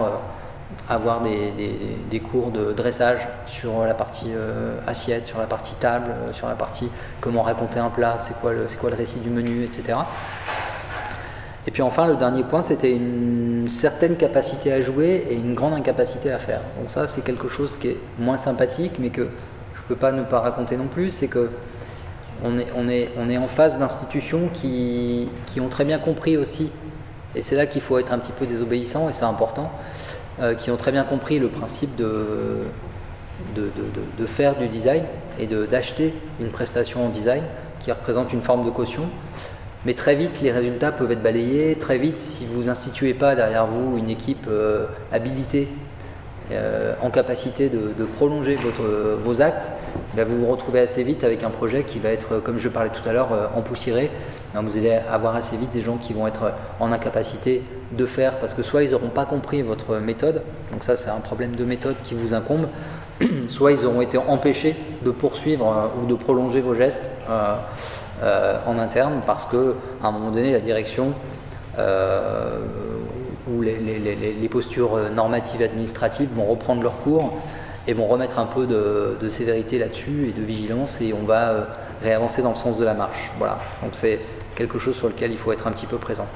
avoir 0.88 1.22
des, 1.22 2.20
cours 2.20 2.50
de 2.50 2.72
dressage 2.72 3.20
sur 3.46 3.84
la 3.84 3.94
partie 3.94 4.30
euh, 4.34 4.78
assiette, 4.86 5.26
sur 5.26 5.38
la 5.38 5.46
partie 5.46 5.74
table, 5.76 6.10
euh, 6.10 6.32
sur 6.32 6.48
la 6.48 6.54
partie 6.54 6.90
comment 7.20 7.42
raconter 7.42 7.78
un 7.78 7.90
plat, 7.90 8.16
c'est 8.18 8.40
quoi, 8.40 8.52
le, 8.52 8.66
quoi 8.80 8.90
le 8.90 8.96
récit 8.96 9.20
du 9.20 9.30
menu, 9.30 9.64
etc. 9.64 9.98
Et 11.66 11.70
puis 11.72 11.82
enfin, 11.82 12.06
le 12.06 12.16
dernier 12.16 12.44
point, 12.44 12.62
c'était 12.62 12.92
une 12.92 13.68
certaine 13.70 14.16
capacité 14.16 14.72
à 14.72 14.82
jouer 14.82 15.26
et 15.28 15.34
une 15.34 15.54
grande 15.54 15.74
incapacité 15.74 16.30
à 16.30 16.38
faire. 16.38 16.60
Donc 16.78 16.90
ça, 16.90 17.08
c'est 17.08 17.24
quelque 17.24 17.48
chose 17.48 17.76
qui 17.76 17.88
est 17.88 17.96
moins 18.18 18.38
sympathique, 18.38 18.92
mais 18.98 19.10
que 19.10 19.28
je 19.74 19.80
ne 19.80 19.86
peux 19.88 19.96
pas 19.96 20.12
ne 20.12 20.22
pas 20.22 20.40
raconter 20.40 20.76
non 20.76 20.86
plus, 20.86 21.10
c'est 21.10 21.28
que 21.28 21.50
on 22.44 22.88
est, 22.88 23.38
en 23.38 23.48
face 23.48 23.78
d'institutions 23.78 24.48
qui, 24.52 25.28
ont 25.60 25.68
très 25.68 25.84
bien 25.84 25.98
compris 25.98 26.36
aussi 26.36 26.70
et 27.34 27.42
c'est 27.42 27.56
là 27.56 27.66
qu'il 27.66 27.82
faut 27.82 27.98
être 27.98 28.12
un 28.12 28.18
petit 28.18 28.32
peu 28.32 28.46
désobéissant, 28.46 29.10
et 29.10 29.12
c'est 29.12 29.24
important, 29.24 29.70
qui 30.58 30.70
ont 30.70 30.78
très 30.78 30.92
bien 30.92 31.04
compris 31.04 31.38
le 31.38 31.48
principe 31.48 31.94
de, 31.96 32.64
faire 34.26 34.56
du 34.56 34.68
design 34.68 35.02
et 35.38 35.46
d'acheter 35.46 36.14
une 36.40 36.48
prestation 36.48 37.04
en 37.04 37.08
design 37.10 37.42
qui 37.80 37.92
représente 37.92 38.32
une 38.32 38.40
forme 38.40 38.64
de 38.64 38.70
caution. 38.70 39.02
Mais 39.84 39.92
très 39.92 40.14
vite, 40.14 40.40
les 40.40 40.50
résultats 40.50 40.92
peuvent 40.92 41.12
être 41.12 41.22
balayés. 41.22 41.76
Très 41.78 41.98
vite, 41.98 42.20
si 42.20 42.46
vous 42.46 42.64
n'instituez 42.64 43.12
pas 43.12 43.36
derrière 43.36 43.66
vous 43.66 43.98
une 43.98 44.08
équipe 44.08 44.48
habilitée 45.12 45.68
euh, 46.52 46.94
en 47.02 47.10
capacité 47.10 47.68
de, 47.68 48.04
prolonger 48.04 48.56
vos 49.24 49.42
actes, 49.42 49.68
ben, 50.14 50.26
vous 50.26 50.40
vous 50.40 50.50
retrouvez 50.50 50.80
assez 50.80 51.02
vite 51.02 51.24
avec 51.24 51.42
un 51.42 51.50
projet 51.50 51.82
qui 51.84 51.98
va 51.98 52.10
être, 52.10 52.40
comme 52.40 52.58
je 52.58 52.68
parlais 52.68 52.90
tout 52.90 53.06
à 53.08 53.12
l'heure, 53.12 53.32
euh, 53.32 53.46
empoussiéré. 53.54 54.10
Ben, 54.54 54.62
vous 54.62 54.76
allez 54.76 54.98
avoir 55.10 55.36
assez 55.36 55.56
vite 55.56 55.72
des 55.72 55.82
gens 55.82 55.96
qui 55.96 56.12
vont 56.12 56.26
être 56.26 56.52
en 56.80 56.92
incapacité 56.92 57.62
de 57.92 58.06
faire 58.06 58.38
parce 58.40 58.54
que 58.54 58.62
soit 58.62 58.82
ils 58.82 58.90
n'auront 58.90 59.08
pas 59.08 59.24
compris 59.24 59.62
votre 59.62 59.96
méthode, 59.96 60.42
donc 60.72 60.82
ça 60.82 60.96
c'est 60.96 61.10
un 61.10 61.20
problème 61.20 61.54
de 61.54 61.64
méthode 61.64 61.96
qui 62.04 62.14
vous 62.14 62.34
incombe, 62.34 62.68
soit 63.48 63.72
ils 63.72 63.84
auront 63.84 64.00
été 64.00 64.18
empêchés 64.18 64.74
de 65.04 65.10
poursuivre 65.10 65.66
euh, 65.68 66.02
ou 66.02 66.06
de 66.06 66.14
prolonger 66.14 66.60
vos 66.60 66.74
gestes 66.74 67.10
en 67.28 68.78
interne 68.78 69.20
parce 69.26 69.44
que 69.44 69.74
à 70.02 70.06
un 70.06 70.10
moment 70.10 70.30
donné 70.30 70.50
la 70.50 70.60
direction 70.60 71.12
où 73.48 73.62
les, 73.62 74.48
postures 74.50 74.96
euh, 74.96 75.08
normatives 75.08 75.62
administratives 75.62 76.28
vont 76.34 76.44
reprendre 76.44 76.82
leur 76.82 76.98
cours 77.02 77.40
et 77.86 77.92
vont 77.92 78.06
remettre 78.06 78.38
un 78.38 78.46
peu 78.46 78.66
de, 78.66 79.28
sévérité 79.30 79.78
là-dessus 79.78 80.28
et 80.28 80.38
de 80.38 80.44
vigilance 80.44 81.00
et 81.00 81.12
on 81.12 81.24
va 81.24 81.50
euh, 81.50 81.64
réavancer 82.02 82.42
dans 82.42 82.50
le 82.50 82.56
sens 82.56 82.78
de 82.78 82.84
la 82.84 82.94
marche. 82.94 83.30
Voilà, 83.38 83.58
donc 83.82 83.92
c'est 83.94 84.20
quelque 84.54 84.78
chose 84.78 84.96
sur 84.96 85.08
lequel 85.08 85.32
il 85.32 85.38
faut 85.38 85.52
être 85.52 85.66
un 85.66 85.72
petit 85.72 85.86
peu 85.86 85.96
présent. 85.96 86.26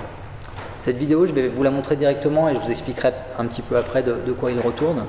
Cette 0.81 0.97
vidéo, 0.97 1.27
je 1.27 1.33
vais 1.33 1.49
vous 1.49 1.63
la 1.63 1.71
montrer 1.71 1.97
directement 1.97 2.49
et 2.49 2.55
je 2.55 2.61
vous 2.61 2.71
expliquerai 2.71 3.13
un 3.39 3.47
petit 3.47 3.63
peu 3.63 3.77
après 3.77 4.03
de 4.03 4.33
quoi 4.33 4.51
il 4.51 4.61
retourne. 4.61 5.05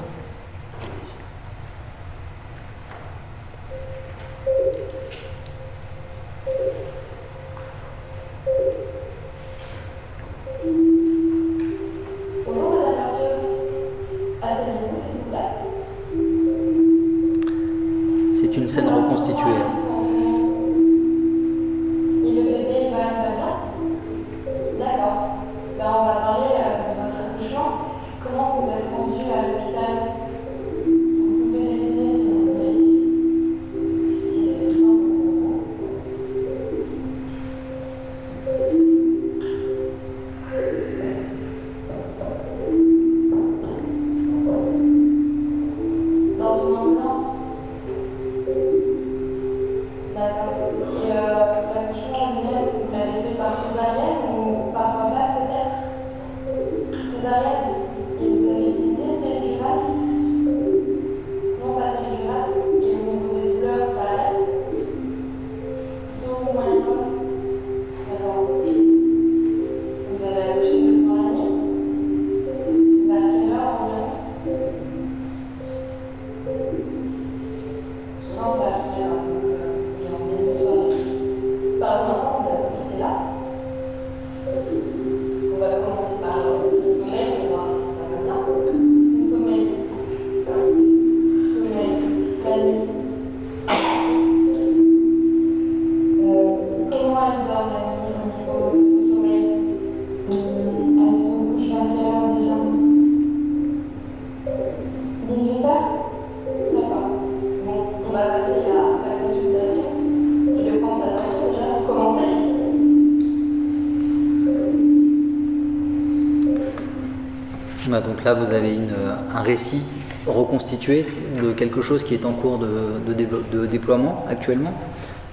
De 120.89 121.53
quelque 121.53 121.81
chose 121.81 122.03
qui 122.03 122.15
est 122.15 122.25
en 122.25 122.33
cours 122.33 122.57
de, 122.57 123.65
déploiement 123.65 124.25
actuellement. 124.29 124.73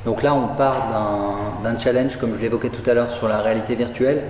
Donc 0.04 0.22
là, 0.22 0.34
on 0.34 0.56
part 0.56 1.60
d'un 1.62 1.78
challenge, 1.78 2.16
comme 2.18 2.34
je 2.36 2.42
l'évoquais 2.42 2.70
tout 2.70 2.88
à 2.88 2.94
l'heure, 2.94 3.10
sur 3.10 3.28
la 3.28 3.38
réalité 3.38 3.74
virtuelle. 3.74 4.22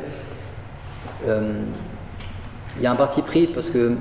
Euh, 1.26 1.62
il 2.76 2.82
y 2.82 2.86
a 2.86 2.92
un 2.92 2.96
parti 2.96 3.22
pris, 3.22 3.48
parce 3.48 3.68
que 3.68 3.92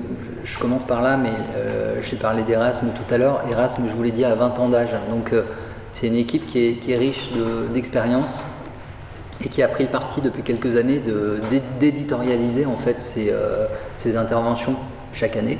je 0.44 0.58
commence 0.58 0.84
par 0.84 1.02
là, 1.02 1.16
mais 1.16 1.32
euh, 1.56 2.00
j'ai 2.02 2.16
parlé 2.16 2.44
d'Erasme 2.44 2.90
tout 2.94 3.12
à 3.12 3.18
l'heure. 3.18 3.42
Erasme, 3.50 3.86
je 3.88 3.94
vous 3.94 4.02
l'ai 4.02 4.12
dit, 4.12 4.24
à 4.24 4.34
20 4.34 4.58
ans 4.60 4.68
d'âge. 4.68 4.90
Donc 5.10 5.32
euh, 5.32 5.42
c'est 5.94 6.06
une 6.06 6.16
équipe 6.16 6.46
qui 6.46 6.78
est, 6.88 6.96
riche 6.96 7.30
d'expérience 7.74 8.44
et 9.44 9.48
qui 9.48 9.62
a 9.62 9.68
pris 9.68 9.84
le 9.84 9.90
parti 9.90 10.20
depuis 10.20 10.42
quelques 10.42 10.76
années 10.76 11.02
d'éditorialiser 11.80 12.66
en 12.66 12.76
fait 12.76 13.00
ses, 13.00 13.32
ses 13.96 14.16
interventions 14.16 14.76
chaque 15.12 15.36
année 15.36 15.58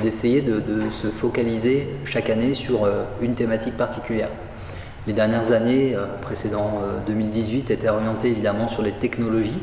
d'essayer 0.00 0.40
de, 0.40 0.62
se 0.90 1.08
focaliser 1.08 1.88
chaque 2.04 2.30
année 2.30 2.54
sur 2.54 2.84
euh, 2.84 3.04
une 3.20 3.34
thématique 3.34 3.76
particulière. 3.76 4.30
Les 5.06 5.12
dernières 5.12 5.52
années 5.52 5.94
euh, 5.94 6.06
précédant 6.20 6.82
2018 7.06 7.70
euh, 7.70 7.74
étaient 7.74 7.88
orientées 7.88 8.28
évidemment 8.28 8.68
sur 8.68 8.82
les 8.82 8.92
technologies 8.92 9.62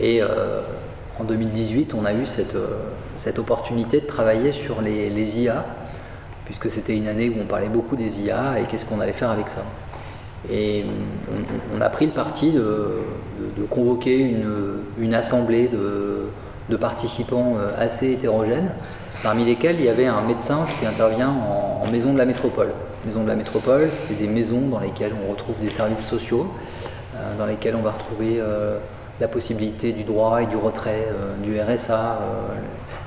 et 0.00 0.20
en 0.22 1.24
2018 1.24 1.94
on 1.94 2.04
a 2.04 2.12
eu 2.12 2.26
cette, 2.26 3.38
opportunité 3.38 4.00
de 4.00 4.06
travailler 4.06 4.50
sur 4.50 4.80
les, 4.82 5.40
IA 5.40 5.64
puisque 6.44 6.70
c'était 6.70 6.96
une 6.96 7.06
année 7.06 7.28
où 7.28 7.34
on 7.40 7.46
parlait 7.46 7.68
beaucoup 7.68 7.94
des 7.94 8.20
IA 8.20 8.58
et 8.58 8.64
qu'est-ce 8.66 8.84
qu'on 8.84 9.00
allait 9.00 9.12
faire 9.12 9.30
avec 9.30 9.48
ça. 9.48 9.62
Et 10.50 10.84
on, 11.76 11.80
a 11.80 11.88
pris 11.88 12.06
le 12.06 12.12
parti 12.12 12.50
de, 12.50 12.98
convoquer 13.70 14.36
une, 14.98 15.14
assemblée 15.14 15.68
de, 15.68 16.76
participants 16.76 17.56
assez 17.78 18.12
hétérogènes, 18.12 18.70
parmi 19.24 19.46
lesquels 19.46 19.76
il 19.78 19.86
y 19.86 19.88
avait 19.88 20.06
un 20.06 20.20
médecin 20.20 20.66
qui 20.78 20.86
intervient 20.86 21.30
en, 21.30 21.90
maison 21.90 22.12
de 22.12 22.18
la 22.18 22.26
métropole. 22.26 22.68
Maison 23.06 23.22
de 23.22 23.28
la 23.28 23.36
métropole, 23.36 23.88
c'est 24.06 24.18
des 24.18 24.26
maisons 24.26 24.68
dans 24.68 24.80
lesquelles 24.80 25.12
on 25.26 25.30
retrouve 25.30 25.58
des 25.60 25.70
services 25.70 26.04
sociaux, 26.06 26.46
euh, 27.14 27.38
dans 27.38 27.46
lesquels 27.46 27.74
on 27.74 27.82
va 27.82 27.92
retrouver 27.92 28.36
euh, 28.38 28.78
la 29.20 29.28
possibilité 29.28 29.92
du 29.92 30.02
droit 30.02 30.42
et 30.42 30.46
du 30.46 30.56
retrait 30.56 31.08
du 31.42 31.58
RSA, 31.60 32.18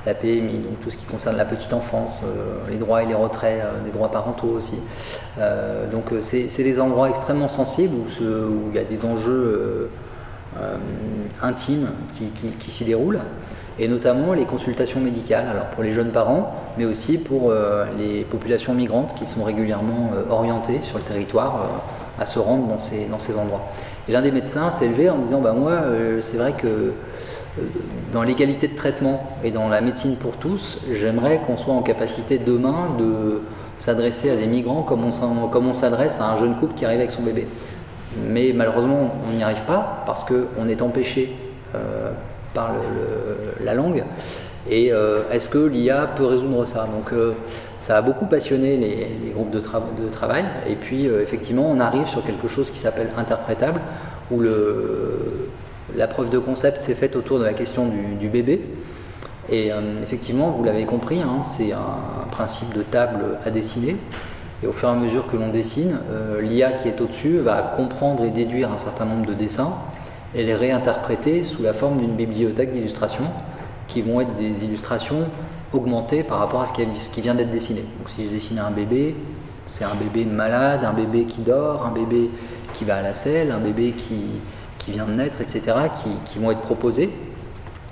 la 0.06 0.14
PMI, 0.14 0.58
donc 0.58 0.80
tout 0.80 0.90
ce 0.90 0.96
qui 0.96 1.04
concerne 1.04 1.36
la 1.36 1.44
petite 1.44 1.72
enfance, 1.74 2.22
les 2.70 2.78
droits 2.78 3.02
et 3.02 3.06
les 3.06 3.14
retraits 3.14 3.62
des 3.84 3.90
droits 3.90 4.10
parentaux 4.10 4.48
aussi. 4.56 4.80
donc 5.92 6.06
c'est 6.22 6.62
des 6.62 6.80
endroits 6.80 7.10
extrêmement 7.10 7.48
sensibles 7.48 7.94
où, 7.94 8.70
il 8.70 8.74
y 8.74 8.78
a 8.78 8.84
des 8.84 9.04
enjeux 9.04 9.90
intimes 11.42 11.88
qui 12.58 12.70
s'y 12.70 12.86
déroulent 12.86 13.20
et 13.78 13.88
notamment 13.88 14.32
les 14.32 14.44
consultations 14.44 15.00
médicales, 15.00 15.46
alors 15.48 15.66
pour 15.66 15.82
les 15.82 15.92
jeunes 15.92 16.10
parents, 16.10 16.54
mais 16.76 16.84
aussi 16.84 17.18
pour 17.18 17.50
euh, 17.50 17.84
les 17.98 18.24
populations 18.24 18.74
migrantes 18.74 19.14
qui 19.16 19.26
sont 19.26 19.44
régulièrement 19.44 20.10
euh, 20.14 20.30
orientées 20.30 20.80
sur 20.82 20.98
le 20.98 21.04
territoire 21.04 21.56
euh, 21.56 22.22
à 22.22 22.26
se 22.26 22.38
rendre 22.38 22.66
dans 22.66 22.80
ces, 22.80 23.06
dans 23.06 23.20
ces 23.20 23.36
endroits. 23.38 23.62
Et 24.08 24.12
l'un 24.12 24.22
des 24.22 24.32
médecins 24.32 24.70
s'est 24.72 24.88
levé 24.88 25.10
en 25.10 25.18
disant 25.18 25.40
bah, 25.40 25.52
Moi, 25.52 25.72
c'est 26.22 26.38
vrai 26.38 26.54
que 26.54 26.92
dans 28.12 28.22
l'égalité 28.22 28.66
de 28.66 28.74
traitement 28.74 29.22
et 29.44 29.50
dans 29.50 29.68
la 29.68 29.82
médecine 29.82 30.16
pour 30.16 30.36
tous, 30.36 30.78
j'aimerais 30.90 31.42
qu'on 31.46 31.58
soit 31.58 31.74
en 31.74 31.82
capacité 31.82 32.38
demain 32.38 32.88
de 32.98 33.42
s'adresser 33.78 34.30
à 34.30 34.36
des 34.36 34.46
migrants 34.46 34.82
comme 34.82 35.04
on, 35.04 35.74
s'adresse 35.74 36.20
à 36.20 36.32
un 36.32 36.38
jeune 36.38 36.56
couple 36.56 36.72
qui 36.74 36.86
arrive 36.86 37.00
avec 37.00 37.10
son 37.10 37.22
bébé. 37.22 37.46
Mais 38.26 38.52
malheureusement, 38.54 39.00
on 39.28 39.36
n'y 39.36 39.42
arrive 39.42 39.62
pas 39.66 40.02
parce 40.06 40.24
qu'on 40.24 40.68
est 40.68 40.80
empêché 40.80 41.36
par 42.54 42.72
la 43.60 43.74
langue. 43.74 44.04
Et 44.70 44.92
est-ce 45.30 45.48
que 45.48 45.58
l'IA 45.58 46.08
peut 46.16 46.26
résoudre 46.26 46.66
ça? 46.66 46.86
Donc 46.86 47.12
ça 47.78 47.96
a 47.96 48.02
beaucoup 48.02 48.26
passionné 48.26 48.76
les, 48.76 49.30
groupes 49.30 49.50
de, 49.50 49.60
travail. 50.10 50.44
Et 50.68 50.74
puis 50.74 51.06
effectivement, 51.06 51.70
on 51.70 51.80
arrive 51.80 52.06
sur 52.06 52.24
quelque 52.24 52.48
chose 52.48 52.70
qui 52.70 52.78
s'appelle 52.78 53.08
interprétable, 53.16 53.80
où 54.30 54.40
le, 54.40 55.48
la 55.96 56.06
preuve 56.06 56.30
de 56.30 56.38
concept 56.38 56.80
s'est 56.80 56.94
faite 56.94 57.16
autour 57.16 57.38
de 57.38 57.44
la 57.44 57.54
question 57.54 57.86
du, 57.86 58.28
bébé. 58.28 58.60
Et 59.50 59.72
euh, 59.72 60.02
effectivement, 60.02 60.50
vous 60.50 60.62
l'avez 60.64 60.84
compris, 60.84 61.22
hein, 61.22 61.40
c'est 61.42 61.72
un, 61.72 62.28
principe 62.30 62.74
de 62.74 62.82
table 62.82 63.38
à 63.44 63.50
dessiner. 63.50 63.96
Et 64.62 64.66
au 64.66 64.72
fur 64.72 64.88
et 64.88 64.92
à 64.92 64.94
mesure 64.94 65.26
que 65.30 65.36
l'on 65.36 65.48
dessine, 65.48 65.98
euh, 66.10 66.42
l'IA 66.42 66.72
qui 66.72 66.88
est 66.88 67.00
au-dessus 67.00 67.38
va 67.38 67.74
comprendre 67.76 68.24
et 68.24 68.30
déduire 68.30 68.70
un 68.70 68.78
certain 68.78 69.06
nombre 69.06 69.26
de 69.26 69.34
dessins 69.34 69.72
et 70.34 70.42
les 70.44 70.54
réinterpréter 70.54 71.44
sous 71.44 71.62
la 71.62 71.72
forme 71.72 71.98
d'une 71.98 72.14
bibliothèque 72.14 72.72
d'illustrations 72.72 73.30
qui 73.86 74.02
vont 74.02 74.20
être 74.20 74.34
des 74.36 74.64
illustrations 74.64 75.28
augmentées 75.72 76.22
par 76.22 76.38
rapport 76.38 76.62
à 76.62 76.66
ce 76.66 76.72
qui, 76.72 77.20
vient 77.20 77.34
d'être 77.34 77.50
dessiné. 77.50 77.80
Donc 77.98 78.10
si 78.10 78.26
je 78.26 78.30
dessine 78.30 78.58
un 78.58 78.70
bébé, 78.70 79.16
c'est 79.66 79.84
un 79.84 79.94
bébé 79.94 80.24
malade, 80.24 80.84
un 80.84 80.92
bébé 80.92 81.24
qui 81.24 81.40
dort, 81.40 81.84
un 81.86 81.90
bébé 81.90 82.30
qui 82.74 82.84
va 82.84 82.96
à 82.96 83.02
la 83.02 83.14
selle, 83.14 83.50
un 83.50 83.58
bébé 83.58 83.92
qui, 83.92 84.40
vient 84.90 85.04
de 85.04 85.12
naître, 85.12 85.38
etc., 85.42 85.76
qui, 86.24 86.38
vont 86.38 86.50
être 86.50 86.62
proposés. 86.62 87.10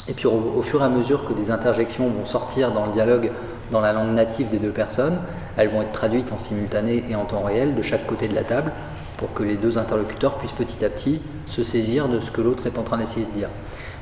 Et 0.08 0.14
puis 0.14 0.26
au, 0.26 0.62
fur 0.62 0.80
et 0.80 0.84
à 0.84 0.88
mesure 0.88 1.26
que 1.26 1.34
des 1.34 1.50
interjections 1.50 2.08
vont 2.08 2.24
sortir 2.24 2.72
dans 2.72 2.86
le 2.86 2.92
dialogue 2.92 3.30
dans 3.70 3.80
la 3.80 3.92
langue 3.92 4.14
native 4.14 4.48
des 4.48 4.58
deux 4.58 4.70
personnes, 4.70 5.18
elles 5.56 5.68
vont 5.68 5.82
être 5.82 5.92
traduites 5.92 6.32
en 6.32 6.38
simultané 6.38 7.04
et 7.10 7.16
en 7.16 7.24
temps 7.24 7.42
réel 7.42 7.74
de 7.74 7.82
chaque 7.82 8.06
côté 8.06 8.28
de 8.28 8.34
la 8.34 8.44
table 8.44 8.72
pour 9.18 9.32
que 9.34 9.42
les 9.42 9.56
deux 9.56 9.78
interlocuteurs 9.78 10.34
puissent 10.34 10.52
petit 10.52 10.84
à 10.84 10.88
petit 10.88 11.20
se 11.46 11.64
saisir 11.64 12.08
de 12.08 12.20
ce 12.20 12.30
que 12.30 12.40
l'autre 12.40 12.66
est 12.66 12.78
en 12.78 12.82
train 12.82 12.98
d'essayer 12.98 13.26
de 13.26 13.38
dire. 13.38 13.48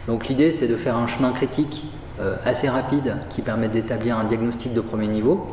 Donc 0.07 0.29
l'idée 0.29 0.53
c'est 0.53 0.69
de 0.69 0.77
faire 0.77 0.97
un 0.97 1.07
chemin 1.07 1.33
critique 1.33 1.87
euh, 2.21 2.37
assez 2.45 2.69
rapide 2.69 3.17
qui 3.31 3.43
permet 3.43 3.69
d'établir 3.69 4.19
un 4.19 4.25
diagnostic 4.25 4.73
de 4.73 4.81
premier 4.81 5.09
niveau 5.09 5.47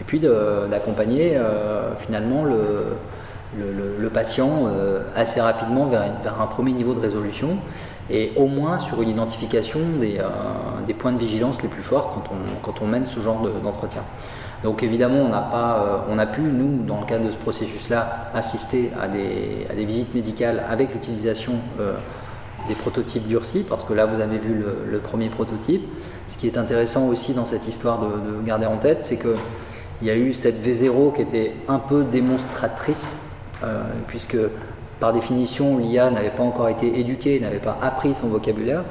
et 0.00 0.04
puis 0.04 0.20
d'accompagner 0.20 1.36
euh, 1.36 1.94
finalement 1.96 2.44
le, 2.44 4.10
patient 4.12 4.64
euh, 4.66 5.00
assez 5.16 5.40
rapidement 5.40 5.86
vers, 5.86 6.02
un 6.38 6.46
premier 6.46 6.72
niveau 6.72 6.92
de 6.92 7.00
résolution 7.00 7.56
et 8.10 8.32
au 8.36 8.46
moins 8.46 8.78
sur 8.78 9.00
une 9.00 9.08
identification 9.08 9.80
des, 10.00 10.94
points 10.94 11.12
de 11.12 11.18
vigilance 11.18 11.62
les 11.62 11.68
plus 11.68 11.82
forts 11.82 12.22
quand 12.62 12.82
on 12.82 12.86
mène 12.86 13.06
ce 13.06 13.20
genre 13.20 13.40
d'entretien. 13.62 14.02
Donc 14.62 14.82
évidemment, 14.82 15.18
on 15.18 15.28
n'a 15.28 15.40
pas, 15.40 16.04
euh, 16.08 16.18
a 16.18 16.26
pu, 16.26 16.40
nous, 16.40 16.84
dans 16.84 17.00
le 17.00 17.06
cadre 17.06 17.26
de 17.26 17.30
ce 17.30 17.36
processus-là, 17.36 18.30
assister 18.34 18.90
à 19.00 19.08
des, 19.08 19.84
visites 19.84 20.14
médicales 20.14 20.62
avec 20.68 20.92
l'utilisation 20.94 21.54
des 22.68 22.74
prototypes 22.74 23.26
durcis, 23.26 23.64
parce 23.68 23.82
que 23.82 23.92
là, 23.92 24.06
vous 24.06 24.20
avez 24.20 24.38
vu 24.38 24.54
le, 24.88 24.98
premier 24.98 25.28
prototype. 25.28 25.82
Ce 26.28 26.38
qui 26.38 26.46
est 26.46 26.56
intéressant 26.56 27.08
aussi 27.08 27.34
dans 27.34 27.46
cette 27.46 27.66
histoire 27.66 28.00
de, 28.00 28.38
de 28.38 28.46
garder 28.46 28.66
en 28.66 28.76
tête, 28.76 29.02
c'est 29.02 29.18
qu'il 29.18 30.06
y 30.06 30.10
a 30.10 30.16
eu 30.16 30.32
cette 30.32 30.64
V0 30.64 31.16
qui 31.16 31.22
était 31.22 31.52
un 31.68 31.80
peu 31.80 32.04
démonstratrice 32.04 33.18
euh, 33.64 33.82
puisque 34.08 34.36
par 34.98 35.12
définition 35.12 35.78
l'IA 35.78 36.10
n'avait 36.10 36.30
pas 36.30 36.42
encore 36.42 36.68
été 36.68 36.98
éduquée, 36.98 37.38
n'avait 37.38 37.58
pas 37.58 37.78
appris 37.80 38.14
son 38.14 38.28
vocabulaire. 38.28 38.82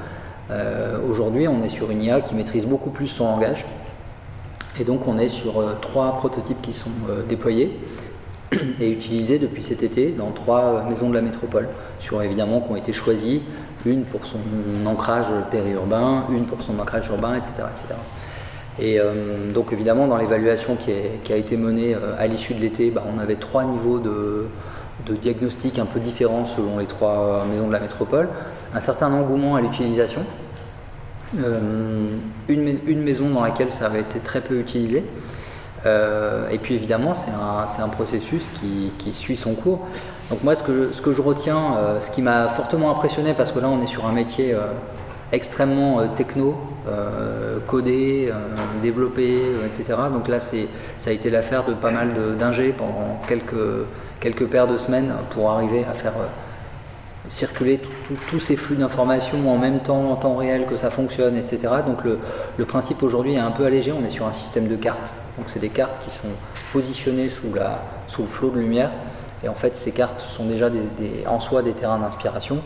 Euh, 0.50 0.98
aujourd'hui, 1.10 1.48
on 1.48 1.64
est 1.64 1.70
sur 1.70 1.92
une 1.92 2.02
IA 2.02 2.22
qui 2.22 2.36
maîtrise 2.36 2.66
beaucoup 2.66 2.90
plus 2.90 3.08
son 3.08 3.26
langage. 3.26 3.66
Et 4.80 4.84
donc, 4.84 5.08
on 5.08 5.18
est 5.18 5.30
sur 5.30 5.60
euh, 5.60 5.78
trois 5.82 6.18
prototypes 6.18 6.62
qui 6.62 6.74
sont 6.74 6.90
déployés 7.28 7.78
et 8.80 8.92
utilisés 8.92 9.40
depuis 9.40 9.64
cet 9.64 9.84
été 9.84 10.12
dans 10.12 10.32
trois 10.32 10.84
maisons 10.90 11.10
de 11.10 11.16
la 11.16 11.22
métropole, 11.22 11.68
sur 12.00 12.22
évidemment 12.22 12.62
qui 12.62 12.72
ont 12.72 12.76
été 12.76 12.94
choisies, 12.94 13.42
une 13.86 14.04
pour 14.04 14.26
son 14.26 14.40
ancrage 14.86 15.28
périurbain, 15.50 16.26
une 16.32 16.46
pour 16.46 16.62
son 16.62 16.78
ancrage 16.80 17.08
urbain, 17.10 17.36
etc. 17.36 17.64
etc. 17.74 17.96
Et 18.80 19.00
donc 19.54 19.72
évidemment, 19.72 20.08
dans 20.08 20.18
l'évaluation 20.18 20.76
qui, 20.76 21.34
a 21.34 21.36
été 21.36 21.58
menée 21.58 21.96
à 22.18 22.28
l'issue 22.28 22.54
de 22.54 22.60
l'été, 22.60 22.90
bah, 22.90 23.04
on 23.14 23.20
avait 23.20 23.36
trois 23.36 23.64
niveaux 23.64 24.00
de, 24.00 24.48
diagnostics 25.22 25.80
un 25.80 25.86
peu 25.86 26.00
différents 26.00 26.46
selon 26.46 26.78
les 26.78 26.86
trois 26.86 27.46
maisons 27.50 27.68
de 27.68 27.74
la 27.74 27.80
métropole, 27.80 28.30
un 28.74 28.80
certain 28.80 29.12
engouement 29.12 29.56
à 29.56 29.62
l'utilisation, 29.62 30.22
euh, 31.38 32.08
une, 32.50 33.04
maison 33.04 33.30
dans 33.30 33.42
laquelle 33.42 33.72
ça 33.72 33.86
avait 33.86 34.02
été 34.02 34.20
très 34.20 34.42
peu 34.42 34.60
utilisé, 34.60 35.04
euh, 35.86 36.50
et 36.50 36.58
puis 36.58 36.76
évidemment 36.76 37.14
c'est 37.14 37.32
un, 37.32 37.88
processus 37.90 38.50
qui, 38.98 39.14
suit 39.14 39.38
son 39.38 39.54
cours. 39.54 39.88
Donc 40.30 40.44
moi 40.44 40.56
ce 40.56 40.64
que, 40.64 40.92
ce 40.94 41.02
que 41.02 41.14
je 41.14 41.22
retiens, 41.22 41.76
euh, 41.78 42.02
ce 42.02 42.12
qui 42.12 42.22
m'a 42.22 42.50
fortement 42.50 42.92
impressionné, 42.92 43.34
parce 43.34 43.52
que 43.52 43.60
là 43.60 43.70
on 43.70 43.82
est 43.82 43.88
sur 43.88 44.06
un 44.06 44.12
métier 44.12 44.56
extrêmement 45.32 46.06
techno, 46.10 46.56
codé, 47.68 48.34
développé, 48.84 49.42
etc. 49.66 50.00
Donc 50.12 50.28
là 50.28 50.42
ça 50.42 50.58
a 51.10 51.12
été 51.12 51.30
l'affaire 51.30 51.64
de 51.64 51.74
pas 51.74 51.92
mal 51.92 52.38
d'ingés 52.38 52.74
pendant 52.78 53.22
quelques 53.28 53.86
quelques 54.20 54.48
paires 54.48 54.68
de 54.68 54.78
semaines 54.78 55.14
pour 55.32 55.50
arriver 55.50 55.86
à 55.90 55.94
faire 55.94 56.14
circuler 57.28 57.80
tous 58.30 58.40
ces 58.40 58.56
flux 58.56 58.76
d'informations 58.76 59.52
en 59.52 59.58
même 59.58 59.80
temps, 59.80 60.12
en 60.12 60.16
temps 60.16 60.36
réel, 60.36 60.66
que 60.66 60.76
ça 60.76 60.90
fonctionne, 60.90 61.38
etc. 61.38 61.60
Donc 61.86 62.04
le, 62.04 62.66
principe 62.66 63.04
aujourd'hui 63.04 63.36
est 63.36 63.40
un 63.40 63.52
peu 63.52 63.66
allégé, 63.66 63.92
on 63.92 64.04
est 64.04 64.10
sur 64.10 64.28
un 64.28 64.34
système 64.34 64.68
de 64.68 64.76
cartes. 64.76 65.14
Donc 65.38 65.48
c'est 65.48 65.60
des 65.60 65.70
cartes 65.70 66.04
qui 66.04 66.12
sont 66.12 66.30
positionnées 66.74 67.30
sous, 67.30 67.54
la, 67.54 67.84
sous 68.08 68.24
le 68.24 68.28
flot 68.28 68.50
de 68.50 68.60
lumière. 68.60 68.92
Et 69.44 69.50
en 69.50 69.56
fait, 69.56 69.76
ces 69.76 69.92
cartes 69.92 70.22
sont 70.22 70.46
déjà 70.46 70.70
en 71.28 71.40
soi 71.40 71.64
des 71.64 71.74
terrains 71.74 72.00
d'inspiration. 72.00 72.62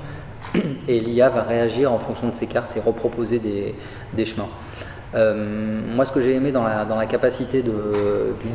Et 0.87 0.99
l'IA 0.99 1.29
va 1.29 1.43
réagir 1.43 1.91
en 1.91 1.99
fonction 1.99 2.29
de 2.29 2.35
ces 2.35 2.47
cartes 2.47 2.75
et 2.77 2.79
reproposer 2.79 3.39
des, 3.39 3.75
des 4.13 4.25
chemins. 4.25 4.49
Euh, 5.15 5.79
moi, 5.95 6.05
ce 6.05 6.11
que 6.11 6.21
j'ai 6.21 6.35
aimé 6.35 6.51
dans 6.51 6.63
la, 6.63 7.05
capacité 7.05 7.61
du 7.61 7.71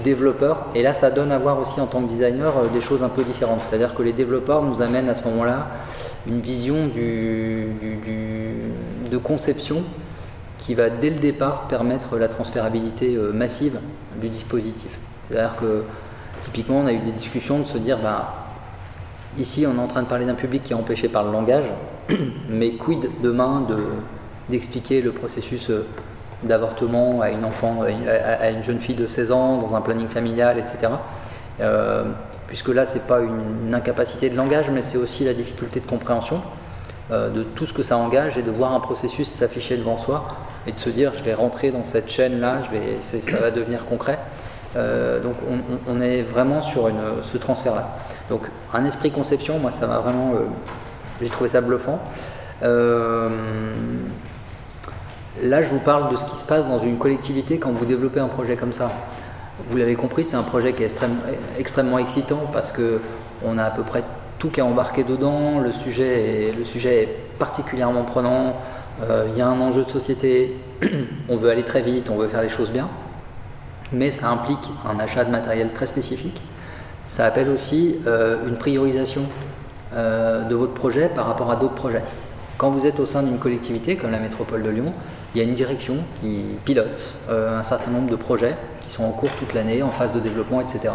développeur, 0.05 0.67
et 0.75 0.83
là, 0.83 0.93
ça 0.93 1.11
donne 1.11 1.33
à 1.33 1.39
voir 1.39 1.59
aussi 1.59 1.81
en 1.81 1.87
tant 1.87 2.03
que 2.03 2.09
designer 2.09 2.53
euh, 2.57 2.69
des 2.69 2.83
choses 2.83 3.03
un 3.03 3.09
peu 3.09 3.25
différentes. 3.25 3.63
C'est-à-dire 3.63 3.95
que 3.95 4.03
les 4.03 4.13
développeurs 4.13 4.63
nous 4.63 4.83
amènent 4.83 5.09
à 5.09 5.15
ce 5.15 5.25
moment-là 5.29 5.69
une 6.27 6.41
vision 6.41 6.89
de 6.95 7.69
conception 9.19 9.85
qui 10.59 10.75
va 10.75 10.91
dès 10.91 11.09
le 11.09 11.19
départ 11.19 11.67
permettre 11.69 12.19
la 12.19 12.29
transférabilité 12.29 13.15
euh, 13.17 13.33
massive 13.33 13.81
du 14.21 14.29
dispositif. 14.29 14.91
C'est-à-dire 15.29 15.57
que 15.59 15.85
typiquement, 16.43 16.81
on 16.81 16.87
a 16.87 16.93
eu 16.93 16.99
des 16.99 17.13
discussions 17.13 17.61
de 17.61 17.65
se 17.65 17.79
dire, 17.79 17.99
bah, 18.03 18.35
ici, 19.39 19.67
on 19.67 19.77
est 19.77 19.83
en 19.83 19.87
train 19.87 20.03
de 20.03 20.09
parler 20.09 20.27
d'un 20.27 20.35
public 20.35 20.65
qui 20.65 20.73
est 20.73 20.77
empêché 20.77 21.09
par 21.09 21.25
le 21.25 21.33
langage, 21.33 21.65
mais 22.51 22.73
quid 22.73 23.09
demain 23.23 23.67
d'expliquer 24.51 25.01
le 25.01 25.13
processus 25.13 25.71
d'avortement 26.43 27.21
à 27.21 27.31
une 27.31 27.45
enfant, 27.45 27.83
à 27.83 28.51
une 28.51 28.65
jeune 28.65 28.81
fille 28.81 28.95
de 28.95 29.07
16 29.07 29.33
ans 29.33 29.59
dans 29.59 29.75
un 29.75 29.81
planning 29.81 30.09
familial, 30.09 30.59
etc. 30.59 30.89
Euh, 31.61 32.05
puisque 32.47 32.69
là, 32.69 32.87
c'est 32.87 33.07
pas 33.07 33.21
une, 33.21 33.75
incapacité 33.75 34.31
de 34.31 34.37
langage, 34.37 34.71
mais 34.71 34.83
c'est 34.83 34.99
aussi 34.99 35.25
la 35.25 35.35
difficulté 35.35 35.81
de 35.81 35.87
compréhension 35.87 36.43
euh, 37.11 37.31
de 37.31 37.43
tout 37.43 37.67
ce 37.67 37.73
que 37.73 37.83
ça 37.83 37.97
engage 37.97 38.39
et 38.39 38.43
de 38.43 38.51
voir 38.51 38.75
un 38.75 38.81
processus 38.81 39.29
s'afficher 39.29 39.77
devant 39.77 39.99
soi 39.99 40.25
et 40.67 40.73
de 40.73 40.79
se 40.79 40.91
dire, 40.91 41.13
je 41.17 41.23
vais 41.23 41.35
rentrer 41.35 41.71
dans 41.71 41.85
cette 41.85 42.11
chaîne-là, 42.11 42.63
je 42.65 42.71
vais, 42.71 42.97
ça 43.03 43.39
va 43.39 43.51
devenir 43.51 43.85
concret. 43.87 44.19
Euh, 44.77 45.21
donc, 45.21 45.35
on, 45.87 46.01
est 46.01 46.23
vraiment 46.23 46.63
sur 46.63 46.89
une, 46.89 47.23
ce 47.23 47.39
transfert-là. 47.39 47.97
Donc, 48.29 48.43
un 48.73 48.85
esprit 48.85 49.11
conception, 49.11 49.59
moi, 49.59 49.73
ça 49.73 49.87
m'a 49.87 49.99
vraiment, 49.99 50.33
j'ai 51.21 51.29
trouvé 51.29 51.51
ça 51.51 51.61
bluffant. 51.61 52.01
Là, 55.43 55.63
je 55.63 55.69
vous 55.69 55.79
parle 55.79 56.11
de 56.11 56.17
ce 56.17 56.25
qui 56.25 56.37
se 56.37 56.45
passe 56.45 56.67
dans 56.67 56.81
une 56.81 56.99
collectivité 56.99 57.59
quand 57.59 57.71
vous 57.71 57.85
développez 57.85 58.19
un 58.19 58.27
projet 58.27 58.57
comme 58.57 58.73
ça. 58.73 58.91
Vous 59.69 59.77
l'avez 59.77 59.95
compris, 59.95 60.25
c'est 60.25 60.37
un 60.37 60.43
projet 60.43 60.73
qui 60.73 60.83
est 60.83 60.97
extrêmement 61.59 61.99
excitant 61.99 62.51
parce 62.53 62.73
que 62.73 63.01
on 63.45 63.57
a 63.57 63.65
à 63.65 63.71
peu 63.71 63.83
près 63.83 64.03
tout 64.39 64.49
qui 64.49 64.59
est 64.59 64.65
embarqué 64.65 65.05
dedans. 65.05 65.61
Le 65.61 65.73
sujet 65.73 66.49
est, 66.49 67.09
particulièrement 67.39 68.03
prenant. 68.03 68.57
Euh, 69.03 69.29
il 69.31 69.39
y 69.39 69.41
a 69.41 69.47
un 69.47 69.61
enjeu 69.61 69.85
de 69.85 69.91
société. 69.91 70.57
on 71.29 71.37
veut 71.37 71.49
aller 71.49 71.65
très 71.65 71.81
vite, 71.81 72.11
on 72.11 72.17
veut 72.17 72.29
faire 72.29 72.43
les 72.43 72.49
choses 72.49 72.71
bien. 72.71 72.89
Mais 73.93 74.11
ça 74.11 74.29
implique 74.31 74.69
un 74.89 74.99
achat 74.99 75.25
de 75.25 75.31
matériel 75.31 75.73
très 75.73 75.87
spécifique. 75.87 76.43
Ça 77.05 77.25
appelle 77.25 77.49
aussi 77.51 77.97
euh, 78.07 78.47
une 78.47 78.57
priorisation 78.57 79.23
euh, 79.95 80.45
de 80.45 80.55
votre 80.55 80.75
projet 80.75 81.09
par 81.09 81.27
rapport 81.27 81.51
à 81.51 81.57
d'autres 81.57 81.75
projets. 81.75 82.03
Quand 82.59 82.71
vous 82.71 82.87
êtes 82.87 83.01
au 83.01 83.07
sein 83.07 83.23
d'une 83.23 83.39
collectivité 83.39 83.97
comme 83.97 84.11
la 84.11 84.19
métropole 84.19 84.63
de 84.63 84.69
Lyon, 84.69 84.93
il 85.35 85.39
y 85.39 85.45
a 85.45 85.49
une 85.49 85.55
direction 85.55 85.97
qui 86.21 86.43
pilote 86.65 86.99
euh, 87.29 87.59
un 87.59 87.63
certain 87.63 87.91
nombre 87.91 88.11
de 88.11 88.17
projets 88.17 88.57
qui 88.83 88.91
sont 88.91 89.05
en 89.05 89.11
cours 89.11 89.31
toute 89.39 89.55
l'année, 89.55 89.83
en 89.83 89.91
phase 89.91 90.13
de 90.13 90.21
développement, 90.21 90.61
etc. 90.61 90.91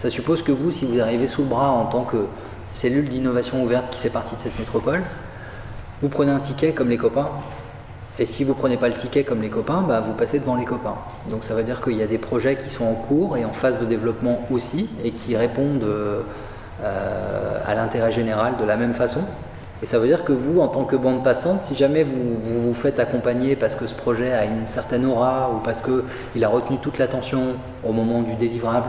Ça 0.00 0.10
suppose 0.10 0.42
que 0.42 0.52
vous, 0.52 0.72
si 0.72 0.86
vous 0.86 1.00
arrivez 1.00 1.28
sous 1.28 1.42
le 1.42 1.48
bras 1.48 1.70
en 1.70 1.86
tant 1.86 2.04
que 2.04 2.26
cellule 2.72 3.08
d'innovation 3.08 3.62
ouverte 3.62 3.90
qui 3.90 3.98
fait 3.98 4.10
partie 4.10 4.36
de 4.36 4.40
cette 4.40 4.58
métropole, 4.58 5.02
vous 6.00 6.08
prenez 6.08 6.30
un 6.30 6.38
ticket 6.38 6.72
comme 6.72 6.88
les 6.88 6.96
copains. 6.96 7.28
Et 8.20 8.24
si 8.24 8.42
vous 8.42 8.54
ne 8.54 8.58
prenez 8.58 8.76
pas 8.76 8.88
le 8.88 8.94
ticket 8.94 9.24
comme 9.24 9.42
les 9.42 9.48
copains, 9.48 9.82
bah, 9.82 10.00
vous 10.00 10.12
passez 10.12 10.38
devant 10.38 10.56
les 10.56 10.64
copains. 10.64 10.96
Donc 11.30 11.44
ça 11.44 11.54
veut 11.54 11.62
dire 11.62 11.80
qu'il 11.82 11.96
y 11.96 12.02
a 12.02 12.06
des 12.06 12.18
projets 12.18 12.56
qui 12.56 12.70
sont 12.70 12.84
en 12.84 12.94
cours 12.94 13.36
et 13.36 13.44
en 13.44 13.52
phase 13.52 13.80
de 13.80 13.84
développement 13.84 14.46
aussi, 14.50 14.88
et 15.04 15.12
qui 15.12 15.36
répondent 15.36 15.84
euh, 15.84 16.22
à 17.64 17.74
l'intérêt 17.74 18.12
général 18.12 18.56
de 18.56 18.64
la 18.64 18.76
même 18.76 18.94
façon. 18.94 19.20
Et 19.82 19.86
ça 19.86 19.98
veut 19.98 20.08
dire 20.08 20.24
que 20.24 20.32
vous, 20.32 20.60
en 20.60 20.68
tant 20.68 20.84
que 20.84 20.96
bande 20.96 21.22
passante, 21.22 21.62
si 21.62 21.76
jamais 21.76 22.02
vous 22.02 22.62
vous, 22.62 22.74
faites 22.74 22.98
accompagner 22.98 23.54
parce 23.54 23.76
que 23.76 23.86
ce 23.86 23.94
projet 23.94 24.32
a 24.32 24.44
une 24.44 24.66
certaine 24.66 25.06
aura 25.06 25.52
ou 25.54 25.58
parce 25.64 25.82
qu'il 25.82 26.44
a 26.44 26.48
retenu 26.48 26.78
toute 26.78 26.98
l'attention 26.98 27.54
au 27.84 27.92
moment 27.92 28.22
du 28.22 28.34
délivrable, 28.34 28.86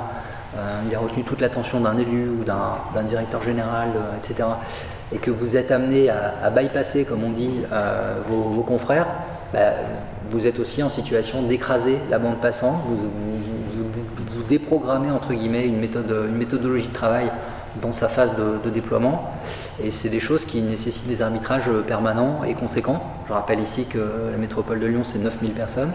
euh, 0.58 0.82
il 0.90 0.96
a 0.96 1.00
retenu 1.00 1.24
toute 1.24 1.42
l'attention 1.42 1.80
d'un 1.80 1.98
élu 1.98 2.30
ou 2.30 2.44
d'un 2.44 3.04
directeur 3.04 3.44
général, 3.44 3.90
euh, 3.96 4.18
etc., 4.18 4.50
et 5.12 5.18
que 5.18 5.32
vous 5.32 5.58
êtes 5.58 5.72
amené 5.72 6.10
à, 6.10 6.50
bypasser, 6.52 7.04
comme 7.04 7.24
on 7.24 7.32
dit, 7.32 7.62
euh, 7.72 8.16
vos, 8.28 8.62
confrères, 8.62 9.08
bah, 9.54 9.74
vous 10.30 10.46
êtes 10.46 10.60
aussi 10.60 10.84
en 10.84 10.90
situation 10.90 11.42
d'écraser 11.44 11.98
la 12.12 12.20
bande 12.20 12.38
passante, 12.38 12.78
vous, 12.86 12.96
vous, 12.96 14.44
déprogrammez 14.48 15.12
entre 15.12 15.34
guillemets 15.34 15.68
une, 15.68 15.80
méthode, 15.80 16.10
une 16.28 16.36
méthodologie 16.36 16.88
de 16.88 16.94
travail 16.94 17.32
dans 17.82 17.92
sa 17.92 18.08
phase 18.08 18.32
de, 18.36 18.70
déploiement. 18.70 19.34
Et 19.84 19.92
c'est 19.92 20.10
des 20.10 20.20
choses 20.20 20.46
qui 20.46 20.62
nécessitent 20.62 21.08
des 21.08 21.22
arbitrages 21.22 21.70
permanents 21.88 22.44
et 22.44 22.54
conséquents. 22.54 23.02
Je 23.28 23.34
rappelle 23.34 23.60
ici 23.60 23.86
que 23.86 24.00
la 24.32 24.38
métropole 24.38 24.80
de 24.80 24.88
Lyon, 24.88 25.02
c'est 25.04 25.20
9000 25.20 25.52
personnes. 25.52 25.92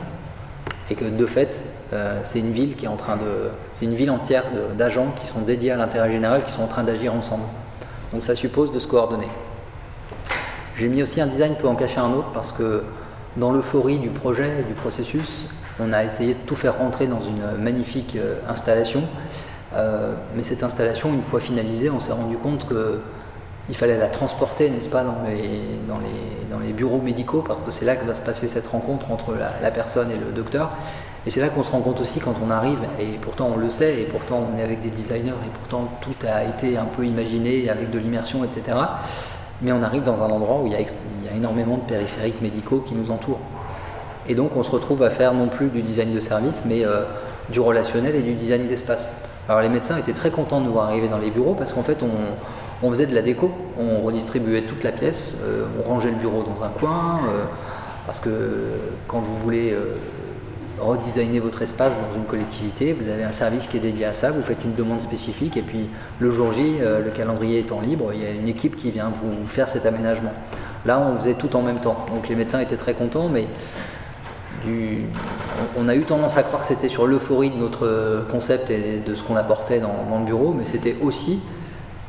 Et 0.90 0.94
que 0.94 1.04
de 1.04 1.26
fait, 1.26 1.60
euh, 1.92 2.20
c'est 2.24 2.40
une 2.40 2.52
ville 2.52 2.76
qui 2.76 2.84
est 2.84 2.88
en 2.88 2.96
train 2.96 3.16
de. 3.16 3.50
C'est 3.74 3.86
une 3.86 3.94
ville 3.94 4.10
entière 4.10 4.44
d'agents 4.76 5.14
qui 5.20 5.26
sont 5.26 5.40
dédiés 5.40 5.70
à 5.70 5.76
l'intérêt 5.76 6.10
général, 6.12 6.44
qui 6.44 6.52
sont 6.52 6.62
en 6.62 6.66
train 6.66 6.84
d'agir 6.84 7.14
ensemble. 7.14 7.44
Donc 8.12 8.24
ça 8.24 8.34
suppose 8.34 8.70
de 8.70 8.78
se 8.78 8.86
coordonner. 8.86 9.28
J'ai 10.76 10.88
mis 10.88 11.02
aussi 11.02 11.20
un 11.20 11.26
design 11.26 11.54
pour 11.54 11.70
en 11.70 11.76
cacher 11.76 12.00
un 12.00 12.12
autre 12.12 12.30
parce 12.34 12.52
que 12.52 12.82
dans 13.36 13.52
l'euphorie 13.52 13.98
du 13.98 14.10
projet 14.10 14.60
et 14.60 14.62
du 14.64 14.74
processus, 14.74 15.46
on 15.80 15.92
a 15.92 16.04
essayé 16.04 16.34
de 16.34 16.38
tout 16.46 16.56
faire 16.56 16.78
rentrer 16.78 17.06
dans 17.06 17.20
une 17.20 17.62
magnifique 17.62 18.16
euh, 18.16 18.36
installation 18.48 19.00
euh, 19.00 19.33
mais 20.36 20.42
cette 20.42 20.62
installation, 20.62 21.12
une 21.12 21.22
fois 21.22 21.40
finalisée, 21.40 21.90
on 21.90 22.00
s'est 22.00 22.12
rendu 22.12 22.36
compte 22.36 22.66
qu'il 22.68 23.76
fallait 23.76 23.98
la 23.98 24.08
transporter, 24.08 24.70
n'est-ce 24.70 24.88
pas, 24.88 25.02
dans 25.02 25.16
les, 26.60 26.72
bureaux 26.72 27.00
médicaux, 27.00 27.44
parce 27.46 27.60
que 27.64 27.70
c'est 27.70 27.84
là 27.84 27.94
que 27.94 28.04
va 28.04 28.14
se 28.14 28.24
passer 28.24 28.48
cette 28.48 28.66
rencontre 28.66 29.10
entre 29.12 29.34
la, 29.34 29.70
personne 29.70 30.10
et 30.10 30.16
le 30.16 30.32
docteur. 30.32 30.70
Et 31.26 31.30
c'est 31.30 31.40
là 31.40 31.48
qu'on 31.48 31.62
se 31.62 31.70
rend 31.70 31.80
compte 31.80 32.00
aussi 32.00 32.20
quand 32.20 32.34
on 32.44 32.50
arrive, 32.50 32.80
et 32.98 33.18
pourtant 33.22 33.50
on 33.54 33.56
le 33.56 33.70
sait, 33.70 34.00
et 34.00 34.04
pourtant 34.04 34.46
on 34.52 34.58
est 34.58 34.62
avec 34.62 34.82
des 34.82 34.90
designers, 34.90 35.30
et 35.30 35.50
pourtant 35.60 35.88
tout 36.00 36.14
a 36.26 36.44
été 36.44 36.76
un 36.76 36.84
peu 36.84 37.06
imaginé 37.06 37.70
avec 37.70 37.90
de 37.90 37.98
l'immersion, 37.98 38.44
etc. 38.44 38.76
Mais 39.62 39.72
on 39.72 39.82
arrive 39.82 40.02
dans 40.02 40.22
un 40.22 40.30
endroit 40.30 40.60
où 40.60 40.66
il 40.66 40.72
y, 40.72 40.76
a, 40.76 40.80
il 40.80 41.24
y 41.24 41.28
a 41.32 41.36
énormément 41.36 41.76
de 41.76 41.82
périphériques 41.82 42.42
médicaux 42.42 42.80
qui 42.80 42.94
nous 42.94 43.10
entourent. 43.10 43.40
Et 44.28 44.34
donc 44.34 44.56
on 44.56 44.62
se 44.62 44.70
retrouve 44.70 45.02
à 45.02 45.10
faire 45.10 45.34
non 45.34 45.48
plus 45.48 45.68
du 45.68 45.82
design 45.82 46.14
de 46.14 46.20
service, 46.20 46.62
mais 46.66 46.84
euh, 46.84 47.04
du 47.50 47.60
relationnel 47.60 48.14
et 48.16 48.22
du 48.22 48.34
design 48.34 48.66
d'espace. 48.66 49.22
Alors 49.48 49.60
les 49.60 49.68
médecins 49.68 49.98
étaient 49.98 50.14
très 50.14 50.30
contents 50.30 50.60
de 50.60 50.66
nous 50.66 50.72
voir 50.72 50.86
arriver 50.86 51.08
dans 51.08 51.18
les 51.18 51.30
bureaux 51.30 51.54
parce 51.54 51.72
qu'en 51.72 51.82
fait 51.82 51.98
on, 52.02 52.90
faisait 52.90 53.06
de 53.06 53.14
la 53.14 53.22
déco, 53.22 53.50
on 53.78 54.00
redistribuait 54.02 54.62
toute 54.62 54.82
la 54.84 54.92
pièce, 54.92 55.42
euh, 55.44 55.64
on 55.78 55.88
rangeait 55.88 56.10
le 56.10 56.16
bureau 56.16 56.42
dans 56.42 56.62
un 56.64 56.68
coin, 56.68 57.20
euh, 57.28 57.44
parce 58.06 58.20
que 58.20 58.30
quand 59.06 59.20
vous 59.20 59.36
voulez 59.42 59.72
euh, 59.72 59.96
redesigner 60.78 61.40
votre 61.40 61.62
espace 61.62 61.92
dans 61.92 62.16
une 62.16 62.24
collectivité, 62.24 62.92
vous 62.92 63.08
avez 63.08 63.24
un 63.24 63.32
service 63.32 63.66
qui 63.66 63.78
est 63.78 63.80
dédié 63.80 64.06
à 64.06 64.14
ça, 64.14 64.32
vous 64.32 64.42
faites 64.42 64.64
une 64.64 64.74
demande 64.74 65.00
spécifique 65.00 65.56
et 65.56 65.62
puis 65.62 65.88
le 66.18 66.30
jour 66.30 66.52
J, 66.52 66.78
le 66.80 67.10
calendrier 67.10 67.60
étant 67.60 67.80
libre, 67.80 68.12
il 68.14 68.22
y 68.22 68.26
a 68.26 68.30
une 68.30 68.48
équipe 68.48 68.76
qui 68.76 68.90
vient 68.90 69.10
vous 69.22 69.46
faire 69.46 69.68
cet 69.68 69.86
aménagement. 69.86 70.32
Là 70.84 71.00
on 71.00 71.18
faisait 71.18 71.34
tout 71.34 71.54
en 71.56 71.62
même 71.62 71.80
temps, 71.80 72.06
donc 72.12 72.28
les 72.28 72.34
médecins 72.34 72.60
étaient 72.60 72.76
très 72.76 72.94
contents, 72.94 73.28
mais 73.28 73.46
on 75.76 75.88
a 75.88 75.94
eu 75.94 76.02
tendance 76.02 76.36
à 76.36 76.42
croire 76.42 76.62
que 76.62 76.68
c'était 76.68 76.88
sur 76.88 77.06
l'euphorie 77.06 77.50
de 77.50 77.56
notre 77.56 78.24
concept 78.30 78.70
et 78.70 79.00
de 79.00 79.14
ce 79.14 79.22
qu'on 79.22 79.36
apportait 79.36 79.80
dans, 79.80 80.18
le 80.18 80.24
bureau, 80.24 80.54
mais 80.56 80.64
c'était 80.64 80.96
aussi 81.02 81.40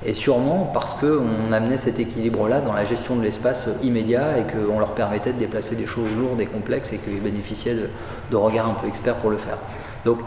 et 0.06 0.14
sûrement 0.14 0.70
parce 0.74 0.94
qu'on 1.00 1.52
amenait 1.52 1.78
cet 1.78 2.00
équilibre-là 2.00 2.62
dans 2.62 2.74
la 2.74 2.86
gestion 2.86 3.16
de 3.16 3.24
l'espace 3.24 3.68
immédiat 3.82 4.38
et 4.38 4.44
qu'on 4.44 4.80
leur 4.80 4.92
permettait 4.92 5.34
de 5.34 5.40
déplacer 5.40 5.76
des 5.76 5.88
choses 5.88 6.10
lourdes 6.16 6.40
et 6.40 6.46
complexes 6.46 6.94
et 6.94 7.00
qu'ils 7.00 7.22
bénéficiaient 7.22 7.76
de, 8.30 8.36
regards 8.36 8.70
un 8.70 8.76
peu 8.76 8.88
experts 8.88 9.16
pour 9.16 9.32
le 9.32 9.38
faire. 9.38 9.58
Donc, 10.06 10.20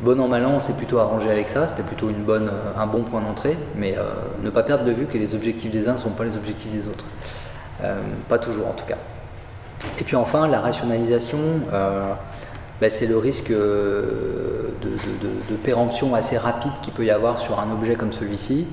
bon 0.00 0.20
an, 0.20 0.26
mal 0.26 0.44
an, 0.44 0.54
on 0.56 0.60
s'est 0.60 0.76
plutôt 0.76 0.98
arrangé 0.98 1.30
avec 1.30 1.48
ça, 1.50 1.68
c'était 1.68 1.84
plutôt 1.84 2.08
un 2.08 2.86
bon 2.86 3.02
point 3.02 3.20
d'entrée, 3.20 3.56
mais 3.76 3.96
euh, 3.96 4.10
ne 4.42 4.50
pas 4.50 4.64
perdre 4.64 4.84
de 4.84 4.92
vue 4.92 5.06
que 5.06 5.18
les 5.18 5.34
objectifs 5.34 5.70
des 5.70 5.88
uns 5.88 5.92
ne 5.92 5.98
sont 5.98 6.10
pas 6.10 6.24
les 6.24 6.36
objectifs 6.36 6.72
des 6.72 6.88
autres. 6.88 7.04
Euh, 7.82 8.00
pas 8.28 8.38
toujours 8.38 8.66
en 8.66 8.72
tout 8.72 8.86
cas. 8.86 8.98
Et 9.98 10.04
puis 10.04 10.16
enfin, 10.16 10.46
la 10.46 10.60
rationalisation, 10.60 11.38
euh, 11.72 12.12
ben, 12.80 12.90
c'est 12.90 13.06
le 13.06 13.18
risque 13.18 13.50
euh, 13.50 14.68
de, 14.82 15.56
péremption 15.56 16.14
assez 16.14 16.38
rapide 16.38 16.72
qu'il 16.82 16.92
peut 16.92 17.04
y 17.04 17.10
avoir 17.10 17.40
sur 17.40 17.60
un 17.60 17.70
objet 17.70 17.94
comme 17.94 18.12
celui-ci. 18.12 18.66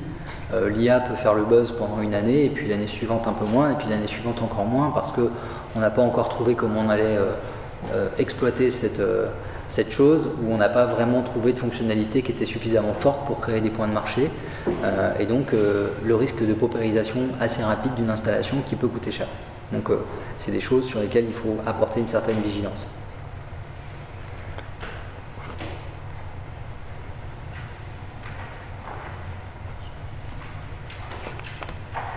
Euh, 0.53 0.69
L'IA 0.69 1.01
peut 1.01 1.15
faire 1.15 1.33
le 1.33 1.43
buzz 1.43 1.73
pendant 1.77 2.01
une 2.01 2.13
année, 2.13 2.45
et 2.45 2.49
puis 2.49 2.67
l'année 2.67 2.87
suivante 2.87 3.27
un 3.27 3.33
peu 3.33 3.45
moins, 3.45 3.71
et 3.71 3.75
puis 3.75 3.87
l'année 3.89 4.07
suivante 4.07 4.41
encore 4.41 4.65
moins, 4.65 4.91
parce 4.91 5.11
qu'on 5.11 5.79
n'a 5.79 5.89
pas 5.89 6.01
encore 6.01 6.29
trouvé 6.29 6.55
comment 6.55 6.81
on 6.85 6.89
allait 6.89 7.17
exploiter 8.17 8.71
cette, 8.71 9.01
cette 9.67 9.91
chose, 9.91 10.29
où 10.41 10.53
on 10.53 10.57
n'a 10.57 10.69
pas 10.69 10.85
vraiment 10.85 11.21
trouvé 11.21 11.51
de 11.51 11.59
fonctionnalité 11.59 12.21
qui 12.21 12.31
était 12.31 12.45
suffisamment 12.45 12.93
forte 12.93 13.25
pour 13.27 13.41
créer 13.41 13.59
des 13.59 13.69
points 13.69 13.87
de 13.87 13.93
marché, 13.93 14.31
et 15.19 15.25
donc 15.25 15.47
le 15.51 16.15
risque 16.15 16.47
de 16.47 16.53
paupérisation 16.53 17.19
assez 17.41 17.63
rapide 17.63 17.95
d'une 17.95 18.09
installation 18.09 18.57
qui 18.65 18.75
peut 18.75 18.87
coûter 18.87 19.11
cher. 19.11 19.27
Donc 19.71 19.89
euh, 19.89 19.99
c'est 20.37 20.51
des 20.51 20.61
choses 20.61 20.85
sur 20.85 20.99
lesquelles 20.99 21.25
il 21.25 21.33
faut 21.33 21.57
apporter 21.65 21.99
une 21.99 22.07
certaine 22.07 22.41
vigilance. 22.41 22.87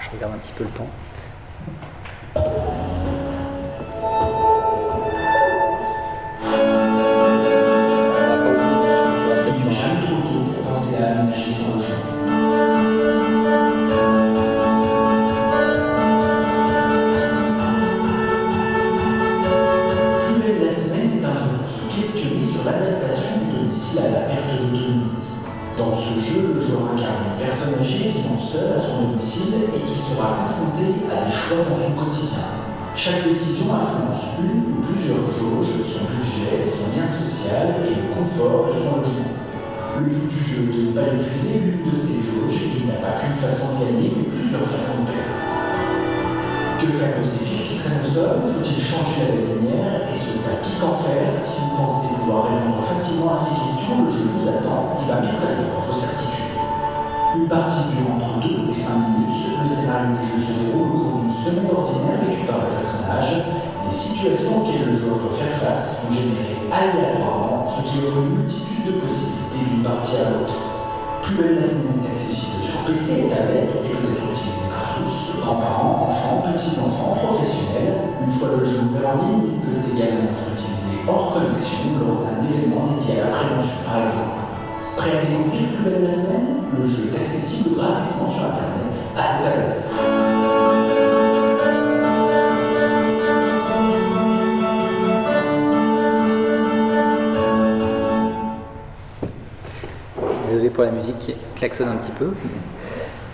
Je 0.01 0.11
regarde 0.17 0.35
un 0.35 0.39
petit 0.39 0.53
peu 0.53 0.65
le 0.65 0.71
temps. 0.71 0.91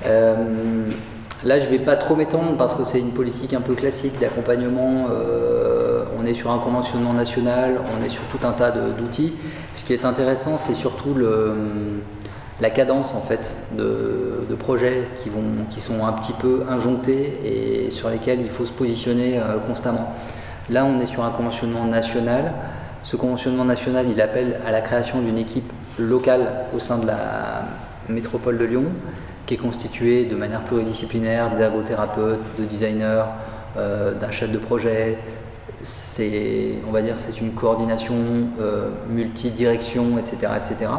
Euh, 0.05 0.37
là, 1.45 1.61
je 1.61 1.65
ne 1.65 1.71
vais 1.71 1.79
pas 1.79 1.97
trop 1.97 2.17
m'étendre 2.17 2.57
parce 2.57 2.75
que 2.75 2.85
c'est 2.85 3.01
une 3.01 3.13
politique 3.13 3.55
un 3.55 3.61
peu 3.61 3.75
classique 3.75 4.19
d'accompagnement. 4.21 5.09
Euh, 5.11 6.05
on 6.19 6.27
est 6.27 6.35
sur 6.35 6.51
un 6.51 6.59
conventionnement 6.59 7.13
national, 7.13 7.81
on 7.99 8.05
est 8.05 8.09
sur 8.09 8.23
tout 8.25 8.45
un 8.47 8.53
tas 8.53 8.71
d'outils. 8.71 9.33
Ce 9.75 9.85
qui 9.85 9.93
est 9.93 10.05
intéressant, 10.05 10.59
c'est 10.59 10.75
surtout 10.75 11.15
la 12.61 12.71
cadence 12.71 13.15
en 13.15 13.21
fait 13.21 13.51
de, 13.77 14.55
projets 14.59 15.09
qui, 15.23 15.81
sont 15.81 16.05
un 16.05 16.13
petit 16.13 16.33
peu 16.33 16.63
injonctés 16.69 17.41
et 17.45 17.91
sur 17.91 18.09
lesquels 18.09 18.41
il 18.41 18.49
faut 18.49 18.65
se 18.65 18.73
positionner 18.73 19.39
constamment. 19.69 20.15
Là, 20.71 20.85
on 20.85 21.01
est 21.01 21.07
sur 21.07 21.25
un 21.25 21.31
conventionnement 21.31 21.85
national. 21.85 22.53
Ce 23.03 23.15
conventionnement 23.17 23.65
national, 23.65 24.07
il 24.11 24.21
appelle 24.21 24.61
à 24.67 24.73
la 24.73 24.81
création 24.81 25.21
d'une 25.21 25.39
équipe 25.39 25.71
locale 25.99 26.49
au 26.75 26.81
sein 26.81 26.99
de 26.99 27.07
la 27.07 27.67
métropole 28.09 28.59
de 28.59 28.65
Lyon, 28.65 28.85
qui 29.47 29.55
est 29.55 29.59
constituée 29.59 30.25
de 30.25 30.37
manière 30.37 30.63
pluridisciplinaire 30.63 31.55
d'ergothérapeutes, 31.57 32.41
de 32.59 32.65
designers, 32.65 33.25
euh, 33.77 34.15
d'un 34.15 34.31
chef 34.31 34.51
de 34.51 34.59
projet. 34.59 35.19
C'est, 35.83 36.75
on 36.89 36.91
va 36.91 37.03
dire, 37.03 37.17
c'est 37.19 37.41
une 37.41 37.53
coordination 37.53 38.17
euh, 38.61 38.91
multidirection, 39.09 40.19
etc., 40.19 40.49
etc. 40.57 40.91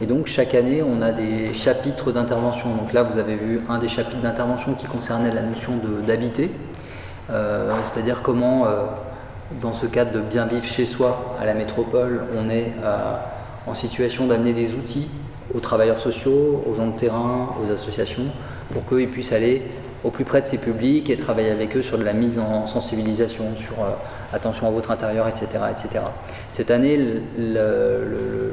Et 0.00 0.06
donc 0.06 0.26
chaque 0.26 0.54
année, 0.54 0.82
on 0.82 1.02
a 1.02 1.12
des 1.12 1.52
chapitres 1.52 2.12
d'intervention. 2.12 2.74
Donc 2.76 2.92
là, 2.92 3.02
vous 3.02 3.18
avez 3.18 3.36
vu 3.36 3.60
un 3.68 3.78
des 3.78 3.88
chapitres 3.88 4.22
d'intervention 4.22 4.74
qui 4.74 4.86
concernait 4.86 5.34
la 5.34 5.42
notion 5.42 5.72
d'habiter, 6.06 6.50
euh, 7.30 7.72
c'est-à-dire 7.84 8.22
comment, 8.22 8.66
dans 9.60 9.72
ce 9.72 9.86
cadre 9.86 10.12
de 10.12 10.20
bien 10.20 10.46
vivre 10.46 10.64
chez 10.64 10.86
soi 10.86 11.36
à 11.40 11.46
la 11.46 11.54
métropole, 11.54 12.24
on 12.36 12.50
est 12.50 12.72
en 13.66 13.74
situation 13.74 14.26
d'amener 14.26 14.52
des 14.52 14.74
outils 14.74 15.08
aux 15.54 15.60
travailleurs 15.60 16.00
sociaux, 16.00 16.64
aux 16.66 16.74
gens 16.74 16.88
de 16.88 16.98
terrain, 16.98 17.50
aux 17.62 17.70
associations, 17.70 18.26
pour 18.72 18.86
qu'ils 18.86 19.08
puissent 19.08 19.32
aller 19.32 19.62
au 20.06 20.10
plus 20.10 20.24
près 20.24 20.40
de 20.40 20.46
ces 20.46 20.58
publics 20.58 21.10
et 21.10 21.16
travailler 21.16 21.50
avec 21.50 21.76
eux 21.76 21.82
sur 21.82 21.98
de 21.98 22.04
la 22.04 22.12
mise 22.12 22.38
en 22.38 22.68
sensibilisation, 22.68 23.56
sur 23.56 23.82
euh, 23.82 23.90
attention 24.32 24.68
à 24.68 24.70
votre 24.70 24.92
intérieur, 24.92 25.26
etc. 25.26 25.48
etc. 25.70 26.04
Cette 26.52 26.70
année, 26.70 26.96
le, 27.38 28.52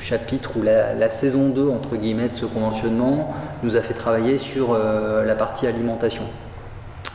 chapitre 0.00 0.56
ou 0.56 0.62
la, 0.62 1.10
saison 1.10 1.48
2 1.48 1.68
entre 1.70 1.96
guillemets 1.96 2.28
de 2.28 2.34
ce 2.34 2.46
conventionnement 2.46 3.34
nous 3.64 3.76
a 3.76 3.80
fait 3.80 3.94
travailler 3.94 4.38
sur 4.38 4.72
euh, 4.72 5.24
la 5.24 5.34
partie 5.34 5.66
alimentation. 5.66 6.22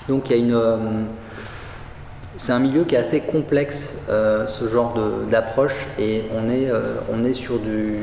Donc 0.07 0.29
il 0.29 0.37
y 0.37 0.39
a 0.39 0.43
une... 0.43 0.53
Euh, 0.53 0.77
c'est 2.35 2.51
un 2.51 2.59
milieu 2.59 2.83
qui 2.83 2.95
est 2.95 2.97
assez 2.97 3.21
complexe, 3.21 4.07
ce 4.09 4.67
genre 4.67 4.95
d'approche, 5.29 5.87
et 5.99 6.23
on 6.35 6.49
est, 6.49 6.67
on 7.13 7.23
est 7.23 7.35
sur 7.35 7.59
du 7.59 7.99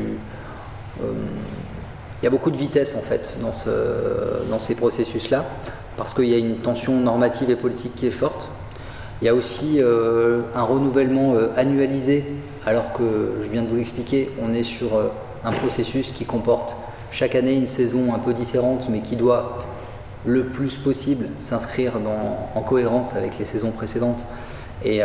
il 0.98 2.24
y 2.24 2.26
a 2.26 2.30
beaucoup 2.30 2.50
de 2.50 2.56
vitesse 2.56 2.96
en 2.96 3.00
fait 3.00 3.30
dans, 3.40 3.54
ce, 3.54 3.70
dans 4.50 4.58
ces 4.58 4.74
processus-là, 4.74 5.44
parce 5.96 6.14
qu'il 6.14 6.26
y 6.26 6.34
a 6.34 6.38
une 6.38 6.58
tension 6.58 6.98
normative 7.00 7.50
et 7.50 7.56
politique 7.56 7.94
qui 7.96 8.06
est 8.06 8.10
forte. 8.10 8.48
Il 9.22 9.26
y 9.26 9.28
a 9.28 9.34
aussi 9.34 9.76
euh, 9.78 10.42
un 10.54 10.62
renouvellement 10.62 11.34
euh, 11.34 11.48
annualisé, 11.56 12.24
alors 12.66 12.92
que 12.92 13.42
je 13.42 13.48
viens 13.48 13.62
de 13.62 13.68
vous 13.68 13.76
l'expliquer, 13.76 14.30
on 14.42 14.52
est 14.52 14.64
sur 14.64 14.88
un 15.44 15.52
processus 15.52 16.10
qui 16.12 16.24
comporte 16.24 16.74
chaque 17.10 17.34
année 17.34 17.54
une 17.54 17.66
saison 17.66 18.14
un 18.14 18.18
peu 18.18 18.34
différente, 18.34 18.88
mais 18.88 19.00
qui 19.00 19.16
doit 19.16 19.64
le 20.26 20.44
plus 20.44 20.76
possible 20.76 21.28
s'inscrire 21.38 21.94
en 22.54 22.60
cohérence 22.60 23.14
avec 23.16 23.38
les 23.38 23.46
saisons 23.46 23.70
précédentes. 23.70 24.22
Et 24.84 25.00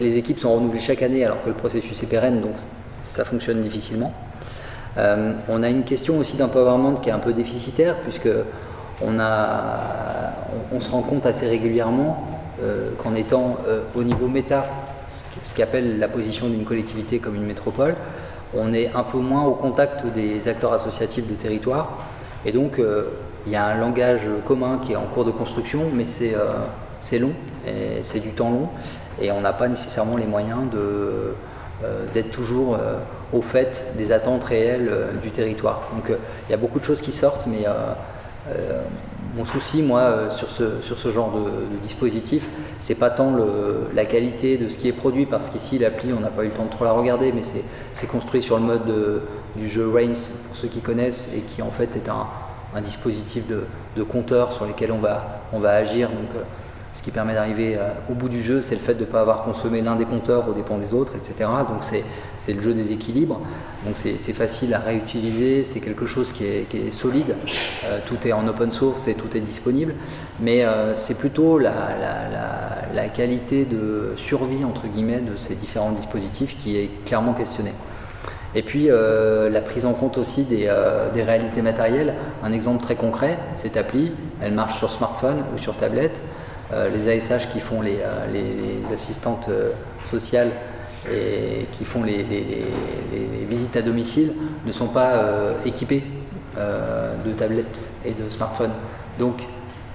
les 0.00 0.18
équipes 0.18 0.38
sont 0.38 0.54
renouvelées 0.54 0.80
chaque 0.80 1.02
année 1.02 1.24
alors 1.24 1.42
que 1.42 1.48
le 1.48 1.54
processus 1.54 2.02
est 2.02 2.06
pérenne, 2.06 2.40
donc 2.40 2.52
ça 2.88 3.24
fonctionne 3.24 3.62
difficilement. 3.62 4.12
Euh, 4.96 5.32
on 5.48 5.62
a 5.62 5.68
une 5.68 5.84
question 5.84 6.18
aussi 6.18 6.36
d'empowerment 6.36 7.00
qui 7.00 7.08
est 7.08 7.12
un 7.12 7.18
peu 7.18 7.32
déficitaire, 7.32 7.96
puisque 8.02 8.28
on, 9.02 9.10
se 10.80 10.90
rend 10.90 11.02
compte 11.02 11.26
assez 11.26 11.48
régulièrement 11.48 12.26
euh, 12.62 12.90
qu'en 13.02 13.14
étant 13.14 13.58
euh, 13.66 13.82
au 13.94 14.04
niveau 14.04 14.28
méta, 14.28 14.66
ce 15.08 15.54
qu'appelle 15.54 15.98
la 15.98 16.08
position 16.08 16.48
d'une 16.48 16.64
collectivité 16.64 17.18
comme 17.18 17.34
une 17.34 17.46
métropole, 17.46 17.96
on 18.56 18.72
est 18.72 18.90
un 18.94 19.02
peu 19.02 19.18
moins 19.18 19.44
au 19.44 19.54
contact 19.54 20.06
des 20.06 20.46
acteurs 20.48 20.72
associatifs 20.72 21.28
de 21.28 21.34
territoire. 21.34 21.98
Et 22.46 22.52
donc, 22.52 22.80
il 23.46 23.52
y 23.52 23.56
a 23.56 23.64
un 23.64 23.80
langage 23.80 24.22
commun 24.46 24.78
qui 24.84 24.92
est 24.92 24.96
en 24.96 25.06
cours 25.06 25.24
de 25.24 25.30
construction, 25.30 25.90
mais 25.92 26.06
c'est 26.06 27.18
long, 27.18 27.32
c'est 28.02 28.20
du 28.20 28.30
temps 28.30 28.50
long, 28.50 28.68
et 29.20 29.32
on 29.32 29.40
n'a 29.40 29.52
pas 29.52 29.66
nécessairement 29.66 30.16
les 30.16 30.26
moyens 30.26 30.60
d'être 32.12 32.30
toujours 32.30 32.78
au 33.34 33.42
fait 33.42 33.92
des 33.98 34.12
attentes 34.12 34.44
réelles 34.44 34.88
euh, 34.90 35.12
du 35.14 35.30
territoire. 35.30 35.90
Donc 35.94 36.08
euh, 36.10 36.16
il 36.48 36.52
y 36.52 36.54
a 36.54 36.56
beaucoup 36.56 36.78
de 36.78 36.84
choses 36.84 37.02
qui 37.02 37.12
sortent, 37.12 37.46
mais 37.46 37.66
euh, 37.66 38.82
mon 39.36 39.44
souci, 39.44 39.82
moi, 39.82 40.30
sur, 40.30 40.48
ce, 40.50 40.80
sur 40.82 40.98
ce 40.98 41.10
genre 41.10 41.32
de, 41.32 41.76
dispositif, 41.82 42.44
c'est 42.78 42.94
pas 42.94 43.10
tant 43.10 43.34
la 43.92 44.04
qualité 44.04 44.58
de 44.58 44.68
ce 44.68 44.78
qui 44.78 44.86
est 44.86 44.92
produit, 44.92 45.26
parce 45.26 45.48
qu'ici, 45.48 45.78
l'appli, 45.78 46.12
on 46.12 46.20
n'a 46.20 46.28
pas 46.28 46.44
eu 46.44 46.48
le 46.48 46.52
temps 46.52 46.66
de 46.66 46.70
trop 46.70 46.84
la 46.84 46.92
regarder, 46.92 47.32
mais 47.32 47.42
c'est 47.94 48.06
construit 48.06 48.42
sur 48.42 48.58
le 48.58 48.62
mode 48.62 49.22
du 49.56 49.68
jeu 49.68 49.90
Reigns, 49.90 50.14
pour 50.46 50.56
ceux 50.56 50.68
qui 50.68 50.80
connaissent, 50.80 51.34
et 51.34 51.40
qui 51.40 51.62
en 51.62 51.70
fait 51.70 51.96
est 51.96 52.08
un, 52.08 52.26
un 52.76 52.82
dispositif 52.82 53.44
de, 53.48 54.02
compteur 54.04 54.52
sur 54.52 54.66
lesquels 54.66 54.92
on 54.92 54.98
va, 54.98 55.40
on 55.52 55.58
va 55.58 55.70
agir. 55.70 56.10
Ce 56.94 57.02
qui 57.02 57.10
permet 57.10 57.34
d'arriver 57.34 57.78
au 58.08 58.14
bout 58.14 58.28
du 58.28 58.42
jeu, 58.42 58.62
c'est 58.62 58.76
le 58.76 58.80
fait 58.80 58.94
de 58.94 59.00
ne 59.00 59.04
pas 59.04 59.20
avoir 59.20 59.42
consommé 59.42 59.82
l'un 59.82 59.96
des 59.96 60.06
compteurs 60.06 60.48
au 60.48 60.52
dépens 60.52 60.78
des 60.78 60.94
autres, 60.94 61.12
etc. 61.16 61.50
Donc 61.68 61.82
c'est 61.82 62.52
le 62.52 62.62
jeu 62.62 62.72
des 62.72 62.92
équilibres. 62.92 63.40
Donc 63.84 63.96
c'est 63.96 64.32
facile 64.32 64.72
à 64.72 64.78
réutiliser, 64.78 65.64
c'est 65.64 65.80
quelque 65.80 66.06
chose 66.06 66.32
qui 66.32 66.44
est, 66.44 66.90
solide. 66.90 67.36
Euh, 67.84 67.98
tout 68.06 68.26
est 68.26 68.32
en 68.32 68.46
open 68.48 68.72
source 68.72 69.06
et 69.08 69.14
tout 69.14 69.36
est 69.36 69.40
disponible. 69.40 69.94
Mais 70.40 70.64
euh, 70.64 70.94
c'est 70.94 71.18
plutôt 71.18 71.58
la, 71.58 71.72
qualité 73.14 73.64
de 73.64 74.14
survie 74.16 74.64
entre 74.64 74.86
guillemets 74.86 75.20
de 75.20 75.36
ces 75.36 75.54
différents 75.54 75.92
dispositifs 75.92 76.56
qui 76.62 76.76
est 76.76 76.90
clairement 77.04 77.34
questionnée. 77.34 77.74
Et 78.56 78.62
puis 78.62 78.90
euh, 78.90 79.50
la 79.50 79.60
prise 79.60 79.84
en 79.84 79.92
compte 79.92 80.16
aussi 80.16 80.44
des, 80.44 80.70
réalités 81.14 81.60
matérielles. 81.60 82.14
Un 82.42 82.52
exemple 82.52 82.82
très 82.82 82.96
concret, 82.96 83.38
cette 83.54 83.76
appli, 83.76 84.12
elle 84.40 84.52
marche 84.52 84.78
sur 84.78 84.90
smartphone 84.90 85.44
ou 85.54 85.58
sur 85.58 85.76
tablette. 85.76 86.20
Les 86.92 87.08
ASH 87.08 87.48
qui 87.52 87.60
font 87.60 87.80
les 87.80 88.00
assistantes 88.92 89.48
sociales 90.04 90.50
et 91.10 91.66
qui 91.72 91.84
font 91.84 92.02
les, 92.02 92.24
visites 93.48 93.76
à 93.76 93.82
domicile 93.82 94.32
ne 94.64 94.72
sont 94.72 94.88
pas 94.88 95.12
euh, 95.14 95.52
équipés 95.66 96.02
euh, 96.56 97.14
de 97.24 97.32
tablettes 97.32 97.92
et 98.04 98.12
de 98.12 98.28
smartphones. 98.28 98.72
Donc 99.18 99.42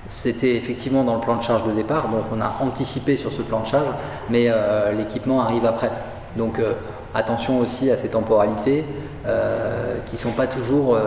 c'était 0.07 0.55
effectivement 0.55 1.03
dans 1.03 1.15
le 1.15 1.21
plan 1.21 1.37
de 1.37 1.43
charge 1.43 1.65
de 1.65 1.71
départ, 1.71 2.09
donc 2.09 2.25
on 2.35 2.41
a 2.41 2.57
anticipé 2.61 3.17
sur 3.17 3.31
ce 3.31 3.41
plan 3.41 3.61
de 3.61 3.67
charge, 3.67 3.87
mais 4.29 4.45
euh, 4.47 4.91
l'équipement 4.93 5.41
arrive 5.41 5.65
après. 5.65 5.91
Donc 6.37 6.61
attention 7.15 7.57
aussi 7.57 7.89
à 7.89 7.97
ces 7.97 8.09
temporalités 8.09 8.85
qui 9.25 10.15
ne 10.15 10.19
sont 10.19 10.31
pas 10.31 10.47
toujours 10.47 10.97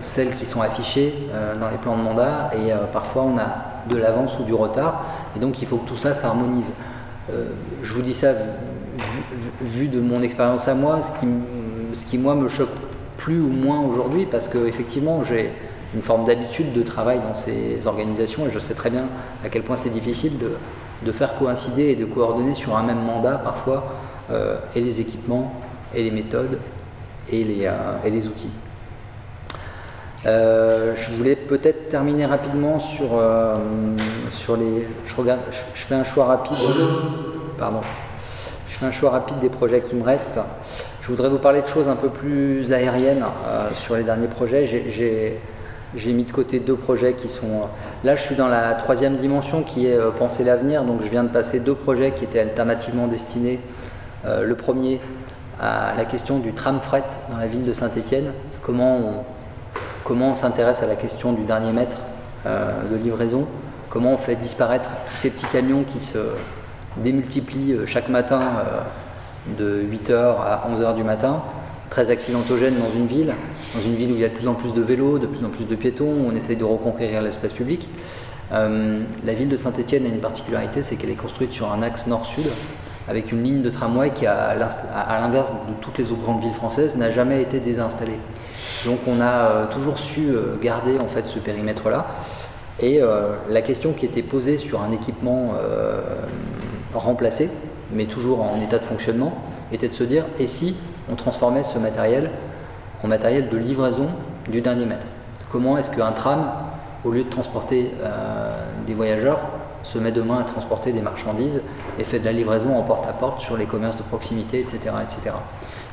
celles 0.00 0.34
qui 0.34 0.44
sont 0.44 0.60
affichées 0.60 1.14
dans 1.60 1.70
les 1.70 1.76
plans 1.76 1.96
de 1.96 2.02
mandat. 2.02 2.50
Et 2.54 2.72
parfois 2.92 3.22
on 3.22 3.38
a 3.38 3.88
de 3.88 3.96
l'avance 3.96 4.38
ou 4.38 4.44
du 4.44 4.54
retard. 4.54 5.04
Et 5.36 5.38
donc 5.38 5.62
il 5.62 5.68
faut 5.68 5.76
que 5.78 5.88
tout 5.88 5.96
ça 5.96 6.14
s'harmonise. 6.14 6.72
je 7.82 7.94
vous 7.94 8.02
dis 8.02 8.14
ça 8.14 8.32
vu, 9.60 9.88
de 9.88 10.00
mon 10.00 10.22
expérience 10.22 10.68
à 10.68 10.74
moi, 10.74 11.00
ce 11.02 11.20
qui, 11.20 11.26
ce 11.94 12.06
qui 12.06 12.18
moi 12.18 12.34
me 12.34 12.48
choque 12.48 12.70
plus 13.16 13.40
ou 13.40 13.48
moins 13.48 13.80
aujourd'hui, 13.80 14.26
parce 14.26 14.48
qu'effectivement 14.48 15.24
j'ai 15.24 15.52
une 15.94 16.02
forme 16.02 16.24
d'habitude 16.24 16.72
de 16.72 16.82
travail 16.82 17.20
dans 17.20 17.34
ces 17.34 17.86
organisations. 17.86 18.46
Et 18.46 18.50
je 18.50 18.58
sais 18.58 18.74
très 18.74 18.90
bien 18.90 19.04
à 19.44 19.48
quel 19.48 19.62
point 19.62 19.76
c'est 19.76 19.92
difficile 19.92 20.38
de, 20.38 20.52
de, 21.04 21.12
faire 21.12 21.36
coïncider 21.36 21.90
et 21.90 21.96
de 21.96 22.04
coordonner 22.04 22.54
sur 22.54 22.76
un 22.76 22.82
même 22.82 23.02
mandat 23.02 23.36
parfois 23.38 23.94
euh, 24.30 24.58
et 24.74 24.80
les 24.80 25.00
équipements 25.00 25.52
et 25.94 26.02
les 26.02 26.10
méthodes 26.10 26.58
et 27.30 27.44
les, 27.44 27.66
euh, 27.66 27.72
et 28.04 28.10
les 28.10 28.26
outils. 28.26 28.50
Euh, 30.24 30.94
je 30.96 31.10
voulais 31.16 31.36
peut-être 31.36 31.88
terminer 31.88 32.26
rapidement 32.26 32.78
sur, 32.78 33.20
sur 34.30 34.56
les. 34.56 34.86
Je, 35.06 35.16
regarde, 35.16 35.40
je 35.74 35.82
fais 35.82 35.94
un 35.94 36.04
choix 36.04 36.26
rapide. 36.26 36.56
Pardon 37.58 37.80
un 38.84 38.90
choix 38.90 39.10
rapide 39.10 39.38
des 39.40 39.48
projets 39.48 39.80
qui 39.80 39.94
me 39.94 40.02
restent. 40.02 40.40
Je 41.02 41.08
voudrais 41.08 41.28
vous 41.28 41.38
parler 41.38 41.62
de 41.62 41.66
choses 41.66 41.88
un 41.88 41.96
peu 41.96 42.08
plus 42.08 42.72
aériennes 42.72 43.24
euh, 43.46 43.68
sur 43.74 43.96
les 43.96 44.04
derniers 44.04 44.28
projets. 44.28 44.64
J'ai 45.94 46.12
mis 46.12 46.24
de 46.24 46.32
côté 46.32 46.58
deux 46.58 46.76
projets 46.76 47.14
qui 47.14 47.28
sont... 47.28 47.46
Euh, 47.46 48.04
là, 48.04 48.16
je 48.16 48.22
suis 48.22 48.36
dans 48.36 48.48
la 48.48 48.74
troisième 48.74 49.16
dimension 49.16 49.62
qui 49.62 49.86
est 49.86 49.96
euh, 49.96 50.10
penser 50.10 50.44
l'avenir. 50.44 50.84
Donc, 50.84 51.02
je 51.02 51.08
viens 51.08 51.24
de 51.24 51.28
passer 51.28 51.60
deux 51.60 51.74
projets 51.74 52.12
qui 52.12 52.24
étaient 52.24 52.40
alternativement 52.40 53.06
destinés. 53.08 53.60
le 54.24 54.54
premier 54.54 55.00
à 55.60 55.94
la 55.96 56.04
question 56.04 56.38
du 56.38 56.52
tram 56.52 56.80
fret 56.80 57.04
dans 57.30 57.36
la 57.36 57.46
ville 57.46 57.64
de 57.64 57.72
Saint-Étienne. 57.72 58.32
Comment 58.62 59.24
on, 60.08 60.34
s'intéresse 60.34 60.82
à 60.82 60.86
la 60.86 60.96
question 60.96 61.32
du 61.32 61.44
dernier 61.44 61.72
mètre 61.72 61.98
de 62.44 62.96
livraison? 62.96 63.46
Comment 63.92 64.14
on 64.14 64.16
fait 64.16 64.36
disparaître 64.36 64.88
tous 65.10 65.16
ces 65.18 65.28
petits 65.28 65.46
camions 65.52 65.84
qui 65.84 66.00
se 66.00 66.18
démultiplie 66.96 67.72
euh, 67.72 67.86
chaque 67.86 68.08
matin 68.08 68.40
euh, 68.40 68.80
de 69.58 69.82
8h 69.82 70.14
à 70.14 70.66
11h 70.70 70.94
du 70.94 71.04
matin, 71.04 71.42
très 71.90 72.10
accidentogène 72.10 72.76
dans 72.78 72.90
une 72.96 73.06
ville, 73.06 73.34
dans 73.74 73.82
une 73.82 73.96
ville 73.96 74.12
où 74.12 74.14
il 74.14 74.20
y 74.20 74.24
a 74.24 74.28
de 74.28 74.34
plus 74.34 74.48
en 74.48 74.54
plus 74.54 74.72
de 74.72 74.80
vélos, 74.80 75.18
de 75.18 75.26
plus 75.26 75.44
en 75.44 75.50
plus 75.50 75.64
de 75.64 75.74
piétons, 75.74 76.06
où 76.06 76.30
on 76.30 76.34
essaye 76.34 76.56
de 76.56 76.64
reconquérir 76.64 77.20
l'espace 77.22 77.52
public. 77.52 77.88
Euh, 78.52 79.02
la 79.24 79.32
ville 79.34 79.48
de 79.48 79.56
Saint-Étienne 79.56 80.06
a 80.06 80.08
une 80.08 80.20
particularité, 80.20 80.82
c'est 80.82 80.96
qu'elle 80.96 81.10
est 81.10 81.14
construite 81.14 81.52
sur 81.52 81.72
un 81.72 81.82
axe 81.82 82.06
nord-sud, 82.06 82.46
avec 83.12 83.30
une 83.30 83.44
ligne 83.44 83.60
de 83.60 83.68
tramway 83.68 84.10
qui, 84.10 84.26
à 84.26 84.54
l'inverse 85.20 85.52
de 85.52 85.74
toutes 85.82 85.98
les 85.98 86.10
autres 86.10 86.22
grandes 86.22 86.40
villes 86.40 86.54
françaises, 86.54 86.96
n'a 86.96 87.10
jamais 87.10 87.42
été 87.42 87.60
désinstallée. 87.60 88.18
Donc 88.86 89.00
on 89.06 89.20
a 89.20 89.66
toujours 89.70 89.98
su 89.98 90.32
garder 90.62 90.98
en 90.98 91.08
fait 91.08 91.26
ce 91.26 91.38
périmètre-là. 91.38 92.06
Et 92.80 93.02
la 93.50 93.60
question 93.60 93.92
qui 93.92 94.06
était 94.06 94.22
posée 94.22 94.56
sur 94.56 94.80
un 94.80 94.92
équipement 94.92 95.52
remplacé, 96.94 97.50
mais 97.92 98.06
toujours 98.06 98.40
en 98.40 98.58
état 98.62 98.78
de 98.78 98.84
fonctionnement, 98.84 99.34
était 99.72 99.88
de 99.88 99.94
se 99.94 100.04
dire 100.04 100.24
et 100.38 100.46
si 100.46 100.74
on 101.10 101.14
transformait 101.14 101.64
ce 101.64 101.78
matériel 101.78 102.30
en 103.02 103.08
matériel 103.08 103.50
de 103.50 103.58
livraison 103.58 104.08
du 104.48 104.62
dernier 104.62 104.86
mètre? 104.86 105.06
Comment 105.50 105.76
est-ce 105.76 105.94
qu'un 105.94 106.12
tram, 106.12 106.46
au 107.04 107.10
lieu 107.10 107.24
de 107.24 107.28
transporter 107.28 107.90
euh, 108.02 108.48
des 108.86 108.94
voyageurs, 108.94 109.40
se 109.82 109.98
met 109.98 110.12
demain 110.12 110.38
à 110.38 110.44
transporter 110.44 110.92
des 110.92 111.02
marchandises 111.02 111.60
et 112.02 112.04
fait 112.04 112.18
de 112.18 112.24
la 112.24 112.32
livraison 112.32 112.76
en 112.76 112.82
porte-à-porte 112.82 113.40
sur 113.40 113.56
les 113.56 113.66
commerces 113.66 113.96
de 113.96 114.02
proximité, 114.02 114.58
etc., 114.60 114.78
etc. 115.02 115.36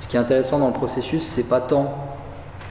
Ce 0.02 0.08
qui 0.08 0.18
est 0.18 0.20
intéressant 0.20 0.60
dans 0.60 0.68
le 0.68 0.74
processus, 0.74 1.24
c'est 1.24 1.48
pas 1.48 1.62
tant. 1.62 1.94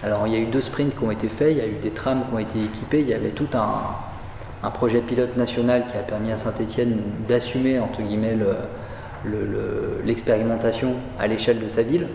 Alors, 0.02 0.26
il 0.26 0.32
y 0.32 0.36
a 0.36 0.40
eu 0.40 0.46
deux 0.46 0.60
sprints 0.60 0.96
qui 0.96 1.04
ont 1.04 1.10
été 1.10 1.28
faits, 1.28 1.52
il 1.52 1.58
y 1.58 1.60
a 1.60 1.66
eu 1.66 1.78
des 1.80 1.90
trams 1.90 2.24
qui 2.28 2.34
ont 2.34 2.38
été 2.38 2.62
équipés, 2.62 3.00
il 3.00 3.08
y 3.08 3.14
avait 3.14 3.30
tout 3.30 3.48
un, 3.54 4.70
projet 4.70 5.00
pilote 5.00 5.36
national 5.36 5.86
qui 5.90 5.96
a 5.96 6.00
permis 6.00 6.32
à 6.32 6.36
Saint-Etienne 6.36 7.00
d'assumer, 7.28 7.78
entre 7.78 8.02
guillemets, 8.02 8.36
le, 8.36 10.00
l'expérimentation 10.04 10.94
à 11.18 11.26
l'échelle 11.26 11.60
de 11.60 11.68
sa 11.68 11.82
ville 11.82 12.08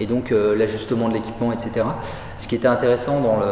et 0.00 0.06
donc 0.06 0.32
euh, 0.32 0.56
l'ajustement 0.56 1.08
de 1.08 1.14
l'équipement, 1.14 1.52
etc. 1.52 1.84
Ce 2.38 2.48
qui 2.48 2.54
était 2.54 2.68
intéressant 2.68 3.20
dans 3.20 3.36
le, 3.36 3.46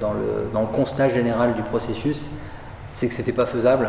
dans 0.00 0.12
le, 0.12 0.50
dans 0.52 0.60
le 0.60 0.66
constat 0.66 1.08
général 1.08 1.54
du 1.54 1.62
processus, 1.62 2.28
c'est 2.92 3.08
que 3.08 3.14
c'était 3.14 3.32
pas 3.32 3.46
faisable, 3.46 3.88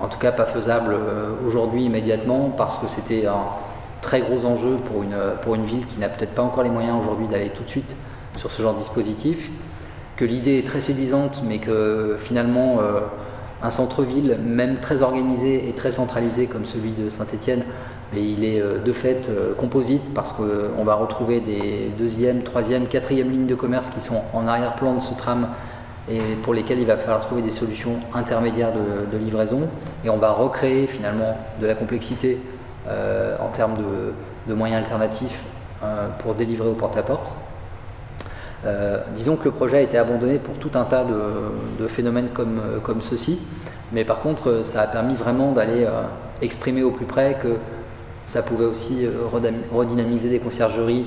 en 0.00 0.08
tout 0.08 0.18
cas 0.18 0.32
pas 0.32 0.44
faisable 0.44 0.94
euh, 0.94 1.30
aujourd'hui 1.46 1.84
immédiatement, 1.84 2.50
parce 2.56 2.78
que 2.78 2.86
c'était 2.88 3.26
un 3.26 3.44
très 4.02 4.20
gros 4.20 4.44
enjeu 4.44 4.76
pour 4.76 5.02
une, 5.02 5.16
pour 5.42 5.54
une 5.54 5.64
ville 5.64 5.86
qui 5.86 5.98
n'a 5.98 6.08
peut-être 6.08 6.34
pas 6.34 6.42
encore 6.42 6.62
les 6.62 6.70
moyens 6.70 6.96
aujourd'hui 7.00 7.26
d'aller 7.28 7.50
tout 7.50 7.64
de 7.64 7.68
suite 7.68 7.96
sur 8.36 8.50
ce 8.50 8.62
genre 8.62 8.74
de 8.74 8.78
dispositif, 8.78 9.50
que 10.16 10.24
l'idée 10.24 10.58
est 10.58 10.66
très 10.66 10.80
séduisante, 10.80 11.42
mais 11.46 11.58
que 11.58 12.16
finalement 12.20 12.78
euh, 12.80 13.00
un 13.62 13.70
centre-ville, 13.70 14.38
même 14.44 14.78
très 14.80 15.02
organisé 15.02 15.68
et 15.68 15.72
très 15.72 15.92
centralisé 15.92 16.46
comme 16.46 16.66
celui 16.66 16.92
de 16.92 17.10
Saint-Étienne, 17.10 17.64
il 18.14 18.44
est 18.44 18.60
euh, 18.60 18.78
de 18.78 18.92
fait 18.92 19.28
euh, 19.28 19.54
composite 19.54 20.14
parce 20.14 20.32
qu'on 20.32 20.84
va 20.84 20.94
retrouver 20.94 21.40
des 21.40 21.90
deuxième, 21.98 22.42
troisième, 22.42 22.86
quatrième 22.86 23.30
lignes 23.30 23.46
de 23.46 23.54
commerce 23.54 23.90
qui 23.90 24.00
sont 24.00 24.22
en 24.32 24.46
arrière-plan 24.46 24.94
de 24.94 25.00
ce 25.00 25.14
tram 25.14 25.48
et 26.10 26.20
pour 26.42 26.54
lesquelles 26.54 26.78
il 26.78 26.86
va 26.86 26.96
falloir 26.96 27.20
trouver 27.20 27.42
des 27.42 27.50
solutions 27.50 27.96
intermédiaires 28.14 28.72
de, 28.72 29.18
livraison. 29.18 29.68
Et 30.04 30.10
on 30.10 30.16
va 30.16 30.32
recréer 30.32 30.86
finalement 30.86 31.38
de 31.60 31.66
la 31.66 31.74
complexité 31.74 32.38
euh, 32.88 33.36
en 33.40 33.48
termes 33.48 33.76
de, 34.46 34.54
moyens 34.54 34.82
alternatifs 34.82 35.42
pour 36.20 36.34
délivrer 36.34 36.68
au 36.68 36.72
porte-à-porte. 36.72 37.30
Euh, 38.66 38.98
disons 39.14 39.36
que 39.36 39.44
le 39.44 39.52
projet 39.52 39.78
a 39.78 39.80
été 39.82 39.98
abandonné 39.98 40.38
pour 40.38 40.56
tout 40.56 40.70
un 40.74 40.84
tas 40.84 41.04
de, 41.04 41.86
phénomènes 41.86 42.28
comme, 42.34 42.58
euh, 42.58 42.78
comme 42.80 43.02
ceci, 43.02 43.38
mais 43.92 44.04
par 44.04 44.20
contre, 44.20 44.50
euh, 44.50 44.64
ça 44.64 44.82
a 44.82 44.86
permis 44.86 45.14
vraiment 45.14 45.52
d'aller 45.52 45.86
exprimer 46.42 46.82
au 46.82 46.90
plus 46.90 47.06
près 47.06 47.38
que 47.42 47.56
ça 48.26 48.42
pouvait 48.42 48.66
aussi 48.66 49.06
redynamiser 49.72 50.28
des 50.28 50.38
conciergeries 50.38 51.06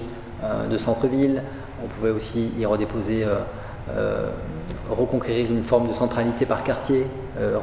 de 0.70 0.78
centre-ville, 0.78 1.44
on 1.84 1.88
pouvait 1.88 2.10
aussi 2.10 2.52
y 2.58 2.66
redéposer, 2.66 3.26
reconquérir 4.90 5.52
une 5.52 5.64
forme 5.64 5.88
de 5.88 5.94
centralité 5.94 6.46
par 6.46 6.64
quartier, 6.64 7.06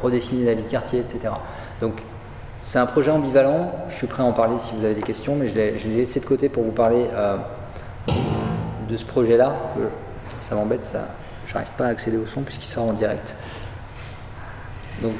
redessiner 0.01 0.45
la 0.45 0.53
vie 0.53 0.63
de 0.63 0.69
quartier, 0.69 0.99
etc. 0.99 1.33
Donc 1.81 2.01
c'est 2.63 2.79
un 2.79 2.85
projet 2.85 3.11
ambivalent, 3.11 3.71
je 3.89 3.95
suis 3.95 4.07
prêt 4.07 4.23
à 4.23 4.25
en 4.25 4.33
parler 4.33 4.57
si 4.59 4.75
vous 4.75 4.83
avez 4.83 4.95
des 4.95 5.01
questions, 5.01 5.35
mais 5.35 5.47
je 5.47 5.53
l'ai 5.55 5.95
laissé 5.95 6.19
de 6.19 6.25
côté 6.25 6.49
pour 6.49 6.63
vous 6.63 6.71
parler 6.71 7.07
de 8.87 8.97
ce 8.97 9.05
projet-là. 9.05 9.55
Ça 10.41 10.55
m'embête, 10.55 10.83
ça. 10.83 11.07
J'arrive 11.47 11.69
pas 11.77 11.85
à 11.85 11.89
accéder 11.89 12.17
au 12.17 12.27
son 12.27 12.41
puisqu'il 12.41 12.67
sort 12.67 12.85
en 12.85 12.93
direct. 12.93 13.35
Donc. 15.01 15.13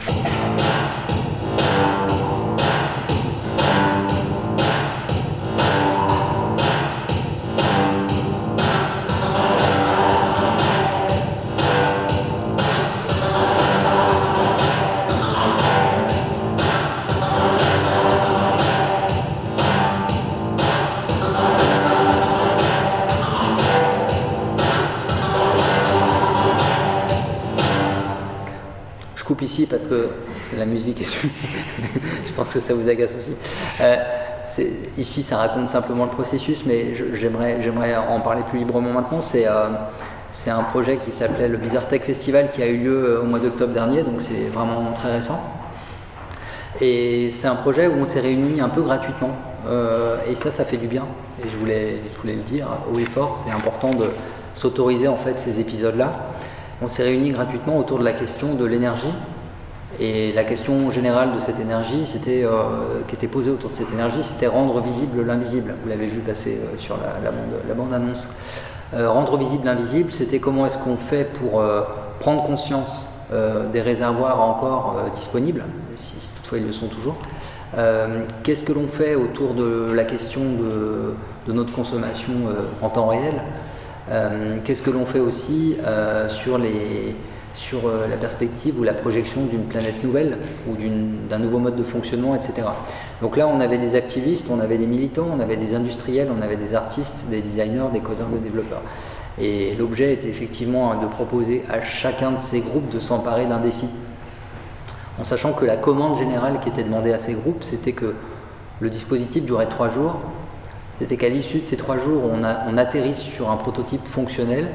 Parce 29.66 29.84
que 29.84 30.10
la 30.58 30.66
musique 30.66 31.02
est 31.02 31.06
je 32.28 32.34
pense 32.34 32.52
que 32.52 32.60
ça 32.60 32.74
vous 32.74 32.88
agace 32.88 33.12
aussi. 33.20 33.36
Euh, 33.82 33.98
ici, 34.98 35.24
ça 35.24 35.38
raconte 35.38 35.70
simplement 35.70 36.06
le 36.06 36.12
processus, 36.12 36.64
mais 36.66 36.96
j'aimerais 36.96 37.96
en 37.96 38.20
parler 38.22 38.42
plus 38.50 38.60
librement 38.60 38.92
maintenant. 38.92 39.22
C'est 39.22 39.48
euh, 39.48 39.70
c'est 40.32 40.52
un 40.52 40.64
projet 40.64 40.98
qui 40.98 41.12
s'appelait 41.12 41.48
le 41.48 41.58
Bizarre 41.58 41.88
Tech 41.88 42.04
Festival 42.04 42.50
qui 42.54 42.62
a 42.62 42.68
eu 42.68 42.78
lieu 42.78 43.04
euh, 43.04 43.22
au 43.22 43.26
mois 43.26 43.40
d'octobre 43.40 43.74
dernier, 43.74 44.04
donc 44.04 44.22
c'est 44.22 44.48
vraiment 44.54 44.92
très 44.94 45.12
récent. 45.14 45.42
Et 46.82 47.30
c'est 47.32 47.48
un 47.48 47.56
projet 47.56 47.88
où 47.88 47.94
on 48.00 48.06
s'est 48.06 48.20
réunis 48.22 48.62
un 48.62 48.70
peu 48.70 48.82
gratuitement. 48.82 49.36
et 50.30 50.36
ça, 50.36 50.52
ça 50.52 50.64
fait 50.64 50.78
du 50.78 50.88
bien. 50.88 51.04
Et 51.44 51.50
je 51.50 51.58
voulais, 51.58 51.98
je 52.14 52.22
voulais 52.22 52.36
le 52.36 52.44
dire 52.44 52.68
haut 52.94 52.98
et 52.98 53.06
fort, 53.06 53.38
c'est 53.44 53.52
important 53.52 53.92
de 53.92 54.06
s'autoriser 54.54 55.08
en 55.08 55.18
fait 55.18 55.38
ces 55.40 55.60
épisodes-là 55.60 56.12
on 56.82 56.88
s'est 56.88 57.04
réunis 57.04 57.32
gratuitement 57.32 57.78
autour 57.78 58.00
de 58.00 58.04
la 58.04 58.14
question 58.14 58.54
de 58.54 58.66
l'énergie. 58.66 59.14
Et 60.02 60.32
la 60.32 60.46
question 60.46 60.90
générale 60.90 61.36
de 61.36 61.42
cette 61.42 61.60
énergie, 61.60 62.06
c'était, 62.06 62.46
euh, 62.46 63.02
qui 63.10 63.16
était 63.16 63.28
posée 63.28 63.52
autour 63.52 63.70
de 63.70 63.76
cette 63.76 63.92
énergie, 63.92 64.24
c'était 64.24 64.48
rendre 64.48 64.80
visible 64.80 65.26
l'invisible. 65.26 65.76
Vous 65.84 65.90
l'avez 65.90 66.06
vu 66.06 66.20
passer 66.20 66.58
euh, 66.58 66.78
sur 66.78 66.98
la, 66.98 67.74
bande, 67.74 67.94
annonce. 67.94 68.38
Euh, 68.94 69.10
rendre 69.10 69.38
visible 69.38 69.66
l'invisible, 69.66 70.14
c'était 70.14 70.40
comment 70.40 70.66
est-ce 70.66 70.78
qu'on 70.78 70.98
fait 70.98 71.28
pour 71.40 71.62
prendre 72.20 72.44
conscience 72.44 73.08
des 73.72 73.82
réservoirs 73.82 74.42
encore 74.42 74.96
disponibles, 75.14 75.64
si, 75.96 76.16
toutefois 76.38 76.58
ils 76.58 76.66
le 76.66 76.74
sont 76.74 76.88
toujours. 76.88 77.16
Qu'est-ce 78.42 78.64
que 78.64 78.74
l'on 78.74 78.88
fait 78.88 79.14
autour 79.14 79.54
de 79.54 79.92
la 79.94 80.04
question 80.04 80.42
de 81.46 81.54
notre 81.54 81.72
consommation 81.72 82.34
en 82.82 82.90
temps 82.90 83.06
réel? 83.06 83.36
Qu'est-ce 84.64 84.82
que 84.82 84.90
l'on 84.90 85.06
fait 85.06 85.20
aussi 85.20 85.78
sur, 86.30 86.58
les, 86.58 87.16
sur 87.60 87.88
euh, 87.88 88.08
la 88.08 88.18
perspective 88.18 88.80
ou 88.80 88.84
la 88.84 88.94
projection 88.94 89.46
d'une 89.46 89.66
planète 89.66 90.04
nouvelle 90.04 90.38
ou 90.68 90.76
d'un 91.30 91.40
nouveau 91.40 91.60
mode 91.60 91.76
de 91.76 91.84
fonctionnement, 91.84 92.36
etc. 92.36 92.64
Donc 93.22 93.38
là, 93.38 93.48
on 93.48 93.60
avait 93.60 93.78
des 93.78 93.96
activistes, 93.96 94.48
on 94.50 94.60
avait 94.60 94.78
des 94.78 94.88
militants, 94.88 95.28
on 95.36 95.40
avait 95.40 95.58
des 95.58 95.76
industriels, 95.76 96.30
on 96.36 96.42
avait 96.42 96.56
des 96.56 96.74
artistes, 96.74 97.26
des 97.30 97.42
designers, 97.42 97.90
des 97.92 98.00
codeurs, 98.00 98.30
des 98.30 98.40
développeurs. 98.40 98.82
Et 99.40 99.76
l'objet 99.76 100.14
était 100.14 100.30
effectivement 100.30 101.00
de 101.00 101.08
proposer 101.08 101.64
à 101.70 101.82
chacun 101.82 102.32
de 102.32 102.40
ces 102.40 102.62
groupes 102.62 102.90
de 102.90 103.00
s'emparer 103.00 103.46
d'un 103.46 103.60
défi. 103.60 103.88
En 105.20 105.24
sachant 105.24 105.54
que 105.54 105.66
la 105.66 105.78
commande 105.78 106.18
générale 106.18 106.60
qui 106.62 106.70
était 106.70 106.84
demandée 106.84 107.14
à 107.14 107.20
ces 107.20 107.34
groupes, 107.34 107.64
c'était 107.64 107.94
que 107.94 108.16
le 108.80 108.90
dispositif 108.90 109.44
durait 109.44 109.68
trois 109.68 109.90
jours 109.90 110.16
c'était 111.00 111.16
qu'à 111.16 111.30
l'issue 111.30 111.60
de 111.60 111.66
ces 111.66 111.78
trois 111.78 111.98
jours, 111.98 112.24
on, 112.30 112.78
atterrisse 112.78 113.20
sur 113.20 113.50
un 113.50 113.56
prototype 113.56 114.06
fonctionnel 114.06 114.68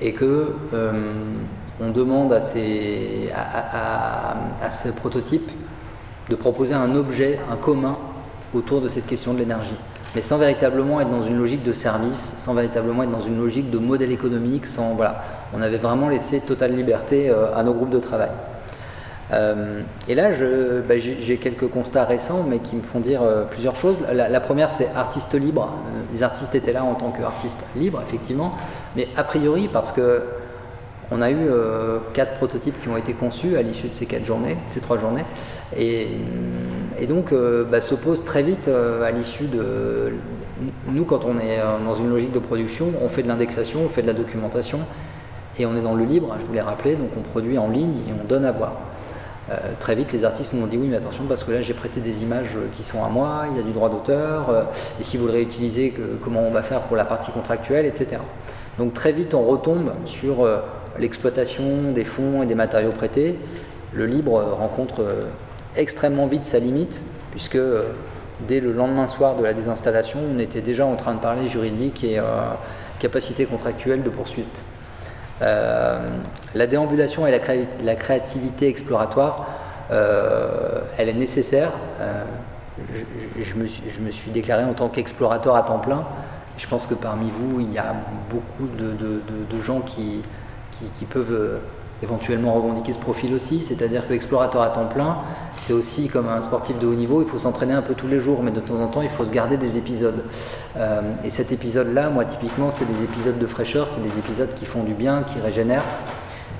et 0.00 0.14
que 0.14 0.54
euh, 0.72 1.12
on 1.80 1.90
demande 1.90 2.32
à, 2.32 2.40
ces, 2.40 3.30
à, 3.34 4.36
à, 4.62 4.70
ce 4.70 4.90
prototype 4.90 5.50
de 6.28 6.34
proposer 6.36 6.74
un 6.74 6.94
objet, 6.94 7.38
un 7.50 7.56
commun 7.56 7.96
autour 8.54 8.80
de 8.80 8.88
cette 8.88 9.06
question 9.06 9.34
de 9.34 9.38
l'énergie. 9.38 9.76
Mais 10.14 10.22
sans 10.22 10.36
véritablement 10.36 11.00
être 11.00 11.10
dans 11.10 11.22
une 11.22 11.38
logique 11.38 11.64
de 11.64 11.72
service, 11.72 12.38
sans 12.44 12.54
véritablement 12.54 13.02
être 13.02 13.10
dans 13.10 13.22
une 13.22 13.38
logique 13.38 13.70
de 13.70 13.78
modèle 13.78 14.12
économique, 14.12 14.66
sans 14.66 14.94
voilà, 14.94 15.22
on 15.54 15.62
avait 15.62 15.78
vraiment 15.78 16.08
laissé 16.08 16.40
totale 16.40 16.74
liberté 16.74 17.30
euh, 17.30 17.54
à 17.54 17.62
nos 17.62 17.72
groupes 17.72 17.90
de 17.90 18.00
travail. 18.00 18.30
Euh, 19.32 19.80
et 20.08 20.14
là, 20.14 20.30
bah, 20.86 20.94
j'ai 20.98 21.36
quelques 21.38 21.68
constats 21.68 22.04
récents, 22.04 22.44
mais 22.46 22.58
qui 22.58 22.76
me 22.76 22.82
font 22.82 23.00
dire 23.00 23.22
euh, 23.22 23.44
plusieurs 23.44 23.76
choses. 23.76 23.96
La, 24.12 24.40
première, 24.40 24.72
c'est 24.72 24.90
artiste 24.94 25.34
libre. 25.34 25.72
Euh, 25.72 26.00
les 26.12 26.22
artistes 26.22 26.54
étaient 26.54 26.72
là 26.72 26.84
en 26.84 26.94
tant 26.94 27.10
qu'artistes 27.10 27.64
libres, 27.76 28.02
effectivement, 28.06 28.54
mais 28.96 29.08
a 29.16 29.24
priori 29.24 29.68
parce 29.72 29.92
que 29.92 30.22
on 31.12 31.20
a 31.20 31.30
eu 31.30 31.48
quatre 32.14 32.34
prototypes 32.36 32.80
qui 32.80 32.88
ont 32.88 32.96
été 32.96 33.12
conçus 33.12 33.56
à 33.56 33.62
l'issue 33.62 33.88
de 33.88 33.94
ces 33.94 34.06
quatre 34.06 34.24
journées, 34.24 34.56
ces 34.68 34.80
trois 34.80 34.98
journées, 34.98 35.24
et, 35.76 36.08
donc 37.08 37.34
bah, 37.70 37.80
se 37.80 37.94
pose 37.94 38.24
très 38.24 38.42
vite 38.42 38.68
à 38.68 39.10
l'issue 39.10 39.46
de 39.46 40.12
nous 40.88 41.04
quand 41.04 41.24
on 41.24 41.38
est 41.38 41.60
dans 41.84 41.94
une 41.96 42.10
logique 42.10 42.32
de 42.32 42.38
production, 42.38 42.92
on 43.02 43.08
fait 43.08 43.22
de 43.22 43.28
l'indexation, 43.28 43.80
on 43.84 43.88
fait 43.88 44.02
de 44.02 44.06
la 44.06 44.12
documentation, 44.12 44.80
et 45.58 45.66
on 45.66 45.76
est 45.76 45.82
dans 45.82 45.94
le 45.94 46.04
libre. 46.04 46.34
Je 46.40 46.46
vous 46.46 46.52
l'ai 46.52 46.60
rappelé, 46.60 46.94
donc 46.94 47.10
on 47.16 47.22
produit 47.22 47.58
en 47.58 47.68
ligne 47.68 47.98
et 48.08 48.12
on 48.18 48.26
donne 48.26 48.44
à 48.44 48.52
voir. 48.52 48.72
très 49.80 49.94
vite, 49.94 50.12
les 50.12 50.24
artistes 50.24 50.54
nous 50.54 50.62
ont 50.62 50.66
dit 50.66 50.78
oui, 50.78 50.88
mais 50.88 50.96
attention, 50.96 51.24
parce 51.28 51.44
que 51.44 51.52
là, 51.52 51.60
j'ai 51.60 51.74
prêté 51.74 52.00
des 52.00 52.22
images 52.22 52.56
qui 52.76 52.82
sont 52.82 53.04
à 53.04 53.08
moi, 53.08 53.44
il 53.50 53.56
y 53.56 53.60
a 53.60 53.62
du 53.62 53.72
droit 53.72 53.90
d'auteur, 53.90 54.66
et 55.00 55.04
si 55.04 55.16
vous 55.16 55.26
le 55.26 55.32
réutilisez, 55.32 55.94
comment 56.24 56.40
on 56.40 56.50
va 56.50 56.62
faire 56.62 56.82
pour 56.82 56.96
la 56.96 57.04
partie 57.04 57.30
contractuelle, 57.32 57.86
etc. 57.86 58.18
Donc 58.78 58.94
très 58.94 59.12
vite, 59.12 59.34
on 59.34 59.42
retombe 59.42 59.92
sur 60.06 60.46
l'exploitation 60.98 61.92
des 61.92 62.04
fonds 62.04 62.42
et 62.42 62.46
des 62.46 62.54
matériaux 62.54 62.92
prêtés. 62.92 63.38
Le 63.92 64.06
libre 64.06 64.42
rencontre 64.58 65.04
extrêmement 65.76 66.26
vite 66.26 66.46
sa 66.46 66.58
limite, 66.58 67.00
puisque 67.30 67.58
dès 68.48 68.60
le 68.60 68.72
lendemain 68.72 69.06
soir 69.06 69.36
de 69.36 69.42
la 69.42 69.52
désinstallation, 69.52 70.20
on 70.34 70.38
était 70.38 70.62
déjà 70.62 70.86
en 70.86 70.96
train 70.96 71.14
de 71.14 71.20
parler 71.20 71.46
juridique 71.46 72.02
et 72.04 72.20
capacité 73.00 73.46
contractuelle 73.46 74.02
de 74.02 74.10
poursuite. 74.10 74.62
Euh, 75.42 75.98
la 76.54 76.66
déambulation 76.66 77.26
et 77.26 77.40
la, 77.82 77.96
créativité 77.96 78.68
exploratoire, 78.68 79.46
euh, 79.90 80.80
elle 80.98 81.08
est 81.08 81.14
nécessaire. 81.14 81.72
Euh, 82.00 82.24
je, 83.40 83.54
me 83.54 84.10
suis, 84.10 84.30
déclaré 84.30 84.64
en 84.64 84.72
tant 84.72 84.88
qu'explorateur 84.88 85.56
à 85.56 85.62
temps 85.64 85.80
plein. 85.80 86.04
Je 86.58 86.66
pense 86.68 86.86
que 86.86 86.94
parmi 86.94 87.30
vous, 87.30 87.60
il 87.60 87.72
y 87.72 87.78
a 87.78 87.94
beaucoup 88.30 88.68
de, 88.68 89.60
gens 89.60 89.80
qui, 89.80 90.22
qui 90.96 91.04
peuvent 91.04 91.60
éventuellement 92.02 92.54
revendiquer 92.54 92.92
ce 92.92 92.98
profil 92.98 93.34
aussi, 93.34 93.60
c'est-à-dire 93.60 94.06
que 94.08 94.12
explorateur 94.12 94.62
à 94.62 94.70
temps 94.70 94.86
plein, 94.86 95.18
c'est 95.56 95.72
aussi 95.72 96.08
comme 96.08 96.28
un 96.28 96.42
sportif 96.42 96.78
de 96.78 96.86
haut 96.86 96.94
niveau, 96.94 97.22
il 97.22 97.28
faut 97.28 97.38
s'entraîner 97.38 97.74
un 97.74 97.82
peu 97.82 97.94
tous 97.94 98.08
les 98.08 98.18
jours, 98.18 98.42
mais 98.42 98.50
de 98.50 98.60
temps 98.60 98.80
en 98.80 98.88
temps, 98.88 99.02
il 99.02 99.10
faut 99.10 99.24
se 99.24 99.30
garder 99.30 99.56
des 99.56 99.78
épisodes. 99.78 100.24
Euh, 100.76 101.00
et 101.24 101.30
cet 101.30 101.52
épisode-là, 101.52 102.10
moi, 102.10 102.24
typiquement, 102.24 102.70
c'est 102.70 102.84
des 102.84 103.04
épisodes 103.04 103.38
de 103.38 103.46
fraîcheur, 103.46 103.88
c'est 103.94 104.02
des 104.02 104.18
épisodes 104.18 104.52
qui 104.56 104.66
font 104.66 104.82
du 104.82 104.94
bien, 104.94 105.22
qui 105.22 105.38
régénèrent, 105.38 105.84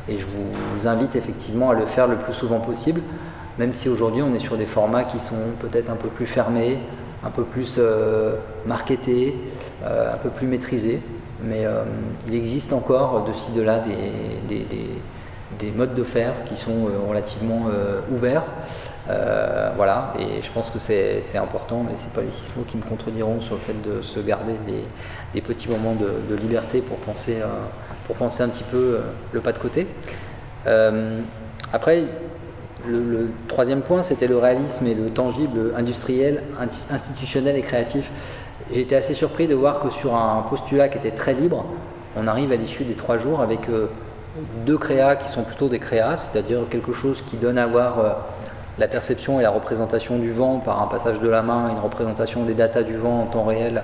et 0.08 0.18
je 0.18 0.26
vous 0.26 0.86
invite 0.86 1.16
effectivement 1.16 1.70
à 1.70 1.74
le 1.74 1.86
faire 1.86 2.06
le 2.06 2.16
plus 2.16 2.34
souvent 2.34 2.60
possible, 2.60 3.00
même 3.58 3.74
si 3.74 3.88
aujourd'hui, 3.88 4.22
on 4.22 4.34
est 4.34 4.40
sur 4.40 4.56
des 4.56 4.66
formats 4.66 5.04
qui 5.04 5.18
sont 5.18 5.36
peut-être 5.60 5.90
un 5.90 5.96
peu 5.96 6.08
plus 6.08 6.26
fermés, 6.26 6.78
un 7.24 7.30
peu 7.30 7.42
plus 7.42 7.76
euh, 7.78 8.36
marketés, 8.66 9.34
euh, 9.84 10.14
un 10.14 10.16
peu 10.18 10.30
plus 10.30 10.46
maîtrisés, 10.46 11.00
mais 11.44 11.66
il 12.27 12.35
existe 12.35 12.73
encore 12.73 13.24
de 13.24 13.32
ci, 13.32 13.52
de 13.52 13.62
là 13.62 13.81
des 13.81 14.69
des 15.59 15.70
modes 15.70 15.94
de 15.94 16.02
faire 16.02 16.32
qui 16.47 16.56
sont 16.56 16.86
euh, 16.86 17.09
relativement 17.09 17.66
euh, 17.73 18.01
ouverts. 18.10 18.44
Euh, 19.10 19.73
voilà, 19.77 20.14
et 20.19 20.43
je 20.43 20.51
pense 20.51 20.70
que 20.70 20.78
c'est 20.78 21.39
important, 21.39 21.85
mais 21.85 21.94
c'est 21.97 22.12
pas 22.12 22.23
les 22.23 22.31
six 22.31 22.52
mots 22.56 22.64
qui 22.64 22.77
me 22.77 22.82
contrediront 22.82 23.40
sur 23.40 23.55
le 23.55 23.60
fait 23.60 23.82
de 23.82 24.01
se 24.01 24.20
garder 24.20 24.55
des, 25.35 25.40
petits 25.40 25.69
moments 25.69 25.94
de, 25.94 26.35
liberté 26.36 26.81
pour 26.81 26.98
penser, 26.98 27.39
pour 28.06 28.14
penser 28.14 28.44
un 28.44 28.48
petit 28.48 28.62
peu 28.62 29.01
le 29.32 29.40
pas 29.40 29.51
de 29.51 29.59
côté. 29.59 29.89
après, 31.73 32.05
le, 32.86 33.31
troisième 33.48 33.82
point, 33.82 34.05
c'était 34.05 34.28
le 34.28 34.39
réalisme 34.39 34.86
et 34.86 34.94
le 34.94 35.10
tangible 35.10 35.74
industriel, 35.77 36.44
institutionnel 36.89 37.56
et 37.56 37.62
créatif. 37.62 38.09
J'ai 38.72 38.80
été 38.80 38.96
assez 38.96 39.14
surpris 39.14 39.48
de 39.48 39.54
voir 39.54 39.80
que 39.80 39.90
sur 39.90 40.14
un 40.16 40.42
postulat 40.48 40.88
qui 40.88 40.98
était 40.98 41.10
très 41.10 41.34
libre, 41.34 41.64
on 42.16 42.26
arrive 42.26 42.52
à 42.52 42.56
l'issue 42.56 42.84
des 42.84 42.94
trois 42.94 43.18
jours 43.18 43.40
avec 43.40 43.68
deux 44.64 44.78
créas 44.78 45.16
qui 45.16 45.30
sont 45.30 45.42
plutôt 45.42 45.68
des 45.68 45.78
créas, 45.78 46.16
c'est-à-dire 46.16 46.60
quelque 46.70 46.92
chose 46.92 47.22
qui 47.22 47.36
donne 47.36 47.58
à 47.58 47.66
voir 47.66 47.98
euh, 47.98 48.10
la 48.78 48.88
perception 48.88 49.40
et 49.40 49.42
la 49.42 49.50
représentation 49.50 50.18
du 50.18 50.32
vent 50.32 50.58
par 50.58 50.82
un 50.82 50.86
passage 50.86 51.20
de 51.20 51.28
la 51.28 51.42
main, 51.42 51.70
une 51.70 51.80
représentation 51.80 52.44
des 52.44 52.54
datas 52.54 52.82
du 52.82 52.96
vent 52.96 53.18
en 53.20 53.26
temps 53.26 53.44
réel, 53.44 53.82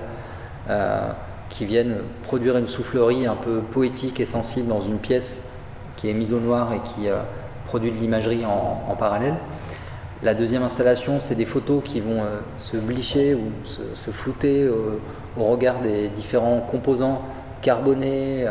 euh, 0.71 1.09
qui 1.51 1.65
viennent 1.65 1.99
produire 2.25 2.57
une 2.57 2.69
soufflerie 2.69 3.27
un 3.27 3.35
peu 3.35 3.59
poétique 3.59 4.21
et 4.21 4.27
sensible 4.27 4.69
dans 4.69 4.83
une 4.83 4.99
pièce 4.99 5.51
qui 5.97 6.09
est 6.09 6.15
mise 6.15 6.33
au 6.33 6.41
noir 6.41 6.73
et 6.73 6.81
qui 6.81 7.09
euh, 7.09 7.19
produit 7.67 7.91
de 7.91 7.97
l'imagerie 7.97 8.45
en, 8.47 8.95
parallèle. 8.97 9.35
La 10.23 10.35
deuxième 10.35 10.63
installation, 10.63 11.21
c'est 11.21 11.37
des 11.37 11.45
photos 11.45 11.83
qui 11.85 12.01
vont 12.01 12.23
se 12.59 12.77
blicher 12.77 13.35
ou 13.35 13.53
se, 13.65 14.11
flouter 14.11 14.69
au 15.39 15.45
regard 15.45 15.79
des 15.81 16.09
différents 16.09 16.61
composants 16.61 17.23
carbonés, 17.63 18.45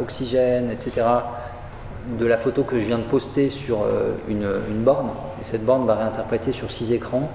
oxygène, 0.00 0.70
etc., 0.72 1.04
de 2.18 2.26
la 2.26 2.36
photo 2.36 2.64
que 2.64 2.78
je 2.78 2.86
viens 2.86 2.98
de 2.98 3.04
poster 3.04 3.50
sur 3.50 3.82
euh, 3.82 4.14
une, 4.28 4.82
borne. 4.82 5.10
Et 5.40 5.44
cette 5.44 5.64
borne 5.64 5.86
va 5.86 5.94
réinterpréter 5.94 6.52
sur 6.52 6.70
six 6.70 6.92
écrans 6.92 7.30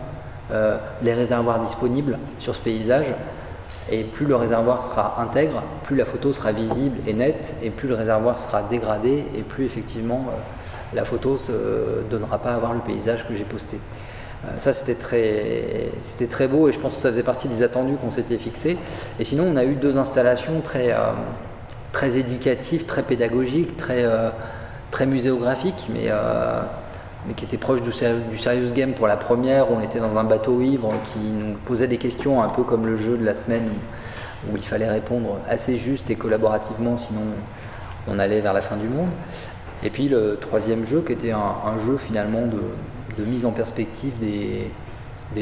euh, 0.52 0.78
les 1.02 1.14
réservoirs 1.14 1.60
disponibles 1.60 2.18
sur 2.40 2.56
ce 2.56 2.62
paysage. 2.62 3.08
Et 3.90 4.04
plus 4.04 4.26
le 4.26 4.36
réservoir 4.36 4.84
sera 4.84 5.22
intègre, 5.22 5.64
plus 5.84 5.96
la 5.96 6.06
photo 6.06 6.34
sera 6.34 6.52
visible 6.52 6.98
et 7.08 7.14
nette, 7.14 7.56
et 7.64 7.70
plus 7.70 7.88
le 7.88 7.96
réservoir 7.96 8.38
sera 8.38 8.64
dégradé, 8.64 9.26
et 9.38 9.42
plus 9.42 9.66
effectivement 9.66 10.26
euh, 10.28 10.38
la 10.94 11.06
photo 11.06 11.38
ne 11.50 12.10
donnera 12.10 12.38
pas 12.38 12.54
à 12.54 12.58
voir 12.58 12.74
le 12.74 12.80
paysage 12.80 13.28
que 13.28 13.36
j'ai 13.36 13.44
posté. 13.44 13.80
ça 14.60 14.72
c'était 14.74 14.96
très, 14.96 15.92
c'était 16.04 16.28
très 16.28 16.48
beau 16.48 16.70
et 16.70 16.74
je 16.74 16.80
pense 16.80 16.96
que 16.96 17.02
ça 17.02 17.10
faisait 17.10 17.24
partie 17.24 17.48
des 17.48 17.64
attendus 17.64 17.96
qu'on 17.96 18.12
s'était 18.12 18.38
fixés. 18.38 18.78
Et 19.20 19.26
sinon 19.26 19.46
on 19.52 19.58
a 19.58 19.66
eu 19.66 19.76
deux 19.76 19.98
installations 19.98 20.62
très, 20.62 20.96
très 21.92 22.18
éducatives, 22.18 22.86
très 22.86 23.04
pédagogiques, 23.04 23.76
très 23.78 24.06
très 24.92 25.06
muséographique, 25.06 25.88
mais, 25.90 26.06
euh, 26.08 26.62
mais 27.28 27.34
qui 27.34 27.46
était 27.46 27.58
proche 27.58 27.82
du, 27.82 27.92
serious 27.92 28.72
game 28.74 28.94
pour 28.94 29.08
la 29.08 29.18
première, 29.18 29.72
on 29.72 29.82
était 29.82 30.00
dans 30.00 30.18
un 30.18 30.24
bateau 30.24 30.62
ivre 30.62 30.94
qui 31.12 31.20
nous 31.20 31.56
posait 31.66 31.88
des 31.88 31.98
questions 31.98 32.42
un 32.42 32.50
peu 32.50 32.64
comme 32.64 32.86
le 32.86 32.98
jeu 32.98 33.18
de 33.18 33.26
la 33.26 33.34
semaine 33.34 33.70
où, 34.50 34.56
il 34.56 34.64
fallait 34.64 34.90
répondre 34.90 35.38
assez 35.50 35.78
juste 35.78 36.10
et 36.10 36.16
collaborativement, 36.16 36.98
sinon 36.98 37.22
on 38.08 38.20
allait 38.20 38.40
vers 38.40 38.54
la 38.54 38.62
fin 38.62 38.78
du 38.78 38.88
monde. 38.88 39.10
Et 39.84 39.90
puis 39.90 40.08
le 40.10 40.38
troisième 40.40 40.86
jeu 40.86 41.04
qui 41.06 41.14
était 41.14 41.32
un, 41.32 41.80
jeu 41.86 41.98
finalement 41.98 42.44
de, 42.48 43.24
mise 43.24 43.46
en 43.46 43.52
perspective 43.52 44.14
des, 44.20 44.70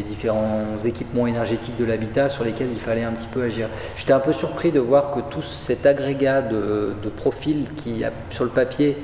différents 0.01 0.77
équipements 0.83 1.27
énergétiques 1.27 1.77
de 1.77 1.85
l'habitat 1.85 2.27
sur 2.27 2.43
lesquels 2.43 2.69
il 2.71 2.79
fallait 2.79 3.03
un 3.03 3.13
petit 3.13 3.27
peu 3.31 3.43
agir. 3.43 3.69
J'étais 3.95 4.13
un 4.13 4.19
peu 4.19 4.33
surpris 4.33 4.71
de 4.71 4.79
voir 4.79 5.11
que 5.11 5.19
tout 5.31 5.41
cet 5.41 5.85
agrégat 5.85 6.41
de, 6.41 6.93
de 7.01 7.09
profils 7.09 7.65
qui, 7.77 8.03
sur 8.29 8.43
le 8.43 8.49
papier, 8.49 8.97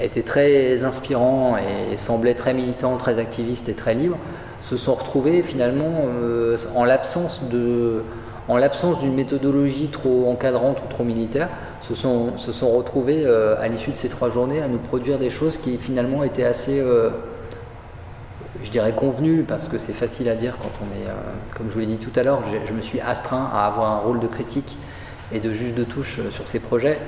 était 0.00 0.22
très 0.22 0.82
inspirant 0.82 1.56
et 1.56 1.96
semblait 1.96 2.34
très 2.34 2.52
militant, 2.52 2.96
très 2.96 3.18
activiste 3.18 3.68
et 3.68 3.74
très 3.74 3.94
libre, 3.94 4.18
se 4.60 4.76
sont 4.76 4.94
retrouvés 4.94 5.42
finalement 5.42 6.06
euh, 6.08 6.56
en 6.74 6.84
l'absence 6.84 7.42
de 7.50 8.02
en 8.48 8.56
l'absence 8.56 8.98
d'une 9.00 9.14
méthodologie 9.14 9.88
trop 9.88 10.30
encadrante 10.30 10.78
ou 10.84 10.88
trop 10.88 11.04
militaire, 11.04 11.48
se 11.80 11.94
sont, 11.94 12.36
se 12.36 12.52
sont 12.52 12.70
retrouvés 12.70 13.24
euh, 13.24 13.60
à 13.60 13.68
l'issue 13.68 13.90
de 13.90 13.96
ces 13.96 14.08
trois 14.08 14.30
journées 14.30 14.62
à 14.62 14.68
nous 14.68 14.78
produire 14.78 15.18
des 15.18 15.30
choses 15.30 15.56
qui 15.58 15.76
finalement 15.78 16.24
étaient 16.24 16.44
assez, 16.44 16.80
euh, 16.80 17.10
je 18.62 18.70
dirais, 18.70 18.92
convenues, 18.92 19.44
parce 19.46 19.66
que 19.66 19.78
c'est 19.78 19.92
facile 19.92 20.28
à 20.28 20.34
dire 20.34 20.56
quand 20.58 20.70
on 20.82 20.86
est, 21.00 21.06
comme 21.56 21.68
je 21.68 21.74
vous 21.74 21.80
l'ai 21.80 21.86
dit 21.86 21.98
tout 21.98 22.18
à 22.18 22.22
l'heure, 22.22 22.42
je, 22.66 22.72
me 22.72 22.82
suis 22.82 23.00
astreint 23.00 23.50
à 23.52 23.66
avoir 23.66 23.92
un 23.92 23.98
rôle 23.98 24.20
de 24.20 24.26
critique 24.26 24.76
et 25.32 25.40
de 25.40 25.52
juge 25.52 25.74
de 25.74 25.84
touche 25.84 26.20
sur 26.30 26.46
ces 26.48 26.60
projets 26.60 26.98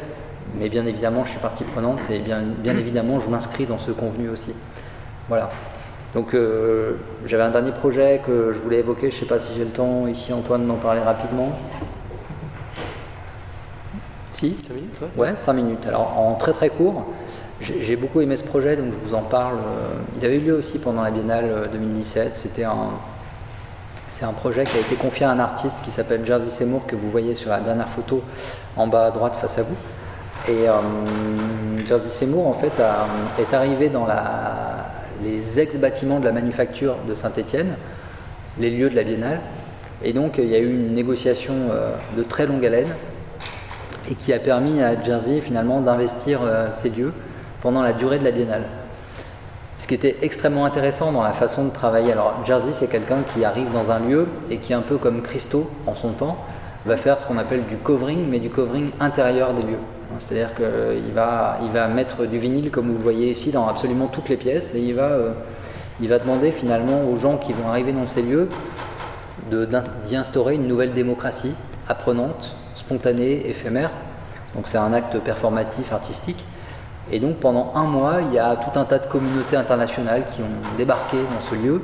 mais 0.59 0.69
bien 0.69 0.87
évidemment, 0.87 1.25
je 1.25 1.31
suis 1.31 1.41
partie 1.41 1.65
prenante 1.65 2.11
et 2.11 2.21
bien, 2.21 2.41
bien 2.41 2.77
évidemment, 2.77 3.21
je 3.21 3.29
m'inscris 3.29 3.67
dans 3.67 3.79
ce 3.79 3.91
convenu 3.91 4.29
aussi. 4.29 4.53
Voilà. 5.29 5.51
Donc, 6.17 6.33
euh, 6.33 6.93
j'avais 7.27 7.43
un 7.43 7.51
dernier 7.51 7.73
projet 7.73 8.23
que 8.27 8.55
je 8.55 8.59
voulais 8.59 8.79
évoquer. 8.79 9.11
Je 9.11 9.17
ne 9.17 9.21
sais 9.21 9.27
pas 9.27 9.39
si 9.39 9.53
j'ai 9.55 9.67
le 9.67 9.71
temps 9.71 10.07
ici, 10.07 10.33
Antoine, 10.33 10.67
d'en 10.67 10.77
parler 10.77 11.03
rapidement. 11.03 11.53
Si? 14.33 14.57
5 14.67 14.75
minutes 14.75 14.95
Ouais, 15.15 15.35
5 15.37 15.53
minutes. 15.53 15.87
Alors, 15.87 16.19
en 16.19 16.33
très 16.37 16.55
très 16.55 16.71
court, 16.71 17.05
j'ai 17.61 17.97
beaucoup 17.97 18.23
aimé 18.23 18.39
ce 18.39 18.45
projet, 18.45 18.77
donc 18.77 18.95
je 18.99 19.07
vous 19.07 19.15
en 19.15 19.21
parle. 19.21 19.59
Il 20.17 20.25
avait 20.25 20.37
eu 20.37 20.41
lieu 20.41 20.55
aussi 20.55 20.79
pendant 20.79 21.03
la 21.03 21.11
Biennale 21.11 21.65
2017. 21.71 22.27
Euh, 22.27 22.31
C'était 22.35 22.65
un. 22.65 22.89
C'est 24.09 24.25
un 24.25 24.33
projet 24.33 24.65
qui 24.65 24.79
a 24.79 24.81
été 24.81 24.95
confié 24.95 25.27
à 25.27 25.33
un 25.33 25.39
artiste 25.39 25.83
qui 25.85 25.91
s'appelle 25.91 26.25
Jersey 26.25 26.49
Seymour, 26.49 26.87
que 26.87 26.97
vous 26.97 27.11
voyez 27.11 27.35
sur 27.35 27.51
la 27.51 27.61
dernière 27.61 27.91
photo 27.91 28.23
en 28.75 28.87
bas 28.87 29.05
à 29.05 29.11
droite 29.11 29.37
face 29.37 29.59
à 29.59 29.65
vous. 29.65 29.77
Et 30.49 30.67
euh, 30.67 30.81
Jersey 31.87 32.09
Seymour, 32.09 32.47
en 32.47 32.55
fait, 32.55 32.73
est 33.39 33.53
arrivé 33.53 33.91
dans 33.91 34.07
les 35.23 35.61
ex-bâtiments 35.61 36.21
de 36.21 36.25
la 36.25 36.33
manufacture 36.33 36.97
de 37.09 37.15
Saint-Étienne, 37.15 37.77
les 38.59 38.71
lieux 38.71 38.91
de 38.91 38.97
la 38.97 39.05
Biennale. 39.05 39.41
Et 40.03 40.13
donc, 40.13 40.39
il 40.39 40.49
y 40.49 40.55
a 40.55 40.59
eu 40.59 40.71
une 40.73 40.95
négociation 40.95 41.55
euh, 41.71 41.97
de 42.17 42.23
très 42.23 42.47
longue 42.47 42.65
haleine 42.65 42.93
et 44.11 44.15
qui 44.15 44.33
a 44.33 44.39
permis 44.39 44.83
à 44.83 45.03
Jersey, 45.03 45.41
finalement, 45.41 45.81
d'investir 45.81 46.41
euh, 46.43 46.69
ces 46.73 46.91
lieux 46.91 47.13
pendant 47.63 47.83
la 47.83 47.93
durée 47.93 48.19
de 48.19 48.25
la 48.25 48.31
Biennale. 48.31 48.65
Ce 49.79 49.87
qui 49.87 49.95
était 49.95 50.17
extrêmement 50.23 50.65
intéressant 50.65 51.13
dans 51.13 51.23
la 51.23 51.33
façon 51.33 51.65
de 51.65 51.71
travailler. 51.71 52.13
Alors, 52.13 52.45
Jersey, 52.45 52.73
c'est 52.73 52.91
quelqu'un 52.91 53.23
qui 53.35 53.45
arrive 53.45 53.73
dans 53.73 53.91
un 53.91 54.01
lieu 54.01 54.27
et 54.51 54.59
qui, 54.59 54.75
un 54.75 54.81
peu 54.81 54.97
comme 54.97 55.23
Christo 55.23 55.71
en 55.87 55.95
son 55.95 56.11
temps, 56.11 56.39
va 56.85 56.97
faire 56.97 57.19
ce 57.19 57.27
qu'on 57.27 57.39
appelle 57.39 57.65
du 57.67 57.77
covering, 57.77 58.27
mais 58.29 58.39
du 58.39 58.51
covering 58.51 58.91
intérieur 59.01 59.55
des 59.55 59.63
lieux. 59.63 59.79
C'est-à-dire 60.19 60.55
qu'il 60.55 61.13
va, 61.13 61.59
il 61.63 61.71
va 61.71 61.89
mettre 61.89 62.27
du 62.27 62.39
vinyle, 62.39 62.71
comme 62.71 62.89
vous 62.89 62.99
le 62.99 63.03
voyez 63.03 63.31
ici, 63.31 63.51
dans 63.51 63.67
absolument 63.67 64.07
toutes 64.07 64.29
les 64.29 64.37
pièces, 64.37 64.75
et 64.75 64.81
il 64.81 64.95
va, 64.95 65.09
euh, 65.09 65.33
il 66.01 66.09
va 66.09 66.19
demander 66.19 66.53
finalement 66.53 67.09
aux 67.11 67.17
gens 67.17 67.37
qui 67.37 67.53
vont 67.53 67.69
arriver 67.69 67.93
dans 67.93 68.07
ces 68.07 68.23
lieux 68.23 68.49
d'y 69.51 70.17
instaurer 70.17 70.55
une 70.55 70.67
nouvelle 70.67 70.95
démocratie 70.95 71.55
apprenante, 71.89 72.53
spontanée, 72.75 73.49
éphémère. 73.49 73.91
Donc 74.55 74.69
c'est 74.69 74.79
un 74.79 74.93
acte 74.93 75.19
performatif, 75.21 75.93
artistique. 75.93 76.43
Et 77.13 77.21
donc 77.21 77.37
pendant 77.37 77.73
un 77.75 77.85
mois, 77.85 78.19
il 78.23 78.35
y 78.35 78.39
a 78.39 78.57
tout 78.57 78.77
un 78.79 78.85
tas 78.85 78.99
de 78.99 79.07
communautés 79.07 79.57
internationales 79.57 80.25
qui 80.35 80.43
ont 80.43 80.77
débarqué 80.77 81.17
dans 81.17 81.49
ce 81.49 81.55
lieu. 81.55 81.81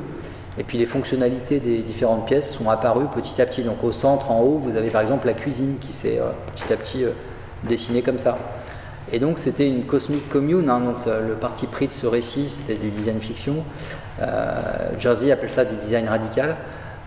Et 0.59 0.65
puis 0.65 0.78
les 0.78 0.86
fonctionnalités 0.86 1.61
des 1.61 1.78
différentes 1.78 2.27
pièces 2.27 2.55
sont 2.55 2.69
apparues 2.69 3.07
petit 3.15 3.40
à 3.40 3.47
petit. 3.47 3.62
Donc 3.62 3.82
au 3.85 3.93
centre, 3.93 4.31
en 4.31 4.40
haut, 4.40 4.61
vous 4.62 4.77
avez 4.77 4.90
par 4.90 5.01
exemple 5.01 5.27
la 5.27 5.35
cuisine 5.35 5.77
qui 5.81 5.93
s'est 5.93 6.19
euh, 6.19 6.31
petit 6.55 6.73
à 6.73 6.77
petit 6.77 7.05
euh, 7.05 7.11
dessinée 7.68 8.02
comme 8.02 8.18
ça. 8.18 8.39
Et 9.12 9.18
donc 9.18 9.39
c'était 9.39 9.68
une 9.68 9.84
cosmic 9.84 10.28
commune, 10.28 10.70
hein. 10.70 10.80
donc 10.80 10.97
le 11.06 11.34
parti 11.34 11.66
pris 11.66 11.89
de 11.89 11.93
ce 11.93 12.06
récit, 12.06 12.48
c'était 12.48 12.78
du 12.78 12.90
design 12.90 13.20
fiction. 13.20 13.64
Euh, 14.20 14.90
Jersey 14.98 15.32
appelle 15.32 15.51
ça 15.51 15.64
du 15.64 15.74
design 15.76 16.09
radical. 16.09 16.56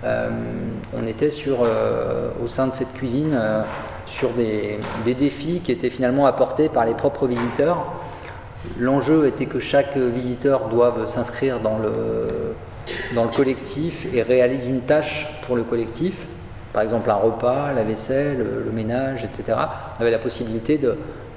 on 0.04 1.08
était 1.08 1.32
sur, 1.32 1.62
au 1.62 2.48
sein 2.48 2.68
de 2.68 2.74
cette 2.74 2.94
cuisine 2.94 3.40
sur 4.06 4.32
des, 4.32 4.80
défis 5.06 5.62
qui 5.64 5.72
étaient 5.72 5.90
finalement 5.90 6.26
apportés 6.26 6.70
par 6.70 6.86
les 6.86 6.94
propres 6.94 7.28
visiteurs. 7.28 7.86
L'enjeu 8.80 9.28
était 9.28 9.46
que 9.46 9.60
chaque 9.60 9.96
visiteur 9.98 10.70
doive 10.70 11.08
s'inscrire 11.08 11.60
dans 11.60 11.78
le, 11.78 11.94
dans 13.14 13.26
le 13.26 13.32
collectif 13.32 14.06
et 14.14 14.22
réalise 14.22 14.66
une 14.66 14.82
tâche 14.82 15.28
pour 15.46 15.56
le 15.56 15.64
collectif, 15.64 16.14
par 16.76 16.84
exemple 16.84 17.10
un 17.10 17.16
repas, 17.16 17.72
la 17.74 17.84
vaisselle, 17.84 18.38
le, 18.66 18.72
ménage, 18.72 19.24
etc. 19.24 19.58
On 19.98 20.02
avait 20.02 20.12
la 20.12 20.20
possibilité, 20.20 20.78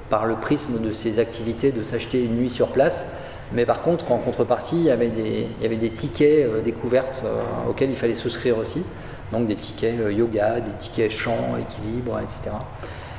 par 0.09 0.25
le 0.25 0.35
prisme 0.35 0.81
de 0.81 0.91
ces 0.91 1.17
activités, 1.17 1.71
de 1.71 1.81
s'acheter 1.83 2.21
une 2.21 2.35
nuit 2.35 2.49
sur 2.49 2.67
place. 2.67 3.17
Mais 3.53 3.65
par 3.65 3.81
contre, 3.81 4.11
en 4.11 4.17
contrepartie, 4.17 4.75
il 4.75 4.83
y 4.83 4.91
avait 4.91 5.07
des, 5.07 5.89
tickets 5.91 6.45
euh, 6.45 6.61
découvertes 6.61 7.23
euh, 7.23 7.69
auxquels 7.69 7.89
il 7.89 7.95
fallait 7.95 8.15
souscrire 8.15 8.57
aussi. 8.57 8.83
Donc 9.31 9.47
des 9.47 9.55
tickets 9.55 9.99
euh, 10.01 10.11
yoga, 10.11 10.59
des 10.59 10.71
tickets 10.81 11.09
chant, 11.09 11.55
équilibre, 11.57 12.19
etc. 12.19 12.51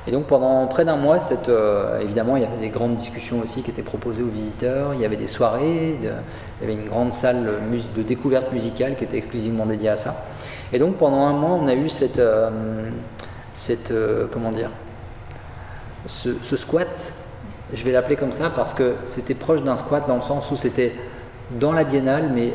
Et 0.07 0.13
donc 0.13 0.27
pendant 0.27 0.67
près 0.67 0.85
d'un 0.85 0.97
mois, 0.97 1.19
euh, 1.49 2.01
évidemment, 2.01 2.37
il 2.37 2.43
y 2.43 2.47
avait 2.47 2.59
des 2.59 2.71
grandes 2.71 2.97
discussions 2.97 3.41
aussi 3.45 3.63
qui 3.63 3.71
étaient 3.71 3.83
proposées 3.83 4.23
aux 4.23 4.29
visiteurs, 4.29 4.95
il 4.95 5.01
y 5.01 5.05
avait 5.05 5.17
des 5.17 5.27
soirées, 5.27 5.97
il 6.01 6.05
y 6.05 6.65
avait 6.65 6.73
une 6.73 6.89
grande 6.89 7.13
salle 7.13 7.47
de 7.97 8.03
découverte 8.03 8.53
musicale 8.53 8.97
qui 8.97 9.05
était 9.05 9.19
exclusivement 9.19 9.67
dédiée 9.67 9.91
à 9.91 9.97
ça. 9.97 10.25
Et 10.73 10.79
donc 10.79 10.97
pendant 10.97 11.27
un 11.27 11.33
mois, 11.33 11.59
on 11.61 11.67
a 11.69 11.75
eu 11.75 11.89
cette, 11.89 12.19
euh, 12.19 12.51
cette 13.55 13.93
comment 14.33 14.53
dire, 14.53 14.71
ce, 16.07 16.31
ce 16.43 16.57
squat, 16.57 17.13
je 17.75 17.85
vais 17.85 17.93
l'appeler 17.93 18.17
comme 18.17 18.33
ça 18.33 18.51
parce 18.51 18.75
que 18.75 18.95
c'était 19.07 19.35
proche 19.35 19.63
d'un 19.63 19.77
squat 19.77 20.07
dans 20.07 20.17
le 20.17 20.23
sens 20.23 20.51
où 20.51 20.57
c'était 20.57 20.95
dans 21.59 21.73
la 21.73 21.85
biennale, 21.85 22.31
mais 22.33 22.55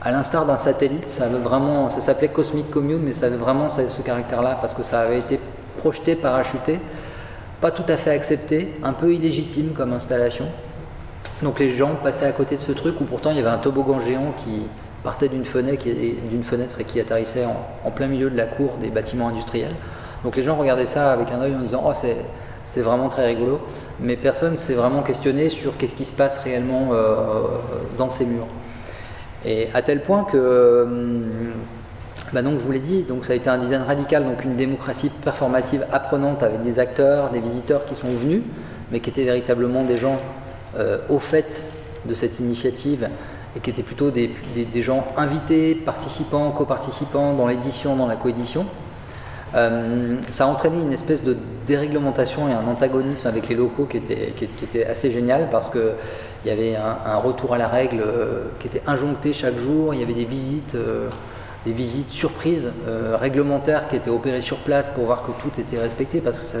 à 0.00 0.10
l'instar 0.12 0.46
d'un 0.46 0.58
satellite, 0.58 1.08
ça 1.08 1.24
avait 1.24 1.38
vraiment, 1.38 1.90
ça 1.90 2.00
s'appelait 2.00 2.28
Cosmic 2.28 2.70
Commune, 2.70 3.00
mais 3.02 3.12
ça 3.12 3.26
avait 3.26 3.36
vraiment 3.36 3.68
ce, 3.68 3.82
caractère-là 4.02 4.58
parce 4.60 4.74
que 4.74 4.82
ça 4.82 5.00
avait 5.00 5.18
été 5.18 5.40
projeté, 5.78 6.14
parachuté, 6.14 6.78
pas 7.60 7.70
tout 7.70 7.84
à 7.88 7.96
fait 7.96 8.10
accepté, 8.10 8.76
un 8.84 8.92
peu 8.92 9.12
illégitime 9.12 9.72
comme 9.72 9.92
installation. 9.92 10.46
Donc 11.42 11.58
les 11.58 11.76
gens 11.76 11.96
passaient 12.02 12.26
à 12.26 12.32
côté 12.32 12.56
de 12.56 12.60
ce 12.60 12.72
truc 12.72 13.00
où 13.00 13.04
pourtant 13.04 13.30
il 13.30 13.36
y 13.36 13.40
avait 13.40 13.48
un 13.48 13.58
toboggan 13.58 14.00
géant 14.00 14.34
qui 14.44 14.62
partait 15.08 15.30
d'une 15.30 15.46
fenêtre, 15.46 15.86
fenêtre, 16.42 16.80
et 16.80 16.84
qui 16.84 17.00
atterrissait 17.00 17.46
en, 17.46 17.90
plein 17.90 18.08
milieu 18.08 18.28
de 18.28 18.36
la 18.36 18.44
cour 18.44 18.74
des 18.78 18.90
bâtiments 18.90 19.28
industriels. 19.28 19.74
Donc 20.22 20.36
les 20.36 20.42
gens 20.42 20.54
regardaient 20.54 20.84
ça 20.84 21.12
avec 21.12 21.30
un 21.30 21.40
œil 21.40 21.54
en 21.54 21.60
disant 21.60 21.82
oh 21.86 21.94
c'est 22.66 22.82
vraiment 22.82 23.08
très 23.08 23.24
rigolo, 23.24 23.58
mais 24.00 24.16
personne 24.16 24.58
s'est 24.58 24.74
vraiment 24.74 25.00
questionné 25.00 25.48
sur 25.48 25.78
qu'est-ce 25.78 25.94
qui 25.94 26.04
se 26.04 26.14
passe 26.14 26.40
réellement 26.40 26.90
euh, 26.92 27.44
dans 27.96 28.10
ces 28.10 28.26
murs. 28.26 28.48
Et 29.46 29.68
à 29.72 29.80
tel 29.80 30.02
point 30.02 30.24
que, 30.30 30.82
hum, 30.82 31.52
bah 32.34 32.42
donc 32.42 32.58
je 32.60 32.64
vous 32.66 32.72
l'ai 32.72 32.78
dit, 32.78 33.04
donc 33.04 33.24
ça 33.24 33.32
a 33.32 33.36
été 33.36 33.48
un 33.48 33.56
design 33.56 33.84
radical, 33.84 34.24
donc 34.24 34.44
une 34.44 34.56
démocratie 34.56 35.08
performative 35.08 35.86
apprenante 35.90 36.42
avec 36.42 36.62
des 36.62 36.78
acteurs, 36.78 37.30
des 37.30 37.40
visiteurs 37.40 37.86
qui 37.86 37.94
sont 37.94 38.12
venus, 38.12 38.42
mais 38.92 39.00
qui 39.00 39.08
étaient 39.08 39.24
véritablement 39.24 39.84
des 39.84 39.96
gens 39.96 40.20
euh, 40.76 40.98
au 41.08 41.18
fait 41.18 41.62
de 42.04 42.12
cette 42.12 42.40
initiative 42.40 43.08
et 43.56 43.60
qui 43.60 43.70
étaient 43.70 43.82
plutôt 43.82 44.10
des, 44.10 44.30
gens 44.82 45.06
invités, 45.16 45.74
participants, 45.74 46.50
coparticipants 46.50 47.34
dans 47.34 47.46
l'édition, 47.46 47.96
dans 47.96 48.06
la 48.06 48.16
coédition. 48.16 48.66
Hum, 49.54 50.18
ça 50.28 50.44
a 50.44 50.46
entraîné 50.46 50.76
une 50.82 50.92
espèce 50.92 51.24
de 51.24 51.34
déréglementation 51.66 52.50
et 52.50 52.52
un 52.52 52.66
antagonisme 52.66 53.26
avec 53.26 53.48
les 53.48 53.54
locaux 53.54 53.86
qui 53.86 53.96
était, 53.96 54.84
assez 54.84 55.10
génial 55.10 55.48
parce 55.50 55.70
que 55.70 55.94
il 56.44 56.48
y 56.48 56.52
avait 56.52 56.76
un, 56.76 57.16
retour 57.16 57.54
à 57.54 57.58
la 57.58 57.66
règle 57.66 58.00
euh, 58.00 58.44
qui 58.60 58.68
était 58.68 58.82
injoncté 58.86 59.32
chaque 59.32 59.58
jour, 59.58 59.92
il 59.92 60.00
y 60.00 60.02
avait 60.04 60.14
des 60.14 60.24
visites, 60.24 60.76
euh, 60.76 61.08
des 61.66 61.72
visites 61.72 62.10
surprises 62.10 62.70
euh, 62.86 63.16
réglementaires 63.18 63.88
qui 63.88 63.96
étaient 63.96 64.10
opérées 64.10 64.40
sur 64.40 64.58
place 64.58 64.88
pour 64.90 65.06
voir 65.06 65.24
que 65.24 65.32
tout 65.42 65.60
était 65.60 65.80
respecté, 65.80 66.20
parce 66.20 66.38
que 66.38 66.58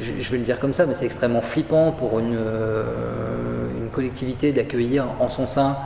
je, 0.00 0.30
vais 0.30 0.38
le 0.38 0.44
dire 0.44 0.58
comme 0.58 0.72
ça, 0.72 0.86
mais 0.86 0.94
c'est 0.94 1.06
extrêmement 1.06 1.40
flippant 1.40 1.92
pour 1.92 2.18
une 2.18 2.36
collectivité 3.92 4.52
d'accueillir 4.52 5.06
en 5.20 5.28
son 5.28 5.46
sein 5.46 5.76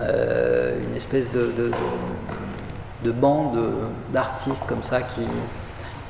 une 0.00 0.94
espèce 0.94 1.32
de, 1.32 1.52
de, 1.56 1.70
de, 3.04 3.10
bande 3.10 3.58
d'artistes 4.12 4.62
comme 4.68 4.82
ça 4.82 5.00
qui, 5.00 5.22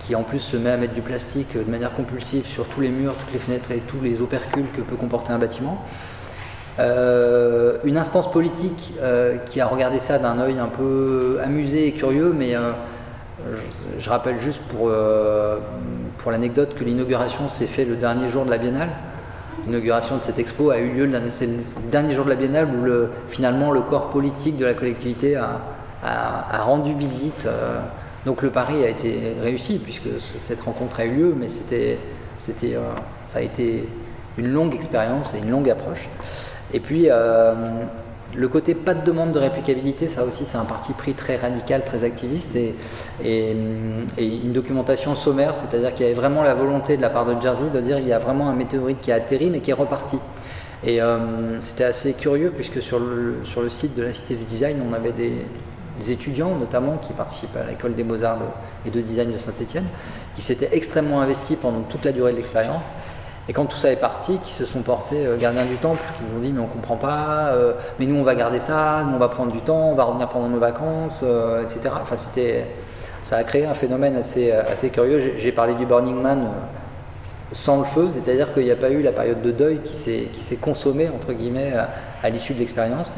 qui 0.06 0.14
en 0.14 0.22
plus 0.22 0.40
se 0.40 0.56
met 0.56 0.70
à 0.70 0.76
mettre 0.76 0.94
du 0.94 1.02
plastique 1.02 1.56
de 1.56 1.70
manière 1.70 1.92
compulsive 1.92 2.46
sur 2.46 2.66
tous 2.66 2.80
les 2.80 2.90
murs, 2.90 3.14
toutes 3.14 3.32
les 3.32 3.38
fenêtres 3.38 3.70
et 3.72 3.80
tous 3.80 4.00
les 4.00 4.20
opercules 4.20 4.70
que 4.76 4.80
peut 4.80 4.96
comporter 4.96 5.32
un 5.32 5.38
bâtiment. 5.38 5.84
Euh, 6.78 7.78
une 7.84 7.96
instance 7.96 8.30
politique 8.30 8.92
euh, 9.00 9.38
qui 9.38 9.60
a 9.60 9.66
regardé 9.66 9.98
ça 9.98 10.18
d'un 10.18 10.38
œil 10.38 10.58
un 10.58 10.66
peu 10.66 11.38
amusé 11.42 11.88
et 11.88 11.92
curieux, 11.92 12.34
mais 12.36 12.54
euh, 12.54 12.72
je, 13.98 14.10
rappelle 14.10 14.38
juste 14.40 14.60
pour, 14.68 14.92
pour 16.18 16.30
l'anecdote 16.30 16.74
que 16.74 16.84
l'inauguration 16.84 17.48
s'est 17.48 17.66
faite 17.66 17.88
le 17.88 17.96
dernier 17.96 18.28
jour 18.28 18.44
de 18.44 18.50
la 18.50 18.58
biennale. 18.58 18.90
L'inauguration 19.66 20.16
de 20.16 20.22
cette 20.22 20.38
expo 20.38 20.70
a 20.70 20.78
eu 20.78 20.92
lieu 20.92 21.06
le, 21.06 21.20
dernier 21.90 22.14
jour 22.14 22.24
de 22.24 22.30
la 22.30 22.36
biennale 22.36 22.66
où 22.66 22.84
le, 22.84 23.10
finalement 23.28 23.72
le 23.72 23.80
corps 23.80 24.10
politique 24.10 24.56
de 24.58 24.64
la 24.64 24.74
collectivité 24.74 25.36
a, 25.36 25.60
rendu 26.62 26.94
visite. 26.94 27.48
donc 28.24 28.42
le 28.42 28.50
pari 28.50 28.84
a 28.84 28.90
été 28.90 29.34
réussi 29.40 29.80
puisque 29.82 30.20
cette 30.20 30.60
rencontre 30.60 31.00
a 31.00 31.04
eu 31.04 31.14
lieu, 31.14 31.34
mais 31.36 31.48
c'était, 31.48 31.98
c'était, 32.38 32.76
ça 33.24 33.40
a 33.40 33.42
été 33.42 33.88
une 34.38 34.52
longue 34.52 34.74
expérience 34.74 35.34
et 35.34 35.38
une 35.38 35.50
longue 35.50 35.68
approche. 35.68 36.08
Et 36.72 36.80
puis, 36.80 37.06
euh, 37.10 37.54
le 38.36 38.48
côté 38.48 38.74
pas 38.74 38.94
de 38.94 39.04
demande 39.04 39.32
de 39.32 39.38
réplicabilité, 39.38 40.08
ça 40.08 40.24
aussi, 40.24 40.44
c'est 40.44 40.58
un 40.58 40.64
parti 40.64 40.92
pris 40.92 41.14
très 41.14 41.36
radical, 41.36 41.84
très 41.84 42.04
activiste 42.04 42.56
et, 42.56 42.74
une 43.24 44.52
documentation 44.52 45.14
sommaire, 45.14 45.56
c'est-à-dire 45.56 45.94
qu'il 45.94 46.02
y 46.02 46.08
avait 46.08 46.18
vraiment 46.18 46.42
la 46.42 46.54
volonté 46.54 46.96
de 46.96 47.02
la 47.02 47.10
part 47.10 47.24
de 47.24 47.40
Jersey 47.40 47.70
de 47.70 47.80
dire 47.80 47.98
il 47.98 48.06
y 48.06 48.12
a 48.12 48.18
vraiment 48.18 48.48
un 48.48 48.54
météorite 48.54 49.00
qui 49.00 49.10
a 49.10 49.16
atterri 49.16 49.50
mais 49.50 49.60
qui 49.60 49.70
est 49.70 49.74
reparti. 49.74 50.18
Et 50.84 51.00
euh, 51.00 51.60
c'était 51.62 51.84
assez 51.84 52.12
curieux 52.12 52.52
puisque 52.54 52.82
sur 52.82 53.00
le, 53.00 53.42
site 53.70 53.96
de 53.96 54.02
la 54.02 54.12
Cité 54.12 54.34
du 54.34 54.44
Design, 54.44 54.82
on 54.88 54.92
avait 54.92 55.12
des, 55.12 55.46
étudiants 56.10 56.54
notamment 56.54 56.98
qui 56.98 57.14
participaient 57.14 57.60
à 57.60 57.66
l'école 57.66 57.94
des 57.94 58.04
beaux-arts 58.04 58.38
et 58.84 58.90
de 58.90 59.00
design 59.00 59.32
de 59.32 59.38
Saint-Etienne, 59.38 59.86
qui 60.34 60.42
s'étaient 60.42 60.68
extrêmement 60.72 61.22
investis 61.22 61.56
pendant 61.56 61.80
toute 61.80 62.04
la 62.04 62.12
durée 62.12 62.32
de 62.32 62.36
l'expérience 62.36 62.82
et 63.48 63.52
quand 63.52 63.66
tout 63.66 63.76
ça 63.76 63.92
est 63.92 63.96
parti, 63.96 64.38
qui 64.44 64.52
se 64.52 64.66
sont 64.66 64.82
portés 64.82 65.24
euh, 65.24 65.36
gardiens 65.36 65.64
du 65.64 65.76
temple, 65.76 66.02
qui 66.18 66.24
nous 66.24 66.38
ont 66.38 66.40
dit 66.40 66.52
mais 66.52 66.60
on 66.60 66.66
comprend 66.66 66.96
pas, 66.96 67.52
euh, 67.52 67.74
mais 67.98 68.06
nous 68.06 68.16
on 68.16 68.24
va 68.24 68.34
garder 68.34 68.58
ça, 68.58 69.04
nous 69.06 69.14
on 69.14 69.18
va 69.18 69.28
prendre 69.28 69.52
du 69.52 69.60
temps, 69.60 69.90
on 69.90 69.94
va 69.94 70.04
revenir 70.04 70.28
pendant 70.28 70.48
nos 70.48 70.58
vacances, 70.58 71.22
euh, 71.24 71.62
etc. 71.62 71.90
Enfin 72.02 72.16
c'était, 72.16 72.66
ça 73.22 73.36
a 73.36 73.44
créé 73.44 73.64
un 73.64 73.74
phénomène 73.74 74.16
assez, 74.16 74.50
assez 74.50 74.90
curieux. 74.90 75.34
J'ai 75.36 75.52
parlé 75.52 75.74
du 75.74 75.86
Burning 75.86 76.20
Man 76.20 76.50
sans 77.52 77.78
le 77.78 77.84
feu, 77.84 78.08
c'est-à-dire 78.14 78.52
qu'il 78.52 78.64
n'y 78.64 78.72
a 78.72 78.76
pas 78.76 78.90
eu 78.90 79.02
la 79.02 79.12
période 79.12 79.40
de 79.42 79.52
deuil 79.52 79.78
qui 79.84 79.96
s'est, 79.96 80.56
consommée 80.56 81.08
entre 81.08 81.32
guillemets 81.32 81.72
à, 82.22 82.28
l'issue 82.28 82.54
de 82.54 82.58
l'expérience 82.58 83.16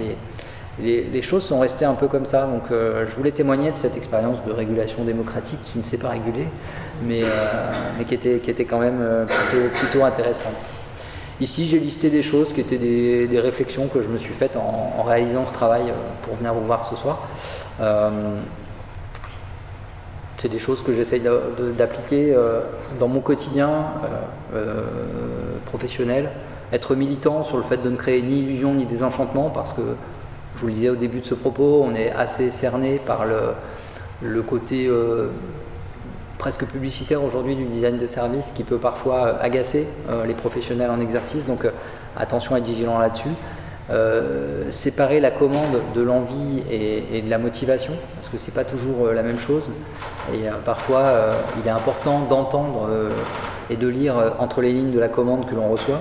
les, 0.83 1.23
choses 1.23 1.45
sont 1.45 1.61
restées 1.61 1.85
un 1.85 1.95
peu 1.95 2.07
comme 2.07 2.27
ça. 2.27 2.47
Donc 2.47 2.65
je 2.71 3.15
voulais 3.17 3.33
témoigner 3.33 3.71
de 3.73 3.77
cette 3.77 3.97
expérience 3.97 4.39
de 4.47 4.53
régulation 4.53 5.05
démocratique 5.05 5.59
qui 5.73 5.79
ne 5.79 5.83
s'est 5.83 5.99
pas 5.99 6.11
régulée 6.11 6.47
mais, 7.03 7.23
euh, 7.23 8.05
qui, 8.07 8.15
était, 8.15 8.65
quand 8.65 8.79
même 8.79 8.99
euh, 9.01 9.27
plutôt, 9.73 10.05
intéressante. 10.05 10.57
Ici, 11.41 11.67
j'ai 11.67 11.79
listé 11.79 12.11
des 12.11 12.23
choses 12.23 12.53
qui 12.53 12.61
étaient 12.61 12.79
des, 12.79 13.41
réflexions 13.41 13.89
que 13.89 14.03
je 14.03 14.09
me 14.09 14.19
suis 14.19 14.35
faites 14.35 14.57
en, 14.57 15.03
réalisant 15.03 15.47
ce 15.47 15.53
travail 15.53 15.91
euh, 15.91 15.95
pour 16.23 16.35
venir 16.37 16.55
vous 16.55 16.67
voir 16.67 16.83
ce 16.83 16.97
soir. 16.97 17.29
c'est 20.39 20.49
des 20.49 20.59
choses 20.59 20.83
que 20.83 20.95
j'essaye 20.95 21.23
d'appliquer 21.77 22.37
dans 23.01 23.09
mon 23.09 23.21
quotidien 23.21 23.87
professionnel. 25.67 26.31
Être 26.73 26.95
militant 26.95 27.45
sur 27.45 27.57
le 27.57 27.63
fait 27.63 27.79
de 27.79 27.89
ne 27.89 27.97
créer 27.97 28.21
ni 28.23 28.41
illusion 28.41 28.75
ni 28.75 28.85
désenchantement, 28.85 29.51
parce 29.51 29.73
que, 29.73 29.83
je 30.59 30.63
vous 30.63 30.67
le 30.67 30.75
disais 30.75 30.91
au 30.91 30.97
début 30.97 31.21
de 31.21 31.25
ce 31.25 31.35
propos, 31.35 31.85
on 31.85 31.95
est 31.95 32.11
assez 32.11 32.51
cerné 32.51 33.01
par 33.05 33.25
le, 33.25 34.43
côté 34.43 34.91
presque 36.39 36.65
publicitaire 36.67 37.23
aujourd'hui 37.23 37.57
du 37.57 37.65
design 37.65 37.99
de 37.99 38.07
service 38.07 38.53
qui 38.55 38.63
peut 38.63 38.79
parfois 38.79 39.27
euh, 39.27 39.35
agacer 39.41 39.89
euh, 40.11 40.25
les 40.25 40.35
professionnels 40.35 40.91
en 40.91 41.01
exercice. 41.01 41.45
Donc 41.45 41.65
euh, 41.65 41.71
attention 42.17 42.55
à 42.55 42.59
être 42.59 42.65
vigilant 42.65 42.99
là-dessus. 42.99 43.35
séparer 44.71 45.19
la 45.19 45.31
commande 45.31 45.81
de 45.95 46.03
l'envie 46.03 46.63
et, 46.71 47.23
de 47.23 47.31
la 47.31 47.39
motivation, 47.39 47.95
parce 48.15 48.29
que 48.29 48.37
c'est 48.37 48.55
pas 48.55 48.65
toujours 48.65 49.07
la 49.15 49.23
même 49.23 49.39
chose. 49.39 49.71
Et 50.35 50.41
parfois, 50.65 51.05
il 51.57 51.67
est 51.67 51.73
important 51.73 52.21
d'entendre 52.29 52.87
et 53.71 53.77
de 53.77 53.89
lire 53.89 54.15
entre 54.41 54.61
les 54.61 54.73
lignes 54.73 54.93
de 54.93 55.01
la 55.01 55.09
commande 55.09 55.49
que 55.49 55.55
l'on 55.55 55.69
reçoit. 55.71 56.01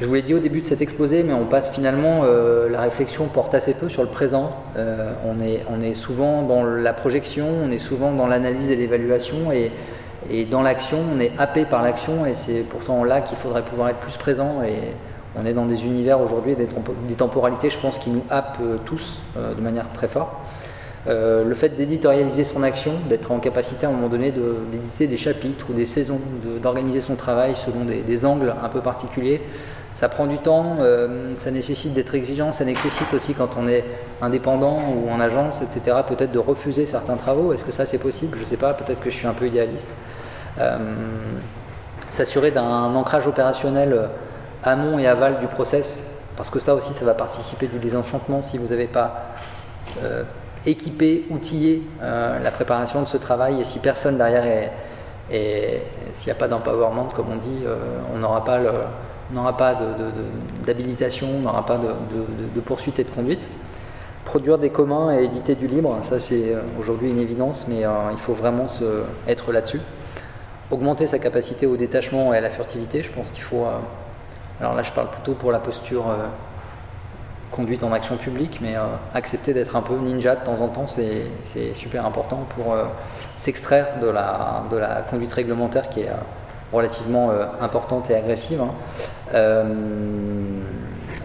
Je 0.00 0.06
vous 0.06 0.14
l'ai 0.14 0.22
dit 0.22 0.34
au 0.34 0.40
début 0.40 0.60
de 0.60 0.66
cet 0.66 0.82
exposé, 0.82 1.22
mais 1.22 1.34
on 1.34 1.46
passe 1.46 1.72
finalement, 1.72 2.22
euh, 2.24 2.68
la 2.68 2.80
réflexion 2.80 3.26
porte 3.26 3.54
assez 3.54 3.74
peu 3.74 3.88
sur 3.88 4.02
le 4.02 4.08
présent. 4.08 4.50
Euh, 4.76 5.12
on, 5.24 5.40
est, 5.40 5.64
on, 5.70 5.80
est, 5.82 5.94
souvent 5.94 6.42
dans 6.42 6.64
la 6.64 6.92
projection, 6.92 7.46
on 7.64 7.70
est 7.70 7.78
souvent 7.78 8.10
dans 8.10 8.26
l'analyse 8.26 8.72
et 8.72 8.76
l'évaluation, 8.76 9.52
et, 9.52 9.70
et, 10.30 10.46
dans 10.46 10.62
l'action, 10.62 10.98
on 11.14 11.20
est 11.20 11.30
happé 11.38 11.64
par 11.64 11.84
l'action, 11.84 12.26
et 12.26 12.34
c'est 12.34 12.62
pourtant 12.68 13.04
là 13.04 13.20
qu'il 13.20 13.36
faudrait 13.38 13.62
pouvoir 13.62 13.90
être 13.90 14.00
plus 14.00 14.16
présent. 14.16 14.62
Et 14.66 14.74
on 15.40 15.46
est 15.46 15.52
dans 15.52 15.66
des 15.66 15.84
univers 15.84 16.20
aujourd'hui, 16.20 16.56
des, 16.56 16.66
des, 17.08 17.14
temporalités, 17.14 17.70
je 17.70 17.78
pense, 17.78 17.98
qui 17.98 18.10
nous 18.10 18.24
happent 18.30 18.58
euh, 18.62 18.78
tous 18.84 19.20
de 19.36 19.60
manière 19.60 19.92
très 19.92 20.08
forte. 20.08 20.32
Le 21.06 21.52
fait 21.52 21.76
d'éditorialiser 21.76 22.44
son 22.44 22.62
action, 22.62 22.92
d'être 23.10 23.30
en 23.30 23.38
capacité 23.38 23.84
à 23.84 23.90
un 23.90 23.92
moment 23.92 24.08
donné 24.08 24.32
d'éditer 24.32 25.06
des 25.06 25.18
chapitres 25.18 25.66
ou 25.68 25.74
des 25.74 25.84
saisons, 25.84 26.18
d'organiser 26.62 27.02
son 27.02 27.14
travail 27.14 27.54
selon 27.54 27.84
des, 27.84 28.24
angles 28.24 28.54
un 28.62 28.68
peu 28.70 28.80
particuliers, 28.80 29.42
ça 29.94 30.08
prend 30.08 30.26
du 30.26 30.38
temps, 30.38 30.76
euh, 30.80 31.34
ça 31.36 31.50
nécessite 31.50 31.94
d'être 31.94 32.14
exigeant, 32.14 32.52
ça 32.52 32.64
nécessite 32.64 33.12
aussi 33.14 33.34
quand 33.34 33.50
on 33.56 33.68
est 33.68 33.84
indépendant 34.20 34.80
ou 34.88 35.10
en 35.10 35.20
agence, 35.20 35.62
etc., 35.62 35.98
peut-être 36.08 36.32
de 36.32 36.38
refuser 36.38 36.86
certains 36.86 37.16
travaux. 37.16 37.52
Est-ce 37.52 37.64
que 37.64 37.72
ça 37.72 37.86
c'est 37.86 37.98
possible? 37.98 38.36
Je 38.36 38.42
ne 38.42 38.48
sais 38.48 38.56
pas, 38.56 38.74
peut-être 38.74 39.00
que 39.00 39.10
je 39.10 39.16
suis 39.16 39.26
un 39.26 39.34
peu 39.34 39.46
idéaliste. 39.46 39.88
Euh, 40.58 40.78
s'assurer 42.10 42.50
d'un 42.50 42.94
ancrage 42.94 43.26
opérationnel 43.26 44.08
amont 44.62 44.98
et 44.98 45.06
aval 45.06 45.38
du 45.40 45.46
process, 45.46 46.24
parce 46.36 46.50
que 46.50 46.60
ça 46.60 46.74
aussi 46.74 46.92
ça 46.92 47.04
va 47.04 47.14
participer 47.14 47.66
du 47.66 47.78
désenchantement 47.78 48.42
si 48.42 48.58
vous 48.58 48.68
n'avez 48.68 48.86
pas 48.86 49.34
équiper, 50.66 51.26
outiller 51.30 51.82
euh, 52.02 52.38
la 52.40 52.50
préparation 52.50 53.02
de 53.02 53.08
ce 53.08 53.16
travail. 53.16 53.60
Et 53.60 53.64
si 53.64 53.78
personne 53.78 54.16
derrière 54.16 54.46
est, 54.46 54.72
et 55.30 55.82
s'il 56.12 56.26
n'y 56.26 56.32
a 56.32 56.38
pas 56.38 56.48
d'empowerment, 56.48 57.08
comme 57.14 57.30
on 57.32 57.36
dit, 57.36 57.62
euh, 57.64 57.76
on 58.14 58.18
n'aura 58.18 58.44
pas, 58.44 58.58
pas 59.56 59.76
d'habilitation, 60.66 61.28
on 61.36 61.40
n'aura 61.40 61.64
pas 61.66 61.78
de, 61.78 62.60
poursuite 62.60 62.98
et 62.98 63.04
de 63.04 63.10
conduite. 63.10 63.48
Produire 64.24 64.58
des 64.58 64.70
communs 64.70 65.14
et 65.14 65.24
éditer 65.24 65.54
du 65.54 65.66
libre, 65.66 65.98
ça 66.02 66.18
c'est 66.18 66.54
euh, 66.54 66.62
aujourd'hui 66.80 67.10
une 67.10 67.18
évidence, 67.18 67.66
mais 67.68 67.82
il 68.12 68.18
faut 68.18 68.32
vraiment 68.32 68.68
se, 68.68 69.04
être 69.28 69.52
là-dessus. 69.52 69.80
Augmenter 70.70 71.06
sa 71.06 71.18
capacité 71.18 71.66
au 71.66 71.76
détachement 71.76 72.32
et 72.32 72.38
à 72.38 72.40
la 72.40 72.48
furtivité, 72.48 73.02
je 73.02 73.10
pense 73.10 73.30
qu'il 73.30 73.42
faut. 73.42 73.66
alors 74.60 74.74
là, 74.74 74.82
je 74.82 74.92
parle 74.92 75.10
plutôt 75.10 75.34
pour 75.34 75.52
la 75.52 75.58
posture 75.58 76.04
conduite 77.54 77.84
en 77.84 77.92
action 77.92 78.16
publique, 78.16 78.58
mais 78.60 78.76
euh, 78.76 78.80
accepter 79.14 79.54
d'être 79.54 79.76
un 79.76 79.82
peu 79.82 79.94
ninja 79.94 80.34
de 80.34 80.44
temps 80.44 80.60
en 80.60 80.68
temps, 80.68 80.86
c'est 80.86 81.74
super 81.74 82.04
important 82.04 82.46
pour 82.56 82.72
euh, 82.72 82.84
s'extraire 83.38 84.00
de 84.02 84.08
la, 84.08 84.64
de 84.70 84.80
conduite 85.08 85.32
réglementaire 85.32 85.88
qui 85.88 86.00
est 86.00 86.08
euh, 86.08 86.16
relativement 86.74 87.30
importante 87.60 88.10
et 88.10 88.14
agressive. 88.14 88.60
Hein. 88.60 89.64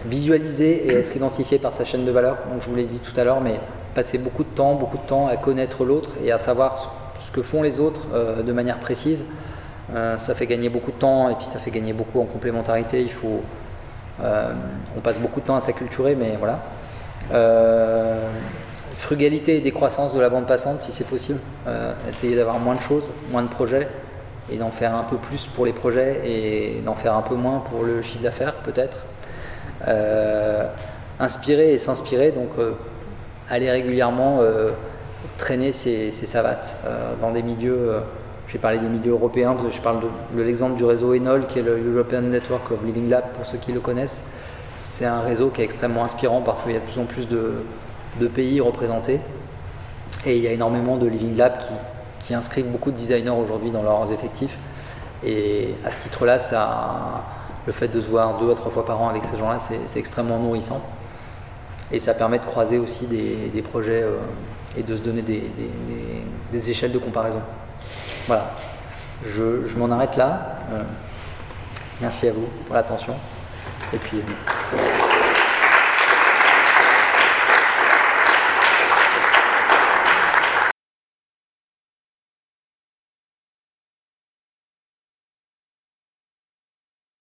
visualiser 0.06 0.86
et 0.86 0.94
être 1.00 1.14
identifié 1.14 1.58
par 1.58 1.74
sa 1.74 1.84
chaîne 1.84 2.04
de 2.04 2.10
valeur, 2.10 2.38
donc 2.50 2.62
je 2.62 2.70
vous 2.70 2.76
l'ai 2.76 2.84
dit 2.84 2.98
tout 2.98 3.18
à 3.20 3.24
l'heure, 3.24 3.40
mais 3.40 3.60
passer 3.94 4.18
beaucoup 4.18 4.44
de 4.44 4.48
temps, 4.48 4.74
beaucoup 4.74 4.96
de 4.96 5.06
temps 5.06 5.28
à 5.28 5.36
connaître 5.36 5.84
l'autre 5.84 6.10
et 6.24 6.32
à 6.32 6.38
savoir 6.38 6.94
ce 7.18 7.30
que 7.30 7.42
font 7.42 7.62
les 7.62 7.78
autres 7.80 8.06
de 8.42 8.52
manière 8.52 8.78
précise. 8.78 9.24
ça 9.92 10.34
fait 10.34 10.46
gagner 10.46 10.70
beaucoup 10.70 10.90
de 10.90 10.96
temps 10.96 11.28
et 11.28 11.34
puis 11.34 11.46
ça 11.46 11.58
fait 11.58 11.70
gagner 11.70 11.92
beaucoup 11.92 12.20
en 12.20 12.24
complémentarité. 12.24 13.02
Il 13.02 13.12
faut, 13.12 13.42
euh, 14.22 14.52
on 14.96 15.00
passe 15.00 15.18
beaucoup 15.18 15.40
de 15.40 15.46
temps 15.46 15.56
à 15.56 15.60
s'acculturer, 15.60 16.14
mais 16.14 16.36
voilà. 16.38 16.60
Euh, 17.32 18.28
frugalité 18.98 19.56
et 19.56 19.60
décroissance 19.60 20.14
de 20.14 20.20
la 20.20 20.28
bande 20.28 20.46
passante, 20.46 20.82
si 20.82 20.92
c'est 20.92 21.06
possible. 21.06 21.40
Euh, 21.66 21.92
essayer 22.08 22.36
d'avoir 22.36 22.58
moins 22.58 22.74
de 22.74 22.82
choses, 22.82 23.10
moins 23.30 23.42
de 23.42 23.48
projets, 23.48 23.88
et 24.50 24.56
d'en 24.56 24.70
faire 24.70 24.94
un 24.94 25.04
peu 25.04 25.16
plus 25.16 25.46
pour 25.46 25.66
les 25.66 25.72
projets 25.72 26.20
et 26.24 26.80
d'en 26.84 26.94
faire 26.94 27.14
un 27.14 27.22
peu 27.22 27.34
moins 27.34 27.60
pour 27.60 27.84
le 27.84 28.02
chiffre 28.02 28.22
d'affaires, 28.22 28.54
peut-être. 28.64 29.04
inspirer 31.18 31.72
et 31.72 31.78
s'inspirer, 31.78 32.32
donc 32.32 32.50
aller 33.48 33.70
régulièrement 33.70 34.40
traîner 35.38 35.72
ses, 35.72 36.10
ses 36.10 36.26
savates 36.26 36.74
dans 37.20 37.30
des 37.30 37.42
milieux 37.42 38.00
j'ai 38.52 38.58
parlé 38.58 38.78
des 38.78 38.88
milieux 38.88 39.12
européens, 39.12 39.56
je 39.70 39.80
parle 39.80 40.00
de, 40.34 40.42
l'exemple 40.42 40.76
du 40.76 40.84
réseau 40.84 41.14
Enol, 41.14 41.46
qui 41.46 41.60
est 41.60 41.62
le 41.62 41.78
European 41.94 42.22
Network 42.22 42.68
of 42.72 42.82
Living 42.84 43.08
Lab, 43.08 43.24
pour 43.36 43.46
ceux 43.46 43.58
qui 43.58 43.70
le 43.72 43.78
connaissent. 43.78 44.32
C'est 44.80 45.04
un 45.04 45.20
réseau 45.20 45.50
qui 45.50 45.60
est 45.60 45.64
extrêmement 45.64 46.04
inspirant 46.04 46.40
parce 46.40 46.60
qu'il 46.62 46.72
y 46.72 46.76
a 46.76 46.80
de 46.80 46.84
plus 46.84 47.00
en 47.00 47.04
plus 47.04 47.28
de, 47.28 48.26
pays 48.26 48.60
représentés. 48.60 49.20
Et 50.26 50.36
il 50.36 50.42
y 50.42 50.48
a 50.48 50.52
énormément 50.52 50.96
de 50.96 51.06
Living 51.06 51.36
Lab 51.36 51.58
qui, 51.60 51.72
inscrivent 52.34 52.70
beaucoup 52.70 52.90
de 52.90 52.96
designers 52.96 53.30
aujourd'hui 53.30 53.70
dans 53.70 53.82
leurs 53.82 54.12
effectifs. 54.12 54.56
Et 55.24 55.74
à 55.84 55.92
ce 55.92 55.98
titre-là, 55.98 56.38
le 57.66 57.72
fait 57.72 57.88
de 57.88 58.00
se 58.00 58.06
voir 58.06 58.38
deux 58.38 58.50
à 58.50 58.54
trois 58.54 58.70
fois 58.70 58.84
par 58.84 59.00
an 59.00 59.08
avec 59.08 59.24
ces 59.24 59.38
gens-là, 59.38 59.58
c'est 59.60 59.98
extrêmement 59.98 60.38
nourrissant. 60.38 60.82
Et 61.92 61.98
ça 61.98 62.14
permet 62.14 62.38
de 62.38 62.44
croiser 62.44 62.78
aussi 62.78 63.06
des, 63.06 63.62
projets 63.62 64.02
euh, 64.02 64.18
et 64.76 64.82
de 64.82 64.96
se 64.96 65.00
donner 65.00 65.22
des 65.22 66.70
échelles 66.70 66.92
de 66.92 66.98
comparaison. 66.98 67.40
Voilà, 68.26 68.50
je, 69.24 69.76
m'en 69.76 69.90
arrête 69.90 70.16
là. 70.16 70.58
Euh, 70.72 70.82
merci 72.00 72.28
à 72.28 72.32
vous 72.32 72.48
pour 72.66 72.74
l'attention. 72.74 73.14
Et 73.92 73.98
puis. 73.98 74.22